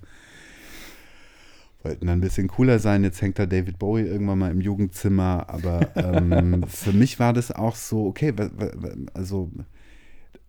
Wollten 1.82 2.09
dann 2.09 2.19
ein 2.19 2.23
bisschen 2.23 2.48
cooler 2.48 2.81
sein. 2.81 3.05
Jetzt 3.05 3.23
hängt 3.23 3.39
da 3.39 3.47
David 3.47 3.78
Bowie 3.78 4.02
irgendwann 4.02 4.40
mal 4.40 4.51
im 4.51 4.61
Jugendzimmer. 4.61 5.44
Aber 5.48 5.89
ähm, 5.94 6.65
für 6.69 6.93
mich 6.93 7.20
war 7.20 7.32
das 7.32 7.52
auch 7.52 7.77
so, 7.77 8.07
okay, 8.07 8.35
also 9.15 9.51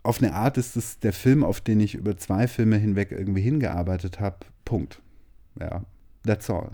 auf 0.03 0.21
eine 0.21 0.33
Art 0.33 0.57
ist 0.57 0.75
es 0.75 0.99
der 0.99 1.13
Film, 1.13 1.43
auf 1.43 1.61
den 1.61 1.79
ich 1.79 1.95
über 1.95 2.17
zwei 2.17 2.47
Filme 2.47 2.77
hinweg 2.77 3.11
irgendwie 3.11 3.41
hingearbeitet 3.41 4.19
habe. 4.19 4.37
Punkt. 4.65 5.01
Ja, 5.59 5.83
that's 6.25 6.49
all. 6.49 6.71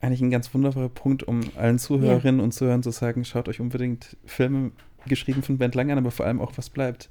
Eigentlich 0.00 0.20
ein 0.20 0.30
ganz 0.30 0.52
wunderbarer 0.54 0.88
Punkt, 0.88 1.22
um 1.24 1.40
allen 1.56 1.78
Zuhörerinnen 1.78 2.38
ja. 2.38 2.44
und 2.44 2.52
Zuhörern 2.52 2.82
zu 2.82 2.90
sagen, 2.90 3.24
schaut 3.24 3.48
euch 3.48 3.60
unbedingt 3.60 4.16
Filme 4.24 4.72
geschrieben 5.06 5.42
von 5.42 5.58
Bernd 5.58 5.74
Lang 5.74 5.90
an, 5.90 5.98
aber 5.98 6.10
vor 6.10 6.26
allem 6.26 6.40
auch, 6.40 6.52
was 6.56 6.70
bleibt. 6.70 7.10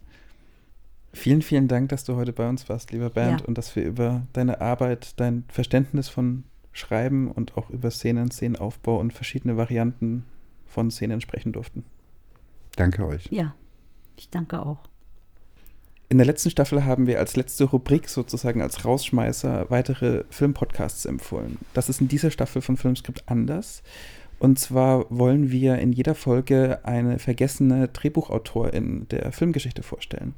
Vielen, 1.13 1.41
vielen 1.41 1.67
Dank, 1.67 1.89
dass 1.89 2.03
du 2.03 2.15
heute 2.15 2.31
bei 2.31 2.47
uns 2.47 2.69
warst, 2.69 2.91
lieber 2.91 3.09
Bernd, 3.09 3.41
ja. 3.41 3.47
und 3.47 3.57
dass 3.57 3.75
wir 3.75 3.83
über 3.83 4.27
deine 4.33 4.61
Arbeit, 4.61 5.19
dein 5.19 5.45
Verständnis 5.47 6.09
von 6.09 6.43
schreiben 6.73 7.31
und 7.31 7.57
auch 7.57 7.69
über 7.69 7.89
Szenen, 7.89 8.29
Szenenaufbau 8.29 8.99
und 8.99 9.13
verschiedene 9.13 9.57
Varianten 9.57 10.25
von 10.65 10.91
Szenen 10.91 11.21
sprechen 11.21 11.53
durften. 11.53 11.83
Danke 12.75 13.05
euch. 13.05 13.27
Ja, 13.31 13.55
ich 14.17 14.29
danke 14.29 14.65
auch. 14.65 14.79
In 16.09 16.17
der 16.17 16.27
letzten 16.27 16.49
Staffel 16.49 16.85
haben 16.85 17.05
wir 17.05 17.19
als 17.19 17.35
letzte 17.35 17.65
Rubrik 17.65 18.07
sozusagen 18.07 18.61
als 18.61 18.85
Rausschmeißer 18.85 19.69
weitere 19.69 20.23
Filmpodcasts 20.29 21.05
empfohlen. 21.05 21.57
Das 21.73 21.89
ist 21.89 21.99
in 21.99 22.07
dieser 22.07 22.31
Staffel 22.31 22.61
von 22.61 22.77
Filmskript 22.77 23.23
anders. 23.27 23.83
Und 24.39 24.57
zwar 24.57 25.05
wollen 25.09 25.51
wir 25.51 25.79
in 25.79 25.91
jeder 25.91 26.15
Folge 26.15 26.79
eine 26.83 27.19
vergessene 27.19 27.89
Drehbuchautorin 27.89 29.07
der 29.09 29.31
Filmgeschichte 29.33 29.83
vorstellen. 29.83 30.33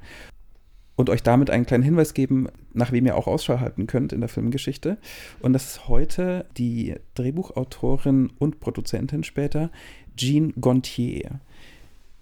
Und 0.95 1.09
euch 1.09 1.21
damit 1.21 1.49
einen 1.49 1.65
kleinen 1.65 1.83
Hinweis 1.83 2.13
geben, 2.13 2.47
nach 2.73 2.91
wem 2.91 3.05
ihr 3.05 3.15
auch 3.15 3.27
Ausschau 3.27 3.59
halten 3.59 3.87
könnt 3.87 4.11
in 4.11 4.21
der 4.21 4.29
Filmgeschichte. 4.29 4.97
Und 5.39 5.53
das 5.53 5.65
ist 5.65 5.87
heute 5.87 6.45
die 6.57 6.95
Drehbuchautorin 7.13 8.31
und 8.39 8.59
Produzentin 8.59 9.23
später, 9.23 9.69
Jean 10.17 10.53
Gontier. 10.59 11.41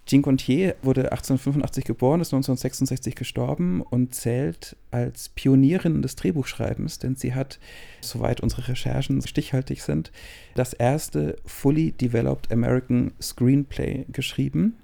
Jean 0.08 0.22
Gontier 0.22 0.74
wurde 0.80 1.12
1885 1.12 1.84
geboren, 1.84 2.22
ist 2.22 2.32
1966 2.32 3.14
gestorben 3.14 3.82
und 3.82 4.14
zählt 4.14 4.74
als 4.90 5.28
Pionierin 5.28 6.00
des 6.00 6.16
Drehbuchschreibens, 6.16 6.98
denn 6.98 7.14
sie 7.14 7.34
hat, 7.34 7.58
soweit 8.00 8.40
unsere 8.40 8.68
Recherchen 8.68 9.20
stichhaltig 9.20 9.82
sind, 9.82 10.10
das 10.54 10.72
erste 10.72 11.36
fully 11.44 11.92
developed 11.92 12.50
American 12.50 13.12
Screenplay 13.20 14.06
geschrieben. 14.10 14.76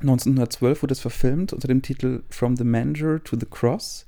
1912 0.00 0.82
wurde 0.82 0.92
es 0.92 1.00
verfilmt 1.00 1.52
unter 1.52 1.68
dem 1.68 1.82
Titel 1.82 2.22
From 2.30 2.56
the 2.56 2.64
Manger 2.64 3.22
to 3.22 3.38
the 3.38 3.46
Cross, 3.46 4.06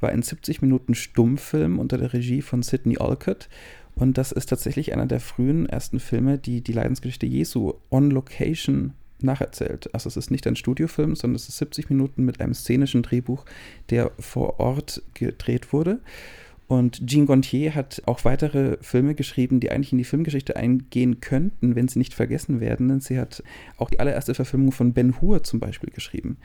war 0.00 0.08
ein 0.08 0.22
70 0.22 0.62
Minuten 0.62 0.94
Stummfilm 0.94 1.78
unter 1.78 1.98
der 1.98 2.14
Regie 2.14 2.40
von 2.40 2.62
Sidney 2.62 2.96
Olcott 2.98 3.50
und 3.94 4.16
das 4.16 4.32
ist 4.32 4.46
tatsächlich 4.46 4.94
einer 4.94 5.06
der 5.06 5.20
frühen 5.20 5.66
ersten 5.66 6.00
Filme, 6.00 6.38
die 6.38 6.62
die 6.62 6.72
Leidensgeschichte 6.72 7.26
Jesu 7.26 7.74
on 7.90 8.10
Location 8.10 8.94
nacherzählt. 9.22 9.92
Also 9.94 10.08
es 10.08 10.16
ist 10.16 10.30
nicht 10.30 10.46
ein 10.46 10.56
Studiofilm, 10.56 11.16
sondern 11.16 11.36
es 11.36 11.48
ist 11.48 11.58
70 11.58 11.90
Minuten 11.90 12.24
mit 12.24 12.40
einem 12.40 12.54
szenischen 12.54 13.02
Drehbuch, 13.02 13.44
der 13.90 14.12
vor 14.18 14.60
Ort 14.60 15.02
gedreht 15.14 15.72
wurde. 15.72 16.00
Und 16.68 17.06
Jean 17.06 17.24
Gontier 17.24 17.74
hat 17.74 18.02
auch 18.04 18.26
weitere 18.26 18.76
Filme 18.82 19.14
geschrieben, 19.14 19.58
die 19.58 19.70
eigentlich 19.70 19.92
in 19.92 19.98
die 19.98 20.04
Filmgeschichte 20.04 20.56
eingehen 20.56 21.20
könnten, 21.20 21.74
wenn 21.74 21.88
sie 21.88 21.98
nicht 21.98 22.12
vergessen 22.12 22.60
werden. 22.60 22.88
Denn 22.88 23.00
sie 23.00 23.18
hat 23.18 23.42
auch 23.78 23.88
die 23.88 24.00
allererste 24.00 24.34
Verfilmung 24.34 24.72
von 24.72 24.92
Ben 24.92 25.18
Hur 25.20 25.42
zum 25.42 25.60
Beispiel 25.60 25.90
geschrieben. 25.90 26.36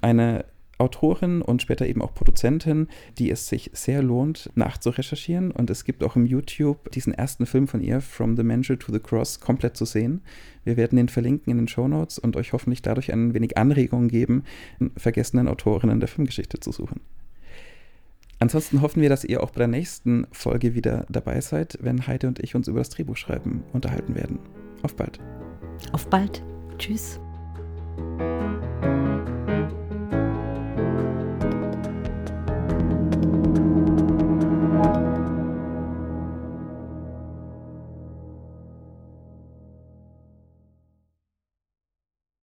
Eine 0.00 0.44
Autorin 0.78 1.42
und 1.42 1.62
später 1.62 1.86
eben 1.86 2.02
auch 2.02 2.14
Produzentin, 2.14 2.88
die 3.18 3.30
es 3.30 3.48
sich 3.48 3.70
sehr 3.74 4.02
lohnt, 4.02 4.50
nachzurecherchieren. 4.54 5.50
Und 5.50 5.70
es 5.70 5.84
gibt 5.84 6.02
auch 6.02 6.16
im 6.16 6.26
YouTube 6.26 6.90
diesen 6.92 7.12
ersten 7.12 7.46
Film 7.46 7.68
von 7.68 7.80
ihr, 7.80 8.00
From 8.00 8.36
the 8.36 8.42
Manger 8.42 8.78
to 8.78 8.92
the 8.92 9.00
Cross, 9.00 9.40
komplett 9.40 9.76
zu 9.76 9.84
sehen. 9.84 10.22
Wir 10.64 10.76
werden 10.76 10.96
den 10.96 11.08
verlinken 11.08 11.50
in 11.50 11.58
den 11.58 11.68
Show 11.68 11.88
Notes 11.88 12.18
und 12.18 12.36
euch 12.36 12.52
hoffentlich 12.52 12.82
dadurch 12.82 13.12
ein 13.12 13.34
wenig 13.34 13.56
Anregungen 13.56 14.08
geben, 14.08 14.44
vergessenen 14.96 15.48
Autorinnen 15.48 16.00
der 16.00 16.08
Filmgeschichte 16.08 16.60
zu 16.60 16.72
suchen. 16.72 17.00
Ansonsten 18.40 18.82
hoffen 18.82 19.02
wir, 19.02 19.08
dass 19.08 19.24
ihr 19.24 19.42
auch 19.42 19.50
bei 19.50 19.58
der 19.58 19.68
nächsten 19.68 20.26
Folge 20.30 20.74
wieder 20.74 21.06
dabei 21.08 21.40
seid, 21.40 21.78
wenn 21.80 22.06
Heide 22.06 22.28
und 22.28 22.38
ich 22.38 22.54
uns 22.54 22.68
über 22.68 22.78
das 22.78 22.90
Drehbuchschreiben 22.90 23.64
unterhalten 23.72 24.14
werden. 24.14 24.38
Auf 24.82 24.94
bald. 24.94 25.18
Auf 25.92 26.08
bald. 26.08 26.42
Tschüss. 26.78 27.20